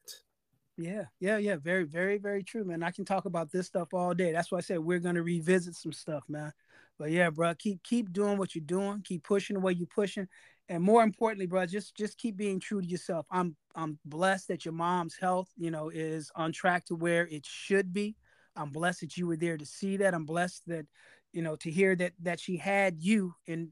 Yeah, 0.76 1.04
yeah, 1.18 1.38
yeah. 1.38 1.56
Very, 1.56 1.84
very, 1.84 2.18
very 2.18 2.44
true, 2.44 2.64
man. 2.64 2.82
I 2.82 2.90
can 2.90 3.04
talk 3.04 3.24
about 3.24 3.50
this 3.50 3.66
stuff 3.66 3.94
all 3.94 4.14
day. 4.14 4.32
That's 4.32 4.52
why 4.52 4.58
I 4.58 4.60
said 4.60 4.78
we're 4.78 5.00
gonna 5.00 5.22
revisit 5.22 5.74
some 5.74 5.92
stuff, 5.92 6.24
man. 6.28 6.52
But 6.98 7.10
yeah, 7.10 7.30
bro, 7.30 7.54
keep 7.54 7.82
keep 7.82 8.12
doing 8.12 8.38
what 8.38 8.54
you're 8.54 8.64
doing. 8.64 9.02
Keep 9.02 9.24
pushing 9.24 9.54
the 9.54 9.60
way 9.60 9.72
you're 9.72 9.88
pushing, 9.88 10.28
and 10.68 10.82
more 10.82 11.02
importantly, 11.02 11.46
bro, 11.46 11.66
just 11.66 11.96
just 11.96 12.16
keep 12.18 12.36
being 12.36 12.60
true 12.60 12.80
to 12.80 12.86
yourself. 12.86 13.26
I'm 13.30 13.56
I'm 13.74 13.98
blessed 14.04 14.48
that 14.48 14.64
your 14.64 14.74
mom's 14.74 15.16
health, 15.16 15.48
you 15.56 15.70
know, 15.70 15.88
is 15.88 16.30
on 16.36 16.52
track 16.52 16.84
to 16.86 16.94
where 16.94 17.26
it 17.26 17.44
should 17.44 17.92
be. 17.92 18.14
I'm 18.54 18.70
blessed 18.70 19.00
that 19.00 19.16
you 19.16 19.26
were 19.26 19.36
there 19.36 19.56
to 19.56 19.66
see 19.66 19.96
that. 19.98 20.14
I'm 20.14 20.26
blessed 20.26 20.62
that, 20.66 20.86
you 21.32 21.42
know, 21.42 21.56
to 21.56 21.70
hear 21.70 21.96
that 21.96 22.12
that 22.20 22.38
she 22.38 22.56
had 22.56 23.02
you 23.02 23.34
and 23.46 23.70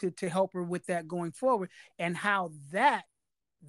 to 0.00 0.10
to 0.10 0.28
help 0.28 0.52
her 0.54 0.62
with 0.62 0.86
that 0.86 1.08
going 1.08 1.32
forward, 1.32 1.70
and 1.98 2.16
how 2.16 2.50
that 2.72 3.04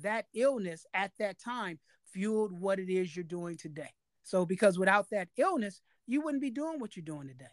that 0.02 0.26
illness 0.34 0.86
at 0.94 1.12
that 1.20 1.40
time 1.40 1.80
fueled 2.12 2.52
what 2.52 2.80
it 2.80 2.90
is 2.90 3.16
you're 3.16 3.24
doing 3.24 3.58
today. 3.58 3.90
So 4.24 4.46
because 4.46 4.78
without 4.78 5.10
that 5.12 5.30
illness, 5.38 5.82
you 6.08 6.22
wouldn't 6.22 6.42
be 6.42 6.52
doing 6.52 6.80
what 6.80 6.96
you're 6.96 7.04
doing 7.04 7.28
today. 7.28 7.46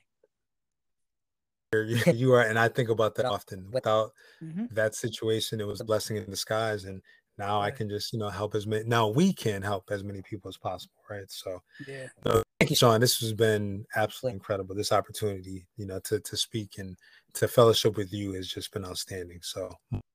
You 2.14 2.32
are, 2.32 2.42
and 2.42 2.58
I 2.58 2.68
think 2.68 2.88
about 2.88 3.14
that 3.16 3.26
often. 3.26 3.70
Without 3.72 4.12
mm-hmm. 4.42 4.66
that 4.72 4.94
situation, 4.94 5.60
it 5.60 5.66
was 5.66 5.82
a 5.82 5.84
blessing 5.84 6.16
in 6.16 6.24
disguise, 6.24 6.84
and 6.84 7.02
now. 7.36 7.60
I 7.60 7.70
can 7.70 7.88
just 7.90 8.12
you 8.12 8.18
know 8.18 8.30
help 8.30 8.54
as 8.54 8.66
many. 8.66 8.84
Now 8.84 9.08
we 9.08 9.34
can 9.34 9.60
help 9.60 9.84
as 9.90 10.02
many 10.02 10.22
people 10.22 10.48
as 10.48 10.56
possible, 10.56 10.94
right? 11.10 11.30
So, 11.30 11.60
yeah. 11.86 12.06
So 12.24 12.42
thank 12.58 12.70
you, 12.70 12.76
Shaun. 12.76 13.00
This 13.00 13.18
has 13.20 13.34
been 13.34 13.84
absolutely 13.96 14.36
incredible. 14.36 14.74
This 14.74 14.92
opportunity, 14.92 15.66
you 15.76 15.86
know, 15.86 16.00
to 16.04 16.20
to 16.20 16.36
speak 16.38 16.78
and 16.78 16.96
to 17.34 17.48
fellowship 17.48 17.96
with 17.96 18.12
you 18.12 18.32
has 18.32 18.48
just 18.48 18.72
been 18.72 18.84
outstanding. 18.84 19.40
So 19.42 19.70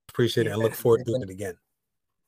appreciate 0.08 0.46
it 0.46 0.52
and 0.52 0.62
look 0.62 0.74
forward 0.74 0.98
to 0.98 1.04
doing 1.04 1.22
it 1.22 1.30
again. 1.30 1.54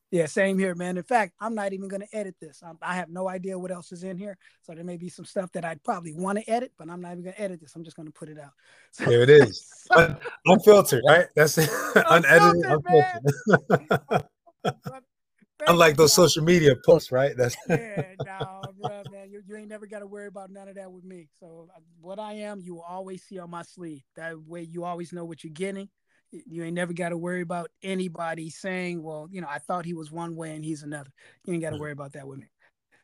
Yeah, 0.09 0.25
same 0.25 0.57
here, 0.57 0.73
man. 0.73 0.95
In 0.95 1.03
fact, 1.03 1.33
I'm 1.41 1.53
not 1.53 1.73
even 1.73 1.89
going 1.89 2.01
to 2.01 2.07
edit 2.15 2.35
this. 2.39 2.63
I'm, 2.65 2.77
i 2.81 2.95
have 2.95 3.09
no 3.09 3.27
idea 3.27 3.59
what 3.59 3.71
else 3.71 3.91
is 3.91 4.03
in 4.03 4.17
here. 4.17 4.37
So 4.61 4.73
there 4.73 4.85
may 4.85 4.95
be 4.95 5.09
some 5.09 5.25
stuff 5.25 5.51
that 5.51 5.65
I'd 5.65 5.83
probably 5.83 6.13
want 6.13 6.39
to 6.39 6.49
edit, 6.49 6.71
but 6.77 6.89
I'm 6.89 7.01
not 7.01 7.11
even 7.11 7.23
going 7.23 7.35
to 7.35 7.41
edit 7.41 7.59
this. 7.59 7.75
I'm 7.75 7.83
just 7.83 7.97
going 7.97 8.07
to 8.07 8.13
put 8.13 8.29
it 8.29 8.39
out. 8.39 8.51
So, 8.91 9.03
there 9.03 9.21
it 9.21 9.29
is. 9.29 9.69
unfiltered, 10.45 11.03
right? 11.05 11.25
That's 11.35 11.57
unedited, 11.95 12.65
unfiltered. 12.65 14.23
Unlike 15.67 15.97
those 15.97 16.13
social 16.13 16.43
media 16.43 16.75
posts, 16.85 17.11
right? 17.11 17.35
That's 17.35 17.57
yeah, 17.67 18.13
no, 18.25 18.61
bro. 18.79 19.03
You, 19.37 19.43
you 19.47 19.57
ain't 19.57 19.69
never 19.69 19.85
got 19.85 19.99
to 19.99 20.07
worry 20.07 20.27
about 20.27 20.51
none 20.51 20.67
of 20.67 20.75
that 20.75 20.91
with 20.91 21.03
me. 21.03 21.27
So 21.39 21.69
uh, 21.75 21.79
what 22.01 22.19
I 22.19 22.33
am, 22.33 22.61
you 22.61 22.75
will 22.75 22.85
always 22.87 23.23
see 23.23 23.39
on 23.39 23.49
my 23.49 23.63
sleeve. 23.63 24.03
That 24.15 24.39
way, 24.45 24.63
you 24.63 24.83
always 24.83 25.13
know 25.13 25.25
what 25.25 25.43
you're 25.43 25.53
getting 25.53 25.89
you 26.31 26.63
ain't 26.63 26.73
never 26.73 26.93
got 26.93 27.09
to 27.09 27.17
worry 27.17 27.41
about 27.41 27.69
anybody 27.81 28.49
saying, 28.49 29.01
well, 29.01 29.27
you 29.31 29.41
know, 29.41 29.47
I 29.49 29.59
thought 29.59 29.85
he 29.85 29.93
was 29.93 30.11
one 30.11 30.35
way 30.35 30.55
and 30.55 30.63
he's 30.63 30.83
another. 30.83 31.11
You 31.45 31.53
ain't 31.53 31.61
got 31.61 31.71
to 31.71 31.77
mm. 31.77 31.81
worry 31.81 31.91
about 31.91 32.13
that 32.13 32.27
with 32.27 32.39
me. 32.39 32.47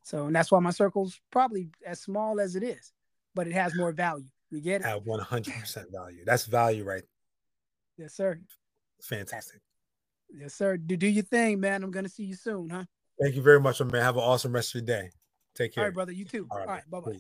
So, 0.04 0.28
and 0.28 0.36
that's 0.36 0.52
why 0.52 0.60
my 0.60 0.72
circle's 0.72 1.20
probably 1.32 1.70
as 1.86 2.02
small 2.02 2.40
as 2.40 2.56
it 2.56 2.64
is, 2.64 2.92
but 3.34 3.48
it 3.48 3.54
has 3.54 3.76
more 3.76 3.94
value. 3.94 4.28
You 4.52 4.62
get 4.62 4.82
it? 4.82 4.88
At 4.88 5.06
100% 5.06 5.86
value. 5.92 6.24
That's 6.26 6.46
value, 6.46 6.84
right? 6.84 7.04
Yes, 7.98 8.14
sir. 8.14 8.40
Fantastic. 9.02 9.62
Yes, 10.30 10.54
sir. 10.54 10.78
Do, 10.78 10.98
do 10.98 11.08
your 11.08 11.24
thing, 11.24 11.60
man. 11.60 11.84
I'm 11.84 11.92
going 11.92 12.06
to 12.06 12.12
see 12.12 12.24
you 12.24 12.36
soon, 12.36 12.70
huh? 12.70 12.84
Thank 13.22 13.36
you 13.36 13.42
very 13.42 13.62
much, 13.62 13.80
man. 13.80 14.02
Have 14.02 14.18
an 14.18 14.24
awesome 14.24 14.52
rest 14.52 14.76
of 14.76 14.82
your 14.82 14.86
day. 14.86 15.12
Take 15.56 15.74
care. 15.74 15.84
All 15.84 15.88
right, 15.90 15.94
brother. 15.94 16.12
You 16.12 16.26
too. 16.26 16.48
All 16.52 16.58
right. 16.60 16.68
right 16.68 16.90
bye 16.90 17.00
bye. 17.00 17.20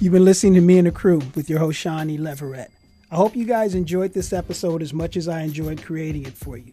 You've 0.00 0.12
been 0.12 0.24
listening 0.24 0.54
to 0.54 0.60
me 0.60 0.78
and 0.78 0.88
the 0.88 0.90
crew 0.90 1.22
with 1.36 1.48
your 1.48 1.60
host, 1.60 1.78
Shawnee 1.78 2.18
Leverett. 2.18 2.72
I 3.12 3.14
hope 3.14 3.36
you 3.36 3.44
guys 3.44 3.76
enjoyed 3.76 4.12
this 4.12 4.32
episode 4.32 4.82
as 4.82 4.92
much 4.92 5.16
as 5.16 5.28
I 5.28 5.42
enjoyed 5.42 5.80
creating 5.80 6.26
it 6.26 6.36
for 6.36 6.56
you. 6.56 6.72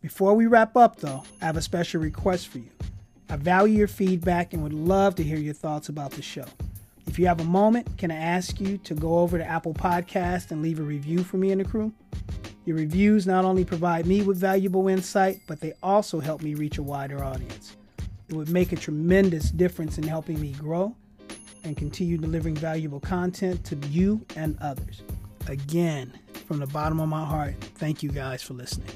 Before 0.00 0.34
we 0.34 0.46
wrap 0.46 0.76
up, 0.76 1.00
though, 1.00 1.24
I 1.42 1.46
have 1.46 1.56
a 1.56 1.62
special 1.62 2.00
request 2.00 2.46
for 2.46 2.58
you. 2.58 2.70
I 3.28 3.34
value 3.34 3.78
your 3.78 3.88
feedback 3.88 4.52
and 4.52 4.62
would 4.62 4.72
love 4.72 5.16
to 5.16 5.24
hear 5.24 5.38
your 5.38 5.54
thoughts 5.54 5.88
about 5.88 6.12
the 6.12 6.22
show. 6.22 6.44
If 7.08 7.18
you 7.18 7.26
have 7.26 7.40
a 7.40 7.44
moment, 7.44 7.98
can 7.98 8.12
I 8.12 8.16
ask 8.16 8.60
you 8.60 8.78
to 8.78 8.94
go 8.94 9.18
over 9.18 9.38
to 9.38 9.44
Apple 9.44 9.74
Podcast 9.74 10.52
and 10.52 10.62
leave 10.62 10.78
a 10.78 10.82
review 10.82 11.24
for 11.24 11.36
me 11.36 11.50
and 11.50 11.60
the 11.60 11.64
crew? 11.64 11.92
Your 12.68 12.76
reviews 12.76 13.26
not 13.26 13.46
only 13.46 13.64
provide 13.64 14.04
me 14.04 14.20
with 14.20 14.36
valuable 14.36 14.88
insight, 14.88 15.40
but 15.46 15.58
they 15.58 15.72
also 15.82 16.20
help 16.20 16.42
me 16.42 16.52
reach 16.52 16.76
a 16.76 16.82
wider 16.82 17.24
audience. 17.24 17.78
It 18.28 18.34
would 18.34 18.50
make 18.50 18.72
a 18.72 18.76
tremendous 18.76 19.50
difference 19.50 19.96
in 19.96 20.06
helping 20.06 20.38
me 20.38 20.52
grow 20.52 20.94
and 21.64 21.78
continue 21.78 22.18
delivering 22.18 22.56
valuable 22.56 23.00
content 23.00 23.64
to 23.64 23.76
you 23.88 24.20
and 24.36 24.58
others. 24.60 25.00
Again, 25.46 26.12
from 26.46 26.58
the 26.58 26.66
bottom 26.66 27.00
of 27.00 27.08
my 27.08 27.24
heart, 27.24 27.54
thank 27.76 28.02
you 28.02 28.10
guys 28.10 28.42
for 28.42 28.52
listening. 28.52 28.90